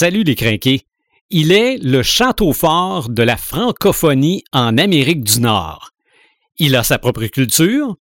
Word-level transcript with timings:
Salut 0.00 0.22
les 0.22 0.36
crinqués. 0.36 0.82
Il 1.28 1.50
est 1.50 1.76
le 1.78 2.04
château 2.04 2.52
fort 2.52 3.08
de 3.08 3.24
la 3.24 3.36
francophonie 3.36 4.44
en 4.52 4.78
Amérique 4.78 5.24
du 5.24 5.40
Nord. 5.40 5.90
Il 6.56 6.76
a 6.76 6.84
sa 6.84 7.00
propre 7.00 7.26
culture. 7.26 7.96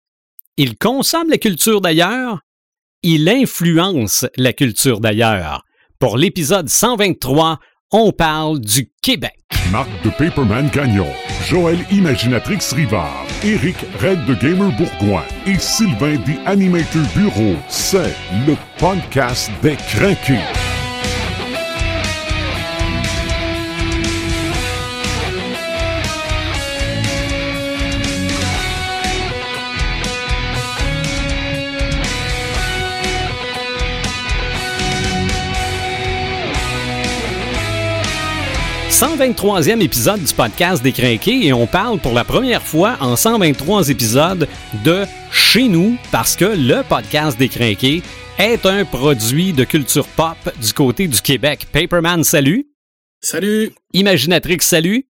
Il 0.57 0.77
consomme 0.77 1.31
la 1.31 1.39
culture 1.39 1.81
d'ailleurs. 1.81 2.41
Il 3.01 3.27
influence 3.27 4.27
la 4.35 4.53
culture 4.53 4.99
d'ailleurs. 4.99 5.65
Pour 5.97 6.19
l'épisode 6.19 6.69
123, 6.69 7.57
on 7.91 8.11
parle 8.11 8.59
du 8.59 8.91
Québec. 9.01 9.39
Marc 9.71 9.89
de 10.03 10.11
Paperman 10.11 10.69
Gagnon, 10.69 11.11
Joël 11.47 11.79
Imaginatrix 11.89 12.59
Rivard, 12.75 13.25
Eric 13.43 13.77
Red 13.99 14.23
de 14.27 14.35
Gamer 14.35 14.71
Bourgoin 14.77 15.23
et 15.47 15.57
Sylvain 15.57 16.17
The 16.17 16.37
Animator 16.45 17.01
Bureau, 17.15 17.55
c'est 17.69 18.13
le 18.45 18.55
podcast 18.77 19.49
des 19.63 19.77
craqués. 19.77 20.66
123e 38.99 39.79
épisode 39.79 40.23
du 40.23 40.33
podcast 40.33 40.81
des 40.81 40.91
Crinqués 40.91 41.45
et 41.45 41.53
on 41.53 41.67
parle 41.67 41.99
pour 41.99 42.13
la 42.13 42.23
première 42.23 42.63
fois 42.63 42.97
en 42.99 43.15
123 43.15 43.89
épisodes 43.89 44.47
de 44.83 45.05
chez 45.31 45.67
nous 45.67 45.97
parce 46.11 46.35
que 46.35 46.45
le 46.45 46.81
podcast 46.81 47.37
des 47.37 47.47
Crinqués 47.47 48.01
est 48.39 48.65
un 48.65 48.85
produit 48.85 49.53
de 49.53 49.65
culture 49.65 50.07
pop 50.07 50.35
du 50.59 50.73
côté 50.73 51.07
du 51.07 51.21
Québec. 51.21 51.67
Paperman, 51.71 52.23
salut. 52.23 52.71
Salut. 53.21 53.71
Imaginatrix, 53.93 54.61
salut. 54.61 55.05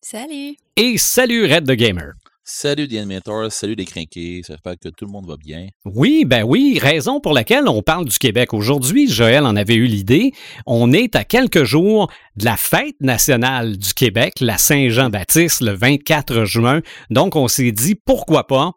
Salut. 0.00 0.56
Et 0.78 0.96
salut 0.96 1.44
Red 1.44 1.66
the 1.66 1.72
Gamer. 1.76 2.14
Salut 2.48 2.86
The 2.86 2.92
Animator, 2.92 3.50
salut 3.50 3.74
les 3.74 3.86
crinqués, 3.86 4.40
j'espère 4.46 4.74
que 4.80 4.88
tout 4.88 5.04
le 5.04 5.10
monde 5.10 5.26
va 5.26 5.36
bien. 5.36 5.66
Oui, 5.84 6.24
ben 6.24 6.44
oui, 6.44 6.78
raison 6.80 7.18
pour 7.18 7.32
laquelle 7.32 7.66
on 7.66 7.82
parle 7.82 8.04
du 8.04 8.16
Québec 8.18 8.54
aujourd'hui, 8.54 9.10
Joël 9.10 9.44
en 9.44 9.56
avait 9.56 9.74
eu 9.74 9.86
l'idée. 9.86 10.30
On 10.64 10.92
est 10.92 11.16
à 11.16 11.24
quelques 11.24 11.64
jours 11.64 12.08
de 12.36 12.44
la 12.44 12.56
fête 12.56 12.94
nationale 13.00 13.76
du 13.76 13.92
Québec, 13.94 14.34
la 14.40 14.58
Saint-Jean-Baptiste, 14.58 15.60
le 15.60 15.72
24 15.72 16.44
juin. 16.44 16.82
Donc 17.10 17.34
on 17.34 17.48
s'est 17.48 17.72
dit, 17.72 17.96
pourquoi 17.96 18.46
pas? 18.46 18.70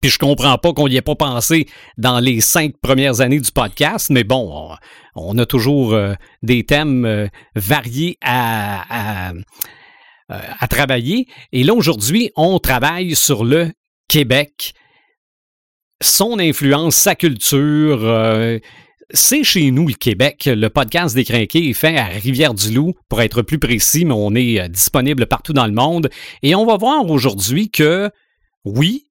Puis 0.00 0.12
je 0.12 0.18
comprends 0.20 0.56
pas 0.56 0.72
qu'on 0.72 0.86
n'y 0.86 0.94
ait 0.94 1.02
pas 1.02 1.16
pensé 1.16 1.66
dans 1.98 2.20
les 2.20 2.40
cinq 2.40 2.74
premières 2.80 3.20
années 3.20 3.40
du 3.40 3.50
podcast, 3.50 4.08
mais 4.08 4.22
bon, 4.22 4.70
on, 5.16 5.36
a 5.36 5.46
toujours 5.46 5.94
euh, 5.94 6.14
des 6.44 6.62
thèmes 6.62 7.04
euh, 7.06 7.26
variés 7.56 8.18
à, 8.22 9.32
euh, 10.30 10.40
à 10.58 10.68
travailler. 10.68 11.26
Et 11.52 11.64
là, 11.64 11.74
aujourd'hui, 11.74 12.30
on 12.34 12.58
travaille 12.58 13.14
sur 13.14 13.44
le 13.44 13.70
Québec, 14.08 14.72
son 16.00 16.38
influence, 16.38 16.96
sa 16.96 17.14
culture. 17.14 18.00
Euh, 18.04 18.58
c'est 19.10 19.44
chez 19.44 19.70
nous, 19.70 19.86
le 19.86 19.94
Québec. 19.94 20.48
Le 20.50 20.68
podcast 20.68 21.14
des 21.14 21.24
Crinqués 21.24 21.68
est 21.68 21.74
fait 21.74 21.98
à 21.98 22.06
Rivière-du-Loup, 22.06 22.94
pour 23.10 23.20
être 23.20 23.42
plus 23.42 23.58
précis, 23.58 24.06
mais 24.06 24.14
on 24.16 24.34
est 24.34 24.60
euh, 24.60 24.68
disponible 24.68 25.26
partout 25.26 25.52
dans 25.52 25.66
le 25.66 25.74
monde. 25.74 26.08
Et 26.42 26.54
on 26.54 26.64
va 26.64 26.78
voir 26.78 27.08
aujourd'hui 27.10 27.70
que, 27.70 28.10
oui, 28.64 29.08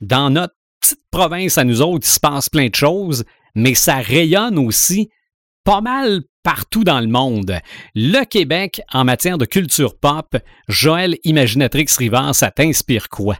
dans 0.00 0.30
notre 0.30 0.54
petite 0.80 1.04
province 1.10 1.58
à 1.58 1.64
nous 1.64 1.82
autres, 1.82 2.06
il 2.06 2.10
se 2.10 2.20
passe 2.20 2.48
plein 2.48 2.68
de 2.68 2.74
choses, 2.74 3.24
mais 3.54 3.74
ça 3.74 3.96
rayonne 3.96 4.58
aussi 4.58 5.10
pas 5.62 5.82
mal 5.82 6.22
partout 6.44 6.84
dans 6.84 7.00
le 7.00 7.08
monde. 7.08 7.58
Le 7.96 8.24
Québec 8.24 8.80
en 8.92 9.04
matière 9.04 9.38
de 9.38 9.46
culture 9.46 9.98
pop, 9.98 10.36
Joël 10.68 11.16
Imaginatrix 11.24 11.86
Rivard, 11.98 12.36
ça 12.36 12.52
t'inspire 12.52 13.08
quoi? 13.08 13.36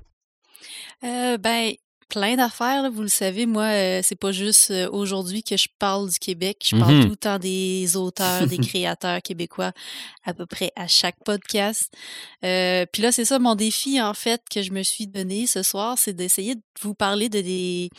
Euh, 1.04 1.38
ben, 1.38 1.74
plein 2.14 2.36
d'affaires, 2.36 2.88
vous 2.92 3.02
le 3.02 3.08
savez. 3.08 3.44
Moi, 3.44 3.64
euh, 3.64 4.00
c'est 4.04 4.14
pas 4.14 4.30
juste 4.30 4.70
euh, 4.70 4.88
aujourd'hui 4.92 5.42
que 5.42 5.56
je 5.56 5.66
parle 5.80 6.08
du 6.10 6.18
Québec. 6.20 6.64
Je 6.64 6.76
parle 6.76 6.94
Mhm. 6.94 7.02
tout 7.04 7.10
le 7.10 7.16
temps 7.16 7.38
des 7.40 7.96
auteurs, 7.96 8.46
des 8.46 8.58
créateurs 8.68 9.20
québécois, 9.20 9.72
à 10.24 10.32
peu 10.32 10.46
près 10.46 10.70
à 10.76 10.86
chaque 10.86 11.16
podcast. 11.24 11.92
Euh, 12.44 12.86
Puis 12.92 13.02
là, 13.02 13.10
c'est 13.10 13.24
ça 13.24 13.40
mon 13.40 13.56
défi, 13.56 14.00
en 14.00 14.14
fait, 14.14 14.42
que 14.48 14.62
je 14.62 14.70
me 14.70 14.84
suis 14.84 15.08
donné 15.08 15.48
ce 15.48 15.62
soir, 15.64 15.98
c'est 15.98 16.12
d'essayer 16.12 16.54
de 16.54 16.60
vous 16.80 16.94
parler 16.94 17.28
de 17.28 17.40
des, 17.40 17.90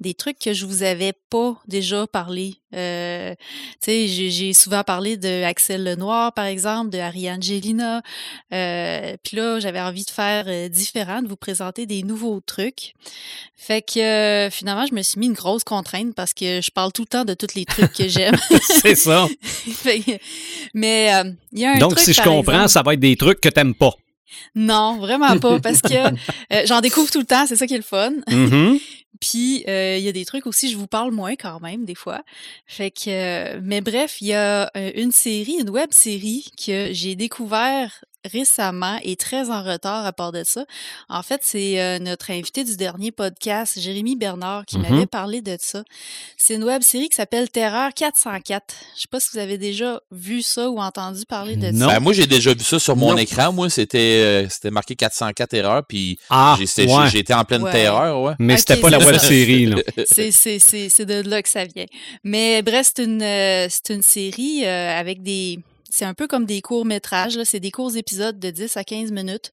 des 0.00 0.14
trucs 0.14 0.38
que 0.38 0.52
je 0.52 0.66
vous 0.66 0.82
avais 0.82 1.12
pas 1.30 1.56
déjà 1.68 2.06
parlé. 2.06 2.54
Euh, 2.74 3.34
tu 3.82 3.90
sais, 3.90 4.06
j'ai 4.08 4.52
souvent 4.52 4.82
parlé 4.84 5.16
de 5.16 5.42
Axel 5.44 5.82
Lenoir, 5.84 6.32
par 6.32 6.44
exemple, 6.46 6.90
de 6.90 6.98
Ariane 6.98 7.42
Gélina. 7.42 8.02
Euh, 8.52 9.16
Puis 9.24 9.36
là, 9.36 9.58
j'avais 9.60 9.80
envie 9.80 10.04
de 10.04 10.10
faire 10.10 10.70
différent, 10.70 11.22
de 11.22 11.28
vous 11.28 11.36
présenter 11.36 11.86
des 11.86 12.02
nouveaux 12.02 12.40
trucs. 12.40 12.94
Fait 13.62 13.82
que 13.82 14.00
euh, 14.00 14.50
finalement, 14.50 14.86
je 14.86 14.94
me 14.94 15.02
suis 15.02 15.20
mis 15.20 15.26
une 15.26 15.34
grosse 15.34 15.64
contrainte 15.64 16.14
parce 16.14 16.32
que 16.32 16.62
je 16.62 16.70
parle 16.70 16.92
tout 16.92 17.02
le 17.02 17.08
temps 17.08 17.26
de 17.26 17.34
tous 17.34 17.54
les 17.54 17.66
trucs 17.66 17.92
que 17.92 18.08
j'aime. 18.08 18.34
c'est 18.62 18.94
ça. 18.94 19.28
Fait 19.42 20.00
que- 20.00 20.12
mais 20.72 21.12
euh, 21.14 21.30
il 21.52 21.58
y 21.58 21.66
a 21.66 21.72
un 21.72 21.78
Donc, 21.78 21.90
truc, 21.92 22.04
si 22.04 22.14
je 22.14 22.22
comprends, 22.22 22.52
exemple- 22.54 22.68
ça 22.70 22.82
va 22.82 22.94
être 22.94 23.00
des 23.00 23.16
trucs 23.16 23.38
que 23.40 23.50
t'aimes 23.50 23.74
pas. 23.74 23.92
Non, 24.54 24.96
vraiment 24.98 25.38
pas, 25.38 25.60
parce 25.62 25.82
que 25.82 25.92
euh, 25.94 26.62
j'en 26.64 26.80
découvre 26.80 27.10
tout 27.10 27.18
le 27.18 27.26
temps, 27.26 27.46
c'est 27.46 27.56
ça 27.56 27.66
qui 27.66 27.74
est 27.74 27.78
le 27.78 27.82
fun. 27.82 28.12
Mhm. 28.30 28.78
Puis 29.20 29.64
euh, 29.68 29.98
il 29.98 30.04
y 30.04 30.08
a 30.08 30.12
des 30.12 30.24
trucs 30.24 30.46
aussi, 30.46 30.70
je 30.70 30.78
vous 30.78 30.86
parle 30.86 31.10
moins 31.10 31.34
quand 31.36 31.60
même 31.60 31.84
des 31.84 31.94
fois. 31.94 32.22
Fait 32.66 32.90
que, 32.90 33.10
euh, 33.10 33.60
mais 33.62 33.82
bref, 33.82 34.22
il 34.22 34.28
y 34.28 34.32
a 34.32 34.70
une 34.96 35.12
série, 35.12 35.58
une 35.60 35.68
web 35.68 35.90
série 35.92 36.46
que 36.64 36.88
j'ai 36.92 37.14
découvert 37.14 38.02
récemment 38.24 38.98
et 39.02 39.16
très 39.16 39.50
en 39.50 39.62
retard 39.62 40.04
à 40.06 40.12
part 40.12 40.32
de 40.32 40.42
ça. 40.44 40.64
En 41.08 41.22
fait, 41.22 41.40
c'est 41.44 41.80
euh, 41.80 41.98
notre 41.98 42.30
invité 42.30 42.64
du 42.64 42.76
dernier 42.76 43.10
podcast, 43.12 43.78
Jérémy 43.80 44.16
Bernard, 44.16 44.64
qui 44.66 44.78
Mhm. 44.78 44.82
m'avait 44.88 45.06
parlé 45.06 45.40
de 45.42 45.56
ça. 45.58 45.82
C'est 46.36 46.54
une 46.54 46.64
web 46.64 46.82
série 46.82 47.08
qui 47.08 47.16
s'appelle 47.16 47.48
Terreur 47.50 47.92
404. 47.94 48.74
Je 48.96 49.00
sais 49.02 49.08
pas 49.10 49.20
si 49.20 49.30
vous 49.32 49.38
avez 49.38 49.58
déjà 49.58 50.00
vu 50.10 50.42
ça 50.42 50.68
ou 50.70 50.78
entendu 50.80 51.24
parler 51.26 51.56
de 51.56 51.70
Non. 51.70 51.88
ça. 51.88 51.94
Ben, 51.94 52.00
moi, 52.00 52.12
j'ai 52.12 52.26
déjà 52.26 52.52
vu 52.54 52.64
ça 52.64 52.78
sur 52.78 52.96
mon 52.96 53.12
Non. 53.12 53.16
écran. 53.18 53.52
Moi, 53.52 53.70
c'était 53.70 53.98
euh, 53.98 54.48
c'était 54.48 54.70
marqué 54.70 54.94
404 54.96 55.54
erreurs, 55.54 55.82
puis 55.86 56.18
Ah, 56.28 56.56
ouais. 56.58 56.66
j'étais 57.10 57.34
en 57.34 57.44
pleine 57.44 57.62
Ouais. 57.62 57.72
terreur, 57.72 58.20
ouais. 58.22 58.34
Mais 58.38 58.56
c'était 58.56 58.76
pas 58.76 58.90
la 58.90 58.98
web 58.98 59.16
série, 59.18 59.66
là. 59.66 59.76
C'est, 60.06 60.30
c'est, 60.32 60.58
c'est, 60.58 60.88
c'est 60.88 61.06
de 61.06 61.28
là 61.28 61.42
que 61.42 61.48
ça 61.48 61.64
vient. 61.64 61.86
Mais 62.24 62.62
bref, 62.62 62.90
c'est 62.94 63.04
une, 63.04 63.22
euh, 63.22 63.66
c'est 63.70 63.90
une 63.94 64.02
série 64.02 64.64
euh, 64.64 64.98
avec 64.98 65.22
des... 65.22 65.58
C'est 65.90 66.04
un 66.04 66.14
peu 66.14 66.26
comme 66.26 66.46
des 66.46 66.62
courts-métrages. 66.62 67.42
C'est 67.44 67.60
des 67.60 67.70
courts 67.70 67.96
épisodes 67.96 68.38
de 68.38 68.50
10 68.50 68.76
à 68.76 68.84
15 68.84 69.12
minutes, 69.12 69.52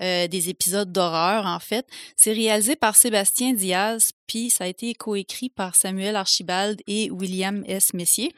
euh, 0.00 0.28
des 0.28 0.48
épisodes 0.50 0.92
d'horreur, 0.92 1.46
en 1.46 1.58
fait. 1.58 1.86
C'est 2.16 2.32
réalisé 2.32 2.76
par 2.76 2.94
Sébastien 2.94 3.54
Diaz, 3.54 4.12
puis 4.26 4.50
ça 4.50 4.64
a 4.64 4.66
été 4.66 4.94
coécrit 4.94 5.48
par 5.48 5.74
Samuel 5.74 6.14
Archibald 6.14 6.80
et 6.86 7.10
William 7.10 7.64
S. 7.66 7.94
Messier. 7.94 8.34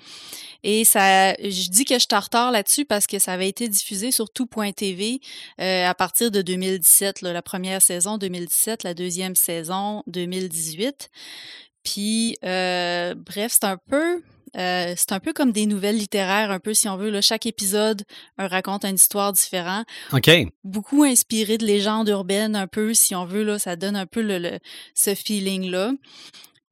Et 0.62 0.84
ça, 0.84 1.34
je 1.34 1.68
dis 1.70 1.84
que 1.84 1.98
je 1.98 2.06
retard 2.14 2.50
là-dessus 2.52 2.84
parce 2.84 3.06
que 3.06 3.18
ça 3.18 3.32
avait 3.32 3.48
été 3.48 3.68
diffusé 3.68 4.12
sur 4.12 4.30
tout.tv 4.30 5.20
euh, 5.60 5.86
à 5.86 5.94
partir 5.94 6.30
de 6.30 6.42
2017, 6.42 7.22
là, 7.22 7.32
la 7.32 7.42
première 7.42 7.82
saison 7.82 8.18
2017, 8.18 8.84
la 8.84 8.94
deuxième 8.94 9.34
saison 9.34 10.02
2018. 10.06 11.10
Puis, 11.82 12.36
euh, 12.44 13.14
bref, 13.14 13.52
c'est 13.58 13.64
un 13.64 13.78
peu, 13.78 14.22
euh, 14.56 14.94
c'est 14.96 15.12
un 15.12 15.20
peu 15.20 15.32
comme 15.32 15.52
des 15.52 15.66
nouvelles 15.66 15.96
littéraires, 15.96 16.50
un 16.50 16.58
peu 16.60 16.74
si 16.74 16.88
on 16.88 16.96
veut. 16.96 17.10
Là, 17.10 17.20
chaque 17.20 17.46
épisode 17.46 18.02
raconte 18.38 18.84
une 18.84 18.96
histoire 18.96 19.32
différente, 19.32 19.86
OK. 20.12 20.30
beaucoup 20.64 21.04
inspiré 21.04 21.58
de 21.58 21.64
légendes 21.66 22.08
urbaines, 22.08 22.56
un 22.56 22.66
peu 22.66 22.94
si 22.94 23.14
on 23.14 23.24
veut. 23.24 23.42
Là, 23.44 23.58
ça 23.58 23.76
donne 23.76 23.96
un 23.96 24.06
peu 24.06 24.22
le, 24.22 24.38
le- 24.38 24.58
ce 24.94 25.14
feeling-là. 25.14 25.92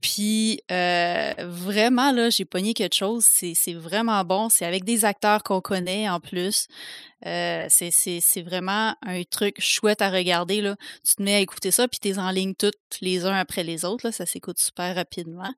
Puis 0.00 0.60
euh, 0.70 1.32
vraiment 1.40 2.12
là, 2.12 2.30
j'ai 2.30 2.44
pogné 2.44 2.72
quelque 2.72 2.94
chose. 2.94 3.24
C'est 3.24 3.72
vraiment 3.74 4.22
bon. 4.24 4.48
C'est 4.48 4.64
avec 4.64 4.84
des 4.84 5.04
acteurs 5.04 5.42
qu'on 5.42 5.60
connaît 5.60 6.08
en 6.08 6.20
plus. 6.20 6.68
Euh, 7.26 7.66
c'est 7.68 8.42
vraiment 8.42 8.94
un 9.02 9.24
truc 9.24 9.60
chouette 9.60 10.00
à 10.00 10.08
regarder 10.10 10.60
là. 10.60 10.76
Tu 11.04 11.16
te 11.16 11.22
mets 11.22 11.34
à 11.34 11.40
écouter 11.40 11.72
ça 11.72 11.88
puis 11.88 11.98
t'es 11.98 12.16
en 12.16 12.30
ligne 12.30 12.54
toutes 12.54 12.76
les 13.00 13.24
uns 13.26 13.34
après 13.34 13.64
les 13.64 13.84
autres 13.84 14.06
là. 14.06 14.12
Ça 14.12 14.24
s'écoute 14.24 14.60
super 14.60 14.94
rapidement. 14.94 15.52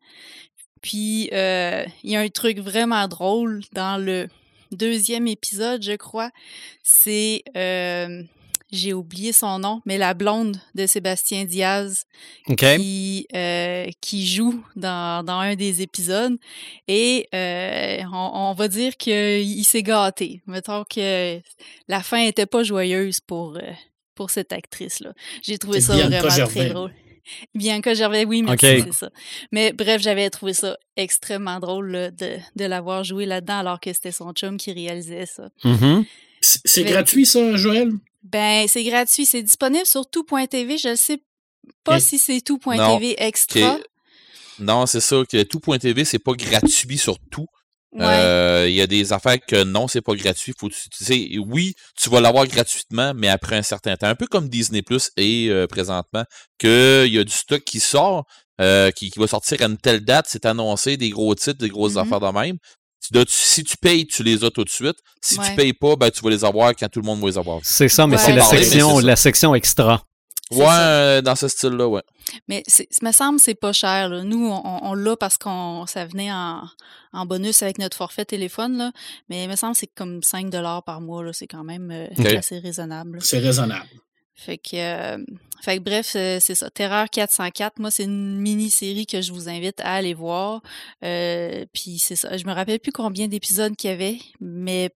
Puis 0.82 1.29
euh, 1.32 1.85
il 2.03 2.11
y 2.11 2.17
a 2.17 2.21
un 2.21 2.29
truc 2.29 2.59
vraiment 2.59 3.06
drôle 3.09 3.62
dans 3.73 4.03
le 4.03 4.29
deuxième 4.73 5.27
épisode, 5.27 5.82
je 5.82 5.93
crois. 5.93 6.31
C'est 6.82 7.43
euh, 7.56 8.23
j'ai 8.73 8.93
oublié 8.93 9.32
son 9.32 9.59
nom, 9.59 9.82
mais 9.85 9.99
la 9.99 10.15
blonde 10.15 10.56
de 10.77 10.87
Sébastien 10.87 11.44
Diaz 11.44 12.05
qui, 12.56 13.27
euh, 13.35 13.87
qui 14.00 14.27
joue 14.27 14.65
dans, 14.77 15.25
dans 15.25 15.41
un 15.41 15.56
des 15.56 15.82
épisodes. 15.82 16.38
Et 16.87 17.29
on, 17.33 18.31
on 18.33 18.55
va 18.55 18.69
dire 18.69 18.97
qu'il 18.97 19.65
s'est 19.65 19.83
gâté. 19.83 20.41
Mettons 20.47 20.85
que 20.85 21.41
la 21.88 22.03
fin 22.03 22.23
était 22.23 22.47
pas 22.47 22.62
joyeuse 22.62 23.19
pour, 23.21 23.59
pour 24.15 24.31
cette 24.31 24.53
actrice-là. 24.53 25.15
J'ai 25.43 25.59
trouvé 25.59 25.81
ça 25.81 25.94
vraiment 25.97 26.47
très 26.47 26.69
drôle. 26.69 26.93
Bianca 27.55 27.95
Gervais, 27.95 28.25
oui, 28.25 28.43
merci, 28.43 28.83
c'est 28.85 28.93
ça. 28.93 29.11
Mais 29.53 29.73
bref, 29.73 30.01
j'avais 30.03 30.29
trouvé 30.31 30.53
ça 30.53 30.77
extrêmement 30.97 31.61
drôle 31.61 31.91
là, 31.91 32.11
de, 32.11 32.37
de 32.57 32.65
l'avoir 32.65 33.05
joué 33.05 33.27
là-dedans 33.27 33.59
alors 33.59 33.81
que 33.81 33.93
c'était 33.93 34.13
son 34.13 34.33
chum 34.33 34.57
qui 34.57 34.73
réalisait 34.73 35.27
ça. 35.27 35.49
Mhm. 35.65 36.05
C'est 36.41 36.61
c'est 36.65 36.85
Mais- 36.85 36.91
gratuit, 36.91 37.27
ça, 37.27 37.57
Joël? 37.57 37.91
Ben, 38.23 38.67
c'est 38.69 38.85
gratuit, 38.85 39.25
c'est 39.27 39.43
disponible 39.43 39.87
sur 39.87 40.09
tout.tv. 40.09 40.79
Je 40.79 40.89
ne 40.89 40.95
sais 40.95 41.23
pas 41.85 42.01
si 42.01 42.19
c'est 42.19 42.41
tout.tv 42.41 43.15
extra. 43.23 43.79
Non, 44.59 44.85
c'est 44.87 45.01
ça, 45.01 45.17
que 45.31 45.43
tout.tv, 45.43 46.05
c'est 46.05 46.19
pas 46.19 46.33
gratuit 46.35 46.99
sur 46.99 47.19
tout. 47.31 47.47
Ouais. 47.93 48.05
Euh, 48.05 48.67
Il 48.69 48.75
y 48.75 48.81
a 48.81 48.87
des 48.87 49.13
affaires 49.13 49.39
que 49.45 49.65
non, 49.65 49.89
c'est 49.89 50.01
pas 50.01 50.15
gratuit. 50.15 50.53
Faut, 50.59 50.69
tu 50.69 50.89
tu 50.91 51.05
sais, 51.05 51.29
oui, 51.45 51.75
tu 52.01 52.09
vas 52.09 52.21
l'avoir 52.21 52.47
gratuitement, 52.47 53.13
mais 53.15 53.29
après 53.29 53.57
un 53.57 53.63
certain 53.63 53.97
temps. 53.97 54.07
Un 54.07 54.15
peu 54.15 54.27
comme 54.27 54.49
Disney 54.49 54.83
Plus 54.83 55.11
et 55.17 55.49
euh, 55.51 55.67
présentement, 55.67 56.25
qu'il 56.59 57.07
y 57.13 57.19
a 57.19 57.25
du 57.25 57.33
stock 57.33 57.63
qui 57.65 57.81
sort, 57.81 58.25
euh, 58.61 58.91
qui, 58.93 59.11
qui 59.11 59.19
va 59.19 59.27
sortir 59.27 59.61
à 59.63 59.65
une 59.65 59.77
telle 59.79 60.05
date, 60.05 60.27
c'est 60.29 60.47
annoncé, 60.47 60.97
des 60.97 61.11
gros 61.11 61.35
titres, 61.35 61.59
des 61.59 61.69
grosses 61.69 61.95
Mhm. 61.95 61.99
affaires 61.99 62.21
de 62.21 62.39
même. 62.39 62.57
Tu 63.03 63.13
dois- 63.15 63.25
tu- 63.25 63.33
si 63.35 63.65
tu 63.65 63.77
payes, 63.79 64.07
tu 64.07 64.23
les 64.23 64.45
as 64.45 64.51
tout 64.51 64.63
de 64.63 64.69
suite. 64.69 64.97
Si 65.23 65.39
Ouais. 65.39 65.49
tu 65.49 65.57
payes 65.57 65.73
pas, 65.73 65.97
ben, 65.97 66.11
tu 66.11 66.21
vas 66.21 66.31
les 66.31 66.45
avoir 66.45 66.77
quand 66.77 66.89
tout 66.89 67.01
le 67.01 67.07
monde 67.07 67.21
va 67.21 67.27
les 67.29 67.39
avoir. 67.39 67.59
C'est 67.63 67.89
ça, 67.89 68.07
mais 68.07 68.17
Ouais. 68.17 68.23
c'est 68.23 68.33
la 68.35 68.45
mais 68.53 69.03
la 69.03 69.17
section 69.17 69.55
extra. 69.55 70.05
Ouais, 70.52 70.64
ça. 70.64 70.88
euh, 70.91 71.23
dans 71.23 71.37
ce 71.37 71.49
style-là, 71.49 71.87
ouais. 71.88 72.02
Mais 72.49 72.62
ça 72.67 72.82
me 73.02 73.12
semble 73.12 73.38
que 73.38 73.44
c'est 73.44 73.55
pas 73.55 73.73
cher. 73.73 74.08
Là. 74.08 74.23
Nous, 74.25 74.47
on, 74.49 74.62
on 74.85 74.94
l'a 74.94 75.17
parce 75.17 75.38
qu'on 75.38 75.87
ça 75.87 76.05
venait 76.06 76.32
en, 76.32 76.62
en 77.12 77.26
bonus 77.26 77.62
avec 77.62 77.79
notre 77.79 77.97
forfait 77.97 78.25
téléphone. 78.25 78.76
Là. 78.76 78.93
Mais 79.29 79.44
il 79.44 79.49
me 79.50 79.56
semble 79.56 79.75
que 79.75 79.79
c'est 79.81 79.94
comme 79.94 80.23
5 80.23 80.50
par 80.85 81.00
mois. 81.00 81.23
là. 81.25 81.32
C'est 81.32 81.47
quand 81.47 81.64
même 81.64 81.91
euh, 81.91 82.37
assez 82.37 82.58
raisonnable. 82.58 83.19
C'est 83.23 83.38
raisonnable. 83.38 83.87
Fait 84.35 84.56
que, 84.56 84.70
euh, 84.75 85.19
fait 85.62 85.76
que 85.76 85.82
bref, 85.82 86.06
c'est 86.06 86.41
ça. 86.55 86.70
Terreur 86.70 87.11
404, 87.11 87.79
moi, 87.79 87.91
c'est 87.91 88.05
une 88.05 88.38
mini-série 88.41 89.05
que 89.05 89.20
je 89.20 89.32
vous 89.32 89.49
invite 89.50 89.79
à 89.81 89.93
aller 89.94 90.14
voir. 90.14 90.62
Euh, 91.05 91.67
Puis 91.75 91.99
c'est 91.99 92.17
ça. 92.17 92.37
Je 92.38 92.47
me 92.47 92.52
rappelle 92.52 92.81
plus 92.81 92.93
combien 92.93 93.29
d'épisodes 93.29 93.76
qu'il 93.76 93.91
y 93.91 93.93
avait, 93.93 94.19
mais 94.41 94.91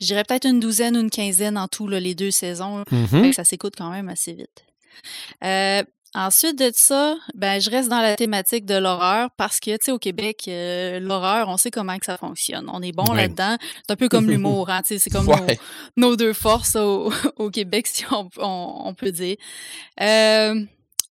je 0.00 0.06
dirais 0.06 0.24
peut-être 0.26 0.46
une 0.46 0.60
douzaine 0.60 0.96
ou 0.96 1.00
une 1.00 1.10
quinzaine 1.10 1.58
en 1.58 1.68
tout, 1.68 1.88
là, 1.88 2.00
les 2.00 2.14
deux 2.14 2.30
saisons. 2.30 2.84
Mhm. 2.90 3.06
Fait 3.06 3.28
que 3.30 3.36
ça 3.36 3.44
s'écoute 3.44 3.74
quand 3.76 3.90
même 3.90 4.08
assez 4.08 4.32
vite. 4.32 4.64
Euh, 5.44 5.82
ensuite 6.14 6.58
de 6.58 6.70
ça, 6.74 7.16
ben, 7.34 7.60
je 7.60 7.70
reste 7.70 7.88
dans 7.88 8.00
la 8.00 8.16
thématique 8.16 8.66
de 8.66 8.74
l'horreur 8.74 9.30
parce 9.36 9.60
que, 9.60 9.70
tu 9.72 9.78
sais, 9.86 9.92
au 9.92 9.98
Québec, 9.98 10.44
euh, 10.48 10.98
l'horreur, 11.00 11.48
on 11.48 11.56
sait 11.56 11.70
comment 11.70 11.96
que 11.98 12.06
ça 12.06 12.16
fonctionne. 12.18 12.68
On 12.72 12.82
est 12.82 12.92
bon 12.92 13.04
là-dedans. 13.14 13.56
C'est 13.86 13.92
un 13.92 13.96
peu 13.96 14.08
comme 14.08 14.28
l'humour, 14.28 14.70
hein, 14.70 14.82
tu 14.82 14.94
sais, 14.94 14.98
c'est 14.98 15.10
comme 15.16 15.26
nos- 15.26 15.34
Ouais. 15.46 15.58
nos, 15.96 16.16
deux 16.16 16.32
forces 16.32 16.76
au, 16.76 17.12
au 17.36 17.50
Québec, 17.50 17.86
si 17.86 18.04
on, 18.10 18.28
on- 18.38 18.82
on 18.86 18.94
peut 18.94 19.12
dire. 19.12 19.36
Euh, 20.00 20.64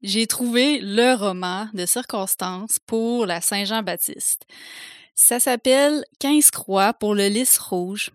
j'ai 0.03 0.27
trouvé 0.27 0.79
le 0.81 1.15
roman 1.15 1.69
de 1.75 1.85
circonstance 1.87 2.79
pour 2.87 3.27
la 3.27 3.41
Saint-Jean-Baptiste. 3.41 4.43
Ça 5.15 5.41
s'appelle 5.41 6.05
15 6.21 6.51
croix 6.51 6.93
pour 6.93 7.15
le 7.15 7.29
lys 7.29 7.59
rouge. 7.59 8.11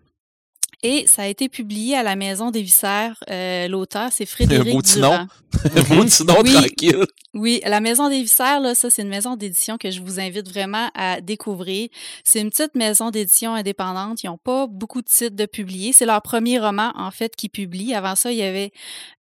Et 0.82 1.04
ça 1.06 1.22
a 1.22 1.26
été 1.26 1.48
publié 1.48 1.96
à 1.96 2.02
la 2.02 2.16
Maison 2.16 2.50
des 2.50 2.62
Viscères. 2.62 3.22
Euh, 3.30 3.68
L'auteur, 3.68 4.08
c'est 4.10 4.26
Frédéric 4.26 4.72
beau 4.72 4.82
nom. 5.00 5.10
Durand. 5.10 5.26
Oui. 6.42 6.52
tranquille. 6.52 7.06
Oui, 7.34 7.60
la 7.64 7.80
Maison 7.80 8.08
des 8.08 8.22
Viscères, 8.22 8.60
là, 8.60 8.74
ça, 8.74 8.90
c'est 8.90 9.02
une 9.02 9.08
maison 9.08 9.36
d'édition 9.36 9.78
que 9.78 9.90
je 9.90 10.00
vous 10.00 10.18
invite 10.18 10.48
vraiment 10.48 10.90
à 10.94 11.20
découvrir. 11.20 11.88
C'est 12.24 12.40
une 12.40 12.50
petite 12.50 12.74
maison 12.74 13.10
d'édition 13.10 13.54
indépendante. 13.54 14.22
Ils 14.22 14.26
n'ont 14.26 14.38
pas 14.38 14.66
beaucoup 14.66 15.02
de 15.02 15.06
titres 15.06 15.36
de 15.36 15.46
publier. 15.46 15.92
C'est 15.92 16.06
leur 16.06 16.20
premier 16.22 16.58
roman, 16.58 16.92
en 16.96 17.10
fait, 17.10 17.36
qu'ils 17.36 17.50
publient. 17.50 17.94
Avant 17.94 18.16
ça, 18.16 18.32
il 18.32 18.38
y 18.38 18.42
avait 18.42 18.72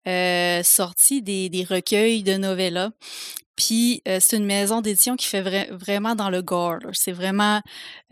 euh, 0.07 0.63
sorti 0.63 1.21
des, 1.21 1.49
des 1.49 1.63
recueils 1.63 2.23
de 2.23 2.37
novellas. 2.37 2.91
Puis, 3.65 4.01
euh, 4.07 4.17
c'est 4.19 4.37
une 4.37 4.45
maison 4.45 4.81
d'édition 4.81 5.15
qui 5.15 5.27
fait 5.27 5.41
vra- 5.43 5.71
vraiment 5.71 6.15
dans 6.15 6.29
le 6.29 6.41
gore. 6.41 6.79
C'est 6.93 7.11
vraiment 7.11 7.61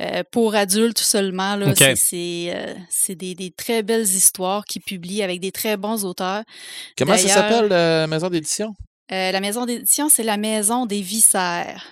euh, 0.01 0.24
pour 0.31 0.54
adultes 0.56 1.00
seulement. 1.00 1.56
C'est- 1.96 2.51
euh, 2.56 2.74
des, 3.16 3.34
des 3.36 3.50
très 3.51 3.81
belles 3.81 4.04
histoires 4.04 4.63
qu'ils 4.66 4.81
publient 4.84 5.24
avec 5.24 5.40
des 5.40 5.51
très 5.51 5.75
bons 5.78 6.06
auteurs. 6.06 6.44
Comment 6.98 7.13
ça 7.18 7.28
s'appelle, 7.34 7.68
la 7.69 8.07
maison 8.07 8.30
d'édition? 8.30 8.75
La 9.10 9.40
maison 9.40 9.66
d'édition, 9.66 10.07
c'est 10.10 10.22
la 10.24 10.38
Maison 10.38 10.86
des 10.86 11.01
Viscères. 11.01 11.84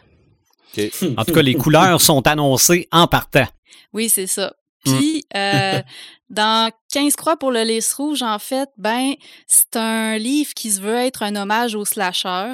En 1.18 1.26
tout 1.26 1.34
cas, 1.34 1.42
les 1.42 1.56
couleurs 1.56 2.00
sont 2.00 2.28
annoncées 2.28 2.88
en 2.92 3.08
partant. 3.08 3.48
Oui, 3.94 4.10
c'est 4.10 4.28
ça. 4.28 4.54
Mm. 4.86 4.98
Puis, 4.98 5.26
euh, 5.36 5.82
dans 6.30 6.72
15 6.94 7.16
croix 7.16 7.38
pour 7.38 7.52
le 7.52 7.64
lys 7.64 7.94
rouge, 7.94 8.22
en 8.22 8.40
fait, 8.40 8.70
ben, 8.78 9.14
c'est 9.48 9.76
un 9.76 10.18
livre 10.18 10.54
qui 10.54 10.72
se 10.72 10.82
veut 10.82 10.96
être 10.98 11.24
un 11.24 11.36
hommage 11.36 11.76
au 11.76 11.86
slasher 11.86 12.54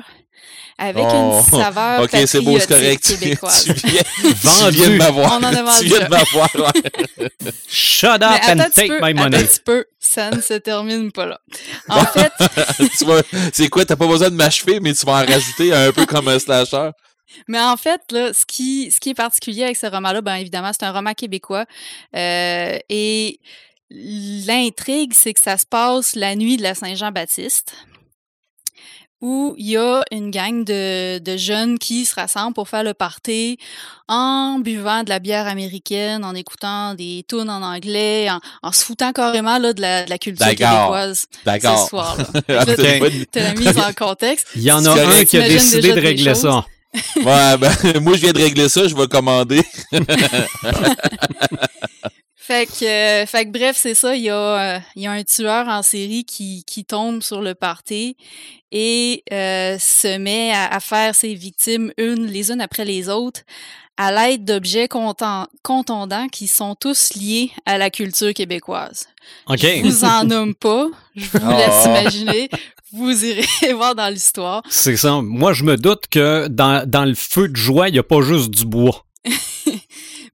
avec 0.77 1.05
Oh, 1.07 1.39
une 1.41 1.43
saveur 1.59 2.01
Ok, 2.03 2.11
c'est 2.25 2.41
beau, 2.41 2.59
c'est 2.59 2.67
correct. 2.67 3.03
Tu, 3.07 3.17
québécoise. 3.17 3.63
tu 3.65 3.87
viens, 3.87 4.01
Vendu. 4.41 4.75
tu 4.77 4.81
viens 4.83 4.89
de 4.89 4.97
m'avoir. 4.97 5.31
On 5.33 5.43
en 5.43 5.53
a 5.53 5.63
vendu 5.63 5.79
Tu 5.79 5.85
viens 5.85 6.03
de 6.05 6.09
m'avoir, 6.09 6.49
ouais. 6.55 7.29
Shut 7.67 8.09
up 8.09 8.19
Mais 8.21 8.51
and 8.63 8.69
take 8.75 8.87
peu, 8.87 8.99
my 8.99 9.09
attends 9.11 9.19
un 9.19 9.23
money. 9.29 9.43
petit 9.45 9.59
peu, 9.63 9.85
ça 9.99 10.31
ne 10.31 10.41
se 10.41 10.53
termine 10.55 11.11
pas 11.11 11.25
là. 11.27 11.39
En 11.89 12.03
fait, 12.05 12.31
c'est 13.53 13.69
quoi, 13.69 13.85
t'as 13.85 13.95
pas 13.95 14.07
besoin 14.07 14.29
de 14.29 14.35
m'achever, 14.35 14.79
mais 14.79 14.93
tu 14.93 15.05
vas 15.05 15.13
en 15.13 15.25
rajouter 15.25 15.73
un 15.73 15.91
peu 15.91 16.05
comme 16.05 16.27
un 16.27 16.39
slasher. 16.39 16.89
Mais 17.47 17.59
en 17.59 17.77
fait, 17.77 18.01
là, 18.11 18.33
ce 18.33 18.45
qui, 18.45 18.91
ce 18.91 18.99
qui 18.99 19.09
est 19.09 19.13
particulier 19.15 19.63
avec 19.63 19.77
ce 19.77 19.87
roman-là, 19.87 20.21
bien 20.21 20.35
évidemment, 20.35 20.71
c'est 20.73 20.85
un 20.85 20.91
roman 20.91 21.13
québécois. 21.13 21.65
Euh, 22.15 22.77
et 22.89 23.39
l'intrigue, 23.89 25.13
c'est 25.13 25.33
que 25.33 25.41
ça 25.41 25.57
se 25.57 25.65
passe 25.65 26.15
la 26.15 26.35
nuit 26.35 26.57
de 26.57 26.63
la 26.63 26.75
Saint-Jean-Baptiste, 26.75 27.75
où 29.21 29.55
il 29.57 29.69
y 29.69 29.77
a 29.77 30.03
une 30.11 30.31
gang 30.31 30.65
de, 30.65 31.17
de 31.19 31.37
jeunes 31.37 31.79
qui 31.79 32.03
se 32.05 32.13
rassemblent 32.15 32.53
pour 32.53 32.67
faire 32.67 32.83
le 32.83 32.93
party 32.93 33.57
en 34.09 34.59
buvant 34.59 35.03
de 35.03 35.09
la 35.09 35.19
bière 35.19 35.47
américaine, 35.47 36.25
en 36.25 36.35
écoutant 36.35 36.93
des 36.93 37.23
tunes 37.29 37.49
en 37.49 37.61
anglais, 37.61 38.29
en, 38.29 38.41
en 38.61 38.71
se 38.73 38.83
foutant 38.83 39.13
carrément 39.13 39.59
là, 39.59 39.71
de, 39.71 39.79
la, 39.81 40.03
de 40.03 40.09
la 40.09 40.17
culture 40.17 40.45
québécoise 40.47 41.25
ce 41.31 41.45
D'accord. 41.45 41.87
soir-là. 41.87 42.25
Ah, 42.49 42.53
Là, 42.53 42.75
c'est 42.75 42.93
une 42.95 42.99
bonne- 42.99 43.25
T'as 43.31 43.43
la 43.43 43.53
mise 43.53 43.77
en 43.77 43.93
contexte. 43.93 44.47
Il 44.57 44.61
y 44.63 44.71
en 44.73 44.83
a 44.85 44.91
un 44.91 45.23
qui 45.23 45.37
a 45.37 45.47
décidé 45.47 45.93
de 45.93 46.01
régler 46.01 46.31
choses. 46.33 46.41
ça. 46.41 46.65
Ouais, 47.17 47.57
ben, 47.57 47.71
moi, 48.01 48.15
je 48.15 48.21
viens 48.21 48.33
de 48.33 48.41
régler 48.41 48.69
ça, 48.69 48.87
je 48.87 48.95
vais 48.95 49.07
commander. 49.07 49.61
Fait 52.35 52.65
que, 52.65 52.83
euh, 52.83 53.25
fait 53.25 53.45
que 53.45 53.51
bref, 53.51 53.77
c'est 53.79 53.95
ça. 53.95 54.17
Il 54.17 54.23
y, 54.23 54.29
a, 54.29 54.35
euh, 54.75 54.79
il 54.97 55.03
y 55.03 55.07
a 55.07 55.11
un 55.13 55.23
tueur 55.23 55.65
en 55.69 55.81
série 55.81 56.25
qui, 56.25 56.65
qui 56.65 56.83
tombe 56.83 57.23
sur 57.23 57.41
le 57.41 57.55
party 57.55 58.17
et 58.73 59.23
euh, 59.31 59.77
se 59.79 60.17
met 60.17 60.51
à, 60.51 60.65
à 60.65 60.81
faire 60.81 61.15
ses 61.15 61.35
victimes 61.35 61.93
une 61.97 62.25
les 62.25 62.51
unes 62.51 62.59
après 62.59 62.83
les 62.83 63.07
autres 63.07 63.43
à 63.95 64.11
l'aide 64.11 64.43
d'objets 64.43 64.87
contondants 64.87 66.27
qui 66.29 66.47
sont 66.47 66.75
tous 66.75 67.13
liés 67.13 67.51
à 67.65 67.77
la 67.77 67.89
culture 67.89 68.33
québécoise. 68.33 69.07
OK. 69.47 69.59
Je 69.61 69.81
vous 69.83 70.03
en 70.03 70.23
nomme 70.23 70.55
pas. 70.55 70.87
Je 71.15 71.25
vous 71.29 71.49
laisse 71.51 71.83
Oh. 71.85 71.89
imaginer. 71.89 72.49
Vous 72.93 73.25
irez 73.25 73.73
voir 73.73 73.95
dans 73.95 74.07
l'histoire. 74.07 74.61
C'est 74.69 74.97
ça. 74.97 75.21
Moi, 75.21 75.53
je 75.53 75.63
me 75.63 75.77
doute 75.77 76.03
que 76.09 76.47
dans, 76.47 76.87
dans 76.87 77.05
le 77.05 77.15
feu 77.15 77.47
de 77.49 77.55
joie, 77.55 77.89
il 77.89 77.93
n'y 77.93 77.99
a 77.99 78.03
pas 78.03 78.21
juste 78.21 78.51
du 78.51 78.65
bois. 78.65 79.05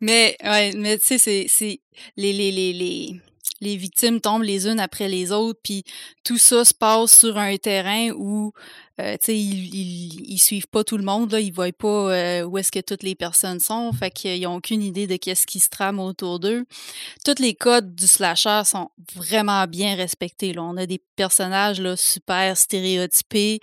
Mais, 0.02 0.38
ouais, 0.44 0.72
mais 0.78 0.98
tu 0.98 1.06
sais, 1.08 1.18
c'est, 1.18 1.46
c'est, 1.50 1.82
les, 2.16 2.32
les, 2.32 2.54
les, 2.54 2.72
les, 2.72 3.16
les 3.60 3.76
victimes 3.76 4.22
tombent 4.22 4.44
les 4.44 4.66
unes 4.68 4.80
après 4.80 5.10
les 5.10 5.34
autres, 5.34 5.60
puis 5.62 5.84
tout 6.24 6.38
ça 6.38 6.64
se 6.64 6.74
passe 6.74 7.20
sur 7.20 7.38
un 7.38 7.58
terrain 7.58 8.10
où, 8.12 8.54
euh, 9.00 9.14
tu 9.14 9.28
sais, 9.28 9.38
ils, 9.38 9.76
ils, 9.76 10.32
ils 10.34 10.38
suivent 10.38 10.68
pas 10.68 10.84
tout 10.84 10.98
le 10.98 11.04
monde, 11.04 11.32
là, 11.32 11.40
ils 11.40 11.54
voient 11.54 11.72
pas 11.72 11.88
euh, 11.88 12.44
où 12.44 12.58
est-ce 12.58 12.72
que 12.72 12.80
toutes 12.80 13.04
les 13.04 13.16
personnes 13.16 13.60
sont, 13.60 13.92
fait 13.94 14.12
qu'ils 14.12 14.46
ont 14.48 14.56
aucune 14.56 14.82
idée 14.82 15.08
de 15.08 15.16
qu'est-ce 15.16 15.48
qui 15.48 15.60
se 15.60 15.70
trame 15.70 16.00
autour 16.00 16.40
d'eux. 16.40 16.66
Tous 17.24 17.42
les 17.42 17.54
codes 17.54 17.96
du 17.96 18.08
slasher 18.08 18.62
sont 18.66 18.90
vraiment 19.16 19.66
bien 19.68 19.96
respectés, 19.96 20.54
là. 20.54 20.64
On 20.64 20.78
a 20.78 20.86
des 20.86 21.02
personnages, 21.16 21.80
là, 21.80 21.96
super 21.96 22.58
stéréotypés, 22.58 23.60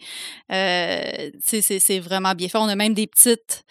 euh, 0.53 1.31
tu 1.33 1.41
sais, 1.43 1.61
c'est, 1.61 1.79
c'est 1.79 2.01
vraiment 2.01 2.35
bien 2.35 2.49
fait. 2.49 2.59
On 2.59 2.69
a 2.69 2.77
même 2.77 2.95
des 2.95 3.07
petites 3.07 3.65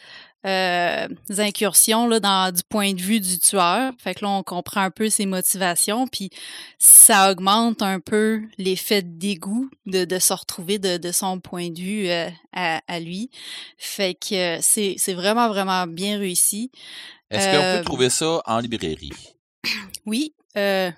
euh, 0.46 1.08
incursions 1.38 2.08
là, 2.08 2.20
dans, 2.20 2.54
du 2.54 2.62
point 2.70 2.94
de 2.94 3.02
vue 3.02 3.20
du 3.20 3.40
tueur. 3.40 3.92
Fait 3.98 4.14
que 4.16 4.24
là, 4.24 4.30
on 4.32 4.44
comprend 4.44 4.82
un 4.82 4.92
peu 4.92 5.10
ses 5.10 5.25
motivations, 5.25 6.08
puis 6.08 6.30
ça 6.80 7.32
augmente 7.32 7.82
un 7.82 8.00
peu 8.00 8.42
l'effet 8.58 9.02
de 9.02 9.18
dégoût 9.18 9.70
de, 9.86 10.06
de 10.06 10.20
se 10.20 10.34
retrouver 10.34 10.78
de, 10.80 10.98
de 10.98 11.12
son 11.12 11.40
point 11.40 11.70
de 11.70 11.80
vue 11.80 12.10
euh, 12.10 12.30
à, 12.54 12.82
à 12.88 13.00
lui. 13.00 13.30
Fait 13.78 14.14
que 14.14 14.58
euh, 14.58 14.60
c'est 14.62 14.96
c'est 14.98 15.14
vraiment, 15.14 15.48
vraiment 15.50 15.88
bien 15.88 16.18
réussi. 16.20 16.72
Est-ce 17.32 17.48
qu'on 17.50 17.64
Euh, 17.64 17.78
peut 17.80 17.86
trouver 17.86 18.10
ça 18.10 18.42
en 18.46 18.60
librairie? 18.60 19.12
Oui, 20.06 20.34
euh, 20.58 20.92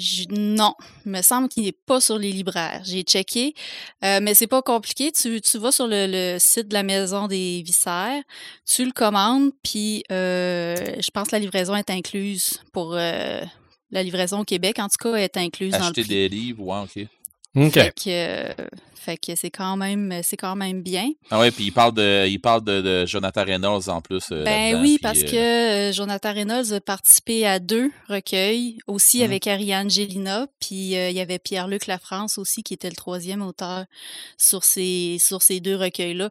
je- 0.00 0.24
non, 0.30 0.74
il 1.06 1.12
me 1.12 1.22
semble 1.22 1.48
qu'il 1.48 1.62
n'est 1.64 1.72
pas 1.72 2.00
sur 2.00 2.18
les 2.18 2.32
libraires. 2.32 2.82
J'ai 2.84 3.02
checké, 3.02 3.54
euh, 4.04 4.18
mais 4.22 4.34
c'est 4.34 4.46
pas 4.46 4.62
compliqué. 4.62 5.12
Tu, 5.12 5.40
tu 5.40 5.58
vas 5.58 5.70
sur 5.72 5.86
le, 5.86 6.06
le 6.08 6.38
site 6.38 6.68
de 6.68 6.74
la 6.74 6.82
Maison 6.82 7.28
des 7.28 7.62
Viscères, 7.64 8.22
tu 8.66 8.84
le 8.84 8.92
commandes, 8.92 9.50
puis 9.62 10.02
euh, 10.10 10.74
je 11.00 11.10
pense 11.10 11.28
que 11.28 11.36
la 11.36 11.40
livraison 11.40 11.74
est 11.76 11.90
incluse 11.90 12.60
pour 12.72 12.94
euh, 12.94 13.42
la 13.90 14.02
livraison 14.02 14.40
au 14.40 14.44
Québec. 14.44 14.78
En 14.78 14.88
tout 14.88 14.96
cas, 15.10 15.14
est 15.16 15.36
incluse 15.36 15.72
dans 15.72 15.78
le 15.78 15.84
Acheter 15.84 16.02
prix. 16.02 16.08
des 16.08 16.28
livres, 16.28 16.64
ouais, 16.64 16.82
ok. 17.04 17.06
Fait 17.54 17.92
que, 17.94 18.08
euh, 18.08 18.52
fait 18.94 19.16
que 19.16 19.34
c'est 19.34 19.50
quand 19.50 19.76
même 19.76 20.20
c'est 20.22 20.36
quand 20.36 20.54
même 20.56 20.82
bien. 20.82 21.10
Ah 21.30 21.40
ouais, 21.40 21.50
puis 21.50 21.64
il 21.64 21.70
parle 21.72 21.94
de 21.94 22.26
il 22.28 22.38
parle 22.38 22.62
de, 22.62 22.80
de 22.80 23.06
Jonathan 23.06 23.44
Reynolds 23.44 23.88
en 23.88 24.00
plus. 24.00 24.24
euh, 24.30 24.44
Ben 24.44 24.80
oui, 24.80 24.98
parce 25.02 25.22
euh, 25.22 25.26
que 25.30 25.36
euh, 25.36 25.92
Jonathan 25.92 26.32
Reynolds 26.32 26.72
a 26.74 26.80
participé 26.80 27.46
à 27.46 27.58
deux 27.58 27.90
recueils, 28.08 28.78
aussi 28.86 29.18
Mhm. 29.18 29.24
avec 29.24 29.46
Ariane 29.46 29.90
Gélina, 29.90 30.46
puis 30.60 30.92
il 30.92 31.12
y 31.12 31.20
avait 31.20 31.38
Pierre-Luc 31.38 31.86
Lafrance 31.86 32.38
aussi, 32.38 32.62
qui 32.62 32.74
était 32.74 32.90
le 32.90 32.96
troisième 32.96 33.42
auteur 33.42 33.86
sur 34.36 34.62
ces, 34.64 35.16
sur 35.18 35.42
ces 35.42 35.60
deux 35.60 35.76
recueils-là. 35.76 36.30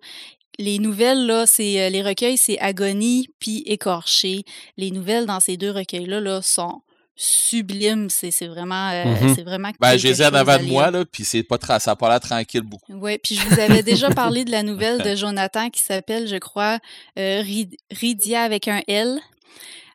Les 0.61 0.77
nouvelles, 0.77 1.25
là, 1.25 1.45
c'est 1.47 1.81
euh, 1.81 1.89
les 1.89 2.01
recueils, 2.01 2.37
c'est 2.37 2.59
Agonie 2.59 3.29
puis 3.39 3.63
Écorché. 3.65 4.43
Les 4.77 4.91
nouvelles 4.91 5.25
dans 5.25 5.39
ces 5.39 5.55
deux 5.57 5.71
recueils-là 5.71 6.19
là, 6.19 6.41
sont 6.41 6.81
sublimes. 7.21 8.09
C'est 8.09 8.31
c'est 8.31 8.47
vraiment, 8.47 8.89
euh, 8.91 9.03
Mhm. 9.05 9.35
c'est 9.35 9.43
vraiment 9.43 9.71
Ben, 9.79 9.97
j'ai 9.97 10.09
les 10.09 10.21
ai 10.21 10.25
en 10.27 10.33
avant 10.33 10.57
de 10.57 10.63
moi, 10.63 10.89
là, 10.89 11.03
puis 11.05 11.25
c'est 11.25 11.43
pas 11.43 11.57
tra- 11.57 11.79
ça 11.79 11.91
a 11.91 11.95
pas 11.95 12.07
l'air 12.09 12.19
tranquille 12.21 12.61
beaucoup. 12.61 12.93
Oui, 12.93 13.17
puis 13.17 13.35
je 13.35 13.45
vous 13.47 13.59
avais 13.59 13.83
déjà 13.83 14.09
parlé 14.09 14.45
de 14.45 14.51
la 14.51 14.63
nouvelle 14.63 15.01
de 15.03 15.15
Jonathan 15.15 15.69
qui 15.69 15.81
s'appelle, 15.81 16.27
je 16.27 16.37
crois, 16.37 16.79
euh, 17.17 17.41
Rid- 17.41 17.75
Rydia 17.91 18.41
avec 18.43 18.67
un 18.69 18.81
L, 18.87 19.19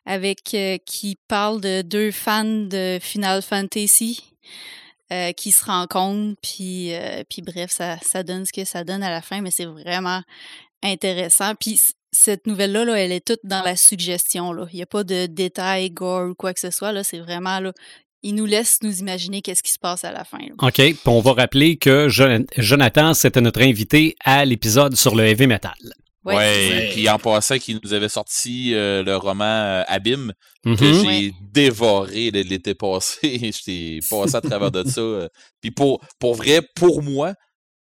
avec 0.05 0.53
euh, 0.53 0.77
qui 0.85 1.17
parle 1.27 1.61
de 1.61 1.81
deux 1.81 2.11
fans 2.11 2.43
de 2.45 2.99
Final 3.01 3.41
Fantasy 3.41 4.23
euh, 5.11 5.31
qui 5.31 5.51
se 5.51 5.65
rencontrent, 5.65 6.35
puis, 6.41 6.93
euh, 6.93 7.23
puis 7.29 7.41
bref, 7.41 7.71
ça, 7.71 7.97
ça 8.03 8.21
donne 8.23 8.45
ce 8.45 8.53
que 8.53 8.65
ça 8.65 8.83
donne 8.83 9.01
à 9.03 9.09
la 9.09 9.21
fin, 9.23 9.41
mais 9.41 9.51
c'est 9.51 9.65
vraiment 9.65 10.21
intéressant. 10.83 11.53
Puis 11.55 11.79
cette 12.15 12.47
nouvelle-là, 12.47 12.85
là, 12.85 12.93
elle 12.99 13.11
est 13.11 13.25
toute 13.25 13.41
dans 13.43 13.61
la 13.63 13.75
suggestion. 13.75 14.53
Là. 14.53 14.65
Il 14.71 14.75
n'y 14.77 14.81
a 14.81 14.85
pas 14.87 15.03
de 15.03 15.25
détails, 15.25 15.91
gore 15.91 16.29
ou 16.31 16.35
quoi 16.35 16.53
que 16.53 16.59
ce 16.59 16.71
soit. 16.71 16.91
Là. 16.91 17.03
C'est 17.03 17.19
vraiment 17.19 17.59
là. 17.59 17.71
Il 18.23 18.33
nous 18.35 18.45
laisse 18.45 18.79
nous 18.81 18.99
imaginer 18.99 19.41
qu'est-ce 19.41 19.61
qui 19.61 19.71
se 19.71 19.77
passe 19.79 20.03
à 20.03 20.11
la 20.11 20.23
fin. 20.23 20.39
là. 20.39 20.53
OK. 20.61 20.73
Puis 20.73 20.97
on 21.05 21.19
va 21.21 21.33
rappeler 21.33 21.77
que 21.77 22.09
Jon- 22.09 22.45
Jonathan, 22.57 23.13
c'était 23.13 23.41
notre 23.41 23.61
invité 23.61 24.15
à 24.23 24.45
l'épisode 24.45 24.95
sur 24.95 25.15
le 25.15 25.25
heavy 25.25 25.45
metal. 25.47 25.73
Ouais, 26.23 26.35
Ouais, 26.35 26.89
puis 26.91 27.07
en 27.07 27.19
passant, 27.19 27.59
qu'il 27.59 27.79
nous 27.83 27.93
avait 27.93 28.09
sorti 28.09 28.73
euh, 28.73 29.03
le 29.03 29.15
roman 29.15 29.43
euh, 29.45 29.83
Abîme, 29.87 30.33
que 30.63 30.69
Mhm. 30.71 30.77
j'ai 31.01 31.05
Ouais. 31.07 31.31
dévoré 31.53 32.31
l'été 32.31 32.73
passé. 32.73 33.19
J'étais 33.53 33.99
passé 34.09 34.35
à 34.35 34.41
travers 34.41 34.71
de 34.71 34.83
ça. 34.89 35.01
euh. 35.01 35.27
Puis 35.61 35.69
pour, 35.69 36.01
pour 36.19 36.33
vrai, 36.33 36.61
pour 36.75 37.03
moi, 37.03 37.35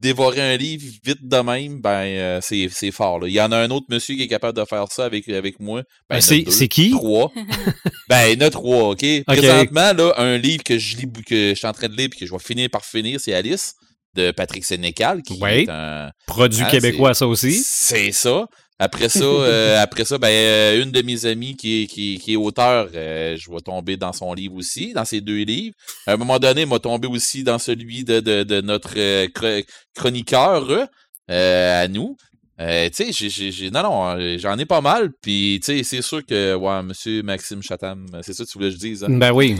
dévorer 0.03 0.41
un 0.41 0.57
livre 0.57 0.83
vite 1.03 1.27
de 1.27 1.37
même, 1.37 1.81
ben 1.81 2.03
euh, 2.03 2.39
c'est 2.43 2.67
c'est 2.71 2.91
fort. 2.91 3.19
là. 3.19 3.27
Il 3.27 3.33
y 3.33 3.41
en 3.41 3.51
a 3.51 3.57
un 3.57 3.71
autre 3.71 3.87
monsieur 3.89 4.15
qui 4.15 4.21
est 4.23 4.27
capable 4.27 4.57
de 4.59 4.65
faire 4.65 4.85
ça 4.91 5.05
avec, 5.05 5.27
avec 5.29 5.59
moi. 5.59 5.81
Ben, 6.09 6.15
il 6.15 6.15
y 6.15 6.15
en 6.15 6.17
a 6.17 6.21
C'est 6.21 6.51
c'est 6.51 6.67
qui? 6.67 6.91
Trois. 6.91 7.31
ben, 8.09 8.27
il 8.27 8.39
y 8.39 8.43
en 8.43 8.47
a 8.47 8.49
trois, 8.51 8.89
OK? 8.89 9.05
Présentement, 9.25 9.93
là, 9.93 10.13
un 10.17 10.37
livre 10.37 10.63
que 10.63 10.77
je 10.77 10.97
lis, 10.97 11.07
que 11.25 11.49
je 11.49 11.55
suis 11.55 11.67
en 11.67 11.73
train 11.73 11.87
de 11.87 11.95
lire 11.95 12.09
et 12.13 12.19
que 12.19 12.25
je 12.25 12.31
vais 12.31 12.39
finir 12.39 12.69
par 12.69 12.85
finir, 12.85 13.19
c'est 13.19 13.33
Alice 13.33 13.73
de 14.15 14.29
Patrick 14.29 14.63
Sénécal, 14.63 15.23
qui 15.23 15.41
Ouais. 15.41 15.63
est 15.63 15.69
un, 15.69 16.11
Produit 16.27 16.61
Ah, 16.63 16.69
québécois, 16.69 17.13
ça 17.15 17.25
aussi. 17.25 17.53
c'est 17.65 18.11
ça. 18.11 18.45
Après 18.79 19.07
ça, 19.09 19.19
euh, 19.23 19.81
après 19.81 20.03
ça, 20.05 20.17
ben, 20.17 20.27
euh, 20.29 20.81
une 20.83 20.91
de 20.91 21.01
mes 21.01 21.25
amies 21.25 21.55
qui 21.55 21.83
est, 21.83 21.87
qui, 21.87 22.15
est- 22.15 22.17
qui 22.17 22.33
est 22.33 22.35
auteur, 22.35 22.89
euh, 22.93 23.37
je 23.37 23.49
vais 23.51 23.59
tomber 23.61 23.97
dans 23.97 24.13
son 24.13 24.33
livre 24.33 24.55
aussi, 24.55 24.93
dans 24.93 25.05
ses 25.05 25.21
deux 25.21 25.43
livres. 25.43 25.75
À 26.07 26.13
un 26.13 26.17
moment 26.17 26.39
donné, 26.39 26.61
il 26.61 26.67
m'a 26.67 26.79
tombé 26.79 27.07
aussi 27.07 27.43
dans 27.43 27.59
celui 27.59 28.03
de, 28.03 28.19
de, 28.19 28.43
de 28.43 28.61
notre 28.61 28.93
chro- 29.27 29.65
chroniqueur 29.95 30.87
à 31.29 31.87
nous. 31.87 32.17
Tu 32.59 32.65
sais, 32.93 33.11
j'ai- 33.11 33.71
non, 33.71 33.83
non, 33.83 34.37
j'en 34.37 34.57
ai 34.57 34.65
pas 34.65 34.79
mal. 34.81 35.11
Puis, 35.21 35.59
tu 35.63 35.77
sais, 35.77 35.83
c'est 35.83 36.01
sûr 36.01 36.25
que, 36.25 36.53
ouais, 36.55 36.83
monsieur 36.83 37.21
Maxime 37.23 37.61
Chatham, 37.61 38.05
c'est 38.21 38.33
ça 38.33 38.43
que 38.45 38.49
tu 38.49 38.57
voulais 38.57 38.69
que 38.69 38.75
je 38.75 38.79
dise, 38.79 39.03
hein? 39.03 39.07
Ben 39.09 39.31
oui. 39.31 39.55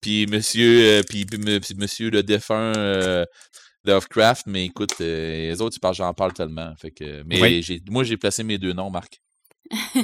puis 0.00 0.26
monsieur, 0.26 1.02
puis, 1.08 1.24
puis 1.26 1.38
monsieur 1.76 2.10
le 2.10 2.22
défunt 2.22 2.72
Lovecraft, 3.84 4.46
mais 4.46 4.66
écoute, 4.66 4.94
euh, 5.00 5.48
les 5.50 5.60
autres, 5.60 5.76
j'en 5.92 6.14
parle 6.14 6.32
tellement. 6.32 6.72
Fait 6.80 6.90
que, 6.90 7.22
mais 7.26 7.40
Oui. 7.40 7.62
j'ai, 7.62 7.80
moi, 7.90 8.04
j'ai 8.04 8.16
placé 8.16 8.42
mes 8.44 8.58
deux 8.58 8.72
noms, 8.72 8.90
Marc. 8.90 9.20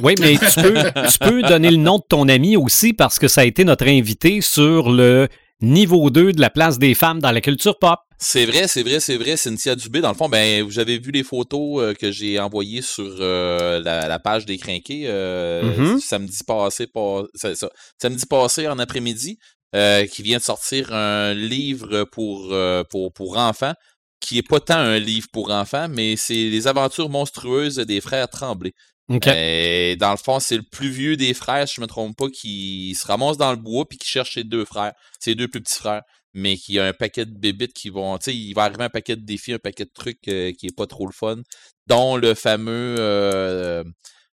Oui, 0.02 0.14
mais 0.20 0.36
tu 0.38 0.60
peux, 0.62 0.74
tu 1.10 1.18
peux 1.18 1.42
donner 1.42 1.70
le 1.70 1.76
nom 1.76 1.98
de 1.98 2.04
ton 2.08 2.28
ami 2.28 2.56
aussi 2.56 2.92
parce 2.92 3.18
que 3.18 3.28
ça 3.28 3.42
a 3.42 3.44
été 3.44 3.64
notre 3.64 3.86
invité 3.86 4.40
sur 4.40 4.90
le 4.90 5.28
niveau 5.60 6.10
2 6.10 6.32
de 6.32 6.40
la 6.40 6.50
place 6.50 6.78
des 6.78 6.94
femmes 6.94 7.20
dans 7.20 7.32
la 7.32 7.40
culture 7.40 7.78
pop. 7.78 7.98
C'est 8.20 8.46
vrai, 8.46 8.66
c'est 8.66 8.82
vrai, 8.82 8.98
c'est 8.98 9.16
vrai. 9.16 9.36
Cynthia 9.36 9.76
Dubé, 9.76 10.00
dans 10.00 10.08
le 10.08 10.16
fond, 10.16 10.28
ben, 10.28 10.64
vous 10.64 10.78
avez 10.80 10.98
vu 10.98 11.12
les 11.12 11.22
photos 11.22 11.80
euh, 11.82 11.94
que 11.94 12.10
j'ai 12.10 12.40
envoyées 12.40 12.82
sur 12.82 13.04
euh, 13.20 13.80
la, 13.80 14.08
la 14.08 14.18
page 14.18 14.44
des 14.44 14.58
Crinqués 14.58 15.04
euh, 15.06 15.62
Mhm. 15.92 16.00
samedi 16.00 16.38
passé, 16.44 16.86
pas, 16.88 17.22
ça, 17.34 17.54
ça, 17.54 17.68
samedi 18.00 18.24
passé 18.26 18.66
en 18.66 18.78
après-midi, 18.80 19.38
euh, 19.74 20.06
qui 20.06 20.22
vient 20.22 20.38
de 20.38 20.42
sortir 20.42 20.92
un 20.94 21.34
livre 21.34 22.04
pour, 22.04 22.52
euh, 22.52 22.84
pour, 22.90 23.12
pour 23.12 23.36
enfants, 23.36 23.74
qui 24.20 24.38
est 24.38 24.46
pas 24.46 24.60
tant 24.60 24.78
un 24.78 24.98
livre 24.98 25.28
pour 25.32 25.50
enfants, 25.50 25.88
mais 25.88 26.16
c'est 26.16 26.34
les 26.34 26.66
aventures 26.66 27.08
monstrueuses 27.08 27.76
des 27.76 28.00
frères 28.00 28.28
Tremblay. 28.28 28.72
Euh, 29.10 29.96
dans 29.96 30.10
le 30.10 30.16
fond, 30.16 30.38
c'est 30.38 30.56
le 30.56 30.62
plus 30.62 30.90
vieux 30.90 31.16
des 31.16 31.32
frères, 31.32 31.66
si 31.66 31.76
je 31.76 31.80
me 31.80 31.86
trompe 31.86 32.16
pas, 32.16 32.28
qui 32.28 32.94
se 32.94 33.06
ramasse 33.06 33.38
dans 33.38 33.50
le 33.50 33.56
bois 33.56 33.86
puis 33.88 33.98
qui 33.98 34.08
cherche 34.08 34.34
ses 34.34 34.44
deux 34.44 34.64
frères, 34.64 34.92
ses 35.18 35.34
deux 35.34 35.48
plus 35.48 35.62
petits 35.62 35.78
frères, 35.78 36.02
mais 36.34 36.56
qui 36.56 36.78
a 36.78 36.86
un 36.86 36.92
paquet 36.92 37.24
de 37.24 37.36
bébites 37.36 37.72
qui 37.72 37.88
vont, 37.88 38.18
tu 38.18 38.24
sais, 38.24 38.36
il 38.36 38.52
va 38.52 38.64
arriver 38.64 38.84
un 38.84 38.90
paquet 38.90 39.16
de 39.16 39.24
défis, 39.24 39.54
un 39.54 39.58
paquet 39.58 39.84
de 39.84 39.92
trucs 39.94 40.28
euh, 40.28 40.52
qui 40.52 40.66
est 40.66 40.76
pas 40.76 40.86
trop 40.86 41.06
le 41.06 41.12
fun, 41.12 41.36
dont 41.86 42.16
le 42.16 42.34
fameux 42.34 42.96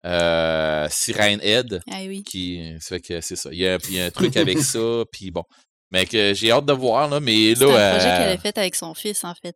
euh, 0.06 0.88
Sirène 0.90 1.40
Head, 1.42 1.82
Ah 1.92 1.98
oui. 2.08 2.24
qui, 2.24 2.74
ça 2.80 2.96
fait 2.96 3.02
que 3.02 3.22
c'est 3.22 3.36
ça. 3.36 3.50
Il 3.52 3.60
y, 3.60 3.68
a, 3.68 3.78
il 3.90 3.96
y 3.96 4.00
a 4.02 4.06
un 4.06 4.12
truc 4.12 4.36
avec 4.38 4.58
ça, 4.64 5.04
puis 5.12 5.32
bon. 5.32 5.44
Mais 5.92 6.06
que 6.06 6.34
j'ai 6.34 6.52
hâte 6.52 6.66
de 6.66 6.74
voir, 6.74 7.10
là, 7.10 7.20
mais 7.20 7.56
C'est 7.56 7.66
là. 7.66 7.68
un 7.68 7.92
projet 7.96 8.10
euh, 8.12 8.18
qu'elle 8.20 8.30
a 8.30 8.38
fait 8.38 8.58
avec 8.58 8.76
son 8.76 8.94
fils, 8.94 9.24
en 9.24 9.34
fait. 9.42 9.56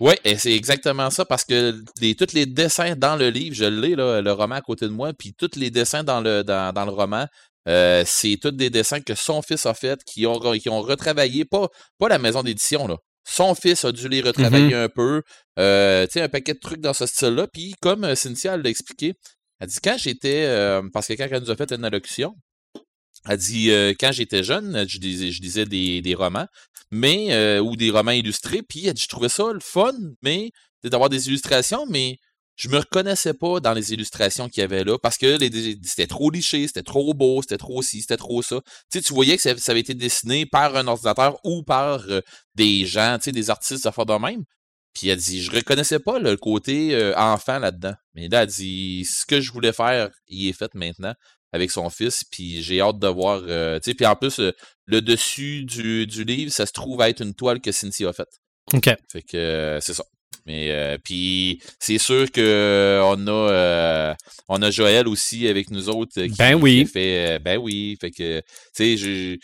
oui, 0.00 0.14
et 0.24 0.36
c'est 0.38 0.52
exactement 0.54 1.10
ça, 1.10 1.24
parce 1.24 1.44
que 1.44 1.80
les, 2.00 2.14
tous 2.14 2.32
les 2.32 2.46
dessins 2.46 2.96
dans 2.96 3.16
le 3.16 3.28
livre, 3.28 3.54
je 3.54 3.64
l'ai, 3.66 3.94
là, 3.94 4.20
le 4.22 4.32
roman 4.32 4.56
à 4.56 4.60
côté 4.62 4.86
de 4.86 4.92
moi, 4.92 5.12
puis 5.12 5.34
tous 5.34 5.56
les 5.56 5.70
dessins 5.70 6.02
dans 6.02 6.20
le, 6.20 6.42
dans, 6.42 6.72
dans 6.72 6.84
le 6.86 6.90
roman, 6.90 7.26
euh, 7.68 8.02
c'est 8.06 8.36
tous 8.40 8.50
des 8.50 8.70
dessins 8.70 9.00
que 9.00 9.14
son 9.14 9.42
fils 9.42 9.64
a 9.66 9.74
fait, 9.74 9.98
qui 10.04 10.26
ont, 10.26 10.38
qui 10.58 10.68
ont 10.70 10.80
retravaillé, 10.82 11.44
pas, 11.44 11.68
pas 11.98 12.08
la 12.08 12.18
maison 12.18 12.42
d'édition, 12.42 12.86
là. 12.88 12.96
Son 13.26 13.54
fils 13.54 13.86
a 13.86 13.92
dû 13.92 14.06
les 14.10 14.20
retravailler 14.20 14.74
un 14.74 14.88
peu, 14.90 15.22
euh, 15.58 16.04
tu 16.06 16.12
sais, 16.12 16.20
un 16.20 16.28
paquet 16.28 16.52
de 16.52 16.58
trucs 16.58 16.80
dans 16.82 16.92
ce 16.92 17.06
style-là, 17.06 17.46
puis 17.50 17.74
comme 17.80 18.04
euh, 18.04 18.14
Cynthia 18.14 18.54
l'a 18.58 18.68
expliqué, 18.68 19.14
elle 19.64 19.70
dit 19.70 19.78
quand 19.82 19.96
j'étais, 19.98 20.44
euh, 20.44 20.82
parce 20.92 21.06
que 21.06 21.14
quand 21.14 21.26
elle 21.30 21.42
nous 21.42 21.50
a 21.50 21.56
fait 21.56 21.72
une 21.72 21.84
allocution, 21.84 22.36
elle 23.26 23.38
dit 23.38 23.70
euh, 23.70 23.94
quand 23.98 24.12
j'étais 24.12 24.44
jeune, 24.44 24.86
je 24.86 24.98
lisais, 24.98 25.30
je 25.30 25.40
lisais 25.40 25.64
des, 25.64 26.02
des 26.02 26.14
romans, 26.14 26.46
mais 26.90 27.32
euh, 27.32 27.60
ou 27.60 27.74
des 27.76 27.90
romans 27.90 28.10
illustrés, 28.10 28.62
puis 28.62 28.86
elle 28.86 28.92
dit 28.92 29.02
je 29.02 29.08
trouvais 29.08 29.30
ça 29.30 29.52
le 29.52 29.60
fun, 29.60 29.94
mais 30.22 30.50
d'avoir 30.84 31.08
des 31.08 31.28
illustrations, 31.28 31.86
mais 31.88 32.18
je 32.56 32.68
me 32.68 32.76
reconnaissais 32.76 33.32
pas 33.32 33.58
dans 33.58 33.72
les 33.72 33.94
illustrations 33.94 34.50
qu'il 34.50 34.60
y 34.60 34.64
avait 34.64 34.84
là 34.84 34.98
parce 34.98 35.16
que 35.16 35.38
c'était 35.82 36.06
trop 36.06 36.30
liché, 36.30 36.66
c'était 36.66 36.82
trop 36.82 37.14
beau, 37.14 37.40
c'était 37.40 37.56
trop 37.56 37.80
ci, 37.80 38.02
c'était 38.02 38.18
trop 38.18 38.42
ça. 38.42 38.60
Tu 38.92 38.98
sais, 38.98 39.02
tu 39.02 39.14
voyais 39.14 39.36
que 39.38 39.42
ça, 39.42 39.70
avait 39.70 39.80
été 39.80 39.94
dessiné 39.94 40.44
par 40.44 40.76
un 40.76 40.86
ordinateur 40.86 41.40
ou 41.42 41.62
par 41.62 42.04
des 42.54 42.84
gens, 42.84 43.16
tu 43.18 43.24
sais, 43.24 43.32
des 43.32 43.48
artistes 43.48 43.86
à 43.86 43.92
faire 43.92 44.06
de 44.06 44.18
même. 44.18 44.44
Puis 44.94 45.08
elle 45.08 45.18
dit, 45.18 45.42
je 45.42 45.50
reconnaissais 45.50 45.98
pas 45.98 46.18
le 46.18 46.36
côté 46.36 46.94
euh, 46.94 47.12
enfant 47.16 47.58
là-dedans. 47.58 47.94
Mais 48.14 48.28
là, 48.28 48.42
elle 48.42 48.48
dit, 48.48 49.04
ce 49.04 49.26
que 49.26 49.40
je 49.40 49.50
voulais 49.52 49.72
faire, 49.72 50.10
il 50.28 50.48
est 50.48 50.52
fait 50.52 50.72
maintenant 50.74 51.14
avec 51.52 51.70
son 51.70 51.90
fils. 51.90 52.24
Puis 52.30 52.62
j'ai 52.62 52.80
hâte 52.80 52.98
de 52.98 53.08
voir. 53.08 53.42
euh, 53.46 53.78
tu 53.80 53.90
sais, 53.90 53.94
puis 53.94 54.06
en 54.06 54.14
plus, 54.16 54.38
euh, 54.40 54.52
le 54.86 55.02
dessus 55.02 55.64
du, 55.64 56.06
du 56.06 56.24
livre, 56.24 56.52
ça 56.52 56.64
se 56.66 56.72
trouve 56.72 57.00
être 57.02 57.20
une 57.22 57.34
toile 57.34 57.60
que 57.60 57.72
Cynthia 57.72 58.08
a 58.08 58.12
faite. 58.12 58.40
OK. 58.72 58.88
Fait 59.12 59.22
que 59.22 59.78
c'est 59.80 59.94
ça. 59.94 60.04
Mais 60.46 60.70
euh, 60.72 60.98
puis 61.02 61.62
c'est 61.80 61.96
sûr 61.96 62.30
que 62.30 63.00
on 63.02 63.26
a 63.28 64.14
on 64.48 64.60
a 64.60 64.70
Joël 64.70 65.08
aussi 65.08 65.48
avec 65.48 65.70
nous 65.70 65.88
autres 65.88 66.20
qui, 66.22 66.36
Ben 66.36 66.54
oui. 66.54 66.84
fait 66.84 67.38
ben 67.38 67.56
oui 67.56 67.96
fait 67.98 68.10
que 68.10 68.40
tu 68.40 68.44
sais 68.74 68.96
je 68.98 69.38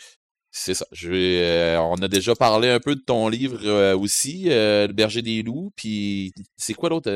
c'est 0.51 0.73
ça 0.73 0.85
je 0.91 1.11
euh, 1.11 1.79
on 1.79 1.95
a 2.01 2.07
déjà 2.07 2.35
parlé 2.35 2.69
un 2.69 2.79
peu 2.79 2.95
de 2.95 3.01
ton 3.01 3.29
livre 3.29 3.59
euh, 3.65 3.97
aussi 3.97 4.45
euh, 4.49 4.85
le 4.87 4.93
berger 4.93 5.21
des 5.21 5.41
loups 5.43 5.71
puis 5.75 6.33
c'est 6.57 6.73
quoi 6.73 6.89
l'autre 6.89 7.09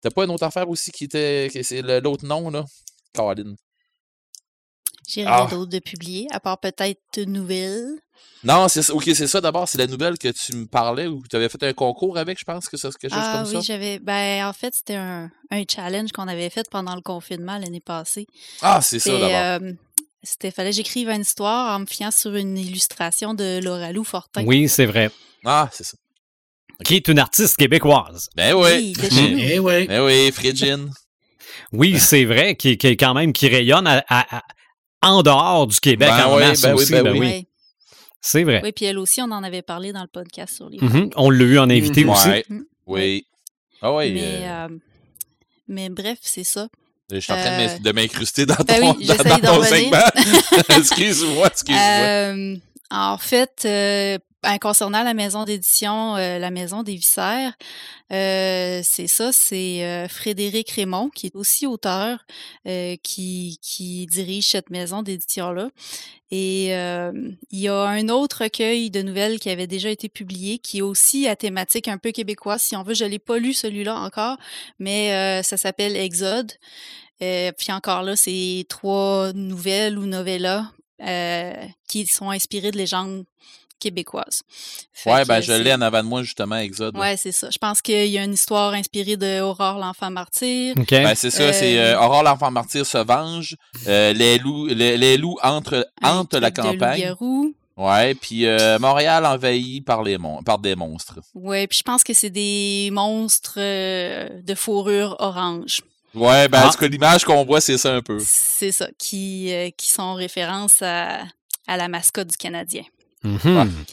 t'as 0.00 0.10
pas 0.10 0.24
une 0.24 0.30
autre 0.30 0.44
affaire 0.44 0.68
aussi 0.68 0.90
qui 0.92 1.04
était 1.04 1.48
c'est 1.62 1.82
le- 1.82 1.98
l'autre 2.00 2.24
nom 2.24 2.48
là? 2.50 2.64
Caroline 3.12 3.56
J'ai 5.08 5.22
rien 5.24 5.46
Ah. 5.46 5.48
d'autre 5.50 5.70
de 5.70 5.78
publier, 5.78 6.26
à 6.30 6.38
part 6.38 6.60
peut-être 6.60 7.00
une 7.16 7.32
nouvelle. 7.32 7.86
non 8.44 8.68
c'est 8.68 8.82
ça 8.82 8.94
ok 8.94 9.04
c'est 9.14 9.26
ça 9.26 9.40
d'abord 9.40 9.66
c'est 9.68 9.78
la 9.78 9.86
nouvelle 9.86 10.18
que 10.18 10.28
tu 10.28 10.54
me 10.54 10.66
parlais 10.66 11.06
ou 11.06 11.22
tu 11.28 11.34
avais 11.34 11.48
fait 11.48 11.62
un 11.64 11.72
concours 11.72 12.18
avec 12.18 12.38
je 12.38 12.44
pense 12.44 12.68
que 12.68 12.76
c'est 12.76 12.90
quelque 12.98 13.12
chose 13.14 13.22
Ah 13.22 13.38
comme 13.42 13.46
oui, 13.48 13.54
ça 13.54 13.60
j'avais. 13.72 13.98
Ben, 13.98 14.46
en 14.46 14.52
fait, 14.52 14.74
c'était 14.74 14.96
un, 14.96 15.30
un 15.50 15.62
challenge 15.68 16.12
qu'on 16.12 16.28
avait 16.28 16.50
fait 16.50 16.68
pendant 16.70 16.94
le 16.94 17.00
confinement 17.00 17.58
l'année 17.58 17.80
passée. 17.80 18.26
ah 18.62 18.80
c'est 18.82 18.98
ça 19.00 19.12
d'abord 19.18 19.72
C'était, 20.22 20.50
fallait 20.50 20.70
que 20.70 20.76
j'écrive 20.76 21.08
une 21.08 21.20
histoire 21.20 21.76
en 21.76 21.80
me 21.80 21.86
fiant 21.86 22.10
sur 22.10 22.34
une 22.34 22.58
illustration 22.58 23.34
de 23.34 23.60
Laura 23.62 23.92
Lou 23.92 24.04
Fortin. 24.04 24.44
Oui, 24.44 24.68
c'est 24.68 24.86
vrai. 24.86 25.10
ah 25.44 25.68
c'est 25.72 25.84
ça 25.84 25.96
Qui 26.84 26.96
est 26.96 27.08
une 27.08 27.18
artiste 27.20 27.56
québécoise. 27.56 28.28
ben 28.36 28.54
oui 28.54 28.94
Oui. 29.00 29.36
Eh 29.52 29.58
ouais. 29.60 29.86
Ben 29.86 30.04
oui, 30.04 30.30
Frigin. 30.32 30.90
Oui, 31.72 31.98
c'est 32.00 32.24
vrai, 32.24 32.56
qui, 32.56 32.76
qui 32.78 32.86
est 32.88 32.96
quand 32.96 33.14
même 33.14 33.32
qui 33.32 33.48
rayonne 33.48 33.86
à- 33.86 34.04
à- 34.08 34.38
à- 34.38 34.42
en 35.02 35.22
dehors 35.22 35.66
du 35.68 35.78
Québec 35.78 36.08
Ben 36.08 36.26
en 36.26 36.36
oui, 36.36 36.42
masse 36.42 36.62
ben 36.62 36.74
oui, 36.74 36.82
aussi. 36.82 36.92
ben 36.92 37.02
ben 37.04 37.12
oui. 37.12 37.20
oui. 37.20 37.46
C'est 38.20 38.42
vrai. 38.42 38.60
Oui, 38.64 38.72
puis 38.72 38.84
elle 38.86 38.98
aussi, 38.98 39.20
on 39.22 39.30
en 39.30 39.44
avait 39.44 39.62
parlé 39.62 39.92
dans 39.92 40.02
le 40.02 40.08
podcast 40.08 40.56
sur 40.56 40.68
les. 40.68 40.78
Mhm. 40.80 41.10
On 41.14 41.30
l'a 41.30 41.44
eu 41.44 41.58
en 41.60 41.70
invité 41.70 42.04
aussi. 42.04 42.28
Ouais. 42.28 42.44
Mm. 42.48 42.60
Oui. 42.86 43.26
Ah 43.80 43.94
oui. 43.94 44.12
mais, 44.12 44.38
euh, 44.48 44.66
euh, 44.66 44.78
mais 45.68 45.88
bref, 45.88 46.18
c'est 46.22 46.42
ça. 46.44 46.68
Je 47.10 47.20
suis 47.20 47.32
en 47.32 47.36
train 47.36 47.56
de 47.56 47.70
euh, 47.70 47.78
de 47.78 47.92
m'incruster 47.92 48.44
dans 48.44 48.54
ton, 48.56 48.64
ben 48.64 48.94
oui, 48.98 49.06
dans, 49.24 49.38
ton 49.38 49.62
segment. 49.62 49.98
excuse-moi, 50.76 51.46
excuse-moi. 51.46 51.82
Euh, 51.82 52.56
en 52.90 53.18
fait, 53.18 53.62
euh, 53.64 54.18
ben, 54.44 54.56
concernant 54.58 55.02
la 55.02 55.14
maison 55.14 55.44
d'édition, 55.44 56.14
euh, 56.16 56.38
la 56.38 56.52
maison 56.52 56.84
des 56.84 56.94
Viscères, 56.94 57.54
euh, 58.12 58.80
c'est 58.84 59.08
ça, 59.08 59.32
c'est 59.32 59.84
euh, 59.84 60.06
Frédéric 60.06 60.70
Raymond, 60.70 61.10
qui 61.10 61.26
est 61.26 61.34
aussi 61.34 61.66
auteur, 61.66 62.24
qui, 63.02 63.58
qui 63.60 64.06
dirige 64.06 64.48
cette 64.48 64.70
maison 64.70 65.02
d'édition-là. 65.02 65.70
Et 66.30 66.66
il 66.66 67.58
y 67.58 67.68
a 67.68 67.82
un 67.82 68.08
autre 68.10 68.44
recueil 68.44 68.90
de 68.90 69.02
nouvelles 69.02 69.40
qui 69.40 69.50
avait 69.50 69.66
déjà 69.66 69.90
été 69.90 70.08
publié, 70.08 70.58
qui 70.58 70.78
est 70.78 70.82
aussi 70.82 71.26
à 71.26 71.34
thématique 71.34 71.88
un 71.88 71.98
peu 71.98 72.12
québécoise, 72.12 72.62
si 72.62 72.76
on 72.76 72.82
veut. 72.82 72.94
Je 72.94 73.06
l'ai 73.06 73.18
pas 73.18 73.38
lu 73.38 73.54
celui-là 73.54 73.96
encore, 73.96 74.36
mais 74.78 75.42
ça 75.42 75.56
s'appelle 75.56 75.96
Exode. 75.96 76.52
Puis 77.18 77.72
encore 77.72 78.02
là, 78.02 78.14
c'est 78.14 78.66
trois 78.68 79.32
nouvelles 79.32 79.98
ou 79.98 80.06
novellas 80.06 80.70
qui 81.88 82.06
sont 82.06 82.30
inspirées 82.30 82.70
de 82.70 82.76
légendes 82.76 83.24
québécoises. 83.78 84.42
Fait 84.92 85.12
Ouais, 85.12 85.24
ben 85.24 85.40
je 85.40 85.52
l'ai 85.52 85.72
en 85.74 85.80
avant 85.80 86.02
de 86.02 86.08
moi, 86.08 86.22
justement, 86.22 86.56
Exode. 86.56 86.96
Ouais, 86.96 87.16
c'est 87.16 87.32
ça. 87.32 87.48
Je 87.50 87.58
pense 87.58 87.80
qu'il 87.80 88.06
y 88.06 88.18
a 88.18 88.24
une 88.24 88.34
histoire 88.34 88.72
inspirée 88.74 89.16
de 89.16 89.40
Aurore 89.40 89.78
l'enfant 89.78 90.10
martyr. 90.10 90.74
OK. 90.78 90.90
Ben, 90.90 91.14
c'est 91.14 91.30
ça, 91.30 91.52
c'est 91.52 91.78
Euh, 91.78 91.94
euh, 91.94 92.00
Aurore 92.00 92.22
l'enfant 92.22 92.50
martyr 92.50 92.84
se 92.86 92.98
venge, 92.98 93.56
euh, 93.86 94.12
les 94.12 94.38
loups, 94.38 94.66
les, 94.66 94.96
les 94.96 95.16
loups 95.16 95.38
entrent, 95.42 95.86
hantent 96.02 96.34
la 96.34 96.50
de 96.50 96.60
campagne. 96.60 97.00
loup-garou. 97.00 97.54
Ouais, 97.76 98.14
puis 98.16 98.44
euh, 98.44 98.78
Montréal 98.80 99.24
envahi 99.24 99.80
par 99.82 100.02
les 100.02 100.18
mon- 100.18 100.42
par 100.42 100.58
des 100.58 100.74
monstres. 100.74 101.20
Ouais, 101.34 101.68
puis 101.68 101.78
je 101.78 101.82
pense 101.84 102.02
que 102.02 102.12
c'est 102.12 102.28
des 102.30 102.88
monstres 102.92 103.54
euh, 103.58 104.28
de 104.42 104.54
fourrure 104.56 105.14
orange. 105.20 105.82
Ouais, 106.12 106.48
ben 106.48 106.58
Ah. 106.64 106.66
en 106.66 106.70
tout 106.72 106.78
cas, 106.78 106.88
l'image 106.88 107.24
qu'on 107.24 107.44
voit, 107.44 107.60
c'est 107.60 107.78
ça 107.78 107.92
un 107.94 108.00
peu. 108.02 108.18
C'est 108.24 108.72
ça, 108.72 108.88
qui, 108.98 109.52
euh, 109.52 109.70
qui 109.76 109.90
sont 109.90 110.14
référence 110.14 110.82
à, 110.82 111.20
à 111.68 111.76
la 111.76 111.86
mascotte 111.86 112.26
du 112.28 112.36
Canadien. 112.36 112.82
Mhm. 113.24 113.84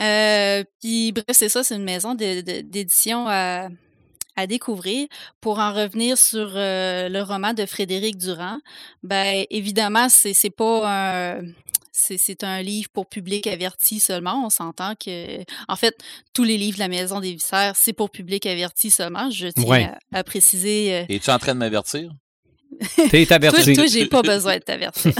Euh, 0.00 0.64
puis 0.80 1.12
bref, 1.12 1.26
c'est 1.32 1.48
ça, 1.48 1.62
c'est 1.62 1.76
une 1.76 1.84
maison 1.84 2.14
d'édition 2.14 3.26
à, 3.28 3.68
à 4.36 4.46
découvrir. 4.46 5.06
Pour 5.40 5.58
en 5.58 5.72
revenir 5.72 6.16
sur 6.16 6.52
euh, 6.56 7.08
le 7.08 7.22
roman 7.22 7.52
de 7.52 7.66
Frédéric 7.66 8.16
Durand, 8.16 8.58
ben 9.02 9.44
évidemment, 9.50 10.08
c'est 10.08 10.50
pas 10.50 11.36
un 11.36 11.42
c'est 11.94 12.16
c'est 12.16 12.42
un 12.42 12.62
livre 12.62 12.88
pour 12.90 13.06
public 13.06 13.46
averti 13.46 14.00
seulement. 14.00 14.42
On 14.46 14.48
s'entend 14.50 14.94
que, 14.94 15.42
en 15.68 15.76
fait, 15.76 15.94
tous 16.32 16.42
les 16.44 16.56
livres 16.56 16.76
de 16.78 16.82
la 16.82 16.88
Maison 16.88 17.20
des 17.20 17.32
Viscères, 17.34 17.76
c'est 17.76 17.92
pour 17.92 18.08
public 18.10 18.46
averti 18.46 18.90
seulement. 18.90 19.30
Je 19.30 19.48
tiens 19.48 19.64
Ouais. 19.66 19.90
à, 20.12 20.18
à 20.20 20.24
préciser. 20.24 20.94
euh, 20.94 21.04
Es-tu 21.10 21.30
en 21.30 21.38
train 21.38 21.52
de 21.54 21.58
m'avertir? 21.58 22.10
T'es 23.10 23.32
averti. 23.32 23.74
toi, 23.74 23.86
j'ai 23.86 24.06
pas 24.06 24.22
besoin 24.22 24.56
de 24.56 24.62
t'avertir. 24.62 25.12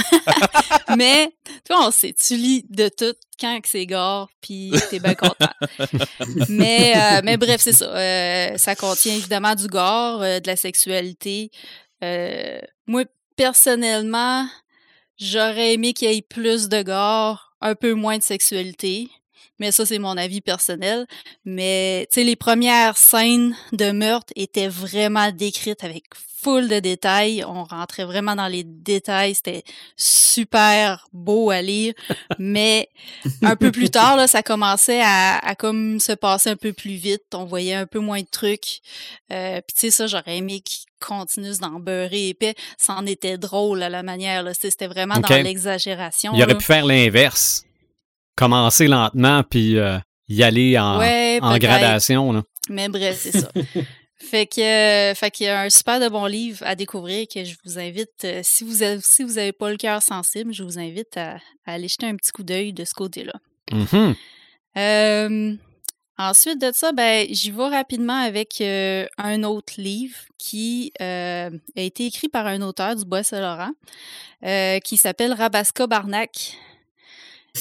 Mais, 0.96 1.32
toi, 1.66 1.88
on 1.88 1.90
sait, 1.90 2.12
tu 2.12 2.36
lis 2.36 2.64
de 2.68 2.88
tout 2.88 3.14
quand 3.40 3.60
que 3.60 3.68
c'est 3.68 3.86
gore, 3.86 4.30
puis 4.40 4.72
t'es 4.90 5.00
bien 5.00 5.14
content. 5.14 5.50
mais, 6.48 6.94
euh, 6.94 7.20
mais 7.24 7.36
bref, 7.36 7.60
c'est 7.60 7.72
ça. 7.72 7.86
Euh, 7.86 8.56
ça 8.56 8.76
contient 8.76 9.14
évidemment 9.16 9.54
du 9.56 9.66
gore, 9.66 10.22
euh, 10.22 10.38
de 10.38 10.46
la 10.46 10.54
sexualité. 10.54 11.50
Moi, 12.86 13.04
personnellement, 13.36 14.46
j'aurais 15.18 15.74
aimé 15.74 15.92
qu'il 15.92 16.12
y 16.12 16.16
ait 16.16 16.22
plus 16.22 16.68
de 16.68 16.82
gore, 16.82 17.54
un 17.60 17.74
peu 17.74 17.94
moins 17.94 18.18
de 18.18 18.22
sexualité. 18.22 19.08
Mais 19.58 19.72
ça, 19.72 19.86
c'est 19.86 19.98
mon 19.98 20.16
avis 20.16 20.40
personnel. 20.40 21.06
Mais, 21.44 22.06
tu 22.10 22.20
sais, 22.20 22.24
les 22.24 22.36
premières 22.36 22.96
scènes 22.96 23.56
de 23.72 23.90
meurtre 23.92 24.32
étaient 24.36 24.68
vraiment 24.68 25.30
décrites 25.32 25.84
avec 25.84 26.04
full 26.42 26.68
de 26.68 26.78
détails. 26.80 27.44
On 27.46 27.64
rentrait 27.64 28.04
vraiment 28.04 28.34
dans 28.34 28.48
les 28.48 28.64
détails. 28.64 29.34
C'était 29.34 29.62
super 29.96 31.06
beau 31.12 31.50
à 31.50 31.62
lire. 31.62 31.94
Mais 32.38 32.88
un 33.42 33.56
peu 33.56 33.70
plus 33.70 33.90
tard, 33.90 34.16
là, 34.16 34.26
ça 34.26 34.42
commençait 34.42 35.00
à, 35.02 35.38
à 35.38 35.54
comme 35.54 36.00
se 36.00 36.12
passer 36.12 36.50
un 36.50 36.56
peu 36.56 36.72
plus 36.72 36.94
vite. 36.94 37.22
On 37.34 37.44
voyait 37.44 37.74
un 37.74 37.86
peu 37.86 37.98
moins 38.00 38.20
de 38.20 38.26
trucs. 38.30 38.80
Euh, 39.32 39.60
Puis 39.66 39.74
tu 39.74 39.80
sais, 39.80 39.90
ça, 39.90 40.06
j'aurais 40.06 40.38
aimé 40.38 40.60
qu'ils 40.60 40.84
continuent 41.00 41.58
d'en 41.60 41.80
beurrer 41.80 42.28
épais. 42.28 42.54
Ça 42.78 42.94
en 42.94 43.06
était 43.06 43.38
drôle 43.38 43.82
à 43.82 43.88
la 43.88 44.02
manière. 44.02 44.44
C'était 44.58 44.86
vraiment 44.86 45.18
dans 45.18 45.28
l'exagération. 45.28 46.32
Il 46.34 46.42
aurait 46.42 46.56
pu 46.58 46.64
faire 46.64 46.84
l'inverse. 46.86 47.64
Commencer 48.36 48.88
lentement, 48.88 49.42
puis 49.42 49.76
euh, 49.78 49.98
y 50.28 50.42
aller 50.42 50.78
en, 50.78 50.98
Ouais, 50.98 51.38
en 51.42 51.50
peut-être. 51.50 51.62
gradation. 51.62 52.32
là. 52.32 52.42
Mais 52.70 52.88
bref, 52.88 53.18
c'est 53.20 53.32
ça. 53.40 53.50
fait 54.22 54.46
que, 54.46 54.60
euh, 54.60 55.14
fait 55.14 55.30
qu'il 55.30 55.46
y 55.46 55.48
a 55.48 55.60
un 55.60 55.70
super 55.70 56.00
de 56.00 56.08
bon 56.08 56.26
livre 56.26 56.64
à 56.66 56.74
découvrir 56.74 57.26
que 57.28 57.44
je 57.44 57.54
vous 57.64 57.78
invite, 57.78 58.24
euh, 58.24 58.40
si 58.42 58.64
vous 58.64 58.82
avez, 58.82 59.00
si 59.02 59.22
vous 59.22 59.38
avez 59.38 59.52
pas 59.52 59.70
le 59.70 59.76
cœur 59.76 60.02
sensible, 60.02 60.52
je 60.52 60.62
vous 60.62 60.78
invite 60.78 61.16
à, 61.16 61.36
à 61.66 61.74
aller 61.74 61.88
jeter 61.88 62.06
un 62.06 62.16
petit 62.16 62.32
coup 62.32 62.42
d'œil 62.42 62.72
de 62.72 62.84
ce 62.84 62.94
côté-là. 62.94 63.34
Mhm. 63.70 64.14
Euh, 64.76 65.54
ensuite 66.18 66.60
de 66.60 66.70
ça, 66.72 66.92
ben, 66.92 67.26
j'y 67.30 67.50
vais 67.50 67.68
rapidement 67.68 68.16
avec 68.16 68.60
euh, 68.60 69.06
un 69.18 69.42
autre 69.42 69.74
livre 69.76 70.16
qui 70.38 70.92
euh, 71.00 71.50
a 71.76 71.80
été 71.80 72.06
écrit 72.06 72.28
par 72.28 72.46
un 72.46 72.62
auteur 72.62 72.96
du 72.96 73.04
Bois-Saint-Laurent 73.04 73.72
qui 74.84 74.96
s'appelle 74.96 75.32
Rabasca 75.32 75.86
Barnac. 75.86 76.56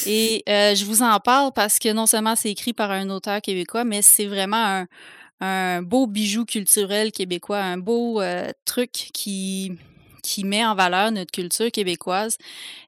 Et 0.08 0.44
je 0.48 0.84
vous 0.86 1.04
en 1.04 1.20
parle 1.20 1.52
parce 1.54 1.78
que 1.78 1.94
non 1.94 2.08
seulement 2.08 2.36
c'est 2.36 2.50
écrit 2.50 2.74
par 2.74 2.90
un 2.90 3.10
auteur 3.12 3.40
québécois, 3.40 3.84
mais 3.84 4.02
c'est 4.02 4.26
vraiment 4.26 4.58
un, 4.58 4.88
un 5.42 5.82
beau 5.82 6.06
bijou 6.08 6.46
culturel 6.46 7.12
québécois, 7.12 7.62
un 7.62 7.78
beau 7.78 8.22
euh, 8.22 8.52
truc 8.64 8.92
qui, 8.92 9.74
qui 10.22 10.44
met 10.44 10.64
en 10.64 10.76
valeur 10.76 11.12
notre 11.12 11.32
culture 11.32 11.72
québécoise. 11.72 12.38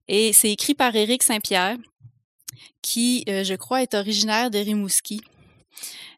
Et 0.08 0.32
c'est 0.34 0.52
écrit 0.52 0.76
par 0.76 0.96
Éric 0.96 1.24
Saint-Pierre, 1.24 1.78
qui, 2.82 3.26
euh, 3.28 3.44
je 3.44 3.56
crois, 3.56 3.82
est 3.82 3.96
originaire 3.96 4.52
de 4.52 4.60
Rimouski. 4.60 5.22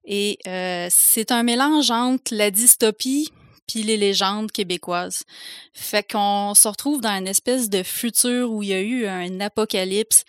Et 0.04 0.38
euh, 0.45 0.88
c'est 0.91 1.32
un 1.32 1.43
mélange 1.43 1.89
entre 1.89 2.36
la 2.36 2.52
dystopie 2.52 3.32
puis 3.67 3.84
les 3.84 3.98
légendes 3.98 4.52
québécoises. 4.52 5.24
Fait 5.74 6.08
qu'on 6.08 6.54
se 6.54 6.67
retrouve 6.67 7.02
dans 7.02 7.17
une 7.17 7.28
espèce 7.28 7.69
de 7.69 7.84
futur 7.84 8.52
où 8.52 8.63
il 8.63 8.69
y 8.69 8.74
a 8.74 8.82
eu 8.82 9.08
un 9.08 9.39
apocalypse, 9.39 10.24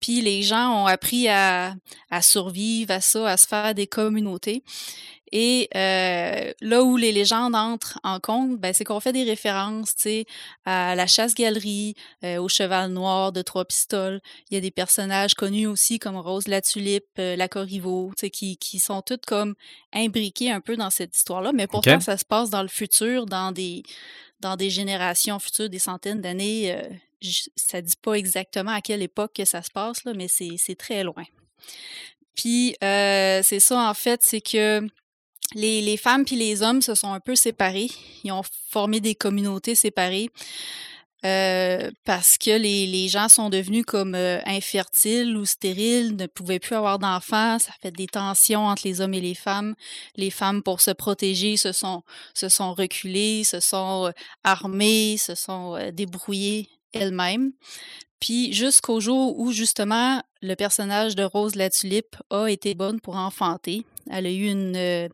puis 0.00 0.20
les 0.20 0.42
gens 0.42 0.82
ont 0.82 0.86
appris 0.86 1.28
à, 1.28 1.74
à 2.10 2.22
survivre 2.22 2.92
à 2.92 3.00
ça, 3.00 3.28
à 3.28 3.36
se 3.36 3.46
faire 3.46 3.74
des 3.74 3.86
communautés. 3.86 4.62
Et 5.32 5.70
euh, 5.74 6.52
là 6.60 6.82
où 6.82 6.98
les 6.98 7.10
légendes 7.10 7.54
entrent 7.54 7.98
en 8.04 8.20
compte, 8.20 8.58
ben, 8.58 8.74
c'est 8.74 8.84
qu'on 8.84 9.00
fait 9.00 9.14
des 9.14 9.24
références, 9.24 9.96
tu 9.96 10.02
sais, 10.02 10.26
à 10.66 10.94
la 10.94 11.06
chasse-galerie, 11.06 11.94
euh, 12.22 12.36
au 12.36 12.48
cheval 12.48 12.90
noir 12.90 13.32
de 13.32 13.40
trois 13.40 13.64
pistoles. 13.64 14.20
Il 14.50 14.54
y 14.54 14.56
a 14.58 14.60
des 14.60 14.70
personnages 14.70 15.34
connus 15.34 15.66
aussi 15.66 15.98
comme 15.98 16.16
Rose 16.16 16.48
la 16.48 16.60
Tulipe, 16.60 17.06
euh, 17.18 17.34
la 17.34 17.48
Corriveau, 17.48 18.12
tu 18.16 18.26
sais, 18.26 18.30
qui, 18.30 18.58
qui 18.58 18.78
sont 18.78 19.00
toutes 19.00 19.24
comme 19.24 19.54
imbriquées 19.94 20.50
un 20.50 20.60
peu 20.60 20.76
dans 20.76 20.90
cette 20.90 21.16
histoire-là. 21.16 21.52
Mais 21.52 21.66
pourtant, 21.66 22.00
ça 22.00 22.18
se 22.18 22.26
passe 22.26 22.50
dans 22.50 22.62
le 22.62 22.68
futur, 22.68 23.24
dans 23.24 23.52
des, 23.52 23.82
dans 24.40 24.56
des 24.56 24.68
générations 24.68 25.38
futures, 25.38 25.70
des 25.70 25.78
centaines 25.78 26.20
d'années. 26.20 26.74
Euh, 26.74 26.82
ça 27.56 27.80
dit 27.80 27.96
pas 28.02 28.14
exactement 28.14 28.72
à 28.72 28.82
quelle 28.82 29.00
époque 29.00 29.32
que 29.34 29.44
ça 29.46 29.62
se 29.62 29.70
passe, 29.70 30.04
là, 30.04 30.12
mais 30.14 30.28
c'est 30.28 30.56
c'est 30.58 30.74
très 30.74 31.04
loin. 31.04 31.24
Puis, 32.34 32.76
euh, 32.82 33.40
c'est 33.42 33.60
ça, 33.60 33.88
en 33.88 33.94
fait, 33.94 34.22
c'est 34.22 34.40
que 34.40 34.86
les, 35.54 35.82
les 35.82 35.96
femmes 35.96 36.24
puis 36.24 36.36
les 36.36 36.62
hommes 36.62 36.82
se 36.82 36.94
sont 36.94 37.12
un 37.12 37.20
peu 37.20 37.36
séparés. 37.36 37.90
Ils 38.24 38.32
ont 38.32 38.42
formé 38.70 39.00
des 39.00 39.14
communautés 39.14 39.74
séparées 39.74 40.30
euh, 41.24 41.90
parce 42.04 42.36
que 42.36 42.50
les, 42.50 42.86
les 42.86 43.08
gens 43.08 43.28
sont 43.28 43.48
devenus 43.48 43.84
comme 43.86 44.14
euh, 44.16 44.40
infertiles 44.44 45.36
ou 45.36 45.44
stériles, 45.44 46.16
ne 46.16 46.26
pouvaient 46.26 46.58
plus 46.58 46.74
avoir 46.74 46.98
d'enfants. 46.98 47.58
Ça 47.60 47.72
fait 47.80 47.92
des 47.92 48.08
tensions 48.08 48.66
entre 48.66 48.82
les 48.84 49.00
hommes 49.00 49.14
et 49.14 49.20
les 49.20 49.34
femmes. 49.34 49.74
Les 50.16 50.30
femmes, 50.30 50.62
pour 50.62 50.80
se 50.80 50.90
protéger, 50.90 51.56
se 51.56 51.70
sont, 51.70 52.02
se 52.34 52.48
sont 52.48 52.74
reculées, 52.74 53.44
se 53.44 53.60
sont 53.60 54.06
euh, 54.06 54.10
armées, 54.42 55.16
se 55.16 55.36
sont 55.36 55.76
euh, 55.76 55.92
débrouillées 55.92 56.68
elles-mêmes. 56.92 57.52
Puis 58.18 58.52
jusqu'au 58.52 59.00
jour 59.00 59.38
où 59.38 59.52
justement 59.52 60.22
le 60.42 60.54
personnage 60.54 61.14
de 61.14 61.24
Rose 61.24 61.54
la 61.54 61.70
Tulipe 61.70 62.16
a 62.30 62.46
été 62.46 62.74
bonne 62.74 63.00
pour 63.00 63.16
enfanter. 63.16 63.84
Elle 64.10 64.26
a 64.26 64.30
eu 64.30 64.46
une, 64.48 64.76
euh, 64.76 65.08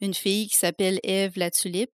une 0.00 0.14
fille 0.14 0.48
qui 0.48 0.56
s'appelle 0.56 1.00
Ève 1.02 1.32
la 1.36 1.50
Tulipe. 1.50 1.90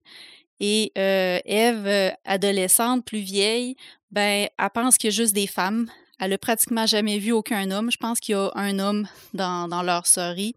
Et 0.60 0.92
euh, 0.98 1.40
Ève, 1.46 1.86
euh, 1.86 2.12
adolescente, 2.24 3.06
plus 3.06 3.20
vieille, 3.20 3.76
ben, 4.12 4.48
elle 4.58 4.70
pense 4.74 4.98
qu'il 4.98 5.10
y 5.10 5.14
a 5.14 5.16
juste 5.16 5.34
des 5.34 5.48
femmes. 5.48 5.90
Elle 6.20 6.32
a 6.34 6.38
pratiquement 6.38 6.86
jamais 6.86 7.20
vu 7.20 7.34
aucun 7.34 7.72
homme. 7.72 7.92
Je 7.92 7.98
pense 7.98 8.20
qu'il 8.20 8.34
y 8.34 8.38
a 8.38 8.50
un 8.56 8.80
homme 8.80 9.08
dans, 9.34 9.68
dans 9.68 9.84
leur 9.84 10.08
sœurie. 10.08 10.56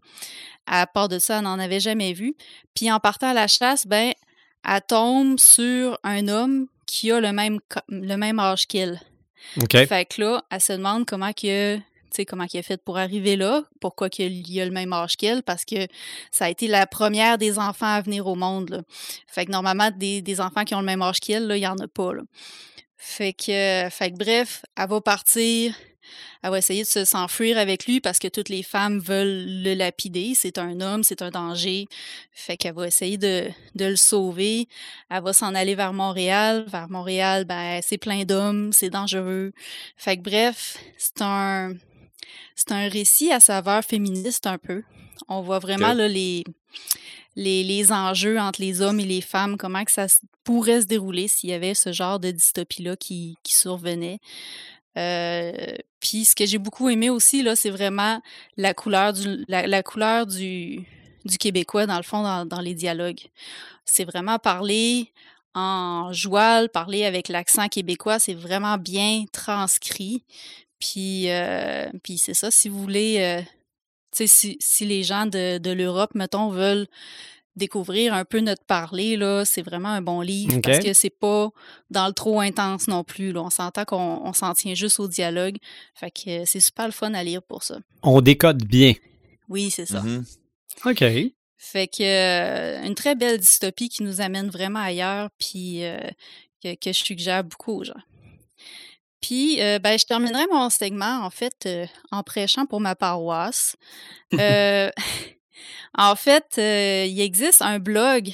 À 0.65 0.87
part 0.87 1.09
de 1.09 1.19
ça, 1.19 1.37
elle 1.39 1.43
n'en 1.43 1.59
avait 1.59 1.81
jamais 1.81 2.13
vu. 2.13 2.35
Puis 2.75 2.89
en 2.91 2.99
partant 2.99 3.29
à 3.29 3.33
la 3.33 3.47
chasse, 3.47 3.85
ben, 3.85 4.13
elle 4.65 4.81
tombe 4.87 5.37
sur 5.37 5.99
un 6.03 6.27
homme 6.27 6.67
qui 6.85 7.11
a 7.11 7.19
le 7.19 7.33
même, 7.33 7.59
le 7.89 8.15
même 8.15 8.39
âge 8.39 8.67
qu'elle. 8.67 9.01
OK. 9.61 9.71
Fait 9.87 10.05
que 10.05 10.21
là, 10.21 10.43
elle 10.49 10.61
se 10.61 10.73
demande 10.73 11.05
comment 11.05 11.33
que 11.33 11.79
sais, 12.15 12.25
comment 12.25 12.45
il 12.51 12.59
a 12.59 12.63
fait 12.63 12.81
pour 12.81 12.97
arriver 12.97 13.35
là, 13.35 13.63
pourquoi 13.79 14.09
qu'il 14.09 14.59
a 14.59 14.65
le 14.65 14.71
même 14.71 14.93
âge 14.93 15.17
qu'elle, 15.17 15.43
parce 15.43 15.65
que 15.65 15.87
ça 16.31 16.45
a 16.45 16.49
été 16.49 16.67
la 16.67 16.87
première 16.87 17.37
des 17.37 17.59
enfants 17.59 17.93
à 17.93 18.01
venir 18.01 18.27
au 18.27 18.35
monde. 18.35 18.69
Là. 18.69 18.81
Fait 19.27 19.45
que 19.45 19.51
normalement, 19.51 19.91
des, 19.91 20.21
des 20.21 20.41
enfants 20.41 20.63
qui 20.63 20.75
ont 20.75 20.79
le 20.79 20.85
même 20.85 21.01
âge 21.01 21.19
qu'elle, 21.19 21.47
il 21.51 21.59
n'y 21.59 21.67
en 21.67 21.77
a 21.77 21.87
pas. 21.87 22.13
Là. 22.13 22.21
Fait 22.97 23.33
que, 23.33 23.87
fait 23.89 24.11
que 24.11 24.17
bref, 24.17 24.63
elle 24.77 24.89
va 24.89 25.01
partir 25.01 25.73
elle 26.41 26.51
va 26.51 26.57
essayer 26.57 26.83
de 26.83 27.05
s'enfuir 27.05 27.57
avec 27.57 27.85
lui 27.85 27.99
parce 27.99 28.19
que 28.19 28.27
toutes 28.27 28.49
les 28.49 28.63
femmes 28.63 28.99
veulent 28.99 29.45
le 29.45 29.73
lapider. 29.73 30.33
C'est 30.35 30.57
un 30.57 30.79
homme, 30.79 31.03
c'est 31.03 31.21
un 31.21 31.31
danger. 31.31 31.87
Fait 32.31 32.55
qu'elle 32.55 32.75
va 32.75 32.87
essayer 32.87 33.17
de, 33.17 33.49
de 33.75 33.85
le 33.85 33.95
sauver. 33.97 34.67
Elle 35.09 35.23
va 35.23 35.33
s'en 35.33 35.53
aller 35.53 35.75
vers 35.75 35.93
Montréal. 35.93 36.65
Vers 36.67 36.89
Montréal, 36.89 37.45
ben, 37.45 37.81
c'est 37.83 37.97
plein 37.97 38.23
d'hommes, 38.23 38.71
c'est 38.71 38.89
dangereux. 38.89 39.51
Fait 39.97 40.17
que 40.17 40.21
bref, 40.21 40.77
c'est 40.97 41.21
un, 41.21 41.73
c'est 42.59 42.73
un 42.73 42.89
récit 42.89 43.31
à 43.31 43.39
saveur 43.39 43.83
féministe 43.83 44.45
un 44.45 44.57
peu. 44.57 44.83
On 45.29 45.41
voit 45.41 45.59
vraiment 45.59 45.93
là, 45.93 46.09
les, 46.09 46.43
les, 47.37 47.63
les, 47.63 47.91
enjeux 47.93 48.37
entre 48.37 48.59
les 48.59 48.81
hommes 48.81 48.99
et 48.99 49.05
les 49.05 49.21
femmes, 49.21 49.57
comment 49.57 49.85
que 49.85 49.91
ça 49.91 50.07
pourrait 50.43 50.81
se 50.81 50.85
dérouler 50.85 51.29
s'il 51.29 51.51
y 51.51 51.53
avait 51.53 51.73
ce 51.73 51.93
genre 51.93 52.19
de 52.19 52.31
dystopie-là 52.31 52.97
qui, 52.97 53.37
qui 53.43 53.53
survenait. 53.53 54.19
Euh, 54.97 55.53
puis 56.01 56.25
ce 56.25 56.35
que 56.35 56.45
j'ai 56.45 56.57
beaucoup 56.57 56.89
aimé 56.89 57.09
aussi, 57.09 57.43
là, 57.43 57.55
c'est 57.55 57.69
vraiment 57.69 58.21
la 58.57 58.73
couleur 58.73 59.13
du, 59.13 59.45
la, 59.47 59.83
couleur 59.83 60.25
du, 60.25 60.85
du 61.23 61.37
québécois, 61.37 61.85
dans 61.85 61.97
le 61.97 62.03
fond, 62.03 62.23
dans, 62.23 62.45
dans 62.45 62.59
les 62.59 62.73
dialogues. 62.73 63.29
C'est 63.85 64.03
vraiment 64.03 64.37
parler 64.37 65.13
en 65.55 66.11
joual, 66.11 66.67
parler 66.69 67.05
avec 67.05 67.29
l'accent 67.29 67.69
québécois, 67.69 68.19
c'est 68.19 68.33
vraiment 68.33 68.77
bien 68.77 69.23
transcrit. 69.31 70.23
Puis, 70.79 71.29
euh, 71.29 71.89
puis 72.03 72.17
c'est 72.17 72.33
ça, 72.33 72.51
si 72.51 72.69
vous 72.69 72.81
voulez, 72.81 73.17
euh, 73.19 73.41
si, 74.11 74.57
si 74.59 74.85
les 74.85 75.03
gens 75.03 75.25
de, 75.25 75.57
de 75.57 75.71
l'Europe, 75.71 76.15
mettons, 76.15 76.49
veulent 76.49 76.87
découvrir 77.55 78.13
un 78.13 78.25
peu 78.25 78.39
notre 78.39 78.63
parler, 78.63 79.17
là, 79.17 79.45
c'est 79.45 79.61
vraiment 79.61 79.89
un 79.89 80.01
bon 80.01 80.21
livre 80.21 80.59
parce 80.61 80.79
que 80.79 80.93
c'est 80.93 81.09
pas 81.09 81.49
dans 81.91 82.07
le 82.07 82.13
trop 82.13 82.39
intense 82.39 82.87
non 82.87 83.03
plus. 83.03 83.31
Là. 83.31 83.43
On 83.43 83.49
s'entend 83.49 83.85
qu'on 83.85 84.33
s'en 84.33 84.53
tient 84.53 84.73
juste 84.73 84.99
au 84.99 85.07
dialogue. 85.07 85.57
Fait 85.93 86.09
que 86.09 86.45
c'est 86.45 86.59
super 86.59 86.85
le 86.85 86.91
fun 86.91 87.13
à 87.13 87.23
lire 87.23 87.43
pour 87.43 87.63
ça. 87.63 87.79
On 88.01 88.21
décode 88.21 88.63
bien. 88.65 88.93
Oui, 89.49 89.69
c'est 89.69 89.85
ça. 89.85 90.01
Mhm. 90.01 90.25
OK. 90.85 91.03
Fait 91.57 91.87
que 91.87 92.03
euh, 92.03 92.85
une 92.85 92.95
très 92.95 93.15
belle 93.15 93.37
dystopie 93.37 93.89
qui 93.89 94.03
nous 94.03 94.21
amène 94.21 94.49
vraiment 94.49 94.79
ailleurs, 94.79 95.29
puis 95.37 95.83
euh, 95.83 95.99
que, 96.63 96.73
que, 96.75 96.93
je 96.93 97.03
suggère 97.03 97.43
beaucoup 97.43 97.73
aux 97.73 97.83
gens. 97.83 97.99
Puis, 99.21 99.61
euh, 99.61 99.79
ben, 99.79 99.97
je 99.99 100.05
terminerai 100.05 100.47
mon 100.51 100.69
segment, 100.69 101.23
en 101.23 101.29
fait, 101.29 101.67
en 102.11 102.23
prêchant 102.23 102.65
pour 102.65 102.79
ma 102.79 102.95
paroisse. 102.95 103.75
En 105.97 106.15
fait, 106.15 106.55
euh, 106.57 107.05
il 107.07 107.19
existe 107.21 107.61
un 107.61 107.79
blog 107.79 108.31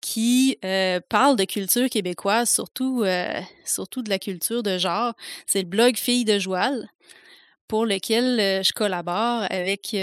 qui 0.00 0.58
euh, 0.64 1.00
parle 1.08 1.36
de 1.36 1.44
culture 1.44 1.88
québécoise, 1.88 2.50
surtout, 2.50 3.02
euh, 3.04 3.40
surtout 3.64 4.02
de 4.02 4.10
la 4.10 4.18
culture 4.18 4.62
de 4.62 4.78
genre. 4.78 5.14
C'est 5.46 5.62
le 5.62 5.68
blog 5.68 5.96
Filles 5.96 6.24
de 6.24 6.38
Joal, 6.38 6.88
pour 7.68 7.86
lequel 7.86 8.62
je 8.62 8.72
collabore 8.72 9.44
avec 9.48 9.96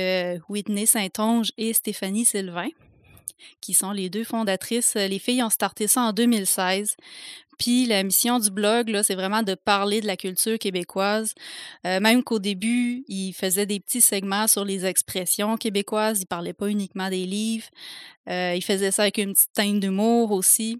Whitney 0.49 0.85
Saint-Onge 0.85 1.51
et 1.57 1.73
Stéphanie 1.73 2.25
Sylvain 2.25 2.69
qui 3.61 3.73
sont 3.73 3.91
les 3.91 4.09
deux 4.09 4.23
fondatrices. 4.23 4.95
Les 4.95 5.19
filles 5.19 5.43
ont 5.43 5.49
starté 5.49 5.87
ça 5.87 6.01
en 6.01 6.13
2016. 6.13 6.95
Puis 7.59 7.85
la 7.85 8.03
mission 8.03 8.39
du 8.39 8.49
blog, 8.49 8.97
c'est 9.03 9.15
vraiment 9.15 9.43
de 9.43 9.53
parler 9.53 9.99
de 9.99 10.07
la 10.07 10.15
culture 10.15 10.57
québécoise. 10.57 11.35
Euh, 11.85 11.99
même 11.99 12.23
qu'au 12.23 12.39
début, 12.39 13.03
ils 13.09 13.33
faisaient 13.33 13.65
des 13.65 13.81
petits 13.81 14.01
segments 14.01 14.47
sur 14.47 14.63
les 14.63 14.85
expressions 14.85 15.57
québécoises. 15.57 16.21
Ils 16.21 16.25
parlaient 16.25 16.53
pas 16.53 16.69
uniquement 16.69 17.09
des 17.09 17.25
livres. 17.25 17.67
Euh, 18.29 18.53
ils 18.55 18.63
faisaient 18.63 18.91
ça 18.91 19.03
avec 19.03 19.17
une 19.17 19.33
petite 19.33 19.53
teinte 19.53 19.81
d'humour 19.81 20.31
aussi. 20.31 20.79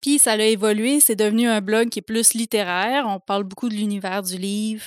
Puis 0.00 0.18
ça 0.18 0.32
a 0.32 0.36
évolué, 0.38 0.98
c'est 0.98 1.16
devenu 1.16 1.46
un 1.46 1.60
blog 1.60 1.90
qui 1.90 1.98
est 1.98 2.02
plus 2.02 2.32
littéraire. 2.32 3.04
On 3.06 3.20
parle 3.20 3.44
beaucoup 3.44 3.68
de 3.68 3.74
l'univers 3.74 4.22
du 4.22 4.38
livre, 4.38 4.86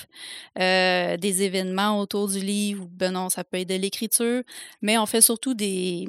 euh, 0.58 1.16
des 1.16 1.42
événements 1.44 2.00
autour 2.00 2.26
du 2.26 2.40
livre. 2.40 2.88
Ben 2.90 3.12
non, 3.12 3.28
ça 3.28 3.44
peut 3.44 3.58
être 3.58 3.68
de 3.68 3.76
l'écriture, 3.76 4.42
mais 4.82 4.98
on 4.98 5.06
fait 5.06 5.20
surtout 5.20 5.54
des, 5.54 6.08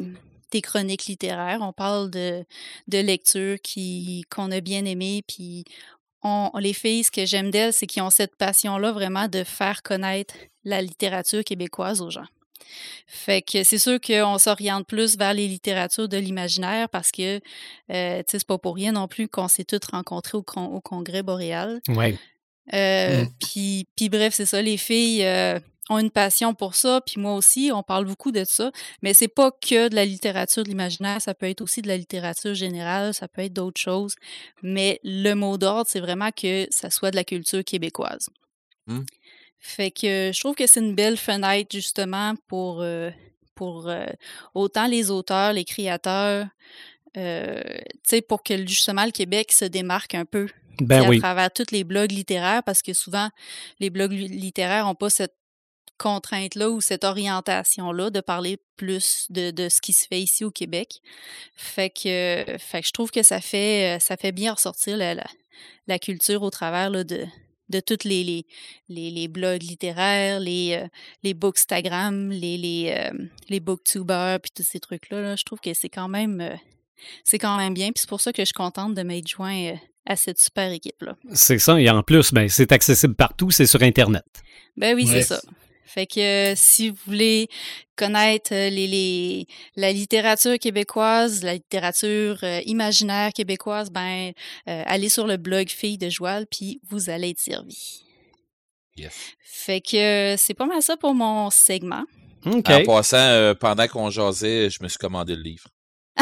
des 0.52 0.62
chroniques 0.62 1.06
littéraires. 1.06 1.60
On 1.62 1.74
parle 1.74 2.10
de, 2.12 2.46
de 2.88 2.98
lectures 2.98 3.58
qu'on 4.30 4.52
a 4.52 4.60
bien 4.62 4.86
aimées. 4.86 5.24
Puis 5.28 5.66
on, 6.24 6.52
les 6.60 6.74
filles, 6.74 7.04
ce 7.04 7.12
que 7.12 7.26
j'aime 7.26 7.52
d'elles, 7.52 7.74
c'est 7.74 7.88
qu'ils 7.88 8.04
ont 8.04 8.10
cette 8.10 8.36
passion-là 8.36 8.92
vraiment 8.92 9.28
de 9.28 9.44
faire 9.44 9.84
connaître 9.84 10.36
la 10.64 10.82
littérature 10.82 11.44
québécoise 11.44 12.02
aux 12.02 12.10
gens. 12.10 12.26
Fait 13.06 13.42
que 13.42 13.64
c'est 13.64 13.78
sûr 13.78 14.00
qu'on 14.02 14.38
s'oriente 14.40 14.88
plus 14.88 15.18
vers 15.18 15.34
les 15.34 15.48
littératures 15.48 16.10
de 16.10 16.18
l'imaginaire 16.18 16.90
parce 16.90 17.12
que, 17.12 17.38
euh, 17.92 18.20
tu 18.20 18.24
sais, 18.32 18.40
c'est 18.40 18.48
pas 18.48 18.58
pour 18.58 18.76
rien 18.76 18.94
non 18.94 19.08
plus 19.08 19.28
qu'on 19.28 19.48
s'est 19.48 19.66
toutes 19.66 19.86
rencontrées 19.86 20.38
au, 20.38 20.46
au 20.58 20.82
Congrès 20.82 21.22
boréal. 21.22 21.82
Ouais. 21.90 22.18
Euh, 22.74 23.24
mmh. 23.24 23.30
puis, 23.40 23.88
puis 23.96 24.10
bref, 24.10 24.34
c'est 24.34 24.48
ça, 24.48 24.62
les 24.62 24.78
filles, 24.78 25.24
euh, 25.24 25.60
ont 25.90 26.00
une 26.00 26.12
passion 26.12 26.54
pour 26.54 26.76
ça, 26.76 27.02
puis 27.06 27.20
moi 27.20 27.36
aussi, 27.36 27.72
on 27.74 27.84
parle 27.84 28.06
beaucoup 28.06 28.32
de 28.32 28.44
ça, 28.44 28.72
mais 29.02 29.14
c'est 29.14 29.28
pas 29.28 29.52
que 29.52 29.88
de 29.90 29.96
la 29.96 30.06
littérature 30.06 30.64
de 30.64 30.70
l'imaginaire, 30.70 31.22
ça 31.22 31.34
peut 31.34 31.48
être 31.48 31.62
aussi 31.62 31.82
de 31.82 31.88
la 31.88 31.98
littérature 31.98 32.54
générale, 32.54 33.14
ça 33.14 33.28
peut 33.28 33.44
être 33.44 33.54
d'autres 33.54 33.80
choses, 33.80 34.16
mais 34.64 35.00
le 35.04 35.34
mot 35.34 35.58
d'ordre, 35.58 35.86
c'est 35.88 36.00
vraiment 36.00 36.32
que 36.32 36.68
ça 36.72 36.90
soit 36.90 37.12
de 37.12 37.16
la 37.16 37.24
culture 37.24 37.64
québécoise. 37.64 38.30
Mmh. 38.88 39.02
Fait 39.60 39.92
que 39.92 40.32
je 40.34 40.40
trouve 40.40 40.56
que 40.56 40.68
c'est 40.68 40.80
une 40.80 40.96
belle 40.96 41.18
fenêtre 41.18 41.70
justement 41.72 42.36
pour, 42.48 42.82
euh, 42.82 43.10
pour 43.56 43.88
euh, 43.88 44.06
autant 44.54 44.88
les 44.88 45.10
auteurs, 45.10 45.54
les 45.54 45.66
créateurs, 45.66 46.48
euh, 47.18 47.62
tu 47.64 48.00
sais, 48.04 48.22
pour 48.22 48.44
que 48.44 48.66
justement 48.68 49.06
le 49.06 49.12
Québec 49.12 49.52
se 49.52 49.66
démarque 49.66 50.16
un 50.16 50.26
peu 50.26 50.48
ben 50.80 51.10
à 51.10 51.20
travers 51.20 51.52
tous 51.52 51.72
les 51.72 51.84
blogs 51.84 52.12
littéraires, 52.12 52.64
parce 52.64 52.82
que 52.82 52.94
souvent, 52.94 53.30
les 53.80 53.90
blogs 53.90 54.12
littéraires 54.12 54.86
n'ont 54.86 54.96
pas 54.96 55.10
cette 55.10 55.36
contrainte-là 55.98 56.70
ou 56.70 56.82
cette 56.82 57.04
orientation-là 57.04 58.10
de 58.10 58.22
parler 58.22 58.58
plus 58.76 59.28
de, 59.30 59.52
de, 59.52 59.70
ce 59.70 59.82
qui 59.82 59.94
se 59.94 60.08
fait 60.08 60.22
ici 60.22 60.44
au 60.44 60.52
Québec. 60.52 61.02
Fait 61.56 61.90
que, 61.90 62.46
fait 62.58 62.82
que 62.82 62.88
je 62.88 62.92
trouve 62.92 63.12
que 63.12 63.24
ça 63.24 63.42
fait, 63.42 63.98
ça 64.00 64.18
fait 64.18 64.32
bien 64.32 64.54
ressortir 64.54 64.98
la, 64.98 65.16
la, 65.16 65.26
la 65.88 66.00
culture 66.00 66.44
au 66.44 66.50
travers 66.50 66.90
là, 66.90 67.04
de, 67.04 67.26
de 67.70 67.80
tous 67.80 68.04
les, 68.04 68.24
les, 68.24 68.46
les, 68.90 69.12
les, 69.12 69.28
blogs 69.28 69.64
littéraires, 69.64 70.40
les, 70.40 70.80
euh, 70.82 70.88
les 71.24 71.34
bookstagram, 71.34 72.30
les, 72.30 72.58
les, 72.58 72.94
euh, 72.98 73.26
les 73.50 73.60
booktubers, 73.60 74.40
puis 74.42 74.52
tous 74.56 74.64
ces 74.64 74.80
trucs-là. 74.80 75.22
Là. 75.22 75.36
Je 75.36 75.44
trouve 75.44 75.60
que 75.60 75.74
c'est 75.74 75.90
quand 75.90 76.08
même 76.08 76.42
euh, 76.42 76.56
c'est 77.24 77.40
quand 77.40 77.58
même 77.58 77.74
bien. 77.74 77.88
Puis 77.88 78.02
c'est 78.02 78.10
pour 78.10 78.22
ça 78.22 78.32
que 78.32 78.42
je 78.42 78.46
suis 78.46 78.54
contente 78.54 78.94
de 78.94 79.02
m'être 79.04 79.28
joint 79.28 79.72
euh, 79.72 79.76
à 80.06 80.16
cette 80.16 80.40
super 80.40 80.72
équipe-là. 80.72 81.16
C'est 81.34 81.60
ça. 81.60 81.80
Et 81.80 81.90
en 81.90 82.04
plus, 82.04 82.34
ben, 82.34 82.48
c'est 82.50 82.72
accessible 82.72 83.16
partout, 83.16 83.52
c'est 83.52 83.66
sur 83.66 83.82
Internet. 83.82 84.26
Ben 84.78 84.96
oui, 84.96 85.08
c'est 85.08 85.24
ça. 85.24 85.42
Fait 85.86 86.08
que 86.08 86.54
si 86.56 86.90
vous 86.90 86.98
voulez 87.06 87.48
connaître 87.96 88.54
euh, 88.54 88.70
les, 88.70 88.88
les, 88.88 89.48
la 89.76 89.92
littérature 89.92 90.58
québécoise, 90.60 91.44
la 91.44 91.54
littérature 91.54 92.38
euh, 92.44 92.62
imaginaire 92.66 93.32
québécoise, 93.32 93.92
ben 93.92 94.32
euh, 94.68 94.84
allez 94.86 95.10
sur 95.10 95.28
le 95.28 95.38
blog 95.38 95.70
Filles 95.70 95.98
de 95.98 96.10
Joal, 96.10 96.48
puis 96.48 96.82
vous 96.90 97.10
allez 97.10 97.30
être 97.30 97.40
servi. 97.40 98.04
Yes. 98.98 99.14
Fait 99.44 99.82
que 99.82 100.36
c'est 100.38 100.54
pas 100.54 100.66
mal 100.66 100.82
ça 100.82 100.98
pour 100.98 101.14
mon 101.14 101.50
segment. 101.50 102.04
OK. 102.46 102.70
En 102.70 102.84
passant, 102.84 103.54
pendant 103.60 103.88
qu'on 103.88 104.10
jasait, 104.10 104.70
je 104.70 104.82
me 104.82 104.88
suis 104.88 104.98
commandé 104.98 105.36
le 105.36 105.42
livre. 105.42 105.68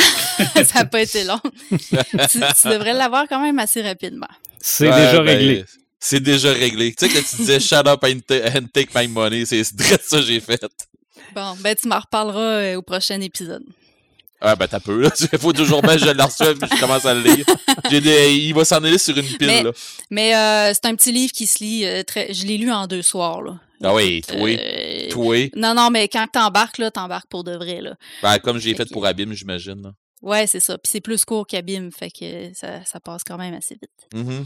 ça 0.66 0.80
n'a 0.80 0.86
pas 0.86 1.02
été 1.02 1.24
long. 1.24 1.40
tu, 1.70 1.78
tu, 1.80 2.68
devrais 2.68 2.94
l'avoir 2.94 3.28
quand 3.28 3.42
même 3.42 3.60
assez 3.60 3.82
rapidement. 3.82 4.28
C'est 4.60 4.90
ouais, 4.90 5.06
déjà 5.06 5.18
ben, 5.22 5.38
réglé 5.38 5.66
c'est 6.04 6.20
déjà 6.20 6.52
réglé. 6.52 6.94
Tu 6.94 7.08
sais, 7.08 7.14
que 7.14 7.26
tu 7.26 7.38
disais 7.38 7.62
shut 7.62 7.88
up 7.88 8.04
and, 8.04 8.20
take 8.74 8.90
my 8.94 9.08
money, 9.08 9.46
c'est 9.46 9.64
ça 9.64 10.18
que 10.18 10.22
j'ai 10.22 10.42
fait. 10.42 10.62
Bon, 11.34 11.56
ben, 11.62 11.76
tu 11.76 11.88
m'en 11.88 12.00
reparleras 12.00 12.42
euh, 12.42 12.76
au 12.76 12.82
prochain 12.82 13.20
épisode. 13.22 13.64
Ah, 14.42 14.58
ben, 14.58 14.68
t'as 14.68 14.82
peu, 14.82 15.10
Il 15.32 15.40
faut 15.40 15.54
toujours 15.54 15.82
bien 15.82 15.94
que 15.94 16.02
je 16.06 16.12
le 16.12 16.22
reçoive 16.22 16.58
puis 16.58 16.70
je 16.70 16.80
commence 16.80 17.06
à 17.06 17.14
le 17.14 17.22
lire. 17.22 17.46
il 17.90 18.54
va 18.54 18.66
s'en 18.66 18.84
aller 18.84 18.98
sur 18.98 19.18
une 19.18 19.24
pile, 19.24 19.48
mais, 19.48 19.64
là. 19.64 19.72
Mais 20.10 20.36
euh, 20.36 20.74
c'est 20.74 20.86
un 20.86 20.96
petit 20.96 21.14
livre 21.14 21.32
qui 21.32 21.48
se 21.48 21.64
lit 21.64 21.86
euh, 21.86 22.04
très. 22.04 22.34
Je 22.34 22.46
l'ai 22.46 22.58
lu 22.58 22.70
en 22.70 22.86
deux 22.86 23.02
soirs, 23.02 23.42
là. 23.42 23.58
Ah 23.82 23.94
oui, 23.94 24.22
toi. 24.28 24.50
Euh, 24.50 25.10
toi. 25.10 25.50
Non, 25.56 25.74
non, 25.74 25.90
mais 25.90 26.10
quand 26.10 26.28
t'embarques, 26.28 26.80
là, 26.80 26.92
t'embarques 26.92 27.30
pour 27.30 27.46
de 27.46 27.56
vrai, 27.56 27.80
là. 27.80 27.96
Ben, 28.22 28.38
comme 28.40 28.58
j'ai 28.60 28.76
fait 28.76 28.90
pour 28.92 29.06
Abim, 29.06 29.32
j'imagine. 29.32 29.94
Ouais, 30.22 30.46
c'est 30.48 30.60
ça. 30.60 30.78
Puis 30.78 30.92
c'est 30.92 31.02
plus 31.02 31.24
court 31.24 31.48
qu'Abim, 31.48 31.90
fait 31.98 32.12
que 32.12 32.54
ça, 32.54 32.84
ça, 32.84 33.00
passe 33.00 33.24
quand 33.26 33.38
même 33.38 33.54
assez 33.54 33.76
vite. 33.76 34.08
Mm 34.14 34.30
-hmm. 34.30 34.46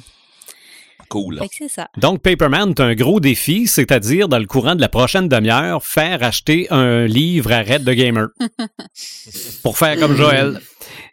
Cool. 1.10 1.42
Ça. 1.70 1.90
Donc, 1.98 2.22
Paperman, 2.22 2.74
tu 2.74 2.82
un 2.82 2.94
gros 2.94 3.20
défi, 3.20 3.68
c'est-à-dire, 3.68 4.28
dans 4.28 4.40
le 4.40 4.46
courant 4.46 4.76
de 4.76 4.82
la 4.82 4.90
prochaine 4.90 5.30
demi-heure, 5.30 5.84
faire 5.86 6.22
acheter 6.22 6.68
un 6.70 7.06
livre 7.06 7.52
à 7.52 7.62
Red 7.62 7.86
the 7.86 7.92
Gamer. 7.92 8.28
pour 9.64 9.78
faire 9.78 9.98
comme 10.00 10.16
Joël. 10.16 10.60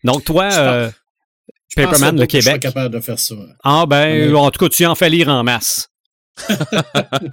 Donc, 0.03 0.25
toi, 0.25 0.49
euh, 0.53 0.91
Paperman, 1.77 2.19
le 2.19 2.27
Québec. 2.27 2.45
Je 2.47 2.51
suis 2.51 2.61
capable 2.61 2.95
de 2.95 3.01
faire 3.01 3.19
ça. 3.19 3.35
Ah, 3.63 3.87
ben, 3.87 4.35
en 4.35 4.51
tout 4.51 4.65
cas, 4.65 4.69
tu 4.69 4.85
en 4.87 4.95
fais 4.95 5.11
lire 5.11 5.29
en 5.29 5.45
masse. 5.45 5.89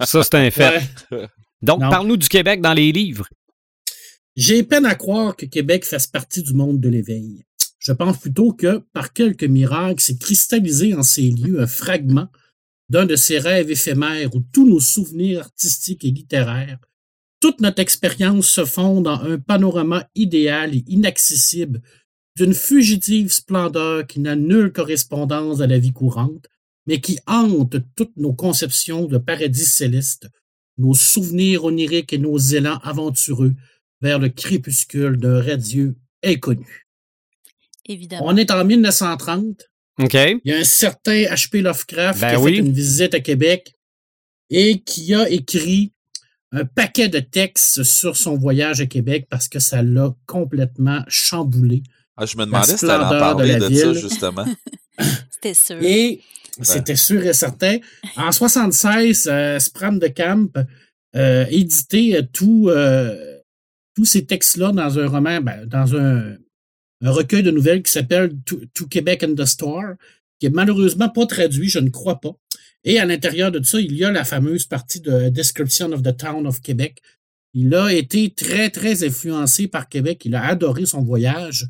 Ça, 0.04 0.22
c'est 0.22 0.34
un 0.34 0.50
fait. 0.50 0.82
Donc, 1.60 1.80
parle-nous 1.80 2.16
du 2.16 2.28
Québec 2.28 2.60
dans 2.60 2.72
les 2.72 2.92
livres. 2.92 3.26
J'ai 4.36 4.62
peine 4.62 4.86
à 4.86 4.94
croire 4.94 5.36
que 5.36 5.46
Québec 5.46 5.84
fasse 5.84 6.06
partie 6.06 6.42
du 6.42 6.54
monde 6.54 6.80
de 6.80 6.88
l'éveil. 6.88 7.44
Je 7.78 7.92
pense 7.92 8.18
plutôt 8.18 8.52
que, 8.52 8.78
par 8.92 9.12
quelques 9.12 9.44
miracles, 9.44 10.00
s'est 10.00 10.16
cristallisé 10.16 10.94
en 10.94 11.02
ces 11.02 11.30
lieux 11.30 11.60
un 11.60 11.66
fragment 11.66 12.28
d'un 12.92 13.06
de 13.06 13.16
ces 13.16 13.38
rêves 13.38 13.70
éphémères 13.70 14.34
où 14.34 14.40
tous 14.52 14.68
nos 14.68 14.78
souvenirs 14.78 15.40
artistiques 15.40 16.04
et 16.04 16.10
littéraires, 16.10 16.78
toute 17.40 17.62
notre 17.62 17.80
expérience 17.80 18.46
se 18.46 18.66
fond 18.66 19.00
dans 19.00 19.18
un 19.22 19.38
panorama 19.38 20.06
idéal 20.14 20.74
et 20.74 20.84
inaccessible 20.86 21.80
d'une 22.36 22.52
fugitive 22.52 23.32
splendeur 23.32 24.06
qui 24.06 24.20
n'a 24.20 24.36
nulle 24.36 24.72
correspondance 24.72 25.62
à 25.62 25.66
la 25.66 25.78
vie 25.78 25.94
courante, 25.94 26.48
mais 26.86 27.00
qui 27.00 27.18
hante 27.26 27.76
toutes 27.96 28.16
nos 28.18 28.34
conceptions 28.34 29.06
de 29.06 29.16
paradis 29.16 29.64
céleste, 29.64 30.28
nos 30.76 30.92
souvenirs 30.92 31.64
oniriques 31.64 32.12
et 32.12 32.18
nos 32.18 32.36
élans 32.36 32.78
aventureux 32.82 33.54
vers 34.02 34.18
le 34.18 34.28
crépuscule 34.28 35.16
d'un 35.16 35.40
radieux 35.40 35.96
inconnu. 36.22 36.86
Évidemment. 37.86 38.26
On 38.26 38.36
est 38.36 38.50
en 38.50 38.62
1930. 38.66 39.71
Il 39.98 40.40
y 40.44 40.52
a 40.52 40.58
un 40.58 40.64
certain 40.64 41.12
H.P. 41.12 41.62
Lovecraft 41.62 42.20
Ben 42.20 42.30
qui 42.30 42.34
a 42.34 42.40
oui. 42.40 42.54
fait 42.54 42.58
une 42.58 42.72
visite 42.72 43.14
à 43.14 43.20
Québec 43.20 43.74
et 44.50 44.80
qui 44.80 45.14
a 45.14 45.28
écrit 45.28 45.92
un 46.50 46.64
paquet 46.64 47.08
de 47.08 47.20
textes 47.20 47.82
sur 47.82 48.16
son 48.16 48.36
voyage 48.36 48.80
à 48.80 48.86
Québec 48.86 49.26
parce 49.30 49.48
que 49.48 49.58
ça 49.58 49.82
l'a 49.82 50.14
complètement 50.26 51.02
chamboulé. 51.08 51.82
Ah, 52.16 52.26
je 52.26 52.36
me 52.36 52.44
demandais 52.44 52.72
si 52.72 52.76
tu 52.76 52.90
allais 52.90 53.04
en 53.04 53.14
de 53.14 53.18
parler 53.18 53.58
la 53.58 53.68
de, 53.68 53.74
ça, 53.74 53.92
justement. 53.94 54.46
C'était 55.30 55.54
sûr. 55.54 55.82
Et 55.82 56.20
c'était 56.60 56.96
sûr 56.96 57.24
et 57.24 57.32
certain. 57.32 57.78
En 58.16 58.30
76, 58.30 59.26
euh, 59.30 59.58
Spram 59.58 59.98
de 59.98 60.08
Camp 60.08 60.52
euh, 61.14 61.44
édité 61.50 62.16
euh, 62.16 62.22
tout, 62.32 62.68
euh, 62.70 63.38
tous 63.94 64.06
ces 64.06 64.24
textes-là 64.24 64.72
dans 64.72 64.98
un 64.98 65.06
roman, 65.06 65.42
ben, 65.42 65.66
dans 65.66 65.94
un, 65.94 66.36
un 67.02 67.10
recueil 67.10 67.42
de 67.42 67.50
nouvelles 67.50 67.82
qui 67.82 67.92
s'appelle 67.92 68.32
To, 68.46 68.60
To 68.74 68.86
Québec 68.86 69.24
and 69.24 69.34
the 69.34 69.44
Store, 69.44 69.94
qui 70.38 70.46
est 70.46 70.50
malheureusement 70.50 71.08
pas 71.08 71.26
traduit, 71.26 71.68
je 71.68 71.80
ne 71.80 71.90
crois 71.90 72.20
pas. 72.20 72.36
Et 72.84 72.98
à 72.98 73.04
l'intérieur 73.04 73.50
de 73.50 73.62
ça, 73.62 73.80
il 73.80 73.94
y 73.94 74.04
a 74.04 74.10
la 74.10 74.24
fameuse 74.24 74.66
partie 74.66 75.00
de 75.00 75.28
Description 75.28 75.92
of 75.92 76.02
the 76.02 76.16
Town 76.16 76.46
of 76.46 76.60
Québec. 76.60 77.00
Il 77.54 77.74
a 77.74 77.92
été 77.92 78.30
très, 78.30 78.70
très 78.70 79.04
influencé 79.04 79.68
par 79.68 79.88
Québec. 79.88 80.24
Il 80.24 80.34
a 80.34 80.44
adoré 80.44 80.86
son 80.86 81.02
voyage. 81.02 81.66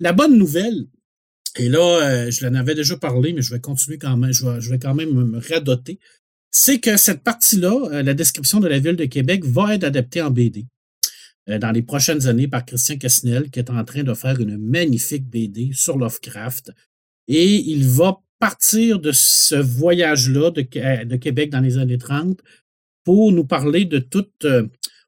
La 0.00 0.12
bonne 0.12 0.36
nouvelle, 0.36 0.86
et 1.58 1.68
là, 1.68 2.02
euh, 2.02 2.30
je 2.30 2.46
l'en 2.46 2.54
avais 2.54 2.74
déjà 2.74 2.96
parlé, 2.96 3.32
mais 3.32 3.42
je 3.42 3.52
vais 3.52 3.60
continuer 3.60 3.98
quand 3.98 4.16
même, 4.16 4.32
je 4.32 4.44
vais, 4.44 4.60
je 4.60 4.70
vais 4.70 4.78
quand 4.78 4.94
même 4.94 5.12
me 5.12 5.38
radoter, 5.38 5.98
c'est 6.50 6.80
que 6.80 6.96
cette 6.96 7.22
partie-là, 7.22 7.88
euh, 7.92 8.02
la 8.02 8.14
description 8.14 8.60
de 8.60 8.68
la 8.68 8.78
ville 8.78 8.96
de 8.96 9.04
Québec, 9.04 9.44
va 9.44 9.74
être 9.74 9.84
adaptée 9.84 10.22
en 10.22 10.30
BD 10.30 10.66
dans 11.46 11.70
les 11.70 11.82
prochaines 11.82 12.26
années 12.26 12.48
par 12.48 12.64
Christian 12.64 12.96
Cassinel, 12.96 13.50
qui 13.50 13.60
est 13.60 13.70
en 13.70 13.84
train 13.84 14.02
de 14.02 14.14
faire 14.14 14.40
une 14.40 14.56
magnifique 14.56 15.28
BD 15.28 15.70
sur 15.72 15.96
Lovecraft. 15.96 16.72
Et 17.28 17.54
il 17.54 17.86
va 17.86 18.20
partir 18.38 18.98
de 18.98 19.12
ce 19.12 19.54
voyage-là 19.54 20.50
de, 20.50 20.66
euh, 20.76 21.04
de 21.04 21.16
Québec 21.16 21.50
dans 21.50 21.60
les 21.60 21.78
années 21.78 21.98
30 21.98 22.40
pour 23.04 23.32
nous 23.32 23.44
parler 23.44 23.84
de 23.84 23.98
toute, 23.98 24.44
euh, 24.44 24.66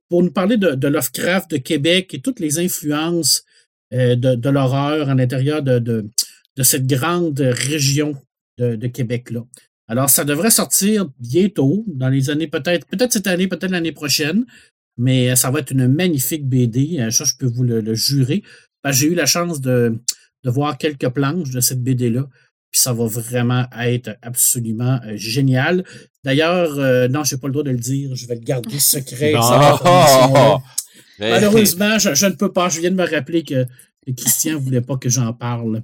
pour 0.09 0.22
nous 0.22 0.31
parler 0.31 0.57
de, 0.57 0.88
Lovecraft, 0.88 1.51
de 1.51 1.57
Québec 1.59 2.14
et 2.14 2.20
toutes 2.20 2.40
les 2.40 2.59
influences 2.59 3.44
euh, 3.92 4.14
de, 4.16 4.35
de 4.35 4.48
l'horreur 4.48 5.11
à 5.11 5.14
l'intérieur 5.14 5.62
de, 5.62 5.79
de, 5.79 6.09
cette 6.62 6.87
grande 6.87 7.38
région 7.38 8.16
de 8.59 8.88
Québec-là. 8.88 9.44
Alors, 9.87 10.11
ça 10.11 10.24
devrait 10.24 10.51
sortir 10.51 11.09
bientôt, 11.20 11.85
dans 11.87 12.09
les 12.09 12.31
années 12.31 12.48
peut-être, 12.48 12.85
peut-être 12.88 13.12
cette 13.12 13.29
année, 13.29 13.46
peut-être 13.46 13.70
l'année 13.70 13.92
prochaine, 13.92 14.44
mais 14.98 15.30
euh, 15.30 15.37
ça 15.37 15.50
va 15.50 15.61
être 15.61 15.70
une 15.72 15.87
magnifique 15.88 16.46
BD. 16.46 16.98
Euh, 16.98 17.11
Ça, 17.11 17.24
je 17.24 17.34
peux 17.38 17.46
vous 17.46 17.62
le, 17.62 17.80
le 17.80 17.94
jurer. 17.94 18.42
Que 18.84 18.92
J'ai 18.92 19.06
eu 19.06 19.14
la 19.14 19.26
chance 19.26 19.61
de, 19.61 19.98
de 20.44 20.50
voir 20.50 20.76
quelques 20.76 21.08
planches 21.08 21.50
de 21.50 21.61
cette 21.61 21.82
BD-là. 21.82 22.26
Puis 22.70 22.82
ça 22.82 22.92
va 22.92 23.06
vraiment 23.06 23.64
être 23.80 24.16
absolument 24.20 25.00
euh, 25.06 25.16
génial. 25.16 25.84
D'ailleurs, 26.24 26.78
euh, 26.78 27.08
non, 27.08 27.24
je 27.24 27.34
n'ai 27.34 27.40
pas 27.40 27.46
le 27.48 27.52
droit 27.52 27.64
de 27.64 27.70
le 27.70 27.78
dire. 27.78 28.14
Je 28.14 28.26
vais 28.26 28.34
le 28.34 28.40
garder 28.42 28.78
secret. 28.94 29.32
Malheureusement, 31.18 31.98
je, 31.98 32.14
je 32.14 32.26
ne 32.26 32.32
peux 32.32 32.52
pas. 32.52 32.68
Je 32.68 32.80
viens 32.80 32.90
de 32.90 32.96
me 32.96 33.08
rappeler 33.08 33.42
que, 33.42 33.64
que 33.64 34.12
Christian 34.16 34.54
ne 34.54 34.58
voulait 34.58 34.80
pas 34.82 34.96
que 34.96 35.08
j'en 35.08 35.32
parle. 35.32 35.82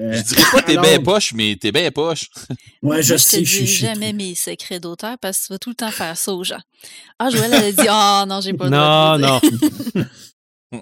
Euh, 0.00 0.12
Je 0.12 0.22
dirais 0.22 0.42
pas 0.52 0.62
t'es 0.62 0.76
bien 0.78 1.00
poche, 1.02 1.32
mais 1.34 1.56
t'es 1.60 1.72
bien 1.72 1.90
poche. 1.90 2.26
Ouais, 2.48 2.56
je 2.80 2.82
Moi, 2.82 3.00
je 3.02 3.16
sais, 3.16 3.38
te 3.40 3.44
je 3.44 3.58
dis 3.60 3.66
suis. 3.66 3.86
jamais 3.86 4.12
mes 4.12 4.34
secrets 4.36 4.78
d'auteur 4.80 5.16
parce 5.18 5.38
que 5.40 5.46
tu 5.46 5.52
vas 5.54 5.58
tout 5.58 5.70
le 5.70 5.74
temps 5.74 5.90
faire 5.90 6.16
ça 6.16 6.32
aux 6.32 6.44
gens. 6.44 6.60
Ah, 7.18 7.30
Joël, 7.30 7.50
elle 7.52 7.64
a 7.64 7.72
dit 7.72 7.88
Ah 7.88 8.24
non, 8.28 8.40
j'ai 8.40 8.52
pas 8.52 8.64
le 8.66 8.70
droit 8.70 9.18
Non, 9.18 9.40
non. 9.40 10.04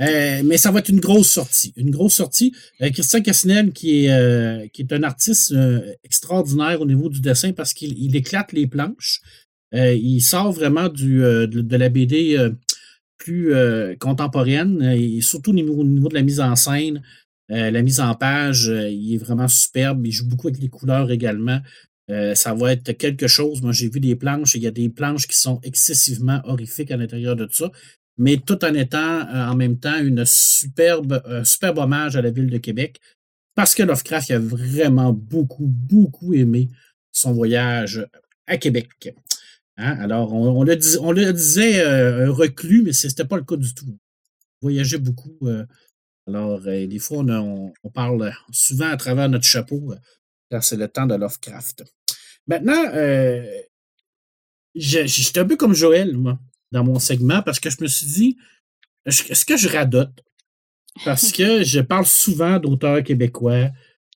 Euh, 0.00 0.40
mais 0.42 0.56
ça 0.56 0.70
va 0.70 0.78
être 0.78 0.88
une 0.88 1.00
grosse 1.00 1.28
sortie. 1.30 1.74
Une 1.76 1.90
grosse 1.90 2.14
sortie. 2.14 2.52
Euh, 2.80 2.88
Christian 2.90 3.20
Cassinel, 3.20 3.72
qui 3.72 4.06
est, 4.06 4.10
euh, 4.10 4.66
qui 4.72 4.80
est 4.82 4.92
un 4.92 5.02
artiste 5.02 5.52
euh, 5.52 5.92
extraordinaire 6.02 6.80
au 6.80 6.86
niveau 6.86 7.10
du 7.10 7.20
dessin 7.20 7.52
parce 7.52 7.74
qu'il 7.74 7.98
il 7.98 8.16
éclate 8.16 8.52
les 8.52 8.66
planches. 8.66 9.20
Euh, 9.74 9.92
il 9.92 10.20
sort 10.22 10.50
vraiment 10.52 10.88
du, 10.88 11.22
euh, 11.22 11.46
de, 11.46 11.60
de 11.60 11.76
la 11.76 11.90
BD 11.90 12.38
euh, 12.38 12.50
plus 13.18 13.52
euh, 13.54 13.94
contemporaine, 14.00 14.80
et 14.82 15.20
surtout 15.20 15.50
au 15.50 15.54
niveau, 15.54 15.74
au 15.74 15.84
niveau 15.84 16.08
de 16.08 16.14
la 16.14 16.22
mise 16.22 16.40
en 16.40 16.56
scène. 16.56 17.02
Euh, 17.50 17.70
la 17.70 17.82
mise 17.82 18.00
en 18.00 18.14
page, 18.14 18.68
euh, 18.68 18.88
il 18.88 19.14
est 19.14 19.18
vraiment 19.18 19.48
superbe. 19.48 20.06
Il 20.06 20.12
joue 20.12 20.28
beaucoup 20.28 20.48
avec 20.48 20.60
les 20.60 20.68
couleurs 20.68 21.10
également. 21.10 21.60
Euh, 22.10 22.34
ça 22.34 22.54
va 22.54 22.72
être 22.72 22.92
quelque 22.92 23.26
chose. 23.26 23.62
Moi, 23.62 23.72
j'ai 23.72 23.88
vu 23.88 24.00
des 24.00 24.16
planches 24.16 24.54
il 24.54 24.62
y 24.62 24.66
a 24.66 24.70
des 24.70 24.88
planches 24.88 25.26
qui 25.26 25.36
sont 25.36 25.60
excessivement 25.62 26.40
horrifiques 26.44 26.90
à 26.90 26.96
l'intérieur 26.96 27.36
de 27.36 27.48
ça 27.50 27.70
mais 28.20 28.36
tout 28.36 28.64
en 28.64 28.74
étant 28.74 29.28
en 29.30 29.54
même 29.54 29.78
temps 29.78 29.96
une 30.00 30.24
superbe, 30.24 31.22
un 31.24 31.44
superbe 31.44 31.78
hommage 31.78 32.16
à 32.16 32.20
la 32.20 32.30
ville 32.30 32.50
de 32.50 32.58
Québec, 32.58 32.98
parce 33.54 33.76
que 33.76 33.84
Lovecraft 33.84 34.32
a 34.32 34.40
vraiment 34.40 35.12
beaucoup, 35.12 35.66
beaucoup 35.68 36.34
aimé 36.34 36.68
son 37.12 37.32
voyage 37.32 38.04
à 38.48 38.56
Québec. 38.56 39.14
Hein? 39.76 39.96
Alors, 40.00 40.32
on, 40.32 40.64
le 40.64 40.74
disait 41.32 41.80
un 41.80 42.28
reclus, 42.32 42.82
mais 42.82 42.92
ce 42.92 43.06
n'était 43.06 43.24
pas 43.24 43.36
le 43.36 43.44
cas 43.44 43.56
du 43.56 43.72
tout. 43.72 43.86
Il 43.86 44.62
voyageait 44.62 44.98
beaucoup. 44.98 45.48
Euh, 46.28 46.34
alors, 46.34 46.60
euh, 46.66 46.86
des 46.86 46.98
fois, 46.98 47.18
on, 47.18 47.28
a- 47.28 47.40
on- 47.40 47.72
on 47.84 47.90
parle 47.90 48.32
souvent 48.52 48.88
à 48.90 48.96
travers 48.96 49.28
notre 49.28 49.46
chapeau, 49.46 49.92
euh, 49.92 49.96
car 50.50 50.62
c'est 50.64 50.76
le 50.76 50.88
temps 50.88 51.06
de 51.06 51.14
Lovecraft. 51.14 51.84
Maintenant, 52.46 52.84
euh, 52.94 53.44
j'étais 54.74 55.40
un 55.40 55.44
peu 55.46 55.56
comme 55.56 55.74
Joël, 55.74 56.16
moi 56.16 56.38
dans 56.70 56.84
mon 56.84 56.98
segment 56.98 57.40
parce 57.42 57.60
que 57.60 57.70
je 57.70 57.78
me 57.80 57.86
suis 57.86 58.06
dit, 58.06 58.36
est-ce 59.06 59.46
que 59.46 59.56
je 59.56 59.68
radote? 59.68 60.22
Parce 61.04 61.32
que 61.32 61.62
je 61.64 61.80
parle 61.80 62.04
souvent 62.04 62.58
d'auteurs 62.58 63.02
québécois. 63.02 63.70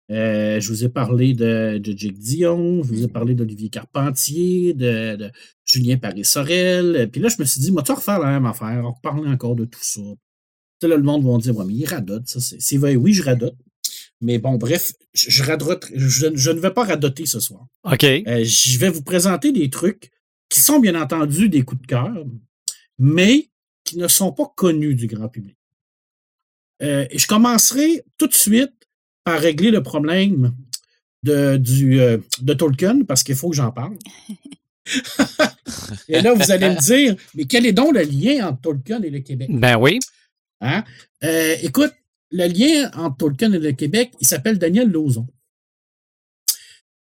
Euh, 0.09 0.59
je 0.59 0.67
vous 0.69 0.83
ai 0.83 0.89
parlé 0.89 1.35
de, 1.35 1.77
de 1.77 1.95
Jake 1.95 2.17
Dion, 2.17 2.81
je 2.81 2.87
vous 2.87 3.03
ai 3.03 3.07
parlé 3.07 3.35
d'Olivier 3.35 3.69
Carpentier, 3.69 4.73
de, 4.73 5.15
de 5.15 5.31
Julien 5.63 5.97
Paris-Sorel. 5.97 7.07
Puis 7.11 7.21
là, 7.21 7.29
je 7.29 7.35
me 7.37 7.45
suis 7.45 7.61
dit, 7.61 7.71
moi, 7.71 7.83
tu 7.83 7.89
vas 7.89 7.95
refaire 7.97 8.17
la 8.19 8.31
même 8.31 8.47
affaire, 8.47 8.81
on 8.83 8.91
reparler 8.91 9.29
encore 9.29 9.55
de 9.55 9.65
tout 9.65 9.79
ça. 9.83 10.01
Là, 10.81 10.95
le 10.95 11.03
monde 11.03 11.25
va 11.25 11.37
dire, 11.37 11.55
ouais, 11.55 11.65
mais 11.65 11.73
il 11.73 11.85
radote, 11.85 12.27
ça, 12.27 12.39
c'est 12.39 12.77
vrai, 12.77 12.95
oui, 12.95 13.13
je 13.13 13.23
radote. 13.23 13.55
Mais 14.21 14.37
bon, 14.37 14.55
bref, 14.55 14.93
je, 15.13 15.29
je 15.29 15.43
radote, 15.43 15.87
je, 15.93 16.27
je 16.33 16.51
ne 16.51 16.59
vais 16.59 16.71
pas 16.71 16.83
radoter 16.83 17.25
ce 17.25 17.39
soir. 17.39 17.65
OK. 17.83 18.03
Euh, 18.03 18.43
je 18.43 18.77
vais 18.79 18.89
vous 18.89 19.03
présenter 19.03 19.51
des 19.51 19.69
trucs 19.69 20.11
qui 20.49 20.59
sont 20.59 20.79
bien 20.79 20.99
entendu 20.99 21.47
des 21.49 21.61
coups 21.63 21.81
de 21.81 21.87
cœur, 21.87 22.25
mais 22.97 23.49
qui 23.83 23.97
ne 23.97 24.07
sont 24.07 24.31
pas 24.31 24.51
connus 24.55 24.95
du 24.95 25.07
grand 25.07 25.29
public. 25.29 25.57
Euh, 26.81 27.05
je 27.13 27.27
commencerai 27.27 28.03
tout 28.17 28.27
de 28.27 28.33
suite 28.33 28.73
par 29.23 29.39
régler 29.39 29.71
le 29.71 29.83
problème 29.83 30.53
de, 31.23 31.57
du, 31.57 31.99
euh, 31.99 32.17
de 32.41 32.53
Tolkien, 32.53 33.03
parce 33.03 33.23
qu'il 33.23 33.35
faut 33.35 33.49
que 33.49 33.55
j'en 33.55 33.71
parle. 33.71 33.97
et 36.07 36.21
là, 36.21 36.33
vous 36.33 36.51
allez 36.51 36.69
me 36.69 36.81
dire, 36.81 37.15
mais 37.35 37.45
quel 37.45 37.65
est 37.65 37.73
donc 37.73 37.93
le 37.93 38.03
lien 38.03 38.47
entre 38.47 38.61
Tolkien 38.61 39.01
et 39.01 39.09
le 39.09 39.19
Québec? 39.19 39.49
Ben 39.51 39.77
oui. 39.77 39.99
Hein? 40.61 40.83
Euh, 41.23 41.55
écoute, 41.61 41.93
le 42.31 42.47
lien 42.47 42.91
entre 42.93 43.17
Tolkien 43.17 43.53
et 43.53 43.59
le 43.59 43.71
Québec, 43.71 44.11
il 44.19 44.27
s'appelle 44.27 44.59
Daniel 44.59 44.89
Lauzon. 44.89 45.27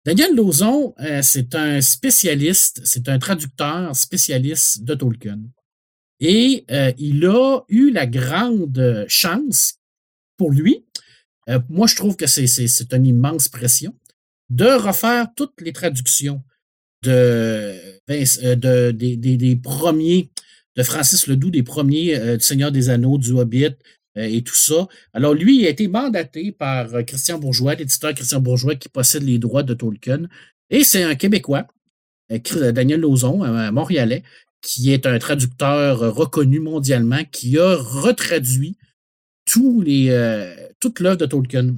Daniel 0.04 0.34
Lauzon, 0.34 0.94
euh, 1.00 1.22
c'est 1.22 1.54
un 1.54 1.80
spécialiste, 1.80 2.80
c'est 2.84 3.08
un 3.08 3.18
traducteur 3.18 3.94
spécialiste 3.94 4.82
de 4.82 4.94
Tolkien. 4.94 5.38
Et 6.18 6.64
euh, 6.70 6.92
il 6.98 7.24
a 7.26 7.60
eu 7.68 7.90
la 7.90 8.06
grande 8.06 9.04
chance 9.08 9.74
pour 10.36 10.50
lui, 10.50 10.84
moi 11.68 11.86
je 11.86 11.94
trouve 11.94 12.16
que 12.16 12.26
c'est, 12.26 12.92
une 12.92 13.06
immense 13.06 13.48
pression, 13.48 13.94
de 14.48 14.66
refaire 14.66 15.28
toutes 15.36 15.60
les 15.60 15.72
traductions 15.72 16.42
des 17.04 17.78
premiers, 19.62 20.30
de 20.76 20.82
Francis 20.82 21.26
Ledoux, 21.26 21.50
des 21.50 21.62
premiers 21.62 22.16
euh, 22.16 22.37
du 22.37 22.44
Seigneur 22.44 22.72
des 22.72 22.90
Anneaux, 22.90 23.18
du 23.18 23.32
Hobbit 23.32 23.66
euh, 23.66 24.24
et 24.24 24.42
tout 24.42 24.54
ça. 24.54 24.88
Alors 25.12 25.35
lui, 25.35 25.61
il 25.61 25.66
a 25.66 25.70
été 25.70 25.88
mandaté 25.88 26.52
par 26.52 26.94
euh, 26.94 27.02
Christian 27.02 27.38
Bourgeois, 27.38 27.74
l'éditeur 27.74 28.14
Christian 28.14 28.40
Bourgeois 28.40 28.76
qui 28.76 28.88
possède 28.88 29.22
les 29.22 29.38
droits 29.38 29.62
de 29.62 29.74
Tolkien. 29.74 30.28
Et 30.70 30.85
c'est 30.85 31.02
un 31.02 31.14
Québécois 31.14 31.66
Daniel 32.30 33.00
Lauzon, 33.00 33.42
un 33.42 33.70
Montréalais, 33.72 34.22
qui 34.62 34.90
est 34.90 35.04
un 35.04 35.18
traducteur 35.18 36.14
reconnu 36.14 36.61
mondialement, 36.61 37.24
qui 37.30 37.58
a 37.58 37.76
retraduit 37.76 38.78
toute 39.44 41.00
l'œuvre 41.00 41.18
de 41.18 41.26
Tolkien. 41.26 41.74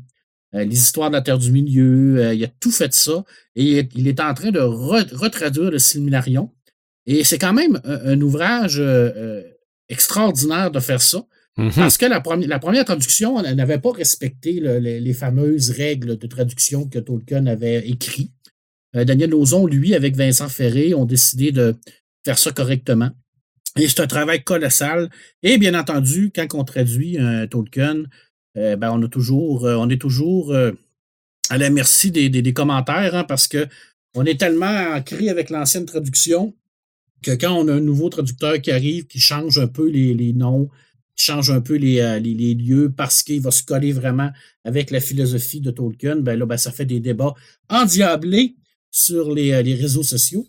les 0.52 0.76
histoires 0.76 1.11
de 1.11 1.16
la 1.16 1.22
Terre 1.22 1.38
du 1.38 1.50
Milieu, 1.50 2.33
il 2.33 2.44
a 2.44 2.48
tout 2.61 2.70
fait 2.70 2.94
ça. 2.94 3.24
Et 3.57 3.88
il 3.96 4.07
est 4.07 4.20
en 4.20 4.33
train 4.33 4.52
de 4.52 4.61
retraduire 4.61 5.72
le 5.72 5.80
Silmilarion. 5.80 6.52
Et 7.06 7.24
c'est 7.24 7.38
quand 7.38 7.52
même 7.52 7.80
un, 7.84 8.20
ouvrage 8.20 8.82
extraordinaire 9.88 10.70
de 10.70 10.80
faire 10.80 11.02
ça. 11.02 11.26
Mm-hmm. 11.58 11.74
Parce 11.74 11.98
que 11.98 12.06
la, 12.06 12.22
la, 12.46 12.58
première 12.58 12.84
traduction, 12.84 13.42
elle 13.42 13.54
n'avait 13.54 13.78
pas 13.78 13.92
respecté 13.92 14.60
les, 14.60 15.12
fameuses 15.14 15.70
règles 15.70 16.18
de 16.18 16.26
traduction 16.26 16.88
que 16.88 16.98
Tolkien 16.98 17.46
avait 17.46 17.88
écrites. 17.88 18.32
Euh, 18.96 19.04
Daniel 19.04 19.30
Lauzon, 19.30 19.66
lui, 19.66 19.94
avec 19.94 20.16
Vincent 20.16 20.48
Ferré, 20.48 20.94
ont 20.94 21.04
décidé 21.04 21.52
de 21.52 21.76
faire 22.24 22.38
ça 22.38 22.50
correctement. 22.50 23.10
Et 23.78 23.88
c'est 23.88 24.00
un 24.00 24.06
travail 24.06 24.42
colossal. 24.42 25.10
Et 25.42 25.58
bien 25.58 25.78
entendu, 25.78 26.32
quand 26.34 26.46
on 26.54 26.64
traduit 26.64 27.18
un 27.18 27.46
Tolkien, 27.46 28.04
euh, 28.56 28.76
ben, 28.76 28.90
on, 28.92 29.02
a 29.02 29.08
toujours, 29.08 29.66
euh, 29.66 29.76
on 29.76 29.88
est 29.88 30.00
toujours 30.00 30.54
à 31.50 31.58
la 31.58 31.70
merci 31.70 32.10
des, 32.10 32.52
commentaires 32.52 33.14
hein, 33.14 33.24
parce 33.24 33.46
que 33.48 33.66
on 34.16 34.24
est 34.24 34.38
tellement 34.38 34.94
ancré 34.94 35.28
avec 35.28 35.50
l'ancienne 35.50 35.86
traduction 35.86 36.54
que 37.24 37.32
quand 37.32 37.52
on 37.52 37.66
a 37.68 37.72
un 37.72 37.80
nouveau 37.80 38.08
traducteur 38.10 38.60
qui 38.60 38.70
arrive, 38.70 39.06
qui 39.06 39.18
change 39.18 39.58
un 39.58 39.66
peu 39.66 39.88
les, 39.88 40.14
les 40.14 40.32
noms, 40.32 40.68
change 41.16 41.50
un 41.50 41.60
peu 41.60 41.74
euh, 41.74 42.18
les, 42.18 42.34
les, 42.34 42.54
lieux 42.54 42.92
parce 42.94 43.22
qu'il 43.22 43.40
va 43.40 43.50
se 43.50 43.62
coller 43.62 43.92
vraiment 43.92 44.30
avec 44.64 44.90
la 44.90 45.00
philosophie 45.00 45.60
de 45.60 45.70
Tolkien, 45.70 46.16
ben 46.16 46.38
là, 46.38 46.46
ben, 46.46 46.56
ça 46.56 46.70
fait 46.70 46.84
des 46.84 47.00
débats 47.00 47.34
endiablés 47.68 48.56
sur 48.90 49.32
les, 49.32 49.52
euh, 49.52 49.62
les 49.62 49.74
réseaux 49.74 50.02
sociaux, 50.02 50.46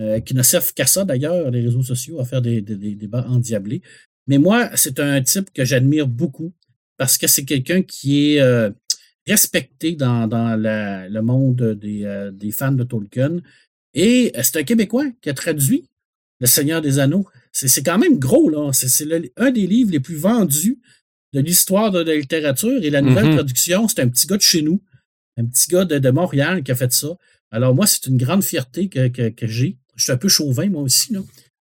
euh, 0.00 0.20
qui 0.20 0.34
ne 0.34 0.42
servent 0.42 0.72
qu'à 0.74 0.86
ça 0.86 1.04
d'ailleurs, 1.04 1.50
les 1.50 1.62
réseaux 1.62 1.82
sociaux, 1.82 2.20
à 2.20 2.24
faire 2.24 2.42
des, 2.42 2.60
des, 2.60 2.94
débats 2.94 3.26
endiablés. 3.28 3.82
Mais 4.26 4.38
moi, 4.38 4.70
c'est 4.74 4.98
un 5.00 5.22
type 5.22 5.52
que 5.52 5.64
j'admire 5.64 6.06
beaucoup 6.06 6.52
parce 6.98 7.18
que 7.18 7.26
c'est 7.26 7.44
quelqu'un 7.44 7.82
qui 7.82 8.34
est 8.34 8.72
respecté 9.26 9.92
dans, 9.92 10.26
dans 10.26 10.56
le 10.60 11.20
monde 11.20 11.74
des, 11.74 12.30
des 12.32 12.50
fans 12.50 12.72
de 12.72 12.82
Tolkien. 12.82 13.38
Et 13.94 14.32
c'est 14.42 14.56
un 14.56 14.62
Québécois 14.64 15.04
qui 15.20 15.30
a 15.30 15.34
traduit 15.34 15.84
Le 16.40 16.46
Seigneur 16.46 16.82
des 16.82 16.98
Anneaux 16.98 17.26
c'est 17.56 17.82
quand 17.82 17.98
même 17.98 18.18
gros, 18.18 18.50
là. 18.50 18.70
C'est 18.72 19.08
un 19.36 19.50
des 19.50 19.66
livres 19.66 19.90
les 19.90 20.00
plus 20.00 20.16
vendus 20.16 20.78
de 21.32 21.40
l'histoire 21.40 21.90
de 21.90 22.00
la 22.00 22.16
littérature. 22.16 22.82
Et 22.82 22.90
la 22.90 23.00
nouvelle 23.00 23.26
mm-hmm. 23.26 23.34
traduction, 23.34 23.88
c'est 23.88 24.00
un 24.00 24.08
petit 24.08 24.26
gars 24.26 24.36
de 24.36 24.42
chez 24.42 24.62
nous, 24.62 24.82
un 25.38 25.46
petit 25.46 25.68
gars 25.68 25.84
de, 25.84 26.10
Montréal 26.10 26.62
qui 26.62 26.70
a 26.70 26.74
fait 26.74 26.92
ça. 26.92 27.16
Alors, 27.50 27.74
moi, 27.74 27.86
c'est 27.86 28.06
une 28.06 28.18
grande 28.18 28.44
fierté 28.44 28.88
que, 28.88 29.10
j'ai. 29.42 29.78
Je 29.94 30.04
suis 30.04 30.12
un 30.12 30.18
peu 30.18 30.28
chauvin, 30.28 30.68
moi 30.68 30.82
aussi, 30.82 31.14
là. 31.14 31.20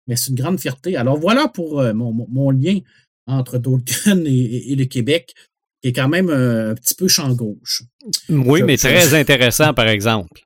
mais 0.06 0.14
c'est 0.14 0.28
une 0.28 0.36
grande 0.36 0.60
fierté. 0.60 0.96
Alors, 0.96 1.18
voilà 1.18 1.48
pour 1.48 1.80
euh, 1.80 1.92
mon, 1.92 2.50
lien 2.50 2.78
entre 3.26 3.58
Tolkien 3.58 4.24
et, 4.24 4.76
le 4.76 4.84
Québec, 4.84 5.34
qui 5.82 5.88
est 5.88 5.92
quand 5.92 6.08
même 6.08 6.30
un, 6.30 6.74
petit 6.74 6.94
peu 6.94 7.08
champ 7.08 7.32
gauche. 7.32 7.82
Oui, 8.28 8.62
mais 8.62 8.76
très 8.76 9.14
intéressant, 9.14 9.74
par 9.74 9.88
exemple. 9.88 10.42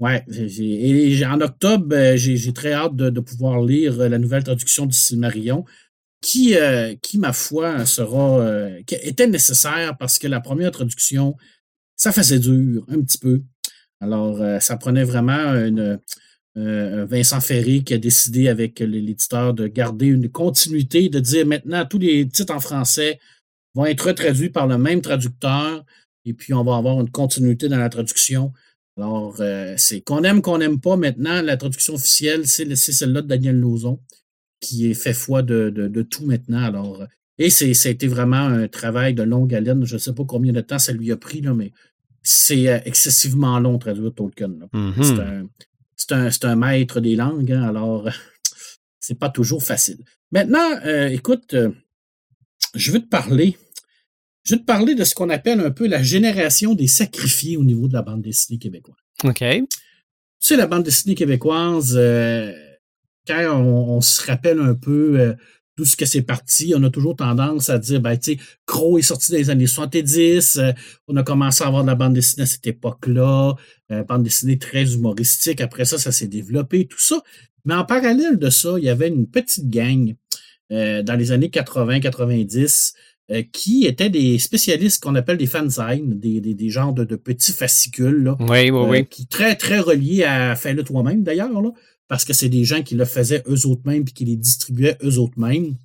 Ouais, 0.00 0.24
et 0.28 1.24
en 1.24 1.40
octobre, 1.40 1.86
ben, 1.86 2.16
j'ai 2.16 2.52
très 2.52 2.72
hâte 2.72 2.96
de, 2.96 3.20
pouvoir 3.20 3.62
lire 3.62 4.00
euh, 4.00 4.08
la 4.08 4.18
nouvelle 4.18 4.42
traduction 4.42 4.86
du 4.86 4.96
Silmarillion, 4.96 5.64
qui, 6.20 6.56
euh, 6.56 6.94
ma 7.14 7.32
foi, 7.32 7.86
sera 7.86 8.40
euh, 8.40 8.80
était 8.88 9.28
nécessaire 9.28 9.96
parce 9.96 10.18
que 10.18 10.26
la 10.26 10.40
première 10.40 10.72
traduction, 10.72 11.36
ça 11.96 12.10
faisait 12.10 12.40
dur 12.40 12.84
un 12.88 13.00
petit 13.02 13.18
peu. 13.18 13.42
Alors, 14.00 14.40
ça 14.60 14.76
prenait 14.76 15.04
vraiment 15.04 15.54
Vincent 16.56 17.40
Ferré 17.40 17.82
qui 17.84 17.94
a 17.94 17.98
décidé 17.98 18.48
avec 18.48 18.80
l'éditeur 18.80 19.54
de 19.54 19.66
garder 19.68 20.06
une 20.06 20.28
continuité, 20.28 21.08
de 21.08 21.20
dire 21.20 21.46
maintenant 21.46 21.86
tous 21.86 21.98
les 21.98 22.28
titres 22.28 22.54
en 22.54 22.60
français 22.60 23.20
vont 23.74 23.86
être 23.86 24.12
traduits 24.12 24.50
par 24.50 24.66
le 24.66 24.76
même 24.76 25.00
traducteur, 25.00 25.84
et 26.24 26.34
puis 26.34 26.52
on 26.52 26.64
va 26.64 26.76
avoir 26.76 27.00
une 27.00 27.10
continuité 27.10 27.68
dans 27.68 27.78
la 27.78 27.88
traduction. 27.88 28.52
Alors, 28.96 29.36
euh, 29.40 29.74
c'est 29.76 30.00
qu'on 30.00 30.22
aime, 30.22 30.40
qu'on 30.40 30.58
n'aime 30.58 30.80
pas 30.80 30.96
maintenant, 30.96 31.42
la 31.42 31.56
traduction 31.56 31.94
officielle, 31.94 32.46
c'est 32.46 32.74
celle-là 32.76 33.22
de 33.22 33.26
Daniel 33.26 33.58
Lauzon, 33.58 34.00
qui 34.60 34.90
est 34.90 34.94
fait 34.94 35.14
foi 35.14 35.42
de, 35.42 35.70
de, 35.70 36.02
tout 36.02 36.24
maintenant. 36.24 36.62
Alors, 36.62 37.04
et 37.38 37.50
ça 37.50 37.64
a 37.64 37.90
été 37.90 38.06
vraiment 38.06 38.36
un 38.36 38.68
travail 38.68 39.14
de 39.14 39.24
longue 39.24 39.52
haleine. 39.54 39.84
Je 39.84 39.94
ne 39.94 39.98
sais 39.98 40.12
pas 40.12 40.24
combien 40.24 40.52
de 40.52 40.60
temps 40.60 40.78
ça 40.78 40.92
lui 40.92 41.10
a 41.10 41.16
pris, 41.16 41.40
là, 41.40 41.54
mais 41.54 41.72
c'est 42.22 42.68
euh, 42.68 42.78
excessivement 42.84 43.58
long 43.58 43.78
traduire 43.78 44.14
Tolkien. 44.14 44.52
Mm-hmm. 44.72 45.48
C'est 45.96 46.12
un, 46.12 46.50
un, 46.50 46.56
maître 46.56 47.00
des 47.00 47.16
langues, 47.16 47.52
hein, 47.52 47.62
alors 47.62 48.08
c'est 49.00 49.18
pas 49.18 49.28
toujours 49.28 49.62
facile. 49.62 49.98
Maintenant, 50.30 50.78
euh, 50.84 51.08
écoute, 51.08 51.56
je 52.74 52.92
veux 52.92 53.00
te 53.00 53.08
parler 53.08 53.56
je 54.44 54.54
vais 54.54 54.60
te 54.60 54.66
parler 54.66 54.94
de 54.94 55.04
ce 55.04 55.14
qu'on 55.14 55.30
appelle 55.30 55.60
un 55.60 55.70
peu 55.70 55.86
la 55.86 56.02
génération 56.02 56.74
des 56.74 56.86
sacrifiés 56.86 57.56
au 57.56 57.64
niveau 57.64 57.88
de 57.88 57.94
la 57.94 58.02
bande 58.02 58.22
dessinée 58.22 58.58
québécoise. 58.58 58.98
OK. 59.24 59.38
Tu 59.38 59.66
sais, 60.40 60.56
la 60.56 60.66
bande 60.66 60.82
dessinée 60.82 61.14
québécoise, 61.14 61.94
euh, 61.96 62.52
quand 63.26 63.56
on, 63.56 64.02
se 64.02 64.22
rappelle 64.26 64.60
un 64.60 64.74
peu 64.74 65.18
euh, 65.18 65.32
d'où 65.78 65.86
ce 65.86 65.96
que 65.96 66.04
c'est 66.04 66.22
parti, 66.22 66.74
on 66.76 66.82
a 66.82 66.90
toujours 66.90 67.16
tendance 67.16 67.70
à 67.70 67.78
dire, 67.78 68.02
ben, 68.02 68.18
tu 68.18 68.32
sais, 68.32 68.38
Crow 68.66 68.98
est 68.98 69.02
sorti 69.02 69.32
dans 69.32 69.38
les 69.38 69.48
années 69.48 69.66
70, 69.66 70.58
euh, 70.58 70.72
on 71.08 71.16
a 71.16 71.22
commencé 71.22 71.64
à 71.64 71.68
avoir 71.68 71.82
de 71.82 71.88
la 71.88 71.94
bande 71.94 72.12
dessinée 72.12 72.42
à 72.42 72.46
cette 72.46 72.66
époque-là, 72.66 73.54
bande 74.06 74.24
dessinée 74.24 74.58
très 74.58 74.92
humoristique, 74.92 75.62
après 75.62 75.86
ça, 75.86 75.96
ça 75.96 76.12
s'est 76.12 76.26
développé, 76.26 76.86
tout 76.86 77.00
ça. 77.00 77.22
Mais 77.64 77.74
en 77.74 77.84
parallèle 77.84 78.38
de 78.38 78.50
ça, 78.50 78.74
il 78.76 78.84
y 78.84 78.90
avait 78.90 79.08
une 79.08 79.26
petite 79.26 79.70
gang 79.70 80.14
dans 80.70 81.18
les 81.18 81.32
années 81.32 81.48
80-90 81.48 82.94
euh, 83.30 83.42
qui 83.54 83.86
étaient 83.86 84.10
des 84.10 84.38
spécialistes 84.38 85.02
qu'on 85.02 85.14
appelle 85.14 85.38
des 85.38 85.46
fanzines, 85.46 86.20
des, 86.20 86.42
des, 86.42 86.52
des 86.52 86.68
genres 86.68 86.92
de, 86.92 87.16
petits 87.16 87.52
fascicules. 87.52 88.22
Là, 88.22 88.36
oui, 88.38 88.70
oui, 88.70 88.86
oui. 88.86 88.98
Euh, 88.98 89.02
qui 89.04 89.26
très, 89.26 89.56
très 89.56 89.80
reliés 89.80 90.24
à 90.24 90.54
Fais-le 90.56 90.84
toi-même 90.84 91.22
d'ailleurs, 91.22 91.62
là, 91.62 91.70
parce 92.06 92.26
que 92.26 92.34
c'est 92.34 92.50
des 92.50 92.64
gens 92.64 92.82
qui 92.82 92.96
le 92.96 93.06
faisaient 93.06 93.42
eux 93.48 93.66
autres 93.66 93.80
mêmes 93.86 94.04
puis 94.04 94.12
qui 94.12 94.26
les 94.26 94.36
distribuaient 94.36 94.98
eux 95.02 95.18
autres 95.18 95.38
mêmes. 95.38 95.76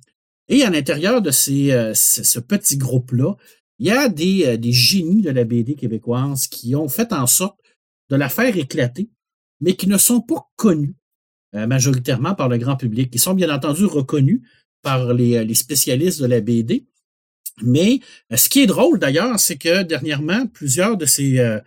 Et 0.48 0.64
à 0.64 0.70
l'intérieur 0.70 1.22
de 1.22 1.30
ces, 1.30 1.70
euh, 1.72 1.94
ce, 1.94 2.40
petit 2.40 2.76
groupe-là, 2.76 3.34
il 3.78 3.86
y 3.86 3.90
a 3.90 4.10
des, 4.10 4.58
des 4.58 4.72
génies 4.72 5.22
de 5.22 5.30
la 5.30 5.44
BD 5.44 5.76
québécoise 5.76 6.46
qui 6.46 6.76
ont 6.76 6.90
fait 6.90 7.10
en 7.14 7.26
sorte 7.26 7.58
de 8.10 8.16
la 8.16 8.28
faire 8.28 8.54
éclater, 8.54 9.08
mais 9.62 9.76
qui 9.76 9.88
ne 9.88 9.96
sont 9.96 10.20
pas 10.20 10.46
connus 10.56 10.94
majoritairement 11.54 12.34
par 12.34 12.50
le 12.50 12.58
grand 12.58 12.76
public. 12.76 13.08
Ils 13.14 13.18
sont 13.18 13.32
bien 13.32 13.52
entendu 13.52 13.86
reconnus 13.86 14.42
par 14.82 15.14
les, 15.14 15.42
les 15.42 15.54
spécialistes 15.54 16.20
de 16.20 16.26
la 16.26 16.42
BD, 16.42 16.86
mais 17.62 18.00
euh, 18.32 18.36
ce 18.36 18.48
qui 18.48 18.60
est 18.60 18.66
drôle 18.66 18.98
d'ailleurs, 18.98 19.38
c'est 19.38 19.56
que 19.56 19.82
dernièrement, 19.82 20.46
plusieurs 20.46 20.96
de 20.96 21.06
ces 21.06 21.38
euh, 21.38 21.58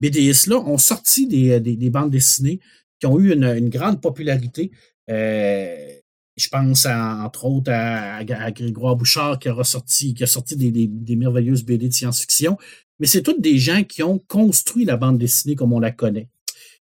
BDS-là 0.00 0.58
ont 0.58 0.78
sorti 0.78 1.28
euh, 1.50 1.60
des, 1.60 1.90
bandes 1.90 2.10
dessinées 2.10 2.60
qui 3.00 3.06
ont 3.06 3.18
eu 3.18 3.32
une, 3.32 3.68
grande 3.68 4.00
popularité. 4.00 4.70
je 5.08 6.48
pense 6.50 6.86
entre 6.86 7.44
autres 7.44 7.72
à, 7.72 8.24
Grégoire 8.24 8.96
Bouchard 8.96 9.38
qui 9.38 9.48
a, 9.48 9.64
sorti, 9.64 10.14
qui 10.14 10.22
a 10.22 10.26
sorti 10.26 10.56
des, 10.56 11.16
merveilleuses 11.16 11.64
BD 11.64 11.88
de 11.88 11.94
science-fiction. 11.94 12.56
Mais 13.00 13.06
c'est 13.06 13.22
tous 13.22 13.38
des 13.38 13.58
gens 13.58 13.82
qui 13.82 14.02
ont 14.02 14.18
construit 14.18 14.84
la 14.84 14.96
bande 14.96 15.18
dessinée 15.18 15.56
comme 15.56 15.72
on 15.72 15.80
la 15.80 15.90
connaît. 15.90 16.28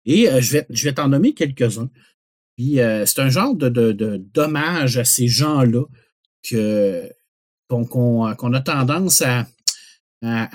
Et 0.05 0.27
je 0.41 0.53
vais, 0.53 0.65
je 0.71 0.83
vais 0.85 0.93
t'en 0.93 1.07
nommer 1.07 1.33
quelques-uns. 1.33 1.91
Puis 2.57 2.79
c'est 3.05 3.19
un 3.19 3.29
genre 3.29 3.55
de, 3.55 3.69
de, 3.69 4.17
dommage 4.33 4.97
à 4.97 5.05
ces 5.05 5.27
gens-là 5.27 5.85
que 6.41 7.09
euh, 7.71 8.33
qu'on 8.35 8.53
a 8.53 8.61
tendance 8.61 9.21
à, 9.21 9.45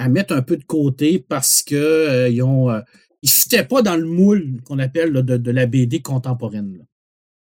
mettre 0.08 0.34
un 0.34 0.42
peu 0.42 0.56
de 0.56 0.64
côté 0.64 1.18
parce 1.20 1.62
que 1.62 1.74
euh, 1.74 2.28
ils 2.28 2.42
euh, 2.42 3.62
pas 3.64 3.82
dans 3.82 3.96
le 3.96 4.04
moule 4.04 4.60
qu'on 4.64 4.78
appelle 4.80 5.12
de, 5.12 5.50
la 5.50 5.66
BD 5.66 6.02
contemporaine. 6.02 6.72
Tu 6.76 6.84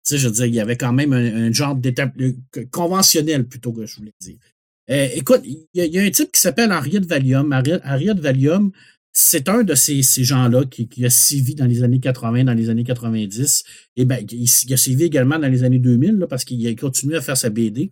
sais, 0.04 0.18
je 0.18 0.30
veux 0.30 0.48
il 0.48 0.56
y 0.56 0.62
avait 0.62 0.78
quand 0.78 0.94
même 0.94 1.12
un, 1.12 1.52
genre 1.52 1.76
d'étape 1.76 2.14
conventionnel 2.72 3.48
plutôt 3.48 3.74
que 3.74 3.86
je 3.86 3.98
voulais 3.98 4.14
dire. 4.22 4.38
écoute, 4.88 5.42
il 5.46 5.68
y, 5.74 6.00
a 6.00 6.04
un 6.04 6.10
type 6.10 6.32
qui 6.32 6.40
s'appelle 6.40 6.72
Henriette 6.72 7.06
Valium. 7.06 7.54
Henriette 7.84 8.20
Valium, 8.20 8.72
c'est 9.12 9.50
un 9.50 9.64
de 9.64 9.76
ces, 9.76 10.02
gens-là 10.24 10.64
qui, 10.66 11.06
a 11.06 11.10
sévi 11.10 11.54
dans 11.54 11.66
les 11.66 11.84
années 11.84 12.00
80, 12.00 12.46
dans 12.46 12.54
les 12.54 12.70
années 12.70 12.86
90. 12.86 13.66
Et 13.98 14.06
ben, 14.06 14.26
il, 14.32 14.74
a 14.74 14.78
sévi 14.78 15.04
également 15.04 15.38
dans 15.38 15.50
les 15.50 15.66
années 15.66 15.80
2000 15.80 16.16
là, 16.16 16.28
parce 16.28 16.46
qu'il 16.46 16.66
a 16.66 16.74
continué 16.76 17.18
à 17.18 17.22
faire 17.22 17.38
sa 17.38 17.50
BD 17.50 17.92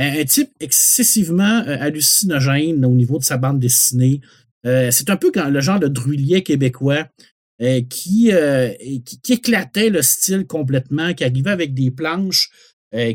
un 0.00 0.24
type 0.24 0.50
excessivement 0.60 1.62
euh, 1.66 1.76
hallucinogène 1.78 2.84
au 2.84 2.90
niveau 2.90 3.18
de 3.18 3.24
sa 3.24 3.36
bande 3.36 3.60
dessinée. 3.60 4.20
Euh, 4.66 4.90
c'est 4.90 5.10
un 5.10 5.16
peu 5.16 5.30
le 5.34 5.60
genre 5.60 5.80
de 5.80 5.88
druillet 5.88 6.42
québécois 6.42 7.06
euh, 7.62 7.82
qui, 7.82 8.30
qui, 9.22 9.32
éclatait 9.32 9.90
le 9.90 10.02
style 10.02 10.46
complètement, 10.46 11.12
qui 11.14 11.24
arrivait 11.24 11.50
avec 11.50 11.74
des 11.74 11.90
planches 11.90 12.50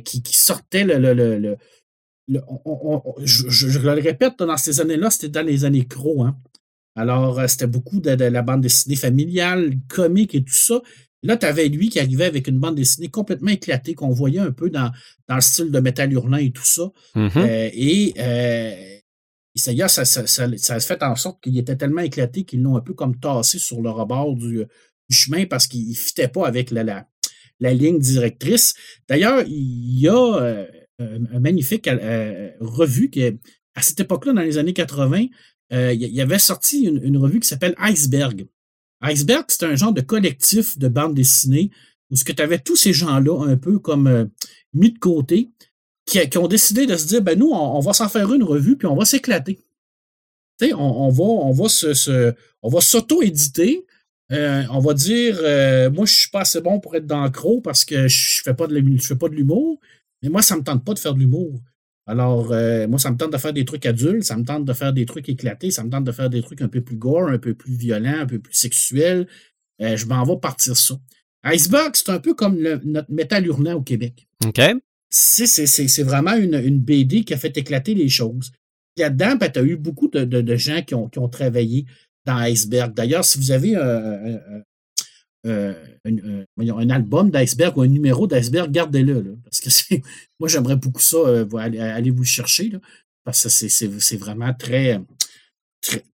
qui, 0.06 0.24
qui, 0.24 0.38
sortaient 0.38 0.86
le. 0.86 1.14
le, 1.14 1.58
je, 2.28 3.80
le 3.80 3.92
répète, 3.92 4.40
dans 4.40 4.58
ces 4.58 4.80
années-là, 4.80 5.10
c'était 5.10 5.30
dans 5.30 5.46
les 5.46 5.66
années 5.66 5.86
cro. 5.86 6.24
Hein. 6.24 6.38
Alors, 6.96 7.42
c'était 7.50 7.68
beaucoup 7.68 8.00
de, 8.00 8.12
la 8.12 8.42
bande 8.42 8.62
dessinée 8.62 8.96
familiale, 8.96 9.74
comique 9.90 10.34
et 10.34 10.44
tout 10.44 10.54
ça. 10.54 10.82
Là, 11.26 11.38
tu 11.38 11.46
avais 11.46 11.68
lui 11.68 11.90
qui 11.90 12.00
arrivait 12.00 12.26
avec 12.26 12.48
une 12.48 12.60
bande 12.60 12.76
dessinée 12.76 13.10
complètement 13.10 13.52
éclatée, 13.52 13.94
qu'on 13.94 14.10
voyait 14.10 14.40
un 14.40 14.52
peu 14.52 14.70
dans, 14.70 14.92
dans 15.28 15.36
le 15.36 15.42
style 15.42 15.72
de 15.72 15.80
Métal 15.80 16.14
Hurlant 16.14 16.38
et 16.38 16.52
tout 16.52 16.66
ça. 16.66 16.92
Mhm. 17.16 17.32
Euh, 17.36 17.70
et 17.74 18.14
euh, 18.20 18.98
ça, 19.56 19.88
ça, 19.88 20.06
ça, 20.06 20.58
ça, 20.58 20.76
a 20.76 20.80
fait 20.80 21.04
en 21.04 21.16
sorte 21.16 21.44
qu'il 21.44 21.58
était 21.58 21.76
tellement 21.76 22.02
éclaté 22.02 22.44
qu'ils 22.44 22.62
l'ont 22.62 22.78
un 22.78 22.82
peu 22.82 22.94
comme 22.94 23.20
tassé 23.20 23.60
sur 23.60 23.82
le 23.82 23.90
rebord 23.90 24.36
du, 24.36 24.66
du 25.10 25.16
chemin 25.16 25.46
parce 25.46 25.68
qu'il 25.68 25.90
ne 25.90 25.96
fitait 25.96 26.28
pas 26.28 26.48
avec 26.48 26.72
la, 26.72 26.84
la, 26.84 27.08
la, 27.60 27.74
ligne 27.74 28.00
directrice. 28.00 28.74
D'ailleurs, 29.08 29.44
il 29.48 30.00
y 30.00 30.08
a 30.08 30.66
euh, 31.02 31.20
un 31.34 31.40
magnifique 31.40 31.90
euh, 31.90 32.52
revue 32.62 33.10
qui, 33.10 33.24
à 33.24 33.82
cette 33.82 34.00
époque-là, 34.00 34.32
dans 34.32 34.42
les 34.42 34.58
années 34.58 34.74
80, 34.74 35.26
euh, 35.74 35.94
il 35.94 36.02
y 36.02 36.22
avait 36.22 36.40
sorti 36.40 36.84
une, 36.84 37.04
une 37.04 37.18
revue 37.18 37.42
qui 37.42 37.48
s'appelle 37.50 37.76
Iceberg. 37.78 38.48
Iceberg, 39.02 39.46
c'est 39.50 39.64
un 39.64 39.76
genre 39.76 39.94
de 39.94 40.02
collectif 40.02 40.78
de 40.78 40.88
bandes 40.88 41.14
dessinées 41.14 41.72
où 42.12 42.16
tu 42.16 42.42
avais 42.42 42.60
tous 42.60 42.76
ces 42.76 42.94
gens-là 42.94 43.46
un 43.46 43.58
peu 43.58 43.80
comme 43.80 44.08
euh, 44.08 44.26
mis 44.74 44.92
de 44.92 45.00
côté, 45.00 45.52
qui, 46.06 46.38
ont 46.38 46.48
décidé 46.48 46.86
de 46.86 46.96
se 46.96 47.08
dire, 47.08 47.22
ben 47.22 47.38
nous, 47.38 47.50
on, 47.50 47.80
va 47.80 47.94
s'en 47.94 48.08
faire 48.10 48.32
une 48.32 48.44
revue, 48.44 48.78
puis 48.78 48.88
on 48.88 48.96
va 48.96 49.06
s'éclater. 49.06 49.66
On, 50.62 50.76
on, 50.78 51.10
va, 51.10 51.24
on 51.24 51.52
va 51.52 51.68
se, 51.68 52.34
on 52.62 52.70
va 52.70 52.82
s'auto-éditer. 52.82 53.86
Euh, 54.32 54.64
on 54.72 54.80
va 54.80 54.94
dire, 54.94 55.38
euh, 55.42 55.90
moi, 55.92 56.06
je 56.06 56.14
suis 56.14 56.30
pas 56.30 56.42
assez 56.42 56.62
bon 56.62 56.80
pour 56.80 56.96
être 56.96 57.06
dans 57.06 57.24
le 57.24 57.30
croc 57.30 57.64
parce 57.64 57.86
que 57.86 58.08
je 58.08 58.36
je 58.36 58.42
fais 58.44 58.54
pas 58.54 58.68
de 58.68 59.36
l'humour, 59.36 59.80
mais 60.22 60.30
moi, 60.30 60.42
ça 60.42 60.56
me 60.56 60.64
tente 60.64 60.84
pas 60.84 60.94
de 60.94 61.00
faire 61.00 61.14
de 61.14 61.20
l'humour. 61.20 61.60
Alors, 62.08 62.52
euh, 62.52 62.88
moi, 62.88 63.00
ça 63.00 63.10
me 63.12 63.18
tente 63.18 63.34
de 63.34 63.38
faire 63.38 63.54
des 63.54 63.66
trucs 63.66 63.86
adultes, 63.86 64.24
ça 64.24 64.38
me 64.38 64.44
tente 64.44 64.64
de 64.64 64.74
faire 64.74 64.94
des 64.94 65.06
trucs 65.06 65.28
éclatés, 65.28 65.72
ça 65.72 65.84
me 65.84 65.90
tente 65.90 66.04
de 66.04 66.12
faire 66.12 66.30
des 66.30 66.44
trucs 66.44 66.62
un 66.62 66.68
peu 66.68 66.82
plus 66.82 66.98
gore, 66.98 67.30
un 67.30 67.40
peu 67.40 67.56
plus 67.56 67.74
violents, 67.74 68.20
un 68.20 68.26
peu 68.28 68.40
plus 68.40 68.54
sexuels. 68.54 69.28
Euh, 69.82 69.98
je 69.98 70.06
m'en 70.06 70.24
vais 70.24 70.38
partir 70.38 70.78
ça. 70.78 70.96
Iceberg, 71.44 71.92
c'est 71.96 72.10
un 72.10 72.20
peu 72.20 72.34
comme 72.34 72.60
le, 72.60 72.80
notre 72.84 73.12
métal 73.12 73.46
hurlant 73.46 73.74
au 73.74 73.82
Québec. 73.82 74.28
OK. 74.46 74.62
C'est 75.10 76.04
vraiment 76.04 76.36
une, 76.36 76.56
une, 76.56 76.80
BD 76.80 77.24
qui 77.24 77.34
a 77.34 77.38
fait 77.38 77.56
éclater 77.58 77.94
les 77.94 78.10
choses. 78.10 78.52
Là-dedans, 78.98 79.36
ben, 79.36 79.52
tu 79.52 79.60
as 79.60 79.64
eu 79.64 79.76
beaucoup 79.76 80.08
de, 80.08 80.26
de, 80.26 80.42
de 80.42 80.56
gens 80.56 80.82
qui 80.82 80.96
ont, 80.96 81.08
qui 81.08 81.20
ont, 81.20 81.30
travaillé 81.30 81.86
dans 82.26 82.36
Iceberg. 82.38 82.94
D'ailleurs, 82.94 83.24
si 83.24 83.38
vous 83.38 83.52
avez 83.52 83.76
un, 83.76 84.36
un, 84.36 84.64
un, 85.46 86.46
un 86.60 86.90
album 86.90 87.32
d'iceberg 87.32 87.78
ou 87.78 87.82
un 87.82 87.88
numéro 87.88 88.28
d'iceberg, 88.28 88.72
gardez-le. 88.72 89.38
Parce 89.44 89.62
que 89.62 89.96
moi, 90.40 90.50
j'aimerais 90.50 90.76
beaucoup 90.76 91.02
ça. 91.02 91.18
Euh, 91.18 91.48
allez, 91.56 92.12
vous 92.12 92.24
chercher. 92.24 92.70
Là, 92.70 92.80
parce 93.24 93.44
que 93.44 93.50
c'est 93.50 94.18
vraiment 94.18 94.54
très, 94.54 95.02